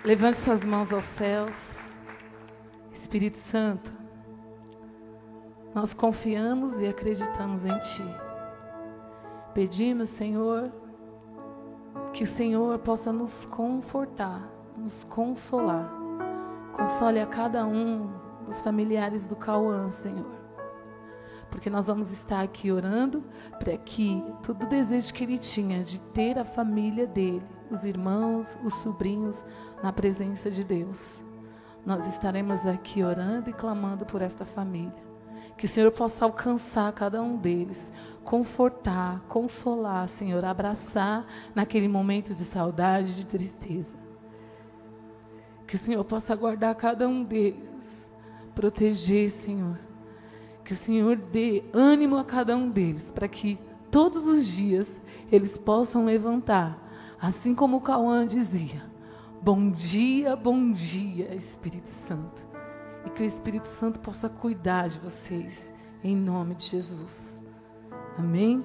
Levante 0.05 0.35
suas 0.35 0.65
mãos 0.65 0.91
aos 0.91 1.05
céus. 1.05 1.93
Espírito 2.91 3.37
Santo, 3.37 3.93
nós 5.73 5.93
confiamos 5.93 6.81
e 6.81 6.87
acreditamos 6.87 7.65
em 7.65 7.79
Ti. 7.79 8.03
Pedimos, 9.53 10.09
Senhor, 10.09 10.69
que 12.11 12.25
o 12.25 12.27
Senhor 12.27 12.77
possa 12.79 13.13
nos 13.13 13.45
confortar, 13.45 14.45
nos 14.75 15.05
consolar. 15.05 15.89
Console 16.73 17.21
a 17.21 17.25
cada 17.25 17.65
um 17.65 18.11
dos 18.45 18.61
familiares 18.61 19.25
do 19.25 19.37
Cauã, 19.37 19.89
Senhor. 19.89 20.43
Porque 21.49 21.69
nós 21.69 21.87
vamos 21.87 22.11
estar 22.11 22.41
aqui 22.41 22.73
orando 22.73 23.23
para 23.57 23.77
que 23.77 24.21
todo 24.45 24.63
o 24.63 24.67
desejo 24.67 25.13
que 25.13 25.23
ele 25.23 25.37
tinha 25.37 25.81
de 25.81 26.01
ter 26.01 26.37
a 26.37 26.43
família 26.43 27.07
dele, 27.07 27.41
os 27.69 27.85
irmãos, 27.85 28.59
os 28.63 28.73
sobrinhos, 28.75 29.45
na 29.83 29.91
presença 29.91 30.49
de 30.49 30.63
Deus. 30.63 31.21
Nós 31.85 32.07
estaremos 32.07 32.65
aqui 32.65 33.03
orando 33.03 33.49
e 33.49 33.53
clamando 33.53 34.05
por 34.05 34.21
esta 34.21 34.45
família. 34.45 35.03
Que 35.57 35.65
o 35.65 35.67
Senhor 35.67 35.91
possa 35.91 36.23
alcançar 36.23 36.93
cada 36.93 37.21
um 37.21 37.35
deles, 37.35 37.91
confortar, 38.23 39.19
consolar, 39.27 40.07
Senhor, 40.07 40.43
abraçar 40.45 41.25
naquele 41.53 41.89
momento 41.89 42.33
de 42.33 42.45
saudade, 42.45 43.13
de 43.13 43.25
tristeza. 43.25 43.97
Que 45.67 45.75
o 45.75 45.77
Senhor 45.77 46.03
possa 46.05 46.33
guardar 46.33 46.73
cada 46.75 47.05
um 47.05 47.21
deles, 47.21 48.09
proteger, 48.55 49.29
Senhor. 49.29 49.77
Que 50.63 50.71
o 50.71 50.75
Senhor 50.77 51.17
dê 51.17 51.65
ânimo 51.73 52.15
a 52.15 52.23
cada 52.23 52.55
um 52.55 52.69
deles, 52.69 53.11
para 53.11 53.27
que 53.27 53.59
todos 53.91 54.25
os 54.25 54.47
dias 54.47 54.99
eles 55.29 55.57
possam 55.57 56.05
levantar, 56.05 56.81
assim 57.19 57.53
como 57.53 57.77
o 57.77 57.81
Cauã 57.81 58.25
dizia: 58.25 58.92
Bom 59.43 59.71
dia, 59.71 60.37
bom 60.37 60.71
dia, 60.71 61.35
Espírito 61.35 61.89
Santo. 61.89 62.47
e 63.05 63.09
que 63.09 63.21
o 63.21 63.25
Espírito 63.25 63.67
Santo 63.67 63.99
possa 63.99 64.29
cuidar 64.29 64.87
de 64.87 64.97
vocês, 64.97 65.73
em 66.01 66.15
nome 66.15 66.55
de 66.55 66.63
Jesus. 66.63 67.43
Amém? 68.17 68.63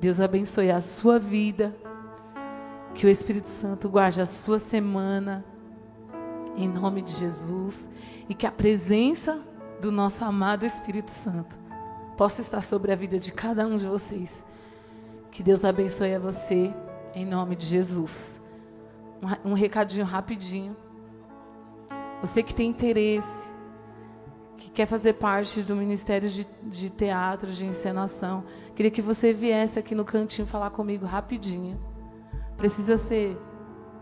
Deus 0.00 0.20
abençoe 0.20 0.72
a 0.72 0.80
sua 0.80 1.20
vida, 1.20 1.72
que 2.92 3.06
o 3.06 3.08
Espírito 3.08 3.46
Santo 3.46 3.88
guarde 3.88 4.20
a 4.20 4.26
sua 4.26 4.58
semana, 4.58 5.44
em 6.56 6.66
nome 6.66 7.00
de 7.00 7.12
Jesus, 7.12 7.88
e 8.28 8.34
que 8.34 8.48
a 8.48 8.50
presença 8.50 9.40
do 9.80 9.92
nosso 9.92 10.24
amado 10.24 10.66
Espírito 10.66 11.12
Santo 11.12 11.56
possa 12.16 12.40
estar 12.40 12.62
sobre 12.64 12.90
a 12.90 12.96
vida 12.96 13.16
de 13.16 13.30
cada 13.30 13.64
um 13.64 13.76
de 13.76 13.86
vocês. 13.86 14.44
Que 15.30 15.40
Deus 15.40 15.64
abençoe 15.64 16.14
a 16.14 16.18
você, 16.18 16.74
em 17.14 17.24
nome 17.24 17.54
de 17.54 17.66
Jesus. 17.66 18.42
Um, 19.44 19.54
recadinho 19.54 20.04
rapidinho. 20.04 20.76
Você 22.20 22.42
que 22.42 22.54
tem 22.54 22.70
interesse, 22.70 23.52
que 24.56 24.70
quer 24.70 24.86
fazer 24.86 25.14
parte 25.14 25.62
do 25.62 25.74
Ministério 25.74 26.28
de, 26.28 26.46
de 26.62 26.90
Teatro, 26.90 27.50
de 27.50 27.64
Encenação, 27.64 28.44
queria 28.74 28.90
que 28.90 29.02
você 29.02 29.32
viesse 29.32 29.78
aqui 29.78 29.94
no 29.94 30.04
cantinho 30.04 30.46
falar 30.46 30.70
comigo 30.70 31.06
rapidinho. 31.06 31.80
Precisa 32.56 32.96
ser 32.96 33.36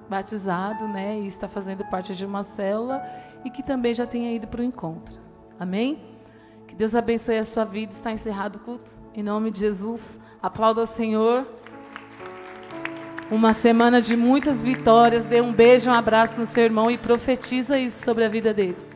batizado, 0.08 0.86
né? 0.88 1.20
E 1.20 1.26
está 1.26 1.48
fazendo 1.48 1.84
parte 1.84 2.14
de 2.14 2.26
uma 2.26 2.42
célula 2.42 3.02
e 3.44 3.50
que 3.50 3.62
também 3.62 3.94
já 3.94 4.06
tenha 4.06 4.32
ido 4.32 4.46
para 4.46 4.60
o 4.60 4.64
encontro. 4.64 5.20
Amém? 5.58 6.12
Que 6.66 6.74
Deus 6.74 6.94
abençoe 6.94 7.38
a 7.38 7.44
sua 7.44 7.64
vida. 7.64 7.92
Está 7.92 8.12
encerrado 8.12 8.56
o 8.56 8.60
culto. 8.60 8.90
Em 9.14 9.22
nome 9.22 9.50
de 9.50 9.60
Jesus. 9.60 10.20
Aplauda 10.42 10.80
ao 10.80 10.86
Senhor. 10.86 11.46
Uma 13.32 13.54
semana 13.54 14.02
de 14.02 14.14
muitas 14.14 14.62
vitórias. 14.62 15.24
Dê 15.24 15.40
um 15.40 15.54
beijo, 15.54 15.88
um 15.88 15.94
abraço 15.94 16.38
no 16.38 16.44
seu 16.44 16.64
irmão 16.64 16.90
e 16.90 16.98
profetiza 16.98 17.78
isso 17.78 18.04
sobre 18.04 18.26
a 18.26 18.28
vida 18.28 18.52
deles. 18.52 18.91